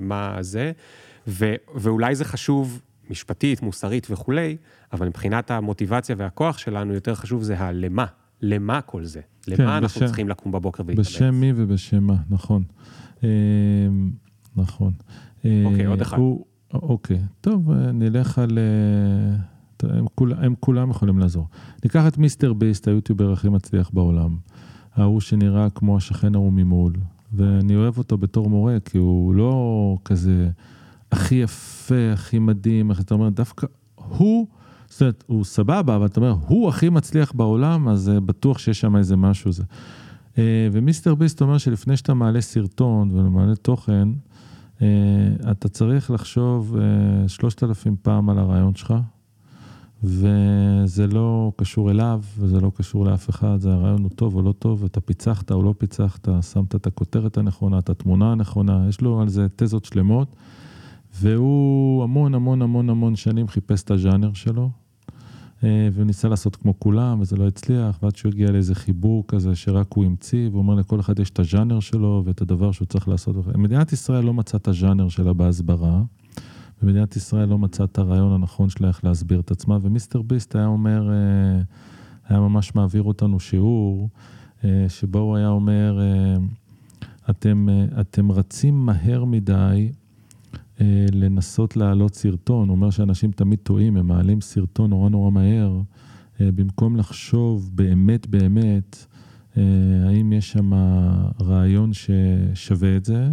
מה 0.00 0.36
זה, 0.40 0.72
ו, 1.26 1.54
ואולי 1.74 2.14
זה 2.14 2.24
חשוב 2.24 2.82
משפטית, 3.10 3.62
מוסרית 3.62 4.06
וכולי, 4.10 4.56
אבל 4.92 5.06
מבחינת 5.06 5.50
המוטיבציה 5.50 6.16
והכוח 6.18 6.58
שלנו, 6.58 6.94
יותר 6.94 7.14
חשוב 7.14 7.42
זה 7.42 7.58
הלמה. 7.58 8.06
למה 8.42 8.80
כל 8.80 9.04
זה? 9.04 9.20
למה 9.48 9.56
כן, 9.56 9.66
אנחנו 9.66 10.00
בשם, 10.00 10.06
צריכים 10.06 10.28
לקום 10.28 10.52
בבוקר 10.52 10.82
ולהתאמץ? 10.86 11.06
בשם 11.06 11.34
מי 11.34 11.52
ובשם 11.56 12.04
מה, 12.04 12.16
נכון. 12.30 12.62
אה, 13.24 13.28
נכון. 14.56 14.92
אוקיי, 15.64 15.86
עוד 15.86 16.00
אחד. 16.00 16.18
הוא, 16.18 16.44
אוקיי, 16.74 17.18
טוב, 17.40 17.70
אה, 17.70 17.92
נלך 17.92 18.38
על... 18.38 18.58
אה, 18.58 19.36
הם, 19.98 20.06
כול, 20.14 20.32
הם 20.32 20.54
כולם 20.60 20.90
יכולים 20.90 21.18
לעזור. 21.18 21.46
ניקח 21.84 22.06
את 22.06 22.18
מיסטר 22.18 22.52
ביסט, 22.52 22.88
היוטיובר 22.88 23.32
הכי 23.32 23.48
מצליח 23.48 23.90
בעולם. 23.92 24.36
ההוא 24.94 25.20
שנראה 25.20 25.70
כמו 25.70 25.96
השכן 25.96 26.34
ההוא 26.34 26.52
ממול, 26.52 26.92
ואני 27.32 27.76
אוהב 27.76 27.98
אותו 27.98 28.18
בתור 28.18 28.50
מורה, 28.50 28.76
כי 28.84 28.98
הוא 28.98 29.34
לא 29.34 29.96
כזה 30.04 30.50
הכי 31.12 31.34
יפה, 31.34 32.12
הכי 32.12 32.38
מדהים, 32.38 32.90
איך 32.90 33.00
אתה 33.00 33.14
אומר, 33.14 33.28
דווקא 33.28 33.66
הוא, 33.94 34.46
זאת 34.88 35.00
אומרת, 35.00 35.24
הוא 35.26 35.44
סבבה, 35.44 35.96
אבל 35.96 36.06
אתה 36.06 36.20
אומר, 36.20 36.36
הוא 36.46 36.68
הכי 36.68 36.88
מצליח 36.88 37.32
בעולם, 37.32 37.88
אז 37.88 38.10
uh, 38.16 38.20
בטוח 38.20 38.58
שיש 38.58 38.80
שם 38.80 38.96
איזה 38.96 39.16
משהו 39.16 39.52
זה. 39.52 39.62
ומיסטר 40.72 41.14
ביסט 41.14 41.42
אומר 41.42 41.58
שלפני 41.58 41.96
שאתה 41.96 42.14
מעלה 42.14 42.40
סרטון 42.40 43.10
ומעלה 43.12 43.56
תוכן, 43.56 44.08
אתה 45.50 45.68
צריך 45.68 46.10
לחשוב 46.10 46.76
שלושת 47.26 47.62
אלפים 47.62 47.96
פעם 48.02 48.30
על 48.30 48.38
הרעיון 48.38 48.74
שלך, 48.74 48.94
וזה 50.02 51.06
לא 51.06 51.52
קשור 51.56 51.90
אליו, 51.90 52.22
וזה 52.38 52.60
לא 52.60 52.72
קשור 52.74 53.04
לאף 53.04 53.30
אחד, 53.30 53.60
זה 53.60 53.72
הרעיון 53.72 54.02
הוא 54.02 54.10
טוב 54.10 54.36
או 54.36 54.42
לא 54.42 54.52
טוב, 54.52 54.84
אתה 54.84 55.00
פיצחת 55.00 55.52
או 55.52 55.62
לא 55.62 55.74
פיצחת, 55.78 56.28
שמת 56.52 56.74
את 56.74 56.86
הכותרת 56.86 57.38
הנכונה, 57.38 57.78
את 57.78 57.90
התמונה 57.90 58.32
הנכונה, 58.32 58.86
יש 58.88 59.00
לו 59.00 59.20
על 59.20 59.28
זה 59.28 59.46
תזות 59.56 59.84
שלמות, 59.84 60.36
והוא 61.14 62.02
המון 62.02 62.34
המון 62.34 62.62
המון 62.62 62.90
המון 62.90 63.16
שנים 63.16 63.48
חיפש 63.48 63.82
את 63.82 63.90
הז'אנר 63.90 64.32
שלו, 64.32 64.70
אה, 65.64 65.88
וניסה 65.94 66.28
לעשות 66.28 66.56
כמו 66.56 66.80
כולם, 66.80 67.20
וזה 67.20 67.36
לא 67.36 67.48
הצליח, 67.48 67.98
ועד 68.02 68.16
שהוא 68.16 68.32
הגיע 68.32 68.50
לאיזה 68.50 68.74
חיבור 68.74 69.24
כזה 69.28 69.54
שרק 69.54 69.86
הוא 69.94 70.04
המציא, 70.04 70.48
והוא 70.48 70.58
אומר 70.58 70.74
לכל 70.74 71.00
אחד 71.00 71.18
יש 71.18 71.30
את 71.30 71.38
הז'אנר 71.38 71.80
שלו 71.80 72.22
ואת 72.26 72.40
הדבר 72.40 72.72
שהוא 72.72 72.86
צריך 72.86 73.08
לעשות. 73.08 73.36
מדינת 73.56 73.92
ישראל 73.92 74.24
לא 74.24 74.34
מצאה 74.34 74.58
את 74.58 74.68
הז'אנר 74.68 75.08
שלה 75.08 75.32
בהסברה. 75.32 76.02
ומדינת 76.82 77.16
ישראל 77.16 77.48
לא 77.48 77.58
מצאה 77.58 77.86
את 77.86 77.98
הרעיון 77.98 78.32
הנכון 78.32 78.68
שלה 78.68 78.88
איך 78.88 79.04
להסביר 79.04 79.40
את 79.40 79.50
עצמה, 79.50 79.78
ומיסטר 79.82 80.22
ביסט 80.22 80.56
היה 80.56 80.66
אומר, 80.66 81.10
אה, 81.10 81.62
היה 82.28 82.40
ממש 82.40 82.74
מעביר 82.74 83.02
אותנו 83.02 83.40
שיעור, 83.40 84.08
אה, 84.64 84.86
שבו 84.88 85.18
הוא 85.18 85.36
היה 85.36 85.48
אומר, 85.48 86.00
אתם, 87.30 87.68
אתם 88.00 88.32
רצים 88.32 88.86
מהר 88.86 89.24
מדי 89.24 89.92
לנסות 91.12 91.76
להעלות 91.76 92.14
סרטון, 92.14 92.68
הוא 92.68 92.76
אומר 92.76 92.90
שאנשים 92.90 93.30
תמיד 93.32 93.58
טועים, 93.62 93.96
הם 93.96 94.06
מעלים 94.06 94.40
סרטון 94.40 94.90
נורא 94.90 95.08
נורא 95.08 95.30
מהר, 95.30 95.80
במקום 96.40 96.96
לחשוב 96.96 97.70
באמת 97.74 98.26
באמת, 98.26 99.06
האם 100.06 100.32
יש 100.32 100.52
שם 100.52 100.72
רעיון 101.42 101.90
ששווה 101.92 102.96
את 102.96 103.04
זה, 103.04 103.28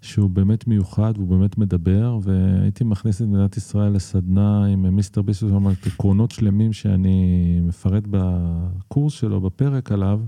שהוא 0.00 0.30
באמת 0.30 0.66
מיוחד 0.66 1.12
והוא 1.16 1.28
באמת 1.28 1.58
מדבר, 1.58 2.18
והייתי 2.22 2.84
מכניס 2.84 3.22
את 3.22 3.26
מדינת 3.26 3.56
ישראל 3.56 3.92
לסדנה 3.92 4.64
עם 4.66 4.96
מיסטר 4.96 5.22
ביסוס, 5.22 5.48
זאת 5.48 5.56
אומרת, 5.56 5.86
עקרונות 5.86 6.30
שלמים 6.30 6.72
שאני 6.72 7.60
מפרט 7.62 8.04
בקורס 8.10 9.12
שלו, 9.12 9.40
בפרק 9.40 9.92
עליו, 9.92 10.20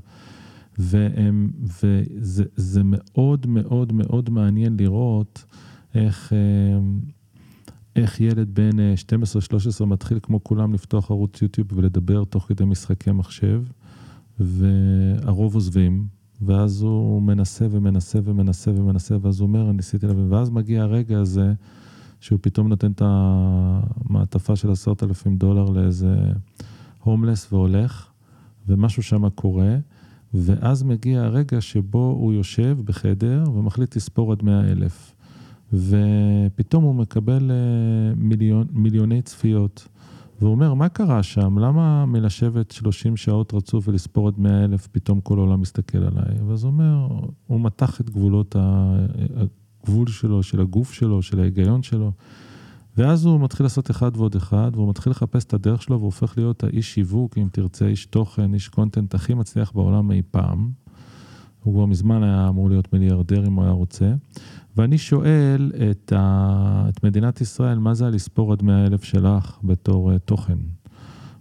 והם, 0.78 1.50
וזה 1.82 2.82
מאוד 2.84 3.46
מאוד 3.46 3.92
מאוד 3.92 4.30
מעניין 4.30 4.76
לראות 4.80 5.44
איך, 5.94 6.32
איך 7.96 8.20
ילד 8.20 8.54
בן 8.54 8.76
12-13 9.80 9.84
מתחיל 9.84 10.18
כמו 10.22 10.44
כולם 10.44 10.74
לפתוח 10.74 11.10
ערוץ 11.10 11.42
יוטיוב 11.42 11.68
ולדבר 11.72 12.24
תוך 12.24 12.44
כדי 12.48 12.64
משחקי 12.64 13.10
מחשב, 13.12 13.62
והרוב 14.40 15.54
עוזבים. 15.54 16.06
ואז 16.42 16.82
הוא 16.82 17.22
מנסה 17.22 17.66
ומנסה 17.70 18.18
ומנסה 18.24 18.70
ומנסה, 18.70 19.16
ואז 19.20 19.40
הוא 19.40 19.46
אומר, 19.46 19.72
ניסיתי 19.72 20.06
להבין, 20.06 20.32
ואז 20.32 20.50
מגיע 20.50 20.82
הרגע 20.82 21.18
הזה, 21.18 21.52
שהוא 22.20 22.38
פתאום 22.42 22.68
נותן 22.68 22.92
את 22.92 23.02
המעטפה 23.04 24.56
של 24.56 24.70
עשרת 24.70 25.02
אלפים 25.02 25.36
דולר 25.36 25.64
לאיזה 25.64 26.16
הומלס 27.00 27.52
והולך, 27.52 28.06
ומשהו 28.68 29.02
שם 29.02 29.28
קורה, 29.28 29.76
ואז 30.34 30.82
מגיע 30.82 31.22
הרגע 31.22 31.60
שבו 31.60 32.16
הוא 32.20 32.32
יושב 32.32 32.78
בחדר 32.84 33.44
ומחליט 33.54 33.96
לספור 33.96 34.32
עד 34.32 34.42
מאה 34.42 34.72
אלף. 34.72 35.14
ופתאום 35.72 36.84
הוא 36.84 36.94
מקבל 36.94 37.50
אה, 37.50 38.14
מיליון, 38.16 38.66
מיליוני 38.72 39.22
צפיות. 39.22 39.88
והוא 40.40 40.50
אומר, 40.50 40.74
מה 40.74 40.88
קרה 40.88 41.22
שם? 41.22 41.58
למה 41.58 42.06
מלשבת 42.06 42.70
30 42.70 43.16
שעות 43.16 43.54
רצוף 43.54 43.88
ולספור 43.88 44.28
עד 44.28 44.34
100 44.38 44.64
אלף, 44.64 44.86
פתאום 44.86 45.20
כל 45.20 45.38
העולם 45.38 45.60
מסתכל 45.60 45.98
עליי? 45.98 46.42
ואז 46.46 46.64
הוא 46.64 46.72
אומר, 46.72 47.08
הוא 47.46 47.60
מתח 47.60 48.00
את 48.00 48.10
גבולות 48.10 48.56
הגבול 48.56 50.06
שלו, 50.06 50.42
של 50.42 50.60
הגוף 50.60 50.92
שלו, 50.92 51.22
של 51.22 51.40
ההיגיון 51.40 51.82
שלו. 51.82 52.12
ואז 52.96 53.24
הוא 53.24 53.40
מתחיל 53.40 53.66
לעשות 53.66 53.90
אחד 53.90 54.16
ועוד 54.16 54.36
אחד, 54.36 54.70
והוא 54.74 54.90
מתחיל 54.90 55.10
לחפש 55.10 55.44
את 55.44 55.54
הדרך 55.54 55.82
שלו, 55.82 55.96
והוא 55.96 56.06
הופך 56.06 56.38
להיות 56.38 56.64
האיש 56.64 56.94
שיווק, 56.94 57.38
אם 57.38 57.48
תרצה, 57.52 57.86
איש 57.86 58.06
תוכן, 58.06 58.54
איש 58.54 58.68
content 58.68 59.14
הכי 59.14 59.34
מצליח 59.34 59.72
בעולם 59.72 60.10
אי 60.10 60.22
פעם. 60.30 60.70
הוא 61.62 61.74
כבר 61.74 61.86
מזמן 61.86 62.22
היה 62.22 62.48
אמור 62.48 62.68
להיות 62.68 62.92
מיליארדר 62.92 63.46
אם 63.46 63.52
הוא 63.52 63.64
היה 63.64 63.72
רוצה. 63.72 64.14
ואני 64.78 64.98
שואל 64.98 65.72
את, 65.90 66.12
ה... 66.16 66.84
את 66.88 67.04
מדינת 67.04 67.40
ישראל, 67.40 67.78
מה 67.78 67.94
זה 67.94 68.06
הלספור 68.06 68.52
עד 68.52 68.62
100 68.62 68.86
אלף 68.86 69.04
שלך 69.04 69.58
בתור 69.64 70.12
אה, 70.12 70.18
תוכן? 70.18 70.58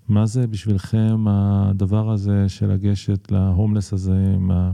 מה 0.07 0.25
זה 0.25 0.47
בשבילכם 0.47 1.25
הדבר 1.27 2.11
הזה 2.11 2.49
של 2.49 2.71
לגשת 2.71 3.31
להומלס 3.31 3.93
הזה 3.93 4.33
עם, 4.35 4.51
ה... 4.51 4.71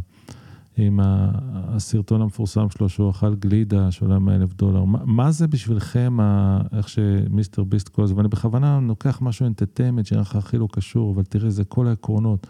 עם 0.78 1.00
ה... 1.00 1.32
הסרטון 1.54 2.22
המפורסם 2.22 2.70
שלו 2.70 2.90
שהוא 2.90 3.10
אכל 3.10 3.36
גלידה 3.36 3.92
שעולה 3.92 4.20
100 4.20 4.36
אלף 4.36 4.54
דולר? 4.54 4.84
מה, 4.84 5.00
מה 5.06 5.32
זה 5.32 5.48
בשבילכם, 5.48 6.18
ה... 6.22 6.62
איך 6.78 6.90
שמיסטר 6.90 7.64
ביסט 7.64 8.00
לזה? 8.00 8.16
ואני 8.16 8.28
בכוונה 8.28 8.80
לוקח 8.88 9.20
משהו 9.22 9.46
entertainment 9.46 10.06
שנראה 10.06 10.22
לך 10.22 10.36
הכי 10.36 10.58
לא 10.58 10.68
קשור, 10.72 11.14
אבל 11.14 11.24
תראה, 11.24 11.50
זה 11.50 11.64
כל 11.64 11.88
העקרונות. 11.88 12.48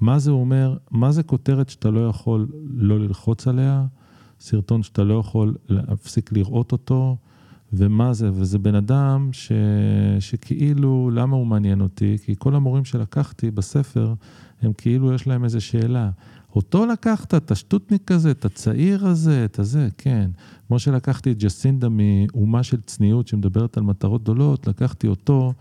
מה 0.00 0.18
זה 0.18 0.30
אומר, 0.30 0.76
מה 0.90 1.12
זה 1.12 1.22
כותרת 1.22 1.68
שאתה 1.68 1.90
לא 1.90 2.08
יכול 2.08 2.48
לא 2.64 3.00
ללחוץ 3.00 3.48
עליה? 3.48 3.86
סרטון 4.40 4.82
שאתה 4.82 5.04
לא 5.04 5.14
יכול 5.14 5.54
להפסיק 5.68 6.32
לראות 6.32 6.72
אותו, 6.72 7.16
ומה 7.72 8.12
זה, 8.12 8.30
וזה 8.32 8.58
בן 8.58 8.74
אדם 8.74 9.28
ש... 9.32 9.52
שכאילו, 10.20 11.10
למה 11.14 11.36
הוא 11.36 11.46
מעניין 11.46 11.80
אותי? 11.80 12.16
כי 12.24 12.34
כל 12.38 12.54
המורים 12.54 12.84
שלקחתי 12.84 13.50
בספר, 13.50 14.14
הם 14.62 14.72
כאילו 14.72 15.12
יש 15.12 15.26
להם 15.26 15.44
איזו 15.44 15.60
שאלה. 15.60 16.10
אותו 16.56 16.86
לקחת, 16.86 17.34
את 17.34 17.50
השטותניק 17.50 18.12
הזה, 18.12 18.30
את 18.30 18.44
הצעיר 18.44 19.06
הזה, 19.06 19.44
את 19.44 19.58
הזה, 19.58 19.88
כן. 19.98 20.30
כמו 20.68 20.78
שלקחתי 20.78 21.32
את 21.32 21.38
ג'סינדה 21.38 21.88
מאומה 21.90 22.62
של 22.62 22.80
צניעות 22.80 23.28
שמדברת 23.28 23.76
על 23.76 23.82
מטרות 23.82 24.22
גדולות, 24.22 24.66
לקחתי 24.66 25.08
אותו, 25.08 25.52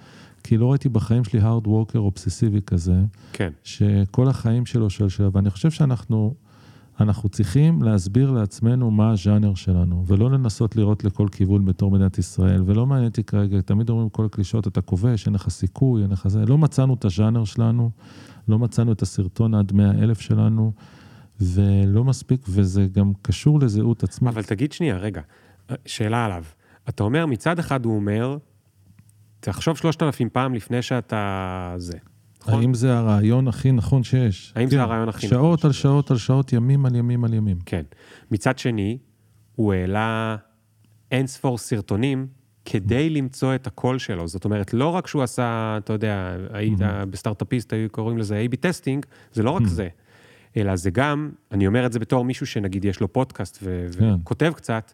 כי 0.43 0.57
לא 0.57 0.71
ראיתי 0.71 0.89
בחיים 0.89 1.23
שלי 1.23 1.39
הארד 1.39 1.67
וורקר 1.67 1.99
אובססיבי 1.99 2.61
כזה. 2.65 3.03
כן. 3.33 3.49
שכל 3.63 4.27
החיים 4.27 4.65
שלו 4.65 4.89
של 4.89 5.09
שאלה, 5.09 5.29
ואני 5.33 5.49
חושב 5.49 5.71
שאנחנו 5.71 6.33
אנחנו 6.99 7.29
צריכים 7.29 7.83
להסביר 7.83 8.31
לעצמנו 8.31 8.91
מה 8.91 9.11
הז'אנר 9.11 9.55
שלנו, 9.55 10.03
ולא 10.07 10.31
לנסות 10.31 10.75
לראות 10.75 11.03
לכל 11.03 11.27
כיוון 11.31 11.65
בתור 11.65 11.91
מדינת 11.91 12.17
ישראל, 12.17 12.63
ולא 12.65 12.85
מעניין 12.85 13.07
אותי 13.07 13.23
כרגע, 13.23 13.61
תמיד 13.61 13.89
אומרים 13.89 14.09
כל 14.09 14.25
הקלישות, 14.25 14.67
אתה 14.67 14.81
כובש, 14.81 15.25
אין 15.25 15.35
לך 15.35 15.49
סיכוי, 15.49 16.03
אין 16.03 16.11
לך 16.11 16.27
זה, 16.27 16.45
לא 16.45 16.57
מצאנו 16.57 16.93
את 16.93 17.05
הז'אנר 17.05 17.45
שלנו, 17.45 17.91
לא 18.47 18.59
מצאנו 18.59 18.91
את 18.91 19.01
הסרטון 19.01 19.53
עד 19.53 19.73
מאה 19.73 19.91
אלף 19.91 20.19
שלנו, 20.19 20.71
ולא 21.41 22.03
מספיק, 22.03 22.45
וזה 22.49 22.87
גם 22.91 23.11
קשור 23.21 23.59
לזהות 23.59 24.03
עצמית. 24.03 24.33
אבל 24.33 24.43
תגיד 24.43 24.71
שנייה, 24.71 24.97
רגע, 24.97 25.21
שאלה 25.85 26.25
עליו. 26.25 26.43
אתה 26.89 27.03
אומר, 27.03 27.25
מצד 27.25 27.59
אחד 27.59 27.85
הוא 27.85 27.95
אומר, 27.95 28.37
תחשוב 29.39 29.77
שלושת 29.77 30.03
אלפים 30.03 30.29
פעם 30.29 30.53
לפני 30.53 30.81
שאתה 30.81 31.73
זה. 31.77 31.97
נכון? 32.47 32.59
האם 32.59 32.73
זה 32.73 32.97
הרעיון 32.97 33.47
הכי 33.47 33.71
נכון 33.71 34.03
שיש? 34.03 34.53
האם 34.55 34.65
כן. 34.65 34.75
זה 34.75 34.81
הרעיון 34.81 35.09
הכי 35.09 35.27
נכון? 35.27 35.37
שעות 35.37 35.65
על 35.65 35.71
שעות 35.71 36.11
על 36.11 36.17
שעות, 36.17 36.53
ימים 36.53 36.85
על 36.85 36.95
ימים 36.95 37.23
על 37.23 37.33
ימים. 37.33 37.57
כן. 37.65 37.83
מצד 38.31 38.59
שני, 38.59 38.97
הוא 39.55 39.73
העלה 39.73 40.35
אין 41.11 41.27
ספור 41.27 41.57
סרטונים 41.57 42.27
כדי 42.65 43.09
למצוא 43.09 43.55
את 43.55 43.67
הקול 43.67 43.99
שלו. 43.99 44.27
זאת 44.27 44.45
אומרת, 44.45 44.73
לא 44.73 44.87
רק 44.87 45.07
שהוא 45.07 45.23
עשה, 45.23 45.77
אתה 45.77 45.93
יודע, 45.93 46.35
היית 46.53 46.79
mm-hmm. 46.79 47.05
בסטארט-אפיסט, 47.09 47.73
היו 47.73 47.89
קוראים 47.89 48.17
לזה 48.17 48.45
A-B 48.49 48.55
testing, 48.55 49.05
זה 49.33 49.43
לא 49.43 49.51
רק 49.51 49.61
mm-hmm. 49.61 49.65
זה, 49.65 49.87
אלא 50.57 50.75
זה 50.75 50.89
גם, 50.89 51.29
אני 51.51 51.67
אומר 51.67 51.85
את 51.85 51.93
זה 51.93 51.99
בתור 51.99 52.25
מישהו 52.25 52.45
שנגיד 52.47 52.85
יש 52.85 52.99
לו 52.99 53.13
פודקאסט 53.13 53.59
ו- 53.63 53.87
כן. 53.99 54.15
וכותב 54.21 54.53
קצת, 54.55 54.91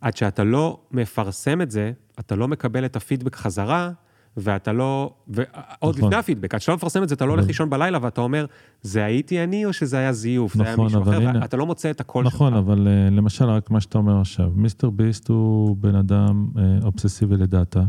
עד 0.00 0.16
שאתה 0.16 0.44
לא 0.44 0.80
מפרסם 0.90 1.60
את 1.60 1.70
זה, 1.70 1.92
אתה 2.18 2.36
לא 2.36 2.48
מקבל 2.48 2.84
את 2.84 2.96
הפידבק 2.96 3.36
חזרה, 3.36 3.90
ואתה 4.36 4.72
לא, 4.72 5.14
ועוד 5.28 5.46
נכון. 5.82 5.94
לפני 5.94 6.16
הפידבק, 6.16 6.54
עד 6.54 6.60
שאתה 6.60 6.72
לא 6.72 6.76
מפרסם 6.76 7.02
את 7.02 7.08
זה, 7.08 7.14
אתה 7.14 7.26
לא 7.26 7.30
הולך 7.30 7.46
לישון 7.46 7.70
בלילה 7.70 7.98
ואתה 8.02 8.20
אומר, 8.20 8.46
זה 8.82 9.04
הייתי 9.04 9.44
אני 9.44 9.64
או 9.64 9.72
שזה 9.72 9.98
היה 9.98 10.12
זיוף, 10.12 10.56
נכון, 10.56 10.64
זה 10.64 10.68
היה 10.68 10.72
נכון, 10.72 10.84
מישהו 10.84 11.02
אחר, 11.02 11.28
הנה, 11.28 11.40
ואתה 11.40 11.56
לא 11.56 11.66
מוצא 11.66 11.90
את 11.90 12.00
הקול 12.00 12.24
נכון, 12.24 12.52
שלך. 12.52 12.58
נכון, 12.58 12.74
אבל 12.74 12.86
uh, 12.86 13.14
למשל, 13.14 13.44
רק 13.44 13.70
מה 13.70 13.80
שאתה 13.80 13.98
אומר 13.98 14.20
עכשיו, 14.20 14.50
מיסטר 14.54 14.90
ביסט 14.90 15.28
הוא 15.28 15.76
בן 15.76 15.94
אדם 15.94 16.46
uh, 16.54 16.84
אובססיבי 16.84 17.36
לדאטה, 17.36 17.82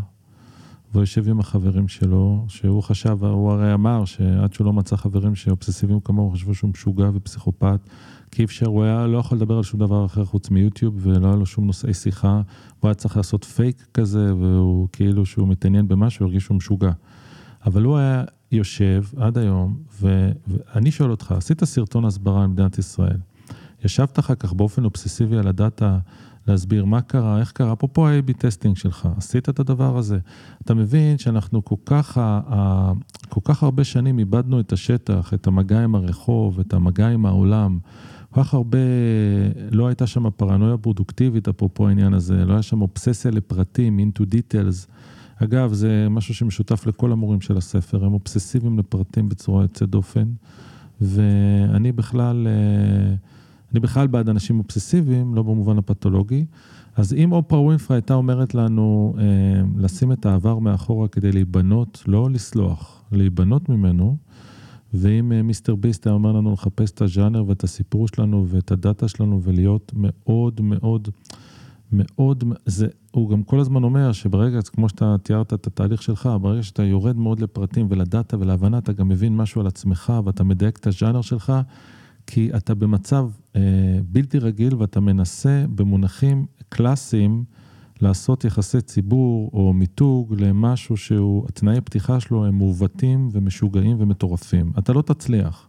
והוא 0.91 1.01
יושב 1.01 1.29
עם 1.29 1.39
החברים 1.39 1.87
שלו, 1.87 2.45
שהוא 2.47 2.83
חשב, 2.83 3.23
הוא 3.23 3.51
הרי 3.51 3.73
אמר 3.73 4.05
שעד 4.05 4.53
שהוא 4.53 4.65
לא 4.65 4.73
מצא 4.73 4.95
חברים 4.95 5.35
שאובססיביים 5.35 5.99
כמוהו, 5.99 6.31
חשבו 6.31 6.55
שהוא 6.55 6.69
משוגע 6.69 7.09
ופסיכופת. 7.13 7.79
כי 8.35 8.43
אפשר, 8.43 8.65
הוא 8.65 8.83
היה 8.83 9.07
לא 9.07 9.17
יכול 9.17 9.37
לדבר 9.37 9.57
על 9.57 9.63
שום 9.63 9.79
דבר 9.79 10.05
אחר 10.05 10.25
חוץ 10.25 10.49
מיוטיוב, 10.49 10.95
ולא 10.97 11.27
היה 11.27 11.35
לו 11.35 11.45
שום 11.45 11.65
נושאי 11.65 11.93
שיחה. 11.93 12.41
הוא 12.79 12.89
היה 12.89 12.93
צריך 12.93 13.17
לעשות 13.17 13.43
פייק 13.43 13.87
כזה, 13.93 14.35
והוא 14.35 14.87
כאילו 14.91 15.25
שהוא 15.25 15.47
מתעניין 15.47 15.87
במשהו, 15.87 16.25
הרגיש 16.25 16.43
שהוא 16.43 16.57
משוגע. 16.57 16.91
אבל 17.65 17.83
הוא 17.83 17.97
היה 17.97 18.23
יושב 18.51 19.03
עד 19.17 19.37
היום, 19.37 19.77
ו... 20.01 20.31
ואני 20.47 20.91
שואל 20.91 21.11
אותך, 21.11 21.31
עשית 21.31 21.63
סרטון 21.63 22.05
הסברה 22.05 22.43
למדינת 22.43 22.77
ישראל. 22.77 23.17
ישבת 23.85 24.19
אחר 24.19 24.35
כך 24.35 24.53
באופן 24.53 24.85
אובססיבי 24.85 25.37
על 25.37 25.47
הדאטה, 25.47 25.99
להסביר 26.47 26.85
מה 26.85 27.01
קרה, 27.01 27.39
איך 27.39 27.51
קרה, 27.51 27.73
אפרופו 27.73 28.07
ה-AB 28.07 28.33
testing 28.37 28.77
שלך, 28.77 29.07
עשית 29.17 29.49
את 29.49 29.59
הדבר 29.59 29.97
הזה. 29.97 30.19
אתה 30.61 30.73
מבין 30.73 31.17
שאנחנו 31.17 31.65
כל 31.65 31.75
כך, 31.85 32.21
כל 33.29 33.41
כך 33.43 33.63
הרבה 33.63 33.83
שנים 33.83 34.19
איבדנו 34.19 34.59
את 34.59 34.73
השטח, 34.73 35.33
את 35.33 35.47
המגע 35.47 35.83
עם 35.83 35.95
הרחוב, 35.95 36.59
את 36.59 36.73
המגע 36.73 37.07
עם 37.07 37.25
העולם. 37.25 37.79
כל 38.35 38.43
כך 38.43 38.53
הרבה, 38.53 38.77
לא 39.71 39.87
הייתה 39.87 40.07
שם 40.07 40.29
פרנויה 40.29 40.77
פרודוקטיבית, 40.77 41.47
אפרופו 41.47 41.87
העניין 41.87 42.13
הזה, 42.13 42.45
לא 42.45 42.53
היה 42.53 42.61
שם 42.61 42.81
אובססיה 42.81 43.31
לפרטים, 43.31 43.99
into 43.99 44.21
details. 44.21 44.87
אגב, 45.43 45.73
זה 45.73 46.07
משהו 46.09 46.33
שמשותף 46.33 46.87
לכל 46.87 47.11
המורים 47.11 47.41
של 47.41 47.57
הספר, 47.57 48.05
הם 48.05 48.13
אובססיביים 48.13 48.79
לפרטים 48.79 49.29
בצורה 49.29 49.63
יוצאת 49.63 49.89
דופן, 49.89 50.27
ואני 51.01 51.91
בכלל, 51.91 52.47
אה, 52.47 53.15
אני 53.71 53.79
בכלל 53.79 54.07
בעד 54.07 54.29
אנשים 54.29 54.59
אובססיביים, 54.59 55.35
לא 55.35 55.43
במובן 55.43 55.77
הפתולוגי. 55.77 56.45
אז 56.95 57.13
אם 57.13 57.31
אופרה 57.31 57.59
ווינפרי 57.59 57.97
הייתה 57.97 58.13
אומרת 58.13 58.55
לנו 58.55 59.15
אה, 59.17 59.23
לשים 59.77 60.11
את 60.11 60.25
העבר 60.25 60.59
מאחורה 60.59 61.07
כדי 61.07 61.31
להיבנות, 61.31 62.03
לא 62.07 62.29
לסלוח, 62.29 63.03
להיבנות 63.11 63.69
ממנו, 63.69 64.17
ואם 64.93 65.31
אה, 65.31 65.41
מיסטר 65.41 65.75
ביסט 65.75 66.07
היה 66.07 66.13
אומר 66.13 66.31
לנו 66.31 66.53
לחפש 66.53 66.91
את 66.91 67.01
הז'אנר 67.01 67.43
ואת 67.47 67.63
הסיפור 67.63 68.07
שלנו 68.07 68.45
ואת 68.47 68.71
הדאטה 68.71 69.07
שלנו 69.07 69.41
ולהיות 69.43 69.91
מאוד 69.95 70.61
מאוד 70.61 71.09
מאוד, 71.91 72.43
זה, 72.65 72.87
הוא 73.11 73.29
גם 73.29 73.43
כל 73.43 73.59
הזמן 73.59 73.83
אומר 73.83 74.11
שברגע, 74.11 74.61
כמו 74.61 74.89
שאתה 74.89 75.15
תיארת 75.23 75.53
את 75.53 75.67
התהליך 75.67 76.01
שלך, 76.01 76.29
ברגע 76.41 76.63
שאתה 76.63 76.83
יורד 76.83 77.17
מאוד 77.17 77.39
לפרטים 77.39 77.87
ולדאטה 77.89 78.37
ולהבנה, 78.39 78.77
אתה 78.77 78.93
גם 78.93 79.07
מבין 79.07 79.35
משהו 79.35 79.61
על 79.61 79.67
עצמך 79.67 80.13
ואתה 80.25 80.43
מדייק 80.43 80.77
את 80.77 80.87
הז'אנר 80.87 81.21
שלך, 81.21 81.53
כי 82.27 82.49
אתה 82.57 82.75
במצב 82.75 83.29
אה, 83.55 83.61
בלתי 84.11 84.39
רגיל 84.39 84.75
ואתה 84.75 84.99
מנסה 84.99 85.65
במונחים 85.75 86.45
קלאסיים 86.69 87.43
לעשות 88.05 88.45
יחסי 88.45 88.81
ציבור 88.81 89.49
או 89.53 89.73
מיתוג 89.73 90.35
למשהו 90.37 90.97
שהוא, 90.97 91.45
התנאי 91.49 91.81
פתיחה 91.81 92.19
שלו 92.19 92.45
הם 92.45 92.57
מעוותים 92.57 93.29
ומשוגעים 93.31 93.97
ומטורפים. 93.99 94.71
אתה 94.77 94.93
לא 94.93 95.01
תצליח. 95.01 95.67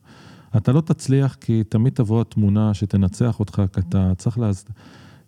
אתה 0.57 0.73
לא 0.73 0.81
תצליח 0.81 1.37
כי 1.41 1.65
תמיד 1.65 1.93
תבוא 1.93 2.21
התמונה 2.21 2.75
שתנצח 2.75 3.41
אותך, 3.41 3.63
כי 3.73 3.81
אתה 3.81 4.13
צריך 4.17 4.39
לה... 4.39 4.51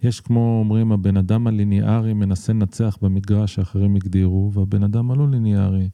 יש 0.03 0.21
כמו 0.21 0.59
אומרים, 0.61 0.93
הבן 0.93 1.17
אדם 1.17 1.47
הליניארי 1.47 2.13
מנסה 2.13 2.53
לנצח 2.53 2.97
במגרש 3.03 3.55
שאחרים 3.55 3.97
הגדירו, 3.97 4.51
והבן 4.55 4.83
אדם 4.83 5.11
הלא 5.11 5.29
ליניארי 5.29 5.89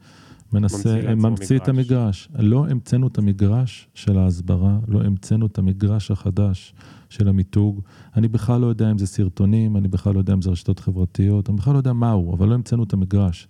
מנסה, 0.52 1.14
ממציא 1.16 1.56
את 1.56 1.68
המגרש. 1.68 2.28
לא 2.38 2.66
המצאנו 2.66 3.06
את 3.06 3.18
המגרש 3.18 3.88
של 3.94 4.18
ההסברה, 4.18 4.78
לא 4.88 5.00
המצאנו 5.00 5.46
את 5.46 5.58
המגרש 5.58 6.10
החדש 6.10 6.74
של 7.14 7.28
המיתוג. 7.28 7.80
אני 8.16 8.28
בכלל 8.28 8.60
לא 8.60 8.66
יודע 8.66 8.90
אם 8.90 8.98
זה 8.98 9.06
סרטונים, 9.06 9.76
אני 9.76 9.88
בכלל 9.88 10.14
לא 10.14 10.18
יודע 10.18 10.32
אם 10.32 10.42
זה 10.42 10.50
רשתות 10.50 10.80
חברתיות, 10.80 11.48
אני 11.48 11.56
בכלל 11.56 11.72
לא 11.72 11.78
יודע 11.78 11.92
מהו, 11.92 12.34
אבל 12.34 12.48
לא 12.48 12.54
המצאנו 12.54 12.84
את 12.84 12.92
המגרש. 12.92 13.48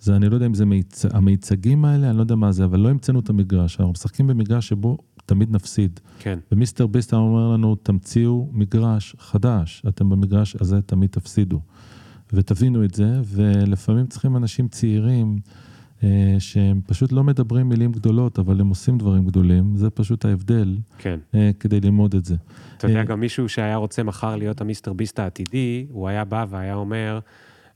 זה, 0.00 0.16
אני 0.16 0.28
לא 0.28 0.34
יודע 0.34 0.46
אם 0.46 0.54
זה 0.54 0.64
מיצ... 0.66 1.04
המיצגים 1.04 1.84
האלה, 1.84 2.10
אני 2.10 2.16
לא 2.16 2.22
יודע 2.22 2.34
מה 2.34 2.52
זה, 2.52 2.64
אבל 2.64 2.80
לא 2.80 2.88
המצאנו 2.88 3.20
את 3.20 3.30
המגרש. 3.30 3.76
אנחנו 3.80 3.92
משחקים 3.92 4.26
במגרש 4.26 4.68
שבו 4.68 4.98
תמיד 5.26 5.50
נפסיד. 5.50 6.00
כן. 6.18 6.38
ומיסטר 6.52 6.86
ביסט 6.86 7.14
אומר 7.14 7.52
לנו, 7.52 7.74
תמציאו 7.74 8.48
מגרש 8.52 9.16
חדש, 9.18 9.82
אתם 9.88 10.08
במגרש 10.08 10.56
הזה 10.60 10.82
תמיד 10.82 11.10
תפסידו. 11.10 11.60
ותבינו 12.32 12.84
את 12.84 12.94
זה, 12.94 13.20
ולפעמים 13.24 14.06
צריכים 14.06 14.36
אנשים 14.36 14.68
צעירים, 14.68 15.38
שהם 16.38 16.80
פשוט 16.86 17.12
לא 17.12 17.24
מדברים 17.24 17.68
מילים 17.68 17.92
גדולות, 17.92 18.38
אבל 18.38 18.60
הם 18.60 18.68
עושים 18.68 18.98
דברים 18.98 19.26
גדולים, 19.26 19.76
זה 19.76 19.90
פשוט 19.90 20.24
ההבדל, 20.24 20.76
כן. 20.98 21.18
אה, 21.34 21.50
כדי 21.60 21.80
ללמוד 21.80 22.14
את 22.14 22.24
זה. 22.24 22.34
אתה 22.76 22.86
יודע, 22.86 22.98
אה, 22.98 23.04
גם 23.04 23.20
מישהו 23.20 23.48
שהיה 23.48 23.76
רוצה 23.76 24.02
מחר 24.02 24.36
להיות 24.36 24.60
המיסטר 24.60 24.92
ביסט 24.92 25.18
העתידי, 25.18 25.86
הוא 25.90 26.08
היה 26.08 26.24
בא 26.24 26.46
והיה 26.48 26.74
אומר, 26.74 27.18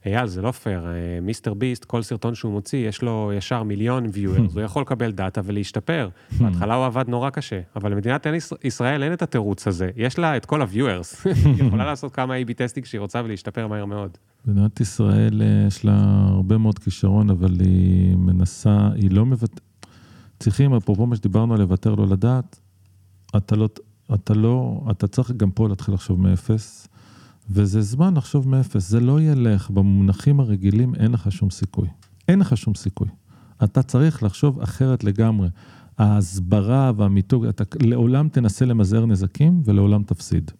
אייל, 0.05 0.27
זה 0.27 0.41
לא 0.41 0.51
פייר, 0.51 0.87
אה, 0.87 1.19
מיסטר 1.21 1.53
ביסט, 1.53 1.85
כל 1.85 2.01
סרטון 2.01 2.35
שהוא 2.35 2.51
מוציא, 2.51 2.87
יש 2.87 3.01
לו 3.01 3.31
ישר 3.37 3.63
מיליון 3.63 4.05
viewers, 4.13 4.53
הוא 4.55 4.61
יכול 4.61 4.81
לקבל 4.81 5.11
דאטה 5.11 5.41
ולהשתפר. 5.45 6.09
בהתחלה 6.39 6.75
הוא 6.75 6.85
עבד 6.85 7.05
נורא 7.07 7.29
קשה, 7.29 7.59
אבל 7.75 7.91
למדינת 7.91 8.27
ישראל 8.63 9.03
אין 9.03 9.13
את 9.13 9.21
התירוץ 9.21 9.67
הזה, 9.67 9.89
יש 9.95 10.19
לה 10.19 10.37
את 10.37 10.45
כל 10.45 10.61
ה 10.61 10.68
viewers. 10.68 11.25
היא 11.45 11.63
יכולה 11.67 11.85
לעשות 11.85 12.13
כמה 12.13 12.35
A-B 12.35 12.53
testing 12.53 12.85
שהיא 12.85 13.01
רוצה 13.01 13.21
ולהשתפר 13.25 13.67
מהר 13.67 13.85
מאוד. 13.85 14.17
מדינת 14.45 14.79
ישראל 14.79 15.41
אה, 15.41 15.67
יש 15.67 15.85
לה 15.85 16.25
הרבה 16.27 16.57
מאוד 16.57 16.79
כישרון, 16.79 17.29
אבל 17.29 17.59
היא 17.59 18.15
מנסה, 18.15 18.89
היא 18.95 19.11
לא 19.11 19.25
מוותר... 19.25 19.61
צריכים, 20.39 20.73
אפרופו 20.73 21.05
מה 21.05 21.15
שדיברנו 21.15 21.53
על 21.53 21.59
לוותר 21.59 21.95
לא 21.95 22.07
לדעת, 22.07 22.59
אתה 23.37 23.55
לא, 23.55 23.69
אתה 24.13 24.33
לא, 24.33 24.81
אתה 24.91 25.07
צריך 25.07 25.31
גם 25.31 25.51
פה 25.51 25.69
להתחיל 25.69 25.93
לחשוב 25.93 26.21
מאפס. 26.21 26.87
וזה 27.49 27.81
זמן 27.81 28.17
לחשוב 28.17 28.49
מאפס, 28.49 28.89
זה 28.89 28.99
לא 28.99 29.21
ילך, 29.21 29.69
במונחים 29.69 30.39
הרגילים 30.39 30.95
אין 30.95 31.11
לך 31.11 31.31
שום 31.31 31.49
סיכוי. 31.49 31.87
אין 32.27 32.39
לך 32.39 32.57
שום 32.57 32.75
סיכוי. 32.75 33.07
אתה 33.63 33.83
צריך 33.83 34.23
לחשוב 34.23 34.61
אחרת 34.61 35.03
לגמרי. 35.03 35.49
ההסברה 35.97 36.91
והמיתוג, 36.97 37.45
אתה 37.45 37.63
לעולם 37.81 38.29
תנסה 38.29 38.65
למזער 38.65 39.05
נזקים 39.05 39.61
ולעולם 39.65 40.03
תפסיד. 40.03 40.51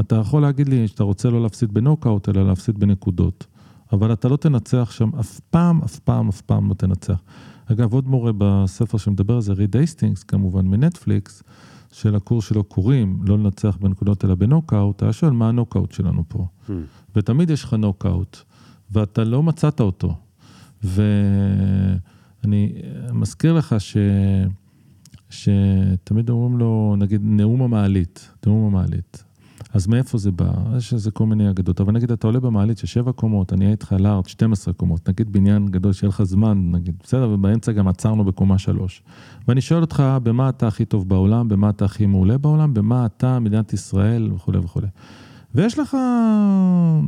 אתה 0.00 0.16
יכול 0.16 0.42
להגיד 0.42 0.68
לי 0.68 0.88
שאתה 0.88 1.04
רוצה 1.04 1.30
לא 1.30 1.42
להפסיד 1.42 1.74
בנוקאוט, 1.74 2.28
אלא 2.28 2.46
להפסיד 2.46 2.78
בנקודות. 2.78 3.46
אבל 3.92 4.12
אתה 4.12 4.28
לא 4.28 4.36
תנצח 4.36 4.90
שם 4.90 5.10
אף 5.20 5.40
פעם, 5.40 5.82
אף 5.82 5.98
פעם, 5.98 6.28
אף 6.28 6.40
פעם 6.40 6.68
לא 6.68 6.74
תנצח. 6.74 7.22
אגב, 7.66 7.92
עוד 7.92 8.08
מורה 8.08 8.32
בספר 8.38 8.98
שמדבר 8.98 9.34
על 9.34 9.40
זה, 9.40 9.52
ריד 9.52 9.76
הייסטינגס, 9.76 10.22
כמובן, 10.22 10.66
מנטפליקס, 10.66 11.42
של 11.94 12.14
הקורס 12.16 12.44
שלו 12.44 12.64
קוראים, 12.64 13.18
לא 13.22 13.38
לנצח 13.38 13.76
בנקודות 13.76 14.24
אלא 14.24 14.34
בנוקאוט, 14.34 15.02
היה 15.02 15.12
שואל 15.12 15.30
מה 15.30 15.48
הנוקאוט 15.48 15.92
שלנו 15.92 16.24
פה. 16.28 16.46
Hmm. 16.68 16.72
ותמיד 17.16 17.50
יש 17.50 17.64
לך 17.64 17.74
נוקאוט, 17.74 18.36
ואתה 18.92 19.24
לא 19.24 19.42
מצאת 19.42 19.80
אותו. 19.80 20.16
ואני 20.84 22.72
מזכיר 23.12 23.52
לך 23.52 23.74
ש... 23.78 23.96
שתמיד 25.30 26.30
אומרים 26.30 26.58
לו, 26.58 26.94
נגיד, 26.98 27.20
נאום 27.24 27.62
המעלית, 27.62 28.30
נאום 28.46 28.66
המעלית. 28.66 29.24
אז 29.72 29.86
מאיפה 29.86 30.18
זה 30.18 30.32
בא? 30.32 30.52
יש 30.76 30.92
איזה 30.92 31.10
כל 31.10 31.26
מיני 31.26 31.50
אגדות, 31.50 31.80
אבל 31.80 31.92
נגיד 31.92 32.12
אתה 32.12 32.26
עולה 32.26 32.40
במעלית 32.40 32.78
של 32.78 32.86
שבע 32.86 33.12
קומות, 33.12 33.52
אני 33.52 33.64
אהיה 33.64 33.72
איתך 33.72 33.94
לארט 33.98 34.26
12 34.28 34.74
קומות, 34.74 35.08
נגיד 35.08 35.32
בניין 35.32 35.66
גדול 35.66 35.92
שיהיה 35.92 36.08
לך 36.08 36.22
זמן, 36.22 36.70
נגיד, 36.72 36.94
בסדר, 37.02 37.30
ובאמצע 37.30 37.72
גם 37.72 37.88
עצרנו 37.88 38.24
בקומה 38.24 38.58
שלוש. 38.58 39.02
ואני 39.48 39.60
שואל 39.60 39.80
אותך, 39.80 40.02
במה 40.22 40.48
אתה 40.48 40.68
הכי 40.68 40.84
טוב 40.84 41.08
בעולם, 41.08 41.48
במה 41.48 41.70
אתה 41.70 41.84
הכי 41.84 42.06
מעולה 42.06 42.38
בעולם, 42.38 42.74
במה 42.74 43.06
אתה, 43.06 43.38
מדינת 43.38 43.72
ישראל 43.72 44.32
וכולי 44.32 44.58
וכולי. 44.58 44.86
ויש 45.54 45.78
לך 45.78 45.96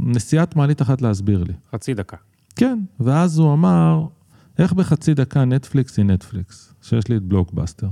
נסיעת 0.02 0.56
מעלית 0.56 0.82
אחת 0.82 1.02
להסביר 1.02 1.44
לי. 1.44 1.52
חצי 1.72 1.94
דקה. 1.94 2.16
כן, 2.56 2.78
ואז 3.00 3.38
הוא 3.38 3.52
אמר, 3.52 4.06
איך 4.58 4.72
בחצי 4.72 5.14
דקה 5.14 5.44
נטפליקס 5.44 5.96
היא 5.96 6.04
נטפליקס, 6.04 6.74
שיש 6.82 7.08
לי 7.08 7.16
את 7.16 7.22
בלוקבאסטר. 7.22 7.88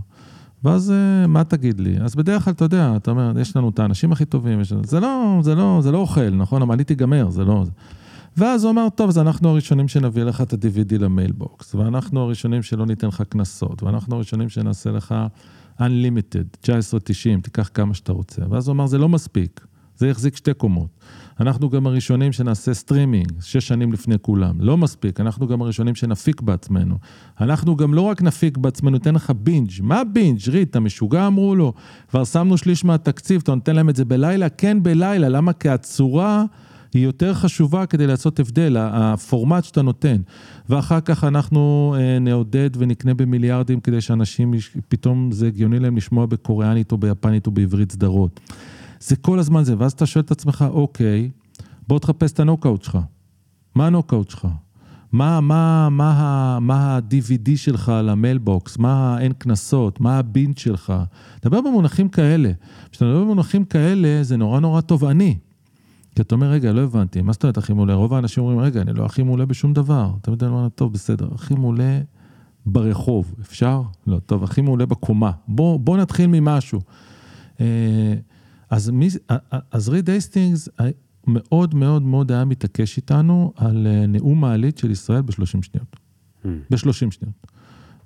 ואז 0.65 0.91
אה, 0.91 1.27
מה 1.27 1.45
תגיד 1.45 1.81
לי? 1.81 1.97
אז 2.01 2.15
בדרך 2.15 2.45
כלל, 2.45 2.53
אתה 2.53 2.65
יודע, 2.65 2.93
אתה 2.97 3.11
אומר, 3.11 3.33
יש 3.41 3.57
לנו 3.57 3.69
את 3.69 3.79
האנשים 3.79 4.12
הכי 4.12 4.25
טובים, 4.25 4.61
יש... 4.61 4.73
זה 4.85 5.01
לא, 5.01 5.39
זה 5.43 5.55
לא, 5.55 5.79
זה 5.83 5.93
לא 5.93 5.99
הוּק, 5.99 6.30
נכון? 6.31 6.62
המעלית 6.62 6.89
תיגמר, 6.89 7.31
זה 7.31 7.45
לא... 7.45 7.65
ואז 8.37 8.65
הוא 8.65 8.71
אמר, 8.71 8.89
טוב, 8.89 9.09
אז 9.09 9.19
אנחנו 9.19 9.49
הראשונים 9.49 9.89
שנביא 9.89 10.23
לך 10.23 10.41
את 10.41 10.53
ה-DVD 10.53 10.99
ל 10.99 11.07
mailbox, 11.07 11.74
ואנחנו 11.75 12.21
הראשונים 12.21 12.62
שלא 12.62 12.87
ניתן 12.87 13.09
לך 13.09 13.23
קנסות, 13.29 13.83
ואנחנו 13.83 14.17
הראשונים 14.17 14.49
שנעשה 14.49 14.91
לך 14.91 15.15
Unlimited, 15.81 16.57
19.90, 16.62 17.41
תיקח 17.43 17.71
כמה 17.75 17.95
שאתה 17.95 18.12
רוצה. 18.12 18.43
ואז 18.51 18.69
הוא 18.69 18.75
אמר, 18.75 18.87
זה 18.87 18.99
לא 18.99 19.09
מספיק, 19.09 19.67
זה 19.97 20.09
יחזיק 20.09 20.37
שתי 20.37 20.55
קומות. 20.55 20.89
אנחנו 21.41 21.70
גם 21.70 21.87
הראשונים 21.87 22.32
שנעשה 22.32 22.74
סטרימינג, 22.74 23.32
שש 23.41 23.68
שנים 23.68 23.93
לפני 23.93 24.14
כולם. 24.22 24.61
לא 24.61 24.76
מספיק, 24.76 25.20
אנחנו 25.20 25.47
גם 25.47 25.62
הראשונים 25.62 25.95
שנפיק 25.95 26.41
בעצמנו. 26.41 26.99
אנחנו 27.41 27.76
גם 27.76 27.95
לא 27.95 28.01
רק 28.01 28.22
נפיק 28.22 28.59
בעצמנו, 28.59 28.93
ניתן 28.93 29.14
לך 29.14 29.30
binge. 29.30 29.70
מה 29.82 30.03
binge? 30.12 30.49
ריד, 30.49 30.68
אתה 30.70 30.80
משוגע? 30.80 31.26
אמרו 31.26 31.55
לו. 31.55 31.73
כבר 32.09 32.24
שמנו 32.24 32.56
שליש 32.56 32.85
מהתקציב, 32.85 33.40
אתה 33.44 33.55
נותן 33.55 33.77
להם 33.77 33.89
את 33.89 33.97
זה 33.97 34.05
בלילה? 34.05 34.48
כן, 34.48 34.82
בלילה. 34.82 35.28
למה? 35.28 35.52
כי 35.52 35.69
הצורה... 35.69 36.44
היא 36.94 37.05
יותר 37.05 37.35
חשובה 37.35 37.86
כדי 37.86 38.06
לעשות 38.06 38.40
הבדל, 38.40 38.77
הפורמט 38.78 39.65
שאתה 39.65 39.82
נותן. 39.82 40.16
ואחר 40.69 41.01
כך 41.01 41.24
אנחנו 41.24 41.94
אה, 41.98 42.19
נעודד 42.19 42.70
ונקנה 42.78 43.15
במיליארדים 43.15 43.81
כדי 43.81 44.01
שאנשים, 44.01 44.55
פתאום 44.89 45.32
זה 45.32 45.47
הגיוני 45.47 45.78
להם 45.78 45.97
לשמוע 45.97 46.27
בקוריאנית 46.27 46.93
או 46.93 46.98
ביפנית 46.98 47.47
או 47.47 47.52
בעברית 47.52 47.93
סדרות. 47.93 48.40
זה 49.06 49.16
כל 49.16 49.39
הזמן 49.39 49.64
זה, 49.64 49.74
ואז 49.78 49.93
אתה 49.93 50.06
שואל 50.06 50.24
את 50.24 50.31
עצמך, 50.31 50.64
אוקיי, 50.70 51.31
בוא 51.89 51.98
תחפש 51.98 52.32
את 52.32 52.40
הנוקאוט 52.40 52.82
שלך. 52.82 52.98
מה 53.74 53.86
הנוקאוט 53.86 54.31
שלך? 54.31 54.48
מה, 55.12 55.40
מה, 55.40 55.89
מה, 55.90 56.59
מה, 56.60 56.97
ה-DVD 56.97 57.56
שלך 57.56 57.89
על 57.89 58.09
ה 58.09 58.16
mailbox? 58.16 58.78
מה 58.78 59.16
האין 59.16 59.32
קנסות? 59.32 60.01
מה 60.01 60.18
ה 60.19 60.25
binge 60.25 60.59
שלך? 60.59 60.93
דבר 61.44 61.60
במונחים 61.60 62.09
כאלה. 62.09 62.51
כשאתה 62.90 63.05
מדבר 63.05 63.24
במונחים 63.24 63.64
כאלה, 63.64 64.22
זה 64.22 64.36
נורא 64.36 64.60
נורא 64.60 64.81
תובעני. 64.81 65.39
כי 66.14 66.22
אתה 66.22 66.35
אומר, 66.35 66.47
רגע, 66.47 66.72
לא 66.72 66.81
הבנתי, 66.81 67.22
מה 67.22 67.32
זאת 67.32 67.43
אומרת 67.43 67.59
הכי 67.59 67.72
מעולה? 67.72 67.94
רוב 67.94 68.14
האנשים 68.14 68.43
אומרים, 68.43 68.59
רגע, 68.59 68.81
אני 68.81 68.93
לא 68.93 69.05
הכי 69.05 69.22
מעולה 69.22 69.47
בשום 69.47 69.74
דבר. 69.74 70.10
אתה 70.20 70.31
יודע, 70.31 70.47
אומר, 70.47 70.68
טוב, 70.68 70.93
בסדר, 70.93 71.28
הכי 71.35 71.55
מעולה 71.55 72.01
ברחוב, 72.66 73.35
אפשר? 73.40 73.82
לא, 74.06 74.18
טוב, 74.18 74.44
הכי 74.44 74.60
מעולה 74.60 74.86
בקומה. 74.86 75.31
בוא, 75.48 75.81
בוא 75.81 75.97
נתחיל 75.97 76.26
ממשהו. 76.26 76.81
אה, 77.60 78.14
אז, 78.74 78.90
מי, 78.90 79.09
אז 79.70 79.88
ריד 79.88 80.10
הייסטינגס 80.10 80.68
מאוד 81.26 81.74
מאוד 81.74 82.02
מאוד 82.02 82.32
היה 82.32 82.44
מתעקש 82.44 82.96
איתנו 82.96 83.52
על 83.56 83.86
אה, 83.86 84.06
נאום 84.06 84.40
מעלית 84.40 84.78
של 84.78 84.90
ישראל 84.90 85.22
ב-30 85.22 85.44
שניות. 85.44 85.96
Mm. 86.44 86.48
ב-30 86.70 87.10
שניות. 87.10 87.46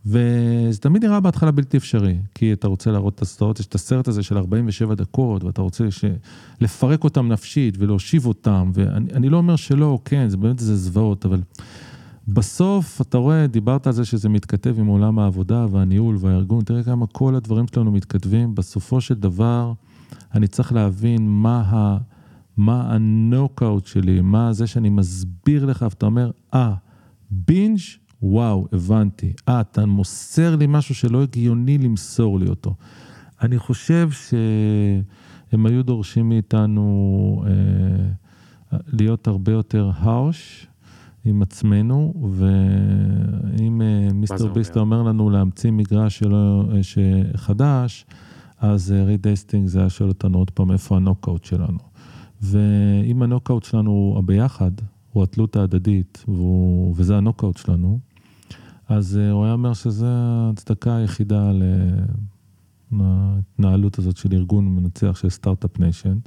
וזה 0.06 0.78
תמיד 0.80 1.04
נראה 1.04 1.20
בהתחלה 1.20 1.50
בלתי 1.50 1.76
אפשרי, 1.76 2.18
כי 2.34 2.52
אתה 2.52 2.68
רוצה 2.68 2.90
להראות 2.90 3.14
את 3.14 3.22
הסדרות, 3.22 3.60
יש 3.60 3.66
את 3.66 3.74
הסרט 3.74 4.08
הזה 4.08 4.22
של 4.22 4.36
47 4.38 4.94
דקות, 4.94 5.44
ואתה 5.44 5.62
רוצה 5.62 5.90
ש... 5.90 6.04
לפרק 6.60 7.04
אותם 7.04 7.28
נפשית 7.28 7.74
ולהושיב 7.78 8.26
אותם, 8.26 8.70
ואני 8.74 9.28
לא 9.28 9.36
אומר 9.36 9.56
שלא, 9.56 9.98
כן, 10.04 10.28
זה 10.28 10.36
באמת 10.36 10.58
זה 10.58 10.76
זוועות, 10.76 11.26
אבל 11.26 11.40
בסוף, 12.28 13.00
אתה 13.00 13.18
רואה, 13.18 13.46
דיברת 13.46 13.86
על 13.86 13.92
זה 13.92 14.04
שזה 14.04 14.28
מתכתב 14.28 14.74
עם 14.78 14.86
עולם 14.86 15.18
העבודה 15.18 15.66
והניהול 15.70 16.16
והארגון, 16.20 16.64
תראה 16.64 16.82
כמה 16.82 17.06
כל 17.06 17.34
הדברים 17.34 17.66
שלנו 17.74 17.92
מתכתבים, 17.92 18.54
בסופו 18.54 19.00
של 19.00 19.14
דבר, 19.14 19.72
אני 20.34 20.46
צריך 20.46 20.72
להבין 20.72 21.28
מה 21.28 21.62
ה... 21.66 21.98
מה 22.56 22.94
הנוקאוט 22.94 23.86
שלי, 23.86 24.20
מה 24.20 24.52
זה 24.52 24.66
שאני 24.66 24.88
מסביר 24.88 25.66
לך, 25.66 25.86
ואתה 25.90 26.06
אומר, 26.06 26.30
אה, 26.54 26.74
binge 27.30 27.78
וואו, 28.22 28.66
הבנתי. 28.72 29.32
אה, 29.48 29.60
אתה 29.60 29.86
מוסר 29.86 30.56
לי 30.56 30.66
משהו 30.68 30.94
שלא 30.94 31.22
הגיוני 31.22 31.78
למסור 31.78 32.38
לי 32.38 32.48
אותו. 32.48 32.74
אני 33.42 33.58
חושב 33.58 34.10
שהם 34.10 35.66
היו 35.66 35.82
דורשים 35.82 36.28
מאיתנו 36.28 37.44
אה, 37.46 38.78
להיות 38.92 39.26
הרבה 39.26 39.52
יותר 39.52 39.90
harsh 39.94 40.66
עם 41.24 41.42
עצמנו, 41.42 42.14
ואם 42.32 43.82
אה, 43.82 44.12
מיסטר 44.14 44.52
ביסט 44.52 44.80
אומר 44.80 45.02
לנו 45.02 45.30
להמציא 45.30 45.70
מגרש 45.70 46.18
שלו, 46.18 46.64
אה, 46.72 47.22
חדש, 47.36 48.06
אז 48.60 48.92
אה, 48.92 49.04
ריד 49.04 49.26
אסטינג 49.26 49.68
זה 49.68 49.80
היה 49.80 49.90
שואל 49.90 50.08
אותנו 50.08 50.38
עוד 50.38 50.50
פעם 50.50 50.72
איפה 50.72 50.96
הנוקאוט 50.96 51.44
שלנו. 51.44 51.78
ואם 52.42 53.22
הנוקאוט 53.22 53.64
שלנו 53.64 53.90
הוא 53.90 54.18
הביחד, 54.18 54.70
הוא 55.12 55.22
התלות 55.22 55.56
ההדדית, 55.56 56.24
והוא, 56.28 56.94
וזה 56.96 57.16
הנוקאוט 57.16 57.56
שלנו, 57.56 57.98
אז 58.88 59.18
אה, 59.18 59.30
הוא 59.30 59.44
היה 59.44 59.52
אומר 59.52 59.74
שזו 59.74 60.06
ההצדקה 60.08 60.96
היחידה 60.96 61.52
להתנהלות 62.92 63.98
הזאת 63.98 64.16
של 64.16 64.28
ארגון 64.32 64.68
מנצח 64.68 65.16
של 65.16 65.28
start-up 65.28 65.78
nation. 65.78 66.18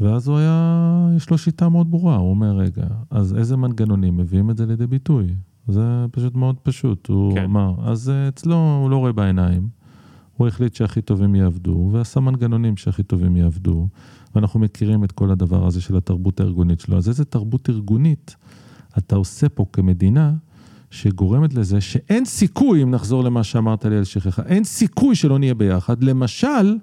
ואז 0.00 0.28
הוא 0.28 0.38
היה, 0.38 1.08
יש 1.16 1.30
לו 1.30 1.38
שיטה 1.38 1.68
מאוד 1.68 1.90
ברורה, 1.90 2.16
הוא 2.16 2.30
אומר, 2.30 2.56
רגע, 2.56 2.86
אז 3.10 3.36
איזה 3.36 3.56
מנגנונים 3.56 4.16
מביאים 4.16 4.50
את 4.50 4.56
זה 4.56 4.66
לידי 4.66 4.86
ביטוי? 4.86 5.26
זה 5.68 6.06
פשוט 6.10 6.34
מאוד 6.34 6.56
פשוט, 6.62 7.06
הוא 7.06 7.34
כן. 7.34 7.44
אמר, 7.44 7.74
אז 7.82 8.10
אה, 8.10 8.28
אצלו 8.28 8.78
הוא 8.82 8.90
לא 8.90 8.96
רואה 8.96 9.12
בעיניים, 9.12 9.68
הוא 10.42 10.48
החליט 10.48 10.74
שהכי 10.74 11.02
טובים 11.02 11.34
יעבדו, 11.34 11.90
ועשה 11.92 12.20
מנגנונים 12.20 12.76
שהכי 12.76 13.02
טובים 13.02 13.36
יעבדו, 13.36 13.88
ואנחנו 14.34 14.60
מכירים 14.60 15.04
את 15.04 15.12
כל 15.12 15.30
הדבר 15.30 15.66
הזה 15.66 15.80
של 15.80 15.96
התרבות 15.96 16.40
הארגונית 16.40 16.80
שלו. 16.80 16.96
אז 16.96 17.08
איזה 17.08 17.24
תרבות 17.24 17.70
ארגונית 17.70 18.36
אתה 18.98 19.16
עושה 19.16 19.48
פה 19.48 19.66
כמדינה, 19.72 20.32
שגורמת 20.90 21.54
לזה 21.54 21.80
שאין 21.80 22.24
סיכוי, 22.24 22.82
אם 22.82 22.90
נחזור 22.90 23.24
למה 23.24 23.44
שאמרת 23.44 23.84
לי 23.84 23.96
על 23.96 24.04
שכחה, 24.04 24.42
אין 24.46 24.64
סיכוי 24.64 25.14
שלא 25.14 25.38
נהיה 25.38 25.54
ביחד. 25.54 26.04
למשל, 26.04 26.76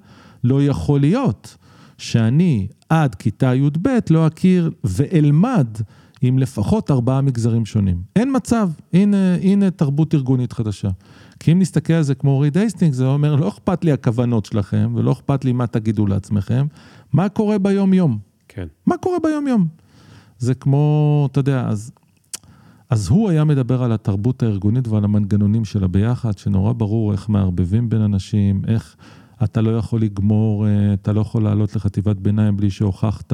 לא 0.43 0.63
יכול 0.63 0.99
להיות 0.99 1.57
שאני 1.97 2.67
עד 2.89 3.15
כיתה 3.15 3.55
י"ב 3.55 3.87
לא 4.09 4.27
אכיר 4.27 4.71
ואלמד 4.83 5.67
עם 6.21 6.39
לפחות 6.39 6.91
ארבעה 6.91 7.21
מגזרים 7.21 7.65
שונים. 7.65 8.01
אין 8.15 8.35
מצב, 8.35 8.69
הנה, 8.93 9.35
הנה 9.35 9.71
תרבות 9.71 10.15
ארגונית 10.15 10.53
חדשה. 10.53 10.89
כי 11.39 11.51
אם 11.51 11.59
נסתכל 11.59 11.93
על 11.93 12.03
זה 12.03 12.15
כמו 12.15 12.39
ריד 12.39 12.57
הייסטינג, 12.57 12.93
זה 12.93 13.05
אומר, 13.05 13.35
לא 13.35 13.47
אכפת 13.47 13.83
לי 13.83 13.91
הכוונות 13.91 14.45
שלכם, 14.45 14.91
ולא 14.95 15.11
אכפת 15.11 15.45
לי 15.45 15.51
מה 15.51 15.67
תגידו 15.67 16.07
לעצמכם, 16.07 16.67
מה 17.13 17.29
קורה 17.29 17.57
ביום-יום. 17.57 18.17
כן. 18.47 18.67
מה 18.85 18.97
קורה 18.97 19.17
ביום-יום. 19.23 19.67
זה 20.37 20.53
כמו, 20.53 21.27
אתה 21.31 21.39
יודע, 21.39 21.67
אז 21.67 21.91
אז 22.89 23.09
הוא 23.09 23.29
היה 23.29 23.43
מדבר 23.43 23.83
על 23.83 23.91
התרבות 23.91 24.43
הארגונית 24.43 24.87
ועל 24.87 25.03
המנגנונים 25.03 25.65
שלה 25.65 25.87
ביחד, 25.87 26.37
שנורא 26.37 26.73
ברור 26.73 27.11
איך 27.11 27.29
מערבבים 27.29 27.89
בין 27.89 28.01
אנשים, 28.01 28.61
איך 28.67 28.95
אתה 29.43 29.61
לא 29.61 29.77
יכול 29.77 30.01
לגמור, 30.01 30.67
אה, 30.67 30.93
אתה 30.93 31.13
לא 31.13 31.21
יכול 31.21 31.43
לעלות 31.43 31.75
לחטיבת 31.75 32.15
ביניים 32.15 32.57
בלי 32.57 32.69
שהוכחת 32.69 33.33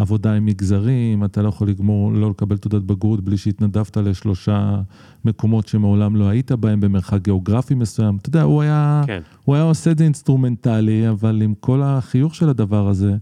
עבודה 0.00 0.32
עם 0.32 0.46
מגזרים, 0.46 1.24
אתה 1.24 1.42
לא 1.42 1.48
יכול 1.48 1.68
לגמור, 1.68 2.12
לא 2.12 2.30
לקבל 2.30 2.56
תעודת 2.56 2.82
בגרות 2.82 3.20
בלי 3.24 3.36
שהתנדבת 3.36 3.96
לשלושה 3.96 4.80
מקומות 5.24 5.68
שמעולם 5.68 6.16
לא 6.16 6.28
היית 6.28 6.52
בהם 6.52 6.80
במרחק 6.80 7.22
גיאוגרפי 7.22 7.74
מסוים. 7.74 8.16
אתה 8.16 8.28
יודע, 8.28 8.42
הוא 8.42 8.62
היה, 8.62 9.02
כן. 9.06 9.20
הוא 9.44 9.54
היה 9.54 9.64
עושה 9.64 9.90
את 9.90 9.98
זה 9.98 10.04
אינסטרומנטלי, 10.04 11.08
אבל 11.08 11.42
עם 11.42 11.54
כל 11.60 11.82
החיוך 11.82 12.34
של 12.34 12.48
הדבר 12.48 12.88
הזה, 12.88 13.16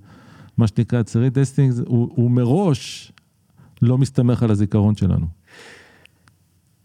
מה 0.59 0.66
שנקרא 0.66 1.02
צרי 1.02 1.30
דסטינג, 1.30 1.72
הוא, 1.86 2.10
הוא 2.14 2.30
מראש 2.30 3.12
לא 3.82 3.98
מסתמך 3.98 4.42
על 4.42 4.50
הזיכרון 4.50 4.96
שלנו. 4.96 5.26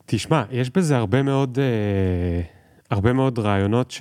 תשמע, 0.06 0.44
יש 0.52 0.70
בזה 0.70 0.98
הרבה 0.98 1.24
מאוד, 1.24 1.60
אה, 1.60 2.41
הרבה 2.90 3.14
מאוד 3.14 3.40
רעיונות 3.40 3.98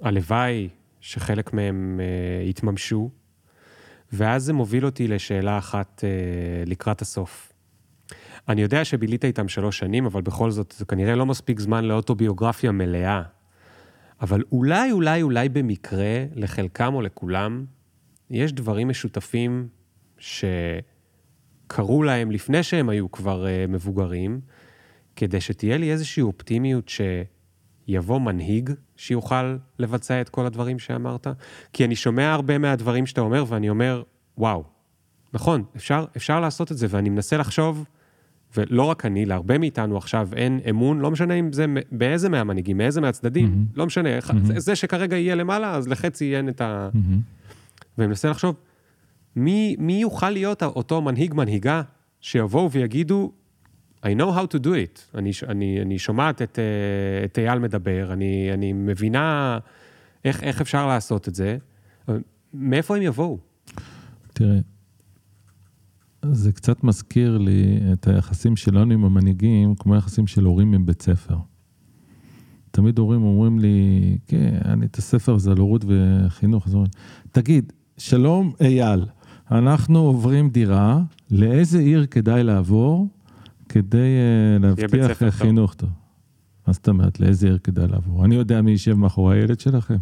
שהלוואי 0.00 0.68
שחלק 1.00 1.52
מהם 1.52 2.00
אה, 2.00 2.48
יתממשו, 2.48 3.10
ואז 4.12 4.44
זה 4.44 4.52
מוביל 4.52 4.86
אותי 4.86 5.08
לשאלה 5.08 5.58
אחת 5.58 6.04
אה, 6.04 6.10
לקראת 6.66 7.02
הסוף. 7.02 7.52
אני 8.48 8.62
יודע 8.62 8.84
שבילית 8.84 9.24
איתם 9.24 9.48
שלוש 9.48 9.78
שנים, 9.78 10.06
אבל 10.06 10.22
בכל 10.22 10.50
זאת, 10.50 10.74
זה 10.78 10.84
כנראה 10.84 11.16
לא 11.16 11.26
מספיק 11.26 11.60
זמן 11.60 11.84
לאוטוביוגרפיה 11.84 12.72
מלאה. 12.72 13.22
אבל 14.20 14.42
אולי, 14.52 14.92
אולי, 14.92 15.22
אולי 15.22 15.48
במקרה, 15.48 16.24
לחלקם 16.34 16.94
או 16.94 17.02
לכולם, 17.02 17.64
יש 18.30 18.52
דברים 18.52 18.88
משותפים 18.88 19.68
ש... 20.18 20.44
קרו 21.68 22.02
להם 22.02 22.30
לפני 22.30 22.62
שהם 22.62 22.88
היו 22.88 23.10
כבר 23.10 23.46
uh, 23.46 23.70
מבוגרים, 23.70 24.40
כדי 25.16 25.40
שתהיה 25.40 25.78
לי 25.78 25.92
איזושהי 25.92 26.22
אופטימיות 26.22 26.90
שיבוא 27.88 28.20
מנהיג 28.20 28.70
שיוכל 28.98 29.56
לבצע 29.78 30.20
את 30.20 30.28
כל 30.28 30.46
הדברים 30.46 30.78
שאמרת. 30.78 31.26
כי 31.72 31.84
אני 31.84 31.96
שומע 31.96 32.32
הרבה 32.32 32.58
מהדברים 32.58 33.06
שאתה 33.06 33.20
אומר, 33.20 33.44
ואני 33.48 33.70
אומר, 33.70 34.02
וואו, 34.38 34.64
נכון, 35.34 35.64
אפשר, 35.76 36.04
אפשר 36.16 36.40
לעשות 36.40 36.72
את 36.72 36.78
זה, 36.78 36.86
ואני 36.90 37.08
מנסה 37.08 37.36
לחשוב, 37.36 37.84
ולא 38.56 38.82
רק 38.82 39.06
אני, 39.06 39.26
להרבה 39.26 39.58
מאיתנו 39.58 39.96
עכשיו 39.96 40.28
אין 40.36 40.60
אמון, 40.70 41.00
לא 41.00 41.10
משנה 41.10 41.34
אם 41.34 41.52
זה 41.52 41.66
באיזה 41.92 42.28
מהמנהיגים, 42.28 42.78
מאיזה 42.78 43.00
מהצדדים, 43.00 43.46
mm-hmm. 43.46 43.78
לא 43.78 43.86
משנה, 43.86 44.18
mm-hmm. 44.18 44.32
זה, 44.44 44.60
זה 44.60 44.76
שכרגע 44.76 45.16
יהיה 45.16 45.34
למעלה, 45.34 45.74
אז 45.74 45.88
לחצי 45.88 46.36
אין 46.36 46.48
את 46.48 46.60
ה... 46.60 46.88
Mm-hmm. 46.92 47.48
ואני 47.98 48.08
מנסה 48.08 48.30
לחשוב, 48.30 48.56
מי, 49.36 49.76
מי 49.78 49.92
יוכל 49.92 50.30
להיות 50.30 50.62
אותו 50.62 51.02
מנהיג, 51.02 51.34
מנהיגה, 51.34 51.82
שיבואו 52.20 52.70
ויגידו, 52.70 53.32
I 54.02 54.08
know 54.08 54.30
how 54.32 54.46
to 54.54 54.58
do 54.58 54.68
it. 54.68 55.18
אני, 55.18 55.30
אני, 55.48 55.82
אני 55.82 55.98
שומעת 55.98 56.42
את, 56.42 56.58
אה, 56.58 57.24
את 57.24 57.38
אייל 57.38 57.58
מדבר, 57.58 58.12
אני, 58.12 58.50
אני 58.52 58.72
מבינה 58.72 59.58
איך, 60.24 60.42
איך 60.42 60.60
אפשר 60.60 60.86
לעשות 60.86 61.28
את 61.28 61.34
זה. 61.34 61.58
מאיפה 62.54 62.96
הם 62.96 63.02
יבואו? 63.02 63.38
תראה, 64.32 64.58
זה 66.32 66.52
קצת 66.52 66.84
מזכיר 66.84 67.38
לי 67.38 67.80
את 67.92 68.08
היחסים 68.08 68.56
שלנו 68.56 68.94
עם 68.94 69.04
המנהיגים, 69.04 69.74
כמו 69.74 69.94
היחסים 69.94 70.26
של 70.26 70.44
הורים 70.44 70.72
עם 70.72 70.86
בית 70.86 71.02
ספר. 71.02 71.36
תמיד 72.70 72.98
הורים 72.98 73.22
אומרים 73.22 73.58
לי, 73.58 74.18
כן, 74.26 74.58
אני 74.64 74.86
את 74.86 74.96
הספר 74.96 75.34
הזה 75.34 75.50
על 75.50 75.58
הורות 75.58 75.84
וחינוך, 75.88 76.66
אומרים, 76.66 76.90
תגיד, 77.32 77.72
שלום 77.98 78.52
אייל, 78.60 79.04
אנחנו 79.50 79.98
עוברים 79.98 80.50
דירה, 80.50 81.00
לאיזה 81.30 81.78
עיר 81.78 82.06
כדאי 82.06 82.44
לעבור 82.44 83.08
כדי 83.68 84.16
uh, 84.58 84.62
להבטיח 84.62 85.22
חינוך 85.30 85.74
טוב? 85.74 85.90
מה 86.66 86.72
זאת 86.72 86.88
אומרת, 86.88 87.20
לאיזה 87.20 87.46
עיר 87.46 87.58
כדאי 87.58 87.88
לעבור? 87.88 88.24
אני 88.24 88.34
יודע 88.34 88.62
מי 88.62 88.70
יישב 88.70 88.94
מאחורי 88.94 89.40
הילד 89.40 89.60
שלכם. 89.60 89.96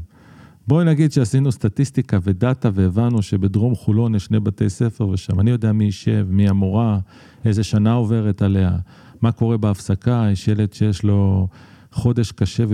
בואי 0.68 0.84
נגיד 0.84 1.12
שעשינו 1.12 1.52
סטטיסטיקה 1.52 2.18
ודאטה 2.22 2.70
והבנו 2.74 3.22
שבדרום 3.22 3.74
חולון 3.74 4.14
יש 4.14 4.24
שני 4.24 4.40
בתי 4.40 4.70
ספר 4.70 5.08
ושם. 5.08 5.40
אני 5.40 5.50
יודע 5.50 5.72
מי 5.72 5.84
יישב, 5.84 6.26
מי 6.30 6.48
המורה, 6.48 6.98
איזה 7.44 7.64
שנה 7.64 7.92
עוברת 7.92 8.42
עליה, 8.42 8.76
מה 9.20 9.32
קורה 9.32 9.56
בהפסקה, 9.56 10.28
יש 10.32 10.48
ילד 10.48 10.72
שיש 10.72 11.02
לו 11.02 11.48
חודש 11.92 12.32
קשה 12.32 12.64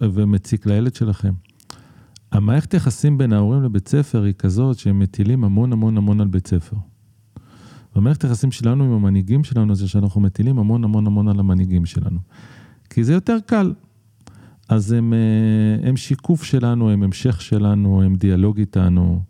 ומציק 0.00 0.66
לילד 0.66 0.94
שלכם. 0.94 1.32
המערכת 2.32 2.74
יחסים 2.74 3.18
בין 3.18 3.32
ההורים 3.32 3.62
לבית 3.62 3.88
ספר 3.88 4.22
היא 4.22 4.34
כזאת 4.34 4.78
שהם 4.78 4.98
מטילים 4.98 5.44
המון 5.44 5.72
המון 5.72 5.96
המון 5.96 6.20
על 6.20 6.28
בית 6.28 6.46
ספר. 6.46 6.76
והמערכת 7.94 8.24
היחסים 8.24 8.52
שלנו 8.52 8.84
עם 8.84 8.92
המנהיגים 8.92 9.44
שלנו 9.44 9.74
זה 9.74 9.88
שאנחנו 9.88 10.20
מטילים 10.20 10.58
המון 10.58 10.84
המון 10.84 11.06
המון 11.06 11.28
על 11.28 11.40
המנהיגים 11.40 11.86
שלנו. 11.86 12.18
כי 12.90 13.04
זה 13.04 13.12
יותר 13.12 13.36
קל. 13.46 13.72
אז 14.68 14.92
הם, 14.92 15.12
אה, 15.12 15.88
הם 15.88 15.96
שיקוף 15.96 16.44
שלנו, 16.44 16.90
הם 16.90 17.02
המשך 17.02 17.40
שלנו, 17.40 18.02
הם 18.02 18.14
דיאלוג 18.14 18.58
איתנו. 18.58 19.22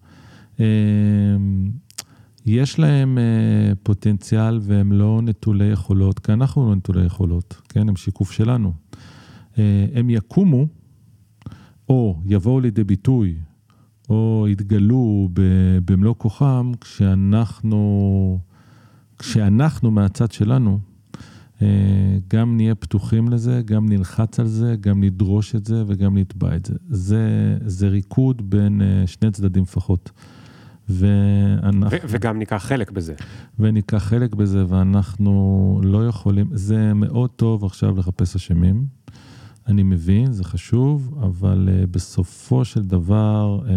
הם, 0.58 1.70
יש 2.46 2.78
להם 2.78 3.18
אה, 3.18 3.72
פוטנציאל 3.82 4.58
והם 4.62 4.92
לא 4.92 5.20
נטולי 5.22 5.64
יכולות, 5.64 6.18
כי 6.18 6.32
אנחנו 6.32 6.68
לא 6.68 6.74
נטולי 6.74 7.04
יכולות, 7.04 7.60
כן? 7.68 7.88
הם 7.88 7.96
שיקוף 7.96 8.30
שלנו. 8.30 8.72
אה, 9.58 9.86
הם 9.94 10.10
יקומו 10.10 10.66
או 11.88 12.20
יבואו 12.26 12.60
לידי 12.60 12.84
ביטוי 12.84 13.34
או 14.10 14.46
יתגלו 14.48 15.28
במלוא 15.84 16.14
כוחם 16.18 16.72
כשאנחנו, 16.80 18.38
כשאנחנו 19.20 19.90
מהצד 19.90 20.30
שלנו, 20.30 20.78
אה, 21.62 21.66
גם 22.28 22.56
נהיה 22.56 22.74
פתוחים 22.74 23.28
לזה, 23.28 23.62
גם 23.64 23.88
נלחץ 23.88 24.40
על 24.40 24.46
זה, 24.46 24.74
גם 24.80 25.04
נדרוש 25.04 25.54
את 25.54 25.66
זה 25.66 25.84
וגם 25.86 26.18
נתבע 26.18 26.56
את 26.56 26.66
זה. 26.66 26.74
זה, 26.88 27.56
זה 27.64 27.88
ריקוד 27.88 28.50
בין 28.50 28.82
אה, 28.82 29.06
שני 29.06 29.30
צדדים 29.30 29.62
לפחות. 29.62 30.10
ואנחנו... 30.88 31.90
ו- 31.90 32.06
וגם 32.08 32.38
ניקח 32.38 32.56
חלק 32.56 32.90
בזה. 32.90 33.14
וניקח 33.58 33.98
חלק 33.98 34.34
בזה, 34.34 34.64
ואנחנו 34.68 35.80
לא 35.84 36.06
יכולים, 36.06 36.46
זה 36.52 36.94
מאוד 36.94 37.30
טוב 37.30 37.64
עכשיו 37.64 37.98
לחפש 37.98 38.36
אשמים. 38.36 38.86
אני 39.66 39.82
מבין, 39.82 40.32
זה 40.32 40.44
חשוב, 40.44 41.18
אבל 41.22 41.68
uh, 41.68 41.86
בסופו 41.86 42.64
של 42.64 42.82
דבר, 42.82 43.60
uh, 43.64 43.70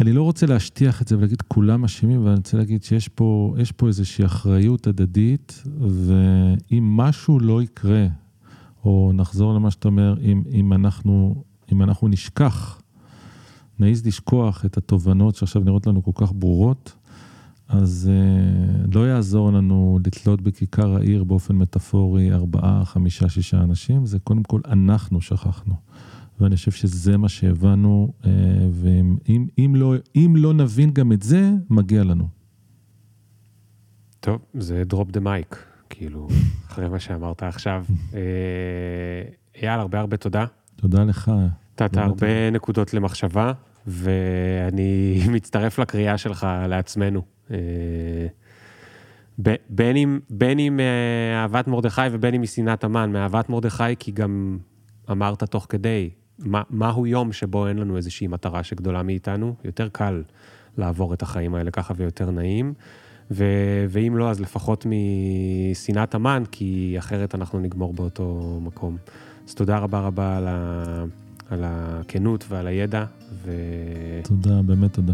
אני 0.00 0.12
לא 0.12 0.22
רוצה 0.22 0.46
להשטיח 0.46 1.02
את 1.02 1.08
זה 1.08 1.18
ולהגיד 1.18 1.42
כולם 1.42 1.84
אשמים, 1.84 2.20
אבל 2.20 2.28
אני 2.28 2.36
רוצה 2.36 2.56
להגיד 2.56 2.84
שיש 2.84 3.08
פה, 3.08 3.54
פה 3.76 3.88
איזושהי 3.88 4.24
אחריות 4.24 4.86
הדדית, 4.86 5.62
ואם 5.80 6.96
משהו 6.96 7.40
לא 7.40 7.62
יקרה, 7.62 8.06
או 8.84 9.10
נחזור 9.14 9.54
למה 9.54 9.70
שאתה 9.70 9.88
אומר, 9.88 10.14
אם, 10.20 10.42
אם, 10.52 10.72
אנחנו, 10.72 11.44
אם 11.72 11.82
אנחנו 11.82 12.08
נשכח, 12.08 12.80
נעז 13.78 14.06
לשכוח 14.06 14.64
את 14.64 14.76
התובנות 14.76 15.34
שעכשיו 15.34 15.62
נראות 15.64 15.86
לנו 15.86 16.04
כל 16.04 16.10
כך 16.14 16.32
ברורות, 16.32 16.94
אז 17.68 18.10
uh, 18.10 18.94
לא 18.94 19.08
יעזור 19.08 19.52
לנו 19.52 19.98
לתלות 20.06 20.40
בכיכר 20.40 20.96
העיר 20.96 21.24
באופן 21.24 21.56
מטאפורי 21.56 22.32
ארבעה, 22.32 22.84
חמישה, 22.84 23.28
שישה 23.28 23.62
אנשים, 23.62 24.06
זה 24.06 24.18
קודם 24.18 24.42
כל 24.42 24.60
אנחנו 24.68 25.20
שכחנו. 25.20 25.74
ואני 26.40 26.56
חושב 26.56 26.70
שזה 26.70 27.16
מה 27.16 27.28
שהבנו, 27.28 28.12
uh, 28.22 28.26
ואם 28.72 29.46
אם 29.58 29.72
לא, 29.76 29.94
אם 30.16 30.34
לא 30.36 30.54
נבין 30.54 30.90
גם 30.90 31.12
את 31.12 31.22
זה, 31.22 31.50
מגיע 31.70 32.04
לנו. 32.04 32.28
טוב, 34.20 34.38
זה 34.54 34.82
drop 34.92 35.16
the 35.16 35.20
mic, 35.20 35.56
כאילו, 35.90 36.28
אחרי 36.66 36.88
מה 36.88 36.98
שאמרת 36.98 37.42
עכשיו. 37.42 37.84
אה, 38.14 38.20
אייל, 39.62 39.80
הרבה 39.80 40.00
הרבה 40.00 40.16
תודה. 40.16 40.44
תודה 40.76 41.04
לך. 41.04 41.32
נתת 41.72 41.96
הרבה 41.96 42.50
נקודות 42.50 42.94
למחשבה, 42.94 43.52
ואני 43.86 45.20
מצטרף 45.34 45.78
לקריאה 45.78 46.18
שלך 46.18 46.46
לעצמנו. 46.68 47.22
אה, 47.50 47.56
בין 49.68 49.96
אם, 49.96 50.18
בין 50.30 50.58
אם 50.58 50.80
מאהבת 51.34 51.68
מרדכי 51.68 52.02
ובין 52.12 52.34
אם 52.34 52.42
משנאת 52.42 52.84
המן, 52.84 53.12
מאהבת 53.12 53.48
מרדכי 53.48 53.96
כי 53.98 54.12
גם 54.12 54.58
אמרת 55.10 55.42
תוך 55.44 55.66
כדי, 55.68 56.10
מה, 56.38 56.62
מהו 56.70 57.06
יום 57.06 57.32
שבו 57.32 57.68
אין 57.68 57.78
לנו 57.78 57.96
איזושהי 57.96 58.26
מטרה 58.26 58.62
שגדולה 58.62 59.02
מאיתנו, 59.02 59.54
יותר 59.64 59.88
קל 59.88 60.22
לעבור 60.78 61.14
את 61.14 61.22
החיים 61.22 61.54
האלה 61.54 61.70
ככה 61.70 61.94
ויותר 61.96 62.30
נעים, 62.30 62.74
ו, 63.30 63.44
ואם 63.88 64.16
לא, 64.16 64.30
אז 64.30 64.40
לפחות 64.40 64.86
משנאת 64.86 66.14
המן, 66.14 66.42
כי 66.50 66.94
אחרת 66.98 67.34
אנחנו 67.34 67.60
נגמור 67.60 67.94
באותו 67.94 68.58
מקום. 68.62 68.96
אז 69.48 69.54
תודה 69.54 69.78
רבה 69.78 70.00
רבה 70.00 70.36
על, 70.36 70.46
ה, 70.48 70.84
על 71.50 71.64
הכנות 71.64 72.44
ועל 72.48 72.66
הידע. 72.66 73.04
ו... 73.32 73.52
תודה, 74.22 74.62
באמת 74.62 74.92
תודה. 74.92 75.12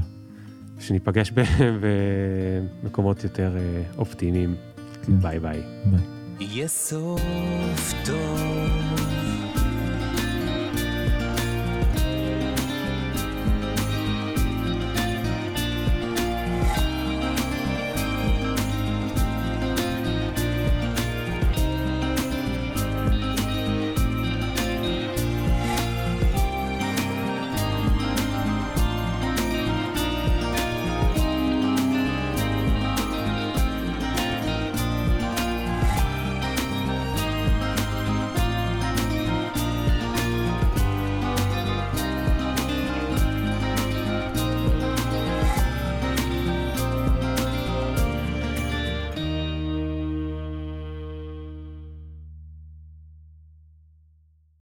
שניפגש 0.78 1.32
במקומות 2.82 3.24
יותר 3.24 3.57
אה, 3.57 3.82
אופטימיים. 3.99 4.55
כן. 5.03 5.20
ביי 5.20 5.40
ביי. 5.40 5.61
ביי. 5.85 6.01
יהיה 6.40 6.69
סוף 6.69 7.93
טוב 8.05 9.12